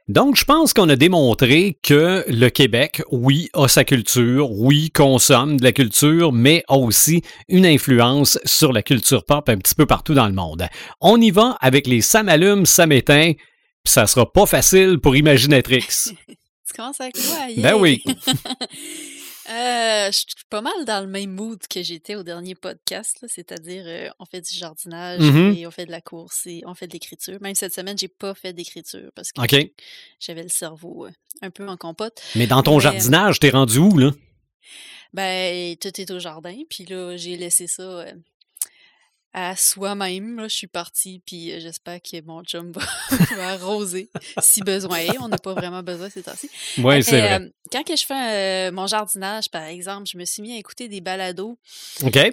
Donc, 0.08 0.36
je 0.36 0.44
pense 0.44 0.72
qu'on 0.72 0.88
a 0.88 0.96
démontré 0.96 1.78
que 1.82 2.24
le 2.28 2.48
Québec, 2.48 3.02
oui, 3.10 3.50
a 3.54 3.68
sa 3.68 3.84
culture, 3.84 4.50
oui, 4.52 4.90
consomme 4.90 5.58
de 5.58 5.64
la 5.64 5.72
culture, 5.72 6.32
mais 6.32 6.64
a 6.68 6.76
aussi 6.76 7.22
une 7.48 7.66
influence 7.66 8.38
sur 8.44 8.72
la 8.72 8.82
culture 8.82 9.24
pop 9.24 9.48
un 9.48 9.58
petit 9.58 9.74
peu 9.74 9.86
partout 9.86 10.14
dans 10.14 10.26
le 10.26 10.32
monde. 10.32 10.66
On 11.00 11.20
y 11.20 11.30
va 11.30 11.56
avec 11.60 11.86
les 11.86 12.00
ça 12.00 12.86
m'éteint, 12.86 13.32
puis 13.32 13.92
ça 13.92 14.06
sera 14.06 14.30
pas 14.30 14.46
facile 14.46 14.98
pour 14.98 15.16
Imaginatrix. 15.16 15.86
tu 15.86 16.74
commences 16.76 17.00
avec 17.00 17.16
moi, 17.26 17.36
Ben 17.58 17.74
oui. 17.74 18.02
Euh, 19.48 20.06
je 20.10 20.16
suis 20.16 20.26
pas 20.50 20.60
mal 20.60 20.84
dans 20.86 21.00
le 21.00 21.06
même 21.06 21.30
mood 21.30 21.58
que 21.68 21.82
j'étais 21.82 22.16
au 22.16 22.22
dernier 22.24 22.54
podcast, 22.54 23.24
c'est-à-dire 23.28 23.84
euh, 23.86 24.08
on 24.18 24.24
fait 24.24 24.40
du 24.40 24.52
jardinage 24.56 25.20
Mhm. 25.20 25.54
et 25.56 25.66
on 25.66 25.70
fait 25.70 25.86
de 25.86 25.90
la 25.92 26.00
course 26.00 26.46
et 26.46 26.62
on 26.66 26.74
fait 26.74 26.86
de 26.88 26.92
l'écriture. 26.92 27.38
Même 27.40 27.54
cette 27.54 27.74
semaine, 27.74 27.96
j'ai 27.96 28.08
pas 28.08 28.34
fait 28.34 28.52
d'écriture 28.52 29.10
parce 29.14 29.30
que 29.32 29.40
j'avais 30.20 30.42
le 30.42 30.48
cerveau 30.48 31.06
euh, 31.06 31.10
un 31.42 31.50
peu 31.50 31.68
en 31.68 31.76
compote. 31.76 32.20
Mais 32.34 32.46
dans 32.46 32.62
ton 32.62 32.76
Mais- 32.76 32.82
jardinage, 32.82 33.38
t'es 33.38 33.50
rendu 33.50 33.78
où, 33.78 33.96
là? 33.98 34.10
Ben, 35.12 35.76
tout 35.76 36.00
est 36.00 36.10
au 36.10 36.18
jardin, 36.18 36.56
puis 36.68 36.84
là, 36.84 37.16
j'ai 37.16 37.36
laissé 37.36 37.66
ça 37.66 37.82
euh, 37.82 38.12
à 39.38 39.54
soi-même. 39.54 40.38
là. 40.38 40.48
Je 40.48 40.54
suis 40.56 40.66
partie, 40.66 41.20
puis 41.26 41.52
euh, 41.52 41.60
j'espère 41.60 42.00
que 42.00 42.20
mon 42.22 42.42
chum 42.42 42.72
va, 42.72 42.80
va 43.36 43.48
arroser 43.50 44.08
si 44.40 44.62
besoin 44.62 44.96
est. 44.98 45.18
On 45.20 45.28
n'a 45.28 45.36
pas 45.38 45.52
vraiment 45.52 45.82
besoin 45.82 46.08
ces 46.10 46.22
temps-ci. 46.22 46.50
Oui, 46.78 47.02
c'est 47.04 47.12
Mais, 47.12 47.20
vrai. 47.20 47.40
euh, 47.42 47.50
quand 47.70 47.84
que 47.84 47.94
je 47.96 48.06
fais 48.06 48.68
euh, 48.68 48.72
mon 48.72 48.86
jardinage, 48.86 49.50
par 49.50 49.64
exemple, 49.64 50.08
je 50.10 50.16
me 50.16 50.24
suis 50.24 50.40
mis 50.42 50.54
à 50.54 50.58
écouter 50.58 50.88
des 50.88 51.02
balados 51.02 51.58
OK. 52.02 52.16
euh, 52.16 52.30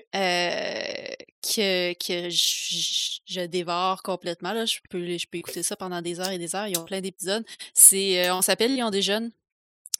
que, 1.41 1.93
que 1.93 2.29
je, 2.29 3.19
je 3.25 3.41
dévore 3.41 4.01
complètement. 4.01 4.53
Là. 4.53 4.65
Je, 4.65 4.77
peux, 4.89 5.05
je 5.17 5.27
peux 5.29 5.39
écouter 5.39 5.61
ça 5.61 5.75
pendant 5.75 6.01
des 6.01 6.21
heures 6.21 6.31
et 6.31 6.37
des 6.37 6.55
heures. 6.55 6.67
Ils 6.67 6.77
ont 6.77 6.85
plein 6.85 7.01
d'épisodes. 7.01 7.45
C'est, 7.73 8.25
euh, 8.25 8.33
on 8.35 8.41
s'appelle 8.41 8.75
Lion 8.77 8.91
des 8.91 9.01
jeunes 9.01 9.29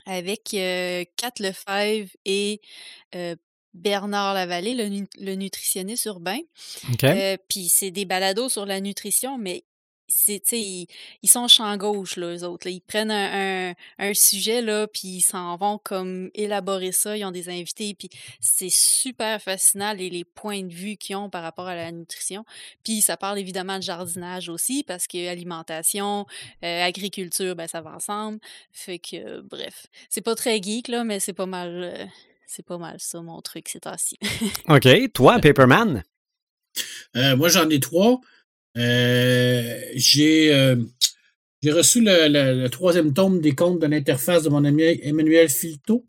avec 0.05 0.53
euh, 0.53 1.03
Kat 1.17 1.31
Lefebvre 1.39 2.09
et 2.25 2.61
euh, 3.15 3.35
Bernard 3.73 4.33
Lavallée, 4.33 4.75
le, 4.75 4.87
nu- 4.87 5.07
le 5.19 5.35
nutritionniste 5.35 6.05
urbain. 6.05 6.39
OK. 6.91 7.03
Euh, 7.03 7.37
Puis 7.49 7.69
c'est 7.69 7.91
des 7.91 8.05
balados 8.05 8.49
sur 8.49 8.65
la 8.65 8.79
nutrition, 8.79 9.37
mais 9.37 9.63
c'est, 10.09 10.43
ils, 10.51 10.85
ils 11.23 11.29
sont 11.29 11.47
champ 11.47 11.75
gauche, 11.77 12.17
là, 12.17 12.35
eux 12.35 12.43
autres. 12.43 12.67
là. 12.67 12.71
Ils 12.71 12.81
prennent 12.81 13.09
un, 13.09 13.69
un, 13.69 13.73
un 13.97 14.13
sujet, 14.13 14.61
là, 14.61 14.85
puis 14.85 15.07
ils 15.07 15.21
s'en 15.21 15.55
vont 15.55 15.79
comme 15.79 16.29
élaborer 16.35 16.91
ça. 16.91 17.17
Ils 17.17 17.25
ont 17.25 17.31
des 17.31 17.49
invités, 17.49 17.95
puis 17.95 18.09
c'est 18.39 18.69
super 18.69 19.41
fascinant, 19.41 19.93
les, 19.93 20.09
les 20.11 20.25
points 20.25 20.61
de 20.61 20.73
vue 20.73 20.97
qu'ils 20.97 21.15
ont 21.15 21.29
par 21.31 21.41
rapport 21.41 21.67
à 21.67 21.75
la 21.75 21.91
nutrition. 21.91 22.45
Puis 22.83 23.01
ça 23.01 23.17
parle 23.17 23.39
évidemment 23.39 23.77
de 23.77 23.83
jardinage 23.83 24.49
aussi, 24.49 24.83
parce 24.83 25.07
que 25.07 25.27
alimentation, 25.27 26.27
euh, 26.63 26.83
agriculture, 26.83 27.55
ben 27.55 27.67
ça 27.67 27.81
va 27.81 27.95
ensemble. 27.95 28.39
Fait 28.71 28.99
que, 28.99 29.15
euh, 29.15 29.41
bref, 29.41 29.87
c'est 30.09 30.21
pas 30.21 30.35
très 30.35 30.61
geek, 30.61 30.89
là, 30.89 31.03
mais 31.03 31.19
c'est 31.19 31.33
pas 31.33 31.47
mal... 31.47 32.11
c'est 32.55 32.65
pas 32.65 32.77
mal 32.77 32.97
ça, 32.99 33.21
mon 33.21 33.41
truc, 33.41 33.67
c'est 33.69 33.81
temps-ci. 33.81 34.17
OK. 34.69 34.87
Toi, 35.13 35.39
Paperman? 35.39 36.03
Euh, 37.15 37.35
moi, 37.35 37.49
j'en 37.49 37.69
ai 37.69 37.79
trois. 37.79 38.21
Euh, 38.77 39.79
j'ai 39.95 40.53
euh, 40.53 40.75
j'ai 41.61 41.71
reçu 41.71 42.01
le, 42.01 42.27
le- 42.27 42.61
le 42.61 42.69
troisième 42.69 43.13
tome 43.13 43.39
des 43.39 43.53
comptes 43.55 43.79
de 43.79 43.85
l'interface 43.87 44.43
de 44.43 44.49
mon 44.49 44.65
ami 44.65 44.81
Emmanuel 45.03 45.49
Filto, 45.49 46.05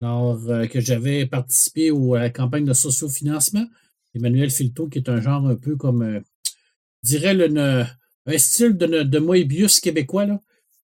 alors 0.00 0.40
euh, 0.48 0.66
que 0.66 0.80
j'avais 0.80 1.26
participé 1.26 1.90
au- 1.90 2.14
à 2.14 2.20
la 2.20 2.30
campagne 2.30 2.64
de 2.64 2.72
sociofinancement. 2.72 3.66
Emmanuel 4.14 4.50
Filto, 4.50 4.88
qui 4.88 4.98
est 4.98 5.08
un 5.08 5.20
genre 5.20 5.46
un 5.46 5.56
peu 5.56 5.76
comme, 5.76 6.02
euh, 6.02 6.20
je 7.04 7.08
dirais, 7.10 7.34
le, 7.34 7.48
ne- 7.48 7.84
un 8.26 8.38
style 8.38 8.76
de, 8.76 9.02
de 9.02 9.18
Moebius 9.18 9.80
québécois. 9.80 10.26
Là. 10.26 10.40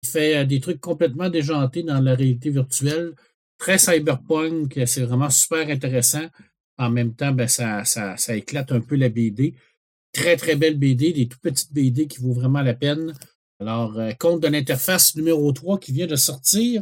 Il 0.03 0.09
fait 0.09 0.37
euh, 0.37 0.45
des 0.45 0.59
trucs 0.59 0.79
complètement 0.81 1.29
déjantés 1.29 1.83
dans 1.83 1.99
la 1.99 2.15
réalité 2.15 2.49
virtuelle, 2.51 3.13
très 3.61 3.77
cyberpunk, 3.77 4.79
c'est 4.87 5.03
vraiment 5.03 5.29
super 5.29 5.69
intéressant. 5.69 6.25
En 6.79 6.89
même 6.89 7.13
temps, 7.13 7.31
ben, 7.31 7.47
ça, 7.47 7.85
ça, 7.85 8.17
ça 8.17 8.35
éclate 8.35 8.71
un 8.71 8.81
peu 8.81 8.95
la 8.95 9.07
BD. 9.07 9.53
Très, 10.11 10.35
très 10.35 10.55
belle 10.55 10.79
BD, 10.79 11.13
des 11.13 11.27
tout 11.27 11.37
petites 11.39 11.71
BD 11.71 12.07
qui 12.07 12.19
vaut 12.19 12.33
vraiment 12.33 12.63
la 12.63 12.73
peine. 12.73 13.13
Alors, 13.59 13.99
euh, 13.99 14.13
compte 14.13 14.41
de 14.41 14.47
l'interface 14.47 15.15
numéro 15.15 15.51
3 15.51 15.77
qui 15.79 15.91
vient 15.91 16.07
de 16.07 16.15
sortir. 16.15 16.81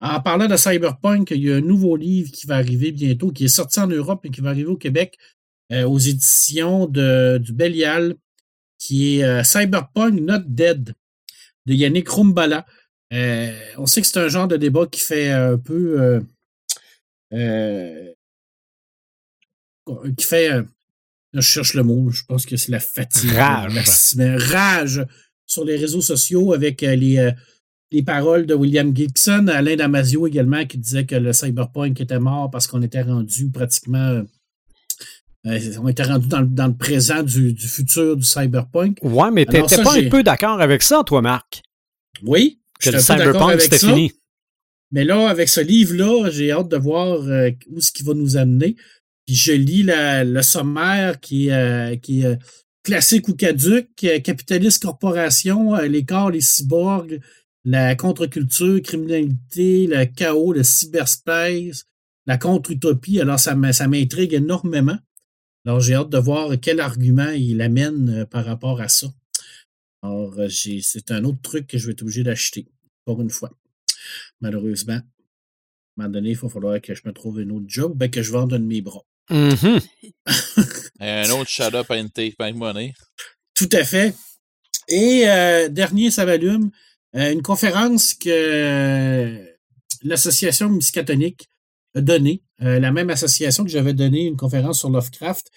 En 0.00 0.20
parlant 0.20 0.48
de 0.48 0.56
Cyberpunk, 0.56 1.30
il 1.30 1.44
y 1.44 1.52
a 1.52 1.56
un 1.56 1.60
nouveau 1.60 1.94
livre 1.96 2.32
qui 2.32 2.48
va 2.48 2.56
arriver 2.56 2.90
bientôt, 2.90 3.30
qui 3.30 3.44
est 3.44 3.48
sorti 3.48 3.78
en 3.78 3.86
Europe 3.86 4.26
et 4.26 4.30
qui 4.30 4.40
va 4.40 4.50
arriver 4.50 4.68
au 4.68 4.76
Québec 4.76 5.16
euh, 5.72 5.84
aux 5.84 5.98
éditions 5.98 6.86
du 6.86 7.52
Belial, 7.52 8.16
qui 8.76 9.18
est 9.18 9.24
euh, 9.24 9.44
Cyberpunk 9.44 10.20
Not 10.20 10.42
Dead 10.48 10.94
de 11.66 11.74
Yannick 11.74 12.08
Rumbala. 12.08 12.66
Euh, 13.12 13.52
on 13.78 13.86
sait 13.86 14.00
que 14.02 14.06
c'est 14.06 14.18
un 14.18 14.28
genre 14.28 14.48
de 14.48 14.56
débat 14.56 14.86
qui 14.86 15.00
fait 15.00 15.30
un 15.30 15.56
peu. 15.58 16.00
euh, 16.00 16.20
euh, 17.32 18.12
qui 20.16 20.24
fait. 20.24 20.50
je 21.32 21.40
cherche 21.40 21.74
le 21.74 21.82
mot, 21.82 22.10
je 22.10 22.22
pense 22.24 22.44
que 22.46 22.56
c'est 22.56 22.72
la 22.72 22.80
fatigue. 22.80 23.30
Rage. 23.32 23.72
Merci, 23.74 24.18
mais 24.18 24.36
rage 24.36 25.04
sur 25.46 25.64
les 25.64 25.76
réseaux 25.76 26.02
sociaux 26.02 26.52
avec 26.52 26.82
les, 26.82 27.30
les 27.90 28.02
paroles 28.02 28.44
de 28.46 28.52
William 28.54 28.94
Gibson, 28.94 29.46
Alain 29.48 29.76
Damasio 29.76 30.26
également, 30.26 30.66
qui 30.66 30.76
disait 30.78 31.06
que 31.06 31.14
le 31.14 31.32
cyberpunk 31.32 31.98
était 32.00 32.18
mort 32.18 32.50
parce 32.50 32.66
qu'on 32.66 32.82
était 32.82 33.00
rendu 33.02 33.50
pratiquement. 33.50 34.22
euh, 35.46 35.58
on 35.80 35.88
était 35.88 36.02
rendu 36.02 36.28
dans, 36.28 36.40
le- 36.40 36.46
dans 36.48 36.66
le 36.66 36.76
présent 36.76 37.22
du, 37.22 37.54
du 37.54 37.66
futur 37.68 38.14
du 38.16 38.24
cyberpunk. 38.24 38.98
Ouais, 39.02 39.30
mais 39.30 39.46
t'étais 39.46 39.82
pas 39.82 39.96
un 39.96 40.08
peu 40.10 40.22
d'accord 40.22 40.60
avec 40.60 40.82
ça, 40.82 41.02
toi, 41.06 41.22
Marc? 41.22 41.62
Oui, 42.22 42.60
je 42.78 42.90
le 42.90 42.98
suis 42.98 43.06
cyberpunk, 43.24 43.50
avec 43.50 43.60
c'était 43.62 43.78
fini. 43.94 44.12
Mais 44.90 45.04
là, 45.04 45.28
avec 45.28 45.48
ce 45.48 45.60
livre-là, 45.60 46.30
j'ai 46.30 46.50
hâte 46.52 46.68
de 46.68 46.76
voir 46.76 47.20
euh, 47.22 47.50
où 47.70 47.80
ce 47.80 47.92
qui 47.92 48.02
va 48.02 48.14
nous 48.14 48.36
amener. 48.36 48.76
Puis 49.26 49.34
je 49.36 49.52
lis 49.52 49.82
la- 49.82 50.24
le 50.24 50.40
sommaire 50.42 51.20
qui 51.20 51.48
est, 51.48 51.52
euh, 51.52 51.96
qui 51.96 52.22
est 52.22 52.24
euh, 52.26 52.36
classique 52.82 53.28
ou 53.28 53.34
caduque, 53.34 53.88
euh, 54.04 54.18
capitaliste 54.20 54.82
corporation, 54.82 55.74
les 55.76 56.04
corps, 56.04 56.30
les 56.30 56.40
cyborgs, 56.40 57.20
la 57.64 57.94
contre-culture, 57.96 58.80
criminalité, 58.82 59.86
le 59.86 60.06
chaos, 60.06 60.54
le 60.54 60.62
cyberspace, 60.62 61.84
la 62.26 62.38
contre-utopie. 62.38 63.20
Alors, 63.20 63.38
ça 63.38 63.54
m'intrigue 63.54 64.32
énormément. 64.32 64.96
Alors, 65.66 65.80
j'ai 65.80 65.94
hâte 65.94 66.08
de 66.08 66.18
voir 66.18 66.52
quel 66.62 66.80
argument 66.80 67.30
il 67.30 67.60
amène 67.60 68.24
par 68.30 68.46
rapport 68.46 68.80
à 68.80 68.88
ça. 68.88 69.08
Alors, 70.02 70.38
euh, 70.38 70.48
c'est 70.48 71.10
un 71.10 71.24
autre 71.24 71.40
truc 71.42 71.66
que 71.66 71.78
je 71.78 71.86
vais 71.86 71.92
être 71.92 72.02
obligé 72.02 72.22
d'acheter, 72.22 72.68
pour 73.04 73.20
une 73.20 73.30
fois 73.30 73.50
malheureusement. 74.40 74.94
À 74.94 74.96
un 74.96 75.02
moment 75.96 76.12
donné, 76.12 76.30
il 76.30 76.36
va 76.36 76.48
falloir 76.48 76.80
que 76.80 76.94
je 76.94 77.02
me 77.04 77.12
trouve 77.12 77.40
un 77.40 77.50
autre 77.50 77.66
job, 77.66 77.92
ben 77.96 78.10
que 78.10 78.22
je 78.22 78.30
vende 78.30 78.52
un 78.52 78.58
de 78.58 78.64
mes 78.64 78.80
bras. 78.80 79.04
Mhm. 79.30 79.80
Un 81.00 81.30
autre 81.30 81.50
shut 81.50 81.74
up 81.74 81.90
and 81.90 82.08
take 82.08 82.34
my 82.40 82.52
money. 82.52 82.94
Tout 83.54 83.68
à 83.72 83.84
fait. 83.84 84.14
Et 84.88 85.28
euh, 85.28 85.68
dernier, 85.68 86.10
ça 86.10 86.24
m'allume, 86.24 86.70
euh, 87.14 87.32
une 87.32 87.42
conférence 87.42 88.14
que 88.14 88.28
euh, 88.30 89.44
l'association 90.02 90.70
Muscatonique 90.70 91.50
a 91.94 92.00
donnée, 92.00 92.42
euh, 92.62 92.80
la 92.80 92.90
même 92.90 93.10
association 93.10 93.64
que 93.64 93.70
j'avais 93.70 93.92
donné 93.92 94.26
une 94.26 94.36
conférence 94.36 94.78
sur 94.78 94.88
Lovecraft, 94.90 95.50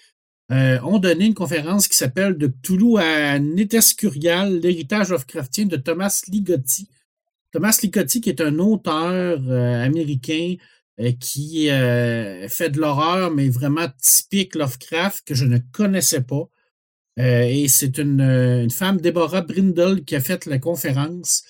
euh, 0.50 0.78
ont 0.82 0.98
donné 0.98 1.26
une 1.26 1.34
conférence 1.34 1.88
qui 1.88 1.96
s'appelle 1.96 2.36
De 2.36 2.46
Cthulhu 2.46 2.98
à 2.98 3.38
Nétescurial, 3.38 4.58
l'héritage 4.58 5.10
Lovecraftien 5.10 5.66
de 5.66 5.76
Thomas 5.76 6.22
Ligotti. 6.28 6.88
Thomas 7.52 7.78
Ligotti, 7.82 8.20
qui 8.20 8.28
est 8.28 8.40
un 8.40 8.58
auteur 8.58 9.40
euh, 9.48 9.84
américain 9.84 10.56
euh, 11.00 11.12
qui 11.20 11.68
fait 11.68 12.70
de 12.70 12.80
l'horreur, 12.80 13.30
mais 13.30 13.48
vraiment 13.48 13.88
typique 13.98 14.54
Lovecraft, 14.54 15.26
que 15.26 15.34
je 15.34 15.46
ne 15.46 15.58
connaissais 15.72 16.22
pas. 16.22 16.48
Et 17.18 17.68
c'est 17.68 17.98
une, 17.98 18.70
femme, 18.70 19.00
Deborah 19.00 19.42
Brindle, 19.42 20.02
qui 20.04 20.16
a 20.16 20.20
fait 20.20 20.46
la 20.46 20.58
conférence. 20.58 21.44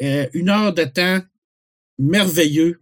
Une 0.00 0.48
heure 0.48 0.74
de 0.74 0.84
temps 0.84 1.20
merveilleux. 1.98 2.80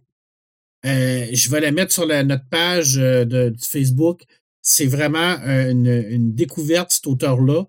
Je 0.83 1.49
vais 1.49 1.61
la 1.61 1.71
mettre 1.71 1.93
sur 1.93 2.07
notre 2.07 2.49
page 2.49 2.95
de, 2.95 3.53
Facebook. 3.59 4.25
C'est 4.61 4.85
vraiment 4.85 5.37
euh, 5.45 5.71
une, 5.71 6.33
découverte, 6.33 6.91
cet 6.91 7.07
auteur-là. 7.07 7.65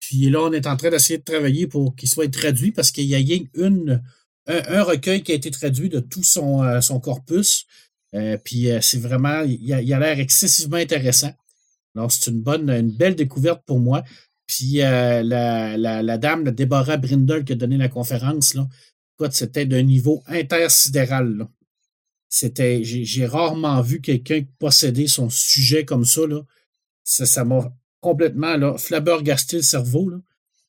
Puis 0.00 0.30
là, 0.30 0.40
on 0.42 0.52
est 0.52 0.66
en 0.66 0.76
train 0.76 0.90
d'essayer 0.90 1.18
de 1.18 1.24
travailler 1.24 1.66
pour 1.66 1.94
qu'il 1.94 2.08
soit 2.08 2.32
traduit 2.32 2.72
parce 2.72 2.90
qu'il 2.90 3.04
y 3.04 3.14
a 3.14 3.38
une, 3.54 4.02
un, 4.46 4.82
recueil 4.82 5.22
qui 5.22 5.32
a 5.32 5.34
été 5.34 5.50
traduit 5.50 5.88
de 5.88 6.00
tout 6.00 6.22
son, 6.22 6.64
euh, 6.64 6.80
corpus. 7.02 7.66
Euh, 8.14 8.36
puis 8.42 8.68
c'est 8.80 8.98
vraiment, 8.98 9.42
il 9.42 9.72
a 9.72 9.98
l'air 9.98 10.18
excessivement 10.18 10.78
intéressant. 10.78 11.32
Alors, 11.94 12.10
c'est 12.10 12.30
une 12.30 12.40
bonne, 12.40 12.70
une 12.70 12.90
belle 12.90 13.14
découverte 13.14 13.62
pour 13.66 13.78
moi. 13.78 14.02
Puis 14.46 14.76
la, 14.76 15.22
la, 15.22 16.18
dame, 16.18 16.44
la 16.44 16.50
Deborah 16.50 16.96
Brindle, 16.96 17.44
qui 17.44 17.52
a 17.52 17.56
donné 17.56 17.76
la 17.76 17.88
conférence, 17.88 18.54
là, 18.54 18.66
c'était 19.30 19.66
d'un 19.66 19.82
niveau 19.82 20.22
intersidéral. 20.26 21.46
C'était, 22.32 22.84
j'ai, 22.84 23.04
j'ai 23.04 23.26
rarement 23.26 23.82
vu 23.82 24.00
quelqu'un 24.00 24.42
posséder 24.60 25.08
son 25.08 25.28
sujet 25.28 25.84
comme 25.84 26.04
ça. 26.04 26.26
Là. 26.28 26.42
Ça, 27.02 27.44
m'a 27.44 27.76
complètement 28.00 28.56
là, 28.56 28.78
flabbergasté 28.78 29.56
le 29.56 29.62
cerveau. 29.62 30.08
Là. 30.08 30.18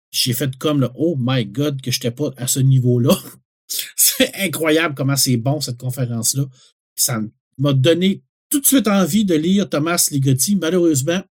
J'ai 0.10 0.34
fait 0.34 0.58
comme 0.58 0.82
le 0.82 0.90
Oh 0.96 1.16
my 1.20 1.46
God, 1.46 1.80
que 1.80 1.92
je 1.92 2.00
n'étais 2.00 2.12
pas 2.12 2.32
à 2.36 2.48
ce 2.48 2.60
niveau-là. 2.60 3.16
c'est 3.96 4.34
incroyable 4.36 4.96
comment 4.96 5.16
c'est 5.16 5.38
bon, 5.38 5.62
cette 5.62 5.78
conférence-là. 5.78 6.46
Ça 6.96 7.22
m'a 7.60 7.74
donné 7.74 8.24
tout 8.50 8.60
de 8.60 8.66
suite 8.66 8.88
envie 8.88 9.24
de 9.24 9.36
lire 9.36 9.70
Thomas 9.70 10.08
Ligotti. 10.12 10.56
Malheureusement, 10.56 11.22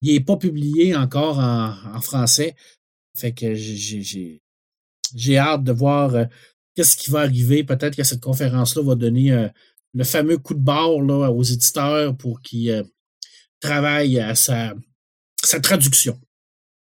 il 0.00 0.14
n'est 0.14 0.20
pas 0.20 0.38
publié 0.38 0.96
encore 0.96 1.38
en, 1.38 2.00
français. 2.00 2.56
Fait 3.14 3.32
que 3.32 3.54
j'ai 3.54 4.40
hâte 5.36 5.64
de 5.64 5.72
voir 5.72 6.14
euh, 6.14 6.24
qu'est-ce 6.80 6.96
qui 6.96 7.10
va 7.10 7.20
arriver? 7.20 7.62
Peut-être 7.62 7.94
que 7.94 8.04
cette 8.04 8.22
conférence-là 8.22 8.82
va 8.82 8.94
donner 8.94 9.32
euh, 9.32 9.48
le 9.92 10.02
fameux 10.02 10.38
coup 10.38 10.54
de 10.54 10.62
barre 10.62 11.02
là, 11.02 11.30
aux 11.30 11.42
éditeurs 11.42 12.16
pour 12.16 12.40
qu'ils 12.40 12.70
euh, 12.70 12.82
travaillent 13.60 14.18
à 14.18 14.34
sa, 14.34 14.72
sa 15.44 15.60
traduction. 15.60 16.18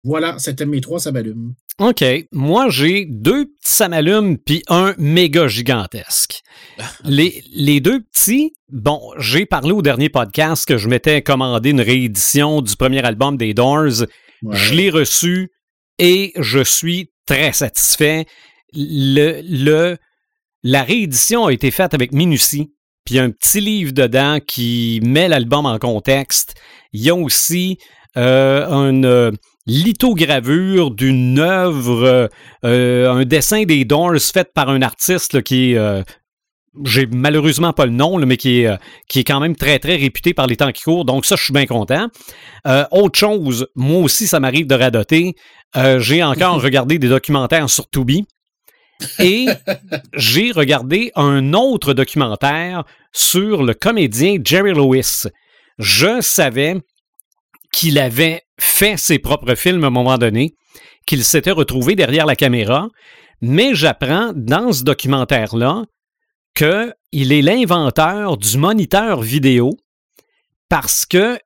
Voilà, 0.03 0.37
c'était 0.41 0.66
mes 0.66 0.81
trois, 0.81 0.99
ça 0.99 1.12
m'allume. 1.12 1.55
OK. 1.79 2.05
Moi, 2.33 2.71
j'ai 2.71 3.07
deux 3.09 3.45
petits 3.45 3.73
samalumes 3.73 4.37
puis 4.37 4.65
un 4.66 4.97
méga 4.99 5.47
gigantesque. 5.47 6.43
les, 7.05 7.45
les 7.53 7.79
deux 7.79 8.01
petits, 8.03 8.53
bon, 8.69 9.12
j'ai 9.19 9.47
parlé 9.47 9.71
au 9.71 9.81
dernier 9.81 10.09
podcast 10.09 10.66
que 10.66 10.77
je 10.77 10.89
m'étais 10.89 11.23
commandé 11.23 11.71
une 11.71 11.81
réédition 11.81 12.62
du 12.62 12.75
premier 12.75 13.05
album 13.05 13.37
des 13.37 13.55
Doors. 13.55 14.07
Je 14.51 14.75
l'ai 14.75 14.91
reçu 14.91 15.53
et 16.01 16.33
je 16.37 16.65
suis 16.65 17.12
très 17.27 17.53
satisfait. 17.53 18.27
Le, 18.74 19.40
le, 19.42 19.96
la 20.62 20.82
réédition 20.82 21.46
a 21.46 21.52
été 21.52 21.70
faite 21.70 21.94
avec 21.94 22.12
minutie. 22.12 22.72
Puis 23.05 23.16
il 23.16 23.18
y 23.18 23.20
a 23.20 23.24
un 23.24 23.30
petit 23.30 23.60
livre 23.60 23.92
dedans 23.92 24.38
qui 24.44 25.01
met 25.05 25.28
l'album 25.28 25.66
en 25.66 25.78
contexte. 25.78 26.55
Il 26.92 27.02
y 27.02 27.10
a 27.10 27.14
aussi 27.14 27.78
euh, 28.16 28.66
un 28.66 29.05
euh, 29.05 29.30
lithogravure 29.66 30.90
d'une 30.90 31.38
œuvre, 31.38 32.30
euh, 32.64 33.10
un 33.10 33.24
dessin 33.24 33.64
des 33.64 33.84
Doors 33.84 34.18
fait 34.20 34.52
par 34.55 34.70
un 34.70 34.82
artiste 34.82 35.42
qui 35.42 35.72
est 35.72 36.05
j'ai 36.84 37.06
malheureusement 37.06 37.72
pas 37.72 37.86
le 37.86 37.92
nom, 37.92 38.18
mais 38.18 38.36
qui 38.36 38.62
est, 38.62 38.78
qui 39.09 39.20
est 39.20 39.24
quand 39.24 39.38
même 39.38 39.55
très, 39.55 39.78
très 39.78 39.94
réputé 39.94 40.34
par 40.34 40.48
les 40.48 40.56
temps 40.56 40.72
qui 40.72 40.82
courent. 40.82 41.05
Donc, 41.05 41.24
ça, 41.24 41.36
je 41.36 41.44
suis 41.44 41.52
bien 41.52 41.66
content. 41.66 42.09
autre 42.90 43.16
chose, 43.16 43.68
moi 43.76 44.01
aussi, 44.01 44.26
ça 44.26 44.40
m'arrive 44.40 44.66
de 44.66 44.74
radoter. 44.74 45.36
j'ai 45.98 46.24
encore 46.24 46.60
regardé 46.62 46.98
des 46.98 47.09
documentaires 47.09 47.70
sur 47.70 47.88
Tubi. 47.88 48.26
Et 49.18 49.47
j'ai 50.14 50.52
regardé 50.52 51.12
un 51.14 51.52
autre 51.52 51.93
documentaire 51.93 52.85
sur 53.12 53.62
le 53.62 53.74
comédien 53.74 54.39
Jerry 54.43 54.72
Lewis. 54.72 55.24
Je 55.78 56.20
savais 56.20 56.76
qu'il 57.72 57.98
avait 57.98 58.43
fait 58.59 58.97
ses 58.97 59.18
propres 59.18 59.55
films 59.55 59.85
à 59.85 59.89
un 59.89 59.90
moment 59.90 60.18
donné, 60.18 60.55
qu'il 61.06 61.24
s'était 61.24 61.51
retrouvé 61.51 61.97
derrière 61.97 62.26
la 62.26 62.36
caméra, 62.36 62.89
mais 63.40 63.74
j'apprends 63.74 64.32
dans 64.35 64.72
ce 64.72 64.85
documentaire-là 64.85 65.85
qu'il 66.55 67.32
est 67.32 67.43
l'inventeur 67.43 68.36
du 68.36 68.59
moniteur 68.59 69.20
vidéo 69.20 69.76
parce 70.68 71.05
que, 71.05 71.39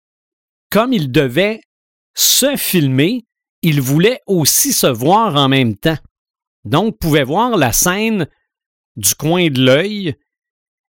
comme 0.70 0.92
il 0.92 1.10
devait 1.10 1.60
se 2.14 2.56
filmer, 2.56 3.24
il 3.62 3.80
voulait 3.80 4.20
aussi 4.26 4.72
se 4.72 4.86
voir 4.86 5.36
en 5.36 5.48
même 5.48 5.76
temps. 5.76 5.98
Donc, 6.64 6.98
pouvait 6.98 7.24
voir 7.24 7.56
la 7.56 7.72
scène 7.72 8.26
du 8.96 9.14
coin 9.14 9.48
de 9.48 9.60
l'œil 9.60 10.16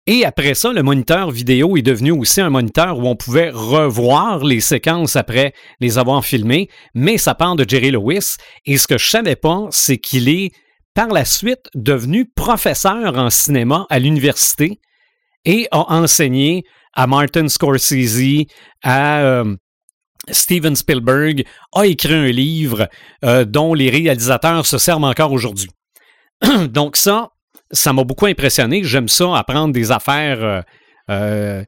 et 0.10 0.24
après 0.24 0.54
ça, 0.54 0.72
le 0.72 0.84
moniteur 0.84 1.32
vidéo 1.32 1.76
est 1.76 1.82
devenu 1.82 2.12
aussi 2.12 2.40
un 2.40 2.50
moniteur 2.50 2.98
où 2.98 3.06
on 3.06 3.18
pouvait 3.18 3.50
revoir 3.50 4.46
les 4.46 4.62
séquences 4.62 5.18
après 5.18 5.54
les 5.82 5.98
avoir 5.98 6.24
filmées, 6.24 6.70
mais 6.96 7.18
ça 7.18 7.36
part 7.36 7.58
de 7.58 7.66
Jerry 7.68 7.92
Lewis. 7.92 8.38
Et 8.66 8.78
ce 8.78 8.88
que 8.88 8.98
je 8.98 9.10
savais 9.10 9.36
pas, 9.36 9.68
c'est 9.70 9.98
qu'il 9.98 10.30
est 10.30 10.52
par 10.94 11.10
la 11.10 11.26
suite 11.26 11.68
devenu 11.76 12.26
professeur 12.26 13.18
en 13.18 13.30
cinéma 13.30 13.86
à 13.90 14.00
l'université 14.00 14.80
et 15.44 15.68
a 15.72 15.94
enseigné 15.94 16.64
à 16.94 17.06
Martin 17.06 17.50
Scorsese, 17.50 18.46
à 18.84 19.20
euh, 19.20 19.58
Steven 20.30 20.76
Spielberg, 20.76 21.46
a 21.74 21.86
écrit 21.86 22.14
un 22.14 22.28
livre 22.28 22.90
euh, 23.24 23.46
dont 23.46 23.74
les 23.74 23.90
réalisateurs 23.90 24.66
se 24.66 24.78
servent 24.78 25.04
encore 25.04 25.32
aujourd'hui. 25.32 25.70
Donc 26.70 26.98
ça, 26.98 27.30
ça 27.72 27.94
m'a 27.94 28.04
beaucoup 28.04 28.26
impressionné. 28.26 28.84
J'aime 28.84 29.08
ça, 29.08 29.38
apprendre 29.38 29.74
des 29.74 29.92
affaires 29.92 30.44
euh, 30.44 30.62
euh, 31.10 31.64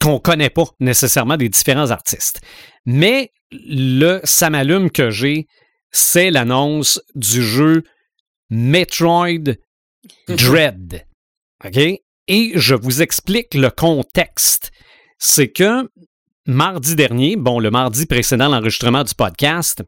qu'on 0.00 0.14
ne 0.14 0.18
connaît 0.18 0.50
pas 0.50 0.64
nécessairement 0.80 1.36
des 1.36 1.48
différents 1.48 1.90
artistes. 1.90 2.40
Mais 2.86 3.32
le 3.52 4.20
ça 4.24 4.50
m'allume 4.50 4.90
que 4.90 5.10
j'ai, 5.10 5.46
c'est 5.90 6.30
l'annonce 6.30 7.00
du 7.14 7.42
jeu 7.42 7.82
Metroid 8.48 9.56
Dread. 10.28 11.06
OK? 11.64 11.78
Et 12.28 12.52
je 12.54 12.74
vous 12.74 13.02
explique 13.02 13.54
le 13.54 13.70
contexte. 13.70 14.70
C'est 15.18 15.50
que 15.50 15.90
mardi 16.46 16.96
dernier, 16.96 17.36
bon, 17.36 17.58
le 17.58 17.70
mardi 17.70 18.06
précédent 18.06 18.48
l'enregistrement 18.48 19.04
du 19.04 19.14
podcast, 19.14 19.82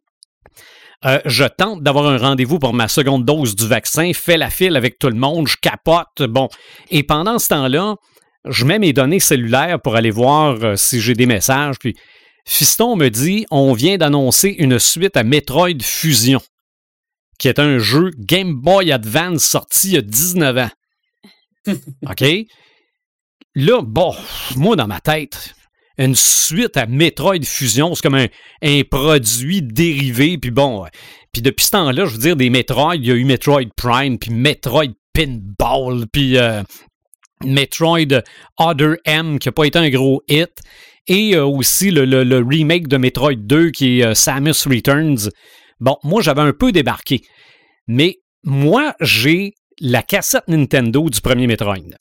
euh, 1.05 1.21
je 1.25 1.45
tente 1.45 1.83
d'avoir 1.83 2.07
un 2.07 2.19
rendez-vous 2.19 2.59
pour 2.59 2.75
ma 2.75 2.87
seconde 2.87 3.25
dose 3.25 3.57
du 3.57 3.67
vaccin, 3.67 4.13
fais 4.15 4.37
la 4.37 4.51
file 4.51 4.77
avec 4.77 4.99
tout 4.99 5.09
le 5.09 5.17
monde, 5.17 5.49
je 5.49 5.57
capote. 5.61 6.23
Bon. 6.29 6.49
Et 6.91 7.03
pendant 7.03 7.39
ce 7.39 7.49
temps-là, 7.49 7.97
je 8.49 8.65
mets 8.65 8.79
mes 8.79 8.93
données 8.93 9.21
cellulaires 9.21 9.81
pour 9.81 9.97
aller 9.97 10.11
voir 10.11 10.63
euh, 10.63 10.77
si 10.77 11.01
j'ai 11.01 11.15
des 11.15 11.27
messages. 11.27 11.77
Puis 11.81 11.97
Fiston 12.47 12.97
me 12.97 13.09
dit 13.09 13.47
on 13.51 13.73
vient 13.73 13.97
d'annoncer 13.97 14.55
une 14.59 14.79
suite 14.79 15.17
à 15.17 15.25
Metroid 15.25 15.83
Fusion, 15.83 16.41
qui 17.39 17.49
est 17.49 17.59
un 17.59 17.79
jeu 17.79 18.11
Game 18.19 18.55
Boy 18.55 18.93
Advance 18.93 19.45
sorti 19.45 19.89
il 19.89 19.95
y 19.95 19.99
a 19.99 20.03
19 20.03 20.59
ans. 20.59 20.71
OK? 22.09 22.25
Là, 23.55 23.83
bon, 23.83 24.15
moi 24.57 24.77
dans 24.77 24.87
ma 24.87 25.01
tête, 25.01 25.55
une 25.99 26.15
suite 26.15 26.77
à 26.77 26.87
Metroid 26.87 27.43
Fusion. 27.45 27.95
C'est 27.95 28.03
comme 28.03 28.15
un, 28.17 28.83
produit 28.91 29.63
dérivé. 29.63 30.39
Puis 30.39 30.51
bon, 30.51 30.85
puis 31.33 31.43
depuis 31.43 31.65
ce 31.67 31.73
temps-là, 31.73 32.07
je 32.07 32.13
veux 32.13 32.19
dire, 32.19 32.37
des 32.37 32.51
Metroid, 32.51 32.97
il 32.97 33.07
y 33.07 33.11
a 33.11 33.15
eu 33.15 33.25
Metroid 33.25 33.71
Prime, 33.77 34.19
puis 34.19 34.31
Metroid 34.31 34.93
Pinball, 35.15 36.07
puis 36.13 36.39
euh, 36.39 36.63
Metroid 37.45 38.23
Other 38.59 38.97
M, 39.05 39.39
qui 39.39 39.49
n'a 39.49 39.53
pas 39.53 39.65
été 39.65 39.79
un 39.79 39.91
gros 39.91 40.23
hit. 40.29 40.61
Et 41.09 41.35
euh, 41.35 41.45
aussi 41.45 41.91
le, 41.91 42.39
remake 42.39 42.87
de 42.87 42.97
Metroid 42.97 43.35
2, 43.35 43.71
qui 43.71 44.01
est 44.01 44.05
euh, 44.05 44.15
Samus 44.15 44.67
Returns. 44.67 45.31
Bon, 45.81 45.97
moi, 46.05 46.23
j'avais 46.23 46.43
un 46.43 46.53
peu 46.53 46.71
débarqué. 46.71 47.23
Mais 47.89 48.19
moi, 48.45 48.95
j'ai 49.01 49.55
la 49.81 50.03
cassette 50.03 50.47
Nintendo 50.47 51.09
du 51.09 51.21
premier 51.21 51.49
Metroid 51.49 51.97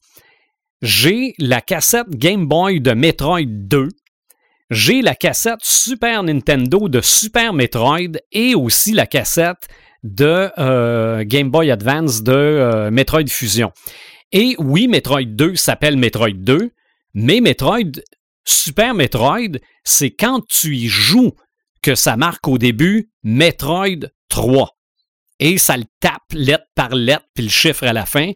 j'ai 0.81 1.33
la 1.37 1.61
cassette 1.61 2.09
Game 2.09 2.47
Boy 2.47 2.81
de 2.81 2.93
Metroid 2.93 3.45
2, 3.45 3.89
j'ai 4.69 5.01
la 5.01 5.15
cassette 5.15 5.59
Super 5.61 6.23
Nintendo 6.23 6.87
de 6.87 7.01
Super 7.01 7.53
Metroid 7.53 8.17
et 8.31 8.55
aussi 8.55 8.93
la 8.93 9.05
cassette 9.05 9.67
de 10.03 10.49
euh, 10.57 11.23
Game 11.25 11.51
Boy 11.51 11.71
Advance 11.71 12.23
de 12.23 12.31
euh, 12.31 12.91
Metroid 12.91 13.27
Fusion. 13.27 13.71
Et 14.31 14.55
oui, 14.59 14.87
Metroid 14.87 15.25
2 15.25 15.55
s'appelle 15.55 15.97
Metroid 15.97 16.31
2, 16.31 16.71
mais 17.13 17.41
Metroid, 17.41 17.91
Super 18.45 18.93
Metroid, 18.93 19.59
c'est 19.83 20.11
quand 20.11 20.41
tu 20.47 20.75
y 20.75 20.87
joues 20.87 21.33
que 21.81 21.95
ça 21.95 22.15
marque 22.15 22.47
au 22.47 22.57
début 22.57 23.11
Metroid 23.23 24.07
3. 24.29 24.69
Et 25.39 25.57
ça 25.57 25.75
le 25.75 25.85
tape 25.99 26.21
lettre 26.33 26.65
par 26.75 26.89
lettre, 26.91 27.25
puis 27.33 27.43
le 27.43 27.49
chiffre 27.49 27.85
à 27.85 27.93
la 27.93 28.05
fin. 28.05 28.31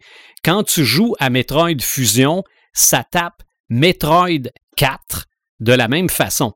Quand 0.46 0.62
tu 0.62 0.84
joues 0.84 1.16
à 1.18 1.28
Metroid 1.28 1.80
Fusion, 1.80 2.44
ça 2.72 3.02
tape 3.02 3.42
Metroid 3.68 4.48
4 4.76 5.26
de 5.58 5.72
la 5.72 5.88
même 5.88 6.08
façon. 6.08 6.52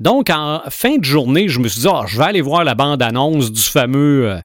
Donc, 0.00 0.30
en 0.30 0.62
fin 0.70 0.96
de 0.96 1.04
journée, 1.04 1.46
je 1.50 1.60
me 1.60 1.68
suis 1.68 1.82
dit, 1.82 1.86
oh, 1.86 2.04
je 2.06 2.16
vais 2.16 2.24
aller 2.24 2.40
voir 2.40 2.64
la 2.64 2.74
bande-annonce 2.74 3.52
du 3.52 3.60
fameux 3.60 4.30
euh, 4.30 4.40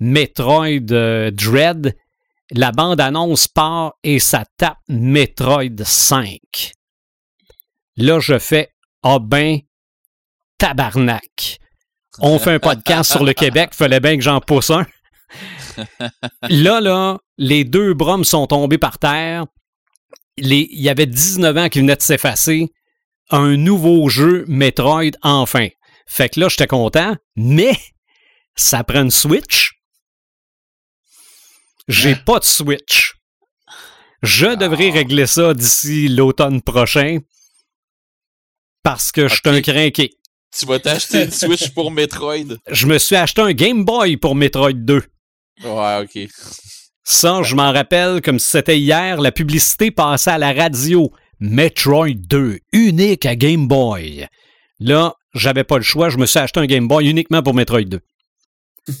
Metroid 0.00 0.90
euh, 0.90 1.30
Dread. 1.32 1.98
La 2.50 2.72
bande-annonce 2.72 3.46
part 3.46 3.92
et 4.02 4.18
ça 4.18 4.46
tape 4.56 4.78
Metroid 4.88 5.84
5. 5.84 6.38
Là, 7.98 8.20
je 8.20 8.38
fais, 8.38 8.70
ah 9.02 9.18
ben, 9.20 9.58
tabarnak. 10.56 11.58
On 12.20 12.38
fait 12.38 12.52
un 12.52 12.58
podcast 12.58 13.12
sur 13.12 13.22
le 13.22 13.34
Québec, 13.34 13.70
fallait 13.74 14.00
bien 14.00 14.16
que 14.16 14.22
j'en 14.22 14.40
pousse 14.40 14.70
un. 14.70 14.86
Là, 16.48 16.80
là, 16.80 17.18
les 17.38 17.64
deux 17.64 17.94
bras 17.94 18.16
me 18.16 18.24
sont 18.24 18.46
tombés 18.46 18.78
par 18.78 18.98
terre. 18.98 19.46
il 20.36 20.66
y 20.70 20.88
avait 20.88 21.06
19 21.06 21.56
ans 21.56 21.68
qui 21.68 21.80
venaient 21.80 21.96
de 21.96 22.02
s'effacer. 22.02 22.72
Un 23.30 23.56
nouveau 23.56 24.08
jeu 24.08 24.44
Metroid, 24.48 25.12
enfin. 25.22 25.68
Fait 26.06 26.28
que 26.28 26.40
là, 26.40 26.48
j'étais 26.48 26.66
content, 26.66 27.16
mais 27.36 27.76
ça 28.56 28.84
prend 28.84 29.02
une 29.02 29.10
Switch. 29.10 29.72
J'ai 31.88 32.14
pas 32.14 32.38
de 32.38 32.44
Switch. 32.44 33.14
Je 34.22 34.56
devrais 34.56 34.90
ah. 34.90 34.94
régler 34.94 35.26
ça 35.26 35.54
d'ici 35.54 36.08
l'automne 36.08 36.62
prochain 36.62 37.18
parce 38.82 39.12
que 39.12 39.28
je 39.28 39.34
suis 39.34 39.42
un 39.46 39.60
crinqué. 39.60 40.14
Tu 40.56 40.66
vas 40.66 40.78
t'acheter 40.78 41.24
une 41.24 41.30
Switch 41.30 41.70
pour 41.70 41.90
Metroid. 41.90 42.56
Je 42.70 42.86
me 42.86 42.98
suis 42.98 43.16
acheté 43.16 43.42
un 43.42 43.52
Game 43.52 43.84
Boy 43.84 44.16
pour 44.16 44.34
Metroid 44.34 44.72
2. 44.72 45.02
Ouais, 45.62 46.02
ok. 46.02 46.28
Ça, 47.04 47.42
je 47.42 47.54
m'en 47.54 47.70
rappelle 47.72 48.22
comme 48.22 48.38
si 48.38 48.48
c'était 48.48 48.78
hier, 48.78 49.20
la 49.20 49.30
publicité 49.30 49.90
passait 49.90 50.30
à 50.30 50.38
la 50.38 50.52
radio. 50.52 51.12
Metroid 51.40 52.14
2, 52.14 52.58
unique 52.72 53.26
à 53.26 53.36
Game 53.36 53.68
Boy. 53.68 54.26
Là, 54.80 55.14
j'avais 55.34 55.64
pas 55.64 55.76
le 55.76 55.82
choix, 55.82 56.08
je 56.08 56.16
me 56.16 56.26
suis 56.26 56.38
acheté 56.38 56.60
un 56.60 56.66
Game 56.66 56.88
Boy 56.88 57.08
uniquement 57.08 57.42
pour 57.42 57.54
Metroid 57.54 57.82
2. 57.82 58.00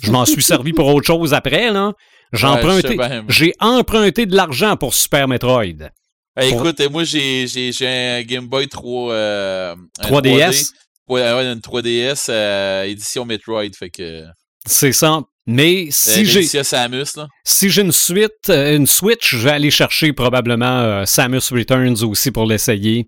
Je 0.02 0.10
m'en 0.10 0.24
suis 0.26 0.42
servi 0.42 0.72
pour 0.72 0.86
autre 0.88 1.06
chose 1.06 1.32
après, 1.32 1.70
là. 1.70 1.92
J'ai 2.32 3.52
emprunté, 3.60 4.26
de 4.26 4.36
l'argent 4.36 4.76
pour 4.76 4.94
Super 4.94 5.28
Metroid. 5.28 5.90
Hey, 6.36 6.50
Pour- 6.50 6.66
écoute, 6.66 6.82
moi, 6.90 7.04
j'ai, 7.04 7.72
un 7.82 8.22
Game 8.22 8.46
Boy 8.46 8.68
3... 8.68 9.12
Euh, 9.12 9.76
un 10.00 10.02
3DS? 10.02 10.10
3D, 10.10 10.70
ouais, 11.08 11.22
ouais, 11.22 11.52
une 11.52 11.60
3DS 11.60 12.26
euh, 12.28 12.82
édition 12.84 13.24
Metroid, 13.24 13.72
fait 13.78 13.90
que... 13.90 14.24
C'est 14.66 14.92
ça. 14.92 15.20
Mais 15.46 15.88
si 15.90 16.20
euh, 16.20 16.24
j'ai 16.24 16.64
Samus, 16.64 17.16
là. 17.16 17.28
si 17.44 17.68
j'ai 17.68 17.82
une 17.82 17.92
suite, 17.92 18.48
euh, 18.48 18.76
une 18.76 18.86
Switch, 18.86 19.34
je 19.34 19.38
vais 19.38 19.50
aller 19.50 19.70
chercher 19.70 20.12
probablement 20.14 20.80
euh, 20.80 21.04
Samus 21.04 21.50
Returns 21.52 22.02
aussi 22.02 22.30
pour 22.30 22.46
l'essayer. 22.46 23.06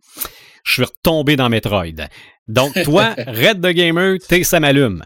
Je 0.65 0.73
suis 0.73 0.85
retombé 0.85 1.37
dans 1.37 1.49
Metroid. 1.49 2.09
Donc 2.49 2.75
toi, 2.85 3.15
Red 3.27 3.63
the 3.63 3.69
Gamer, 3.73 4.19
t'es 4.29 4.45
ça 4.45 4.61
m'allume. 4.61 5.03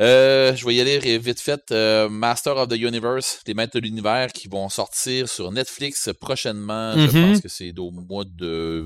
Euh, 0.00 0.56
je 0.56 0.66
vais 0.66 0.74
y 0.74 0.80
aller 0.80 1.18
vite 1.18 1.40
fait. 1.40 1.60
Euh, 1.70 2.08
Master 2.08 2.56
of 2.56 2.68
the 2.68 2.74
Universe, 2.76 3.40
les 3.46 3.54
maîtres 3.54 3.78
de 3.78 3.84
l'univers 3.84 4.32
qui 4.32 4.48
vont 4.48 4.68
sortir 4.68 5.28
sur 5.28 5.52
Netflix 5.52 6.10
prochainement. 6.20 6.94
Je 6.98 7.16
Mhm. 7.16 7.22
pense 7.30 7.40
que 7.40 7.48
c'est 7.48 7.72
au 7.78 7.92
mois 7.92 8.24
de, 8.26 8.84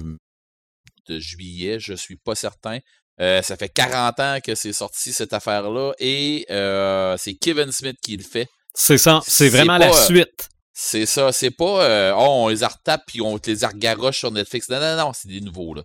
de 1.08 1.18
juillet, 1.18 1.78
je 1.80 1.94
suis 1.94 2.16
pas 2.16 2.34
certain. 2.34 2.80
Euh, 3.20 3.42
ça 3.42 3.56
fait 3.56 3.68
40 3.68 4.20
ans 4.20 4.38
que 4.44 4.54
c'est 4.54 4.72
sorti 4.72 5.12
cette 5.12 5.32
affaire-là 5.32 5.92
et 5.98 6.46
euh, 6.50 7.16
c'est 7.18 7.34
Kevin 7.34 7.72
Smith 7.72 7.96
qui 8.02 8.16
le 8.16 8.22
fait. 8.22 8.46
C'est 8.74 8.98
ça, 8.98 9.20
c'est 9.26 9.48
vraiment 9.48 9.78
pas, 9.78 9.86
la 9.86 9.90
euh, 9.90 10.06
suite. 10.06 10.48
C'est 10.72 11.06
ça, 11.06 11.32
c'est 11.32 11.50
pas 11.50 11.84
euh, 11.84 12.12
oh, 12.16 12.44
on 12.44 12.48
les 12.48 12.64
retape 12.64 13.02
puis 13.08 13.20
on 13.20 13.36
te 13.38 13.50
les 13.50 13.66
regaroche 13.66 14.18
sur 14.18 14.30
Netflix. 14.30 14.68
Non, 14.68 14.78
non, 14.78 14.96
non, 14.96 15.12
c'est 15.12 15.28
des 15.28 15.40
nouveaux 15.40 15.74
là. 15.74 15.82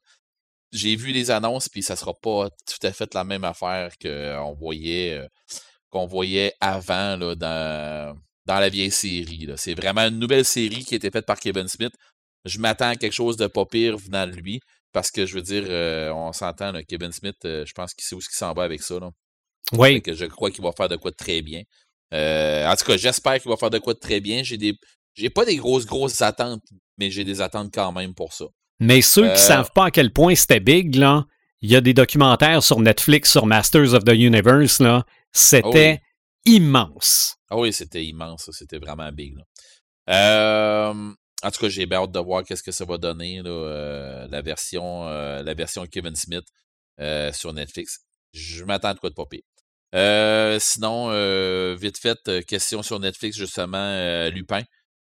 J'ai 0.72 0.96
vu 0.96 1.12
les 1.12 1.32
annonces 1.32 1.70
puis 1.70 1.82
ça 1.82 1.96
sera 1.96 2.14
pas 2.14 2.50
tout 2.50 2.88
à 2.88 2.92
fait 2.92 3.12
la 3.16 3.24
même 3.24 3.44
affaire 3.44 3.92
qu'on 4.00 4.54
voyait 4.54 5.28
qu'on 5.90 6.06
voyait 6.06 6.54
avant 6.60 7.16
là, 7.16 7.36
dans, 7.36 8.18
dans 8.46 8.60
la 8.60 8.70
vieille 8.70 8.92
série. 8.92 9.48
C'est 9.58 9.76
vraiment 9.76 10.02
une 10.02 10.20
nouvelle 10.20 10.46
série 10.46 10.84
qui 10.84 10.96
a 10.96 10.98
été 10.98 11.10
faite 11.10 11.26
par 11.26 11.40
Kevin 11.40 11.68
Smith. 11.68 11.94
Je 12.46 12.60
m'attends 12.60 12.90
à 12.90 12.96
quelque 12.96 13.14
chose 13.14 13.38
de 13.38 13.48
pas 13.48 13.66
pire 13.66 13.98
venant 13.98 14.28
de 14.28 14.34
lui. 14.34 14.60
Parce 14.94 15.10
que 15.12 15.26
je 15.26 15.34
veux 15.36 15.42
dire, 15.42 15.66
euh, 15.68 16.12
on 16.14 16.32
s'entend, 16.32 16.72
Kevin 16.88 17.12
Smith, 17.12 17.36
euh, 17.46 17.66
je 17.66 17.74
pense 17.74 17.94
qu'il 17.94 18.04
sait 18.04 18.16
où 18.16 18.20
il 18.20 18.36
s'en 18.36 18.54
va 18.54 18.64
avec 18.64 18.82
ça. 18.82 19.00
Là. 19.00 19.10
Oui, 19.74 20.02
que 20.02 20.14
je 20.14 20.26
crois 20.26 20.52
qu'il 20.52 20.64
va 20.64 20.72
faire 20.72 20.88
de 20.88 20.96
quoi 20.96 21.12
de 21.12 21.16
très 21.16 21.42
bien. 21.42 21.64
Euh, 22.14 22.68
en 22.68 22.76
tout 22.76 22.86
cas, 22.86 22.96
j'espère 22.96 23.42
qu'il 23.42 23.50
va 23.50 23.58
faire 23.58 23.72
de 23.72 23.80
quoi 23.80 23.96
de 23.96 24.00
très 24.00 24.20
bien. 24.22 24.44
J'ai 24.44 24.58
des. 24.58 24.74
J'ai 25.16 25.30
pas 25.30 25.46
des 25.46 25.58
grosses, 25.58 25.86
grosses 25.86 26.22
attentes, 26.22 26.64
mais 26.98 27.12
j'ai 27.12 27.24
des 27.24 27.42
attentes 27.42 27.72
quand 27.74 27.92
même 27.92 28.14
pour 28.16 28.34
ça. 28.34 28.46
mais 28.80 29.02
ceux 29.02 29.32
qui 29.32 29.40
savent 29.40 29.70
pas 29.76 29.86
à 29.86 29.92
quel 29.92 30.12
point 30.12 30.34
c'était 30.34 30.60
big 30.60 30.96
là, 30.96 31.26
il 31.62 31.70
y 31.72 31.76
a 31.76 31.82
des 31.82 31.94
documentaires 31.94 32.64
sur 32.64 32.80
Netflix 32.80 33.32
sur 33.32 33.46
Masters 33.46 33.94
of 33.94 34.04
the 34.04 34.14
Universe 34.14 34.80
là, 34.80 35.06
c'était 35.32 36.02
immense. 36.46 37.36
Ah 37.50 37.58
oui, 37.58 37.72
c'était 37.72 38.04
immense, 38.04 38.50
c'était 38.52 38.80
vraiment 38.80 39.12
big. 39.12 39.36
là. 39.38 39.44
Euh, 40.10 41.14
en 41.44 41.52
tout 41.52 41.60
cas, 41.60 41.70
j'ai 41.70 41.86
bien 41.86 42.00
hâte 42.00 42.12
de 42.12 42.20
voir 42.20 42.44
qu'est-ce 42.44 42.64
que 42.64 42.72
ça 42.72 42.86
va 42.86 42.98
donner, 42.98 43.42
euh, 43.46 44.28
la 44.30 44.42
version 44.42 45.08
euh, 45.08 45.44
la 45.44 45.54
version 45.54 45.86
Kevin 45.86 46.16
Smith 46.16 46.46
euh, 47.00 47.32
sur 47.34 47.54
Netflix. 47.54 48.00
Je 48.34 48.64
m'attends 48.64 48.90
à 48.90 48.96
quoi 48.96 49.10
de 49.10 49.16
pas. 49.16 49.26
Euh, 49.96 50.58
sinon, 50.60 51.10
vite 51.76 51.98
fait, 52.00 52.46
question 52.46 52.82
sur 52.82 53.00
Netflix, 53.00 53.38
justement, 53.38 54.30
Lupin, 54.30 54.64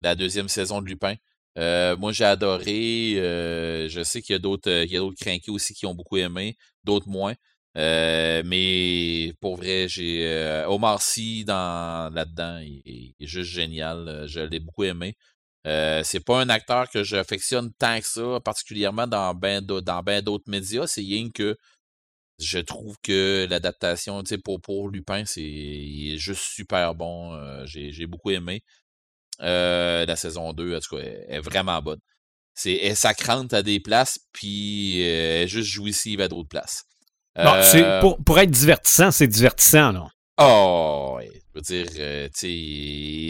la 0.01 0.15
deuxième 0.15 0.49
saison 0.49 0.81
de 0.81 0.87
Lupin. 0.87 1.15
Moi, 1.55 2.11
j'ai 2.11 2.25
adoré. 2.25 3.13
je 3.89 4.01
sais 4.03 4.21
qu'il 4.21 4.33
y 4.33 4.35
a 4.35 4.39
d'autres 4.39 4.85
d'autres 4.85 5.17
crinqués 5.19 5.51
aussi 5.51 5.73
qui 5.73 5.85
ont 5.85 5.93
beaucoup 5.93 6.17
aimé, 6.17 6.57
d'autres 6.83 7.07
moins. 7.07 7.35
Mais 7.75 9.33
pour 9.39 9.55
vrai, 9.55 9.87
j'ai 9.87 10.63
Omar 10.67 11.01
Sy 11.01 11.45
dans 11.45 12.13
là-dedans, 12.13 12.59
il, 12.59 12.81
il 12.85 13.15
est 13.21 13.27
juste 13.27 13.51
génial. 13.51 14.25
Je 14.27 14.41
l'ai 14.41 14.59
beaucoup 14.59 14.83
aimé. 14.83 15.15
Euh, 15.65 16.03
c'est 16.03 16.19
pas 16.19 16.39
un 16.41 16.49
acteur 16.49 16.89
que 16.89 17.03
j'affectionne 17.03 17.71
tant 17.79 17.99
que 17.99 18.07
ça, 18.07 18.39
particulièrement 18.43 19.07
dans 19.07 19.33
ben 19.33 19.65
ben 19.65 20.21
d'autres 20.21 20.49
médias. 20.49 20.85
C'est 20.85 21.01
rien 21.01 21.29
que 21.31 21.57
je 22.39 22.59
trouve 22.59 22.95
que 23.01 23.47
l'adaptation, 23.49 24.21
pour, 24.43 24.61
pour 24.61 24.89
Lupin, 24.89 25.23
c'est 25.25 25.41
il 25.41 26.13
est 26.13 26.17
juste 26.17 26.41
super 26.41 26.93
bon. 26.93 27.33
euh, 27.33 27.65
j'ai, 27.65 28.05
beaucoup 28.05 28.31
aimé. 28.31 28.61
Euh, 29.41 30.05
la 30.05 30.15
saison 30.15 30.53
2, 30.53 30.75
en 30.75 30.79
tout 30.79 30.97
cas, 30.97 31.01
est, 31.01 31.25
est 31.29 31.39
vraiment 31.39 31.81
bonne. 31.81 31.99
C'est, 32.53 32.73
elle 32.73 32.91
est 32.91 32.95
sacrante 32.95 33.53
à 33.53 33.63
des 33.63 33.79
places, 33.79 34.19
puis 34.33 35.01
elle 35.01 35.43
est 35.43 35.47
juste 35.47 35.69
jouissive 35.69 36.21
à 36.21 36.27
d'autres 36.27 36.47
places. 36.47 36.83
Pour, 38.01 38.23
pour 38.23 38.39
être 38.39 38.51
divertissant, 38.51 39.11
c'est 39.11 39.27
divertissant 39.27 39.91
là. 39.91 40.07
Oh. 40.37 41.19
Je 41.55 41.59
veux 41.59 41.83
dire, 41.85 41.87
euh, 41.99 42.29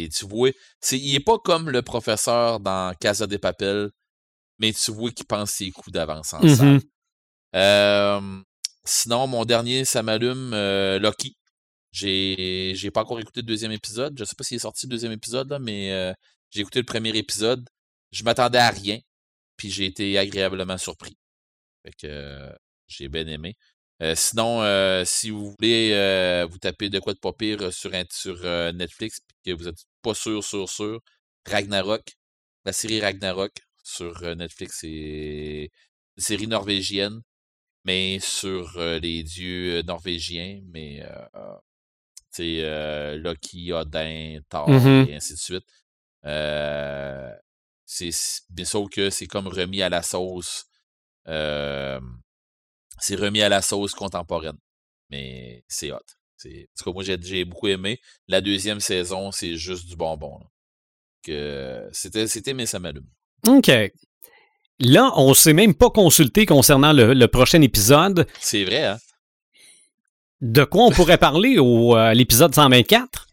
tu 0.10 0.26
vois, 0.26 0.50
il 0.92 1.16
est 1.16 1.20
pas 1.20 1.38
comme 1.38 1.70
le 1.70 1.84
professeur 1.84 2.60
dans 2.60 2.96
Casa 3.00 3.28
de 3.28 3.38
Papel, 3.38 3.92
mais 4.58 4.74
tu 4.74 4.92
vois 4.92 5.12
qu'il 5.12 5.28
pense 5.28 5.52
ses 5.52 5.70
coups 5.70 5.92
d'avance 5.92 6.34
en 6.34 6.56
salle. 6.56 6.80
Euh, 7.56 8.42
sinon, 8.84 9.28
mon 9.28 9.46
dernier, 9.46 9.86
ça 9.86 10.02
m'allume, 10.04 10.54
euh, 10.54 11.00
Loki. 11.00 11.36
J'ai, 11.92 12.92
pas 12.94 13.02
encore 13.02 13.20
écouté 13.20 13.42
le 13.42 13.46
deuxième 13.46 13.72
épisode. 13.72 14.18
Je 14.18 14.26
sais 14.26 14.36
pas 14.36 14.44
s'il 14.44 14.56
est 14.56 14.60
sorti 14.60 14.86
le 14.86 14.92
deuxième 14.92 15.14
épisode, 15.14 15.50
là, 15.50 15.60
mais 15.60 15.94
euh, 15.94 16.14
j'ai 16.50 16.62
écouté 16.62 16.80
le 16.80 16.86
premier 16.86 17.16
épisode. 17.16 17.66
Je 18.12 18.24
m'attendais 18.24 18.58
à 18.58 18.70
rien, 18.70 19.00
puis 19.56 19.70
j'ai 19.70 19.86
été 19.86 20.18
agréablement 20.18 20.78
surpris. 20.78 21.18
Fait 21.84 21.92
que 21.92 22.08
euh, 22.08 22.52
j'ai 22.88 23.08
bien 23.08 23.28
aimé. 23.28 23.56
Euh, 24.02 24.14
sinon, 24.16 24.62
euh, 24.62 25.04
si 25.06 25.30
vous 25.30 25.52
voulez 25.58 25.92
euh, 25.94 26.46
vous 26.50 26.58
taper 26.58 26.90
de 26.90 27.00
quoi 27.00 27.14
de 27.14 27.20
pas 27.20 27.32
pire 27.34 27.72
sur, 27.74 27.92
sur 28.12 28.36
Netflix, 28.74 29.22
puis 29.28 29.54
que 29.54 29.58
vous 29.58 29.68
êtes 29.68 29.86
pas 30.02 30.14
sûr, 30.14 30.44
sûr, 30.44 30.70
sûr, 30.70 31.02
Ragnarok, 31.48 32.04
la 32.66 32.74
série 32.74 33.00
Ragnarok 33.02 33.54
sur 33.84 34.20
Netflix, 34.36 34.80
c'est 34.82 35.70
une 36.18 36.24
série 36.24 36.48
norvégienne, 36.48 37.22
mais 37.86 38.20
sur 38.20 38.80
les 38.80 39.24
dieux 39.24 39.82
norvégiens, 39.84 40.62
mais 40.74 41.04
euh, 42.40 43.16
Loki, 43.18 43.72
Odin, 43.74 44.40
Thor, 44.50 44.70
Mhm. 44.70 45.08
et 45.10 45.16
ainsi 45.16 45.34
de 45.34 45.40
suite. 45.40 45.66
C'est 47.86 48.10
bien 48.50 48.66
sûr 48.66 48.90
que 48.90 49.10
c'est 49.10 49.28
comme 49.28 49.48
remis 49.48 49.82
à 49.82 49.90
la 49.90 50.02
sauce. 50.02 50.66
euh, 51.28 52.00
c'est 53.00 53.16
remis 53.16 53.42
à 53.42 53.50
la 53.50 53.62
sauce 53.62 53.94
contemporaine. 53.94 54.58
Mais 55.10 55.64
c'est 55.68 55.92
hot. 55.92 56.00
C'est, 56.38 56.64
en 56.64 56.78
tout 56.78 56.84
cas, 56.90 56.94
moi, 56.94 57.04
j'ai, 57.04 57.18
j'ai 57.22 57.46
beaucoup 57.46 57.68
aimé. 57.68 58.00
La 58.28 58.42
deuxième 58.42 58.80
saison, 58.80 59.32
c'est 59.32 59.56
juste 59.56 59.88
du 59.88 59.96
bonbon. 59.96 60.40
là. 60.40 60.46
Que 61.24 61.90
c'était, 61.92 62.28
c'était, 62.28 62.54
mais 62.54 62.66
ça 62.66 62.80
m'allume. 62.80 63.08
OK. 63.48 63.72
Là, 64.80 65.12
on 65.16 65.34
s'est 65.34 65.54
même 65.54 65.74
pas 65.74 65.90
consulté 65.90 66.46
concernant 66.46 66.92
le, 66.94 67.14
le 67.14 67.28
prochain 67.28 67.62
épisode. 67.62 68.28
C'est 68.40 68.64
vrai, 68.66 68.86
hein? 68.86 68.98
De 70.42 70.64
quoi 70.66 70.84
on 70.84 70.92
pourrait 70.92 71.18
parler 71.18 71.58
au 71.58 71.96
euh, 71.96 72.14
l'épisode 72.14 72.54
124? 72.54 73.28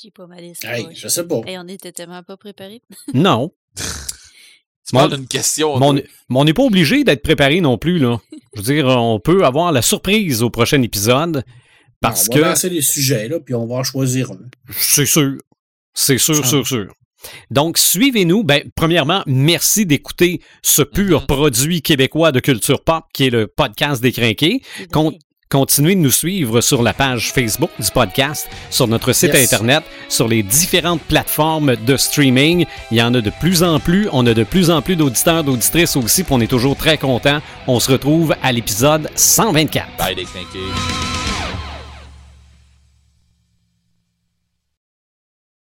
J'ai 0.00 0.10
pas 0.10 0.26
ma 0.26 0.40
liste. 0.40 0.64
Hey, 0.64 0.86
je 0.94 1.08
sais 1.08 1.26
pas. 1.26 1.40
Hey, 1.46 1.58
on 1.58 1.66
était 1.66 1.90
tellement 1.92 2.22
pas 2.22 2.36
préparés. 2.36 2.82
Non. 3.14 3.52
Tu 4.88 4.94
parles 4.96 5.16
d'une 5.16 5.26
question. 5.26 5.74
On 5.74 5.92
mais 5.92 6.44
n'est 6.44 6.54
pas 6.54 6.62
obligé 6.62 7.04
d'être 7.04 7.22
préparé 7.22 7.60
non 7.60 7.78
plus, 7.78 7.98
là. 7.98 8.20
Je 8.54 8.60
veux 8.60 8.74
dire, 8.74 8.86
on 8.86 9.20
peut 9.20 9.44
avoir 9.44 9.70
la 9.72 9.82
surprise 9.82 10.42
au 10.42 10.50
prochain 10.50 10.80
épisode. 10.82 11.44
Parce 12.00 12.28
on 12.28 12.34
va 12.34 12.40
que 12.40 12.44
lancer 12.46 12.70
les 12.70 12.80
sujets, 12.82 13.28
là, 13.28 13.40
puis 13.40 13.54
on 13.54 13.66
va 13.66 13.76
en 13.76 13.82
choisir 13.84 14.30
un. 14.30 14.38
c'est 14.70 15.06
sûr. 15.06 15.34
C'est 15.94 16.18
sûr, 16.18 16.36
Ça 16.36 16.42
sûr, 16.44 16.66
sûr. 16.66 16.86
Donc, 17.50 17.76
suivez-nous. 17.76 18.44
Ben, 18.44 18.62
premièrement, 18.76 19.24
merci 19.26 19.84
d'écouter 19.84 20.40
ce 20.62 20.82
pur 20.82 21.20
Mhm. 21.22 21.26
produit 21.26 21.82
québécois 21.82 22.30
de 22.30 22.38
culture 22.38 22.84
pop 22.84 23.04
qui 23.12 23.24
est 23.26 23.30
le 23.30 23.48
podcast 23.48 24.00
des 24.00 24.12
Crinqués. 24.12 24.62
C'est. 24.92 25.18
Continuez 25.50 25.94
de 25.94 26.00
nous 26.00 26.10
suivre 26.10 26.60
sur 26.60 26.82
la 26.82 26.92
page 26.92 27.32
Facebook 27.32 27.70
du 27.78 27.90
podcast, 27.90 28.46
sur 28.68 28.86
notre 28.86 29.14
site 29.14 29.32
Yes. 29.32 29.50
Internet, 29.50 29.82
sur 30.10 30.28
les 30.28 30.42
différentes 30.42 31.00
plateformes 31.00 31.74
de 31.74 31.96
streaming. 31.96 32.66
Il 32.90 32.98
y 32.98 33.02
en 33.02 33.14
a 33.14 33.22
de 33.22 33.30
plus 33.40 33.62
en 33.62 33.80
plus. 33.80 34.10
On 34.12 34.26
a 34.26 34.34
de 34.34 34.44
plus 34.44 34.70
en 34.70 34.82
plus 34.82 34.94
d'auditeurs, 34.94 35.44
d'auditrices 35.44 35.96
aussi, 35.96 36.22
puis 36.22 36.34
on 36.34 36.40
est 36.42 36.48
toujours 36.48 36.76
très 36.76 36.98
contents. 36.98 37.40
On 37.66 37.80
se 37.80 37.90
retrouve 37.90 38.34
à 38.42 38.52
l'épisode 38.52 39.08
124. 39.14 39.86
Bye, 39.96 40.14
les 40.16 40.24
crinqués. 40.24 40.58